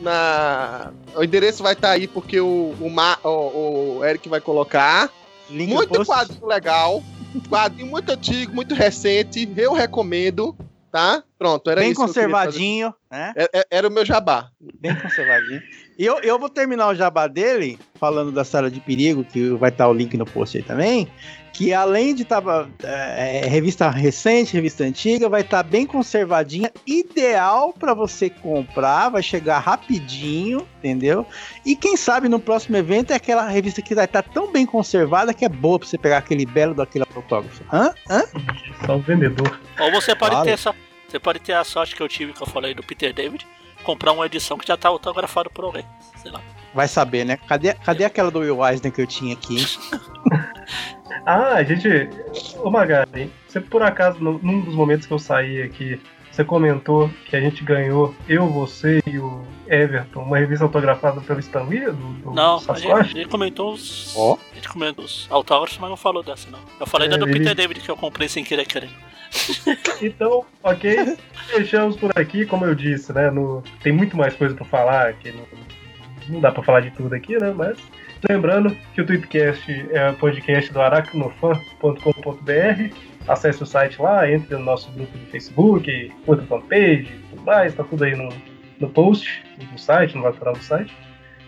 na. 0.00 0.92
O 1.14 1.22
endereço 1.24 1.62
vai 1.62 1.72
estar 1.72 1.90
aí 1.90 2.06
porque 2.06 2.40
o, 2.40 2.74
o, 2.80 2.90
Ma- 2.90 3.18
o- 3.24 3.98
o 3.98 4.04
Eric 4.04 4.28
vai 4.28 4.40
colocar. 4.40 5.10
Link 5.50 5.72
Muito 5.72 6.04
quadrinho 6.04 6.46
legal. 6.46 7.02
Quadrinho 7.48 7.90
muito 7.90 8.10
antigo, 8.10 8.54
muito 8.54 8.74
recente. 8.74 9.48
Eu 9.56 9.72
recomendo, 9.74 10.56
tá? 10.90 11.22
Pronto, 11.38 11.68
era 11.70 11.80
Bem 11.82 11.90
isso. 11.90 12.00
queria 12.00 12.06
conservadinho, 12.14 12.94
né? 13.10 13.32
fazer. 13.34 13.50
É- 13.52 13.58
é- 13.60 13.66
Era 13.70 13.88
o 13.88 13.90
meu 13.90 14.04
jabá. 14.04 14.48
Bem 14.80 14.94
conservadinho. 14.94 15.62
E 15.98 16.04
eu, 16.04 16.18
eu 16.20 16.38
vou 16.38 16.48
terminar 16.48 16.88
o 16.88 16.94
jabá 16.94 17.26
dele, 17.26 17.78
falando 18.00 18.32
da 18.32 18.44
sala 18.44 18.70
de 18.70 18.80
perigo, 18.80 19.22
que 19.24 19.50
vai 19.50 19.70
estar 19.70 19.88
o 19.88 19.92
link 19.92 20.16
no 20.16 20.24
post 20.26 20.56
aí 20.56 20.62
também. 20.62 21.08
Que 21.52 21.72
além 21.72 22.14
de 22.14 22.22
estar 22.22 22.42
revista 23.48 23.88
recente, 23.88 24.52
revista 24.54 24.84
antiga, 24.84 25.26
vai 25.28 25.40
estar 25.40 25.62
bem 25.62 25.86
conservadinha, 25.86 26.70
ideal 26.86 27.72
para 27.72 27.94
você 27.94 28.28
comprar, 28.28 29.08
vai 29.10 29.22
chegar 29.22 29.58
rapidinho, 29.58 30.66
entendeu? 30.78 31.26
E 31.64 31.74
quem 31.74 31.96
sabe 31.96 32.28
no 32.28 32.38
próximo 32.38 32.76
evento 32.76 33.12
é 33.12 33.16
aquela 33.16 33.48
revista 33.48 33.80
que 33.80 33.94
vai 33.94 34.04
estar 34.04 34.22
tão 34.22 34.52
bem 34.52 34.66
conservada 34.66 35.32
que 35.32 35.44
é 35.44 35.48
boa 35.48 35.78
para 35.78 35.88
você 35.88 35.96
pegar 35.98 36.18
aquele 36.18 36.44
belo 36.44 36.74
daquele 36.74 37.04
autógrafo. 37.14 37.62
Hã? 37.72 37.92
Hã? 38.10 38.22
Só 38.84 38.96
o 38.96 39.00
vendedor. 39.00 39.58
Ou 39.80 39.90
você 39.92 40.14
pode 40.14 40.34
Vale. 40.34 40.46
ter 40.46 40.52
essa. 40.54 40.74
Você 41.08 41.18
pode 41.18 41.38
ter 41.40 41.52
a 41.52 41.64
sorte 41.64 41.94
que 41.94 42.02
eu 42.02 42.08
tive, 42.08 42.32
que 42.32 42.42
eu 42.42 42.46
falei 42.46 42.74
do 42.74 42.82
Peter 42.82 43.12
David, 43.12 43.46
comprar 43.84 44.12
uma 44.12 44.26
edição 44.26 44.58
que 44.58 44.66
já 44.66 44.76
tá 44.76 44.88
autografada 44.88 45.48
por 45.50 45.64
alguém. 45.64 45.84
Sei 46.22 46.30
lá. 46.30 46.40
Vai 46.74 46.88
saber, 46.88 47.24
né? 47.24 47.38
Cadê, 47.48 47.72
cadê 47.74 48.04
aquela 48.04 48.30
do 48.30 48.40
Will 48.40 48.64
Eisner 48.66 48.92
que 48.92 49.00
eu 49.00 49.06
tinha 49.06 49.32
aqui? 49.34 49.64
Ah, 51.24 51.54
a 51.54 51.62
gente. 51.64 51.88
Ô 52.58 52.70
Magari, 52.70 53.32
você 53.48 53.60
por 53.60 53.82
acaso, 53.82 54.18
num- 54.20 54.60
dos 54.60 54.74
momentos 54.74 55.06
que 55.06 55.12
eu 55.12 55.18
saí 55.18 55.60
aqui, 55.62 56.00
você 56.30 56.44
comentou 56.44 57.10
que 57.24 57.34
a 57.34 57.40
gente 57.40 57.64
ganhou, 57.64 58.14
eu, 58.28 58.46
você 58.48 59.00
e 59.06 59.18
o 59.18 59.44
Everton, 59.66 60.22
uma 60.22 60.38
revista 60.38 60.64
autografada 60.64 61.20
pelo 61.20 61.40
Stan 61.40 61.62
Lee, 61.64 61.86
do, 61.86 61.92
do 61.92 62.30
Não, 62.32 62.56
a 62.56 62.58
gente, 62.58 62.70
a 62.70 62.74
Sasquatch? 62.74 63.12
gente 63.12 63.28
comentou 63.28 63.72
os. 63.72 64.14
Ó. 64.16 64.36
A 64.52 64.54
gente 64.54 64.68
comentou 64.68 65.04
os 65.04 65.26
autógrafos, 65.30 65.78
mas 65.78 65.90
não 65.90 65.96
falou 65.96 66.22
dessa, 66.22 66.48
não. 66.50 66.60
Eu 66.78 66.86
falei 66.86 67.08
É, 67.08 67.10
da 67.10 67.16
do 67.16 67.28
ele- 67.28 67.38
Peter 67.40 67.54
David 67.56 67.80
que 67.80 67.88
eu 67.90 67.96
comprei 67.96 68.28
sem 68.28 68.44
querer 68.44 68.64
querer. 68.66 68.90
Então, 70.02 70.44
ok, 70.62 71.16
fechamos 71.48 71.96
por 71.96 72.10
aqui, 72.18 72.44
como 72.46 72.64
eu 72.64 72.74
disse, 72.74 73.12
né? 73.12 73.30
no- 73.30 73.62
tem 73.82 73.92
muito 73.92 74.16
mais 74.16 74.34
coisa 74.34 74.54
pra 74.54 74.64
falar, 74.64 75.12
que 75.14 75.32
não, 75.32 75.44
não 76.28 76.40
dá 76.40 76.52
pra 76.52 76.62
falar 76.62 76.80
de 76.80 76.90
tudo 76.90 77.14
aqui, 77.14 77.36
né? 77.38 77.52
Mas 77.56 77.76
lembrando 78.28 78.76
que 78.94 79.00
o 79.00 79.06
Tweetcast 79.06 79.88
é 79.90 80.10
o 80.10 80.14
podcast 80.14 80.72
do 80.72 80.80
aracnofan.com.br. 80.80 82.94
Acesse 83.28 83.62
o 83.62 83.66
site 83.66 84.00
lá, 84.00 84.30
entre 84.30 84.54
no 84.56 84.62
nosso 84.64 84.90
grupo 84.92 85.16
do 85.18 85.26
Facebook, 85.26 86.12
curta 86.24 86.44
a 86.44 86.46
fanpage, 86.46 87.10
tudo 87.30 87.42
mais, 87.42 87.74
tá 87.74 87.82
tudo 87.82 88.04
aí 88.04 88.14
no, 88.14 88.28
no 88.78 88.88
post 88.88 89.42
do 89.72 89.78
site, 89.80 90.16
no 90.16 90.22
lateral 90.22 90.54
do 90.54 90.62
site. 90.62 90.94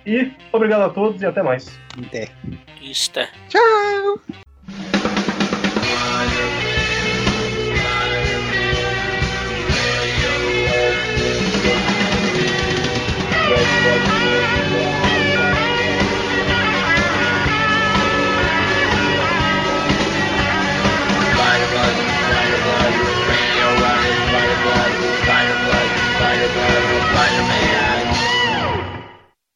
E 0.05 0.33
obrigado 0.53 0.83
a 0.83 0.91
todos 0.91 1.23
e 1.23 1.27
até 1.27 1.43
mais. 1.43 1.79
Até. 2.07 2.29
Isto 2.81 3.21
é. 3.21 3.29
Tchau! 3.49 4.19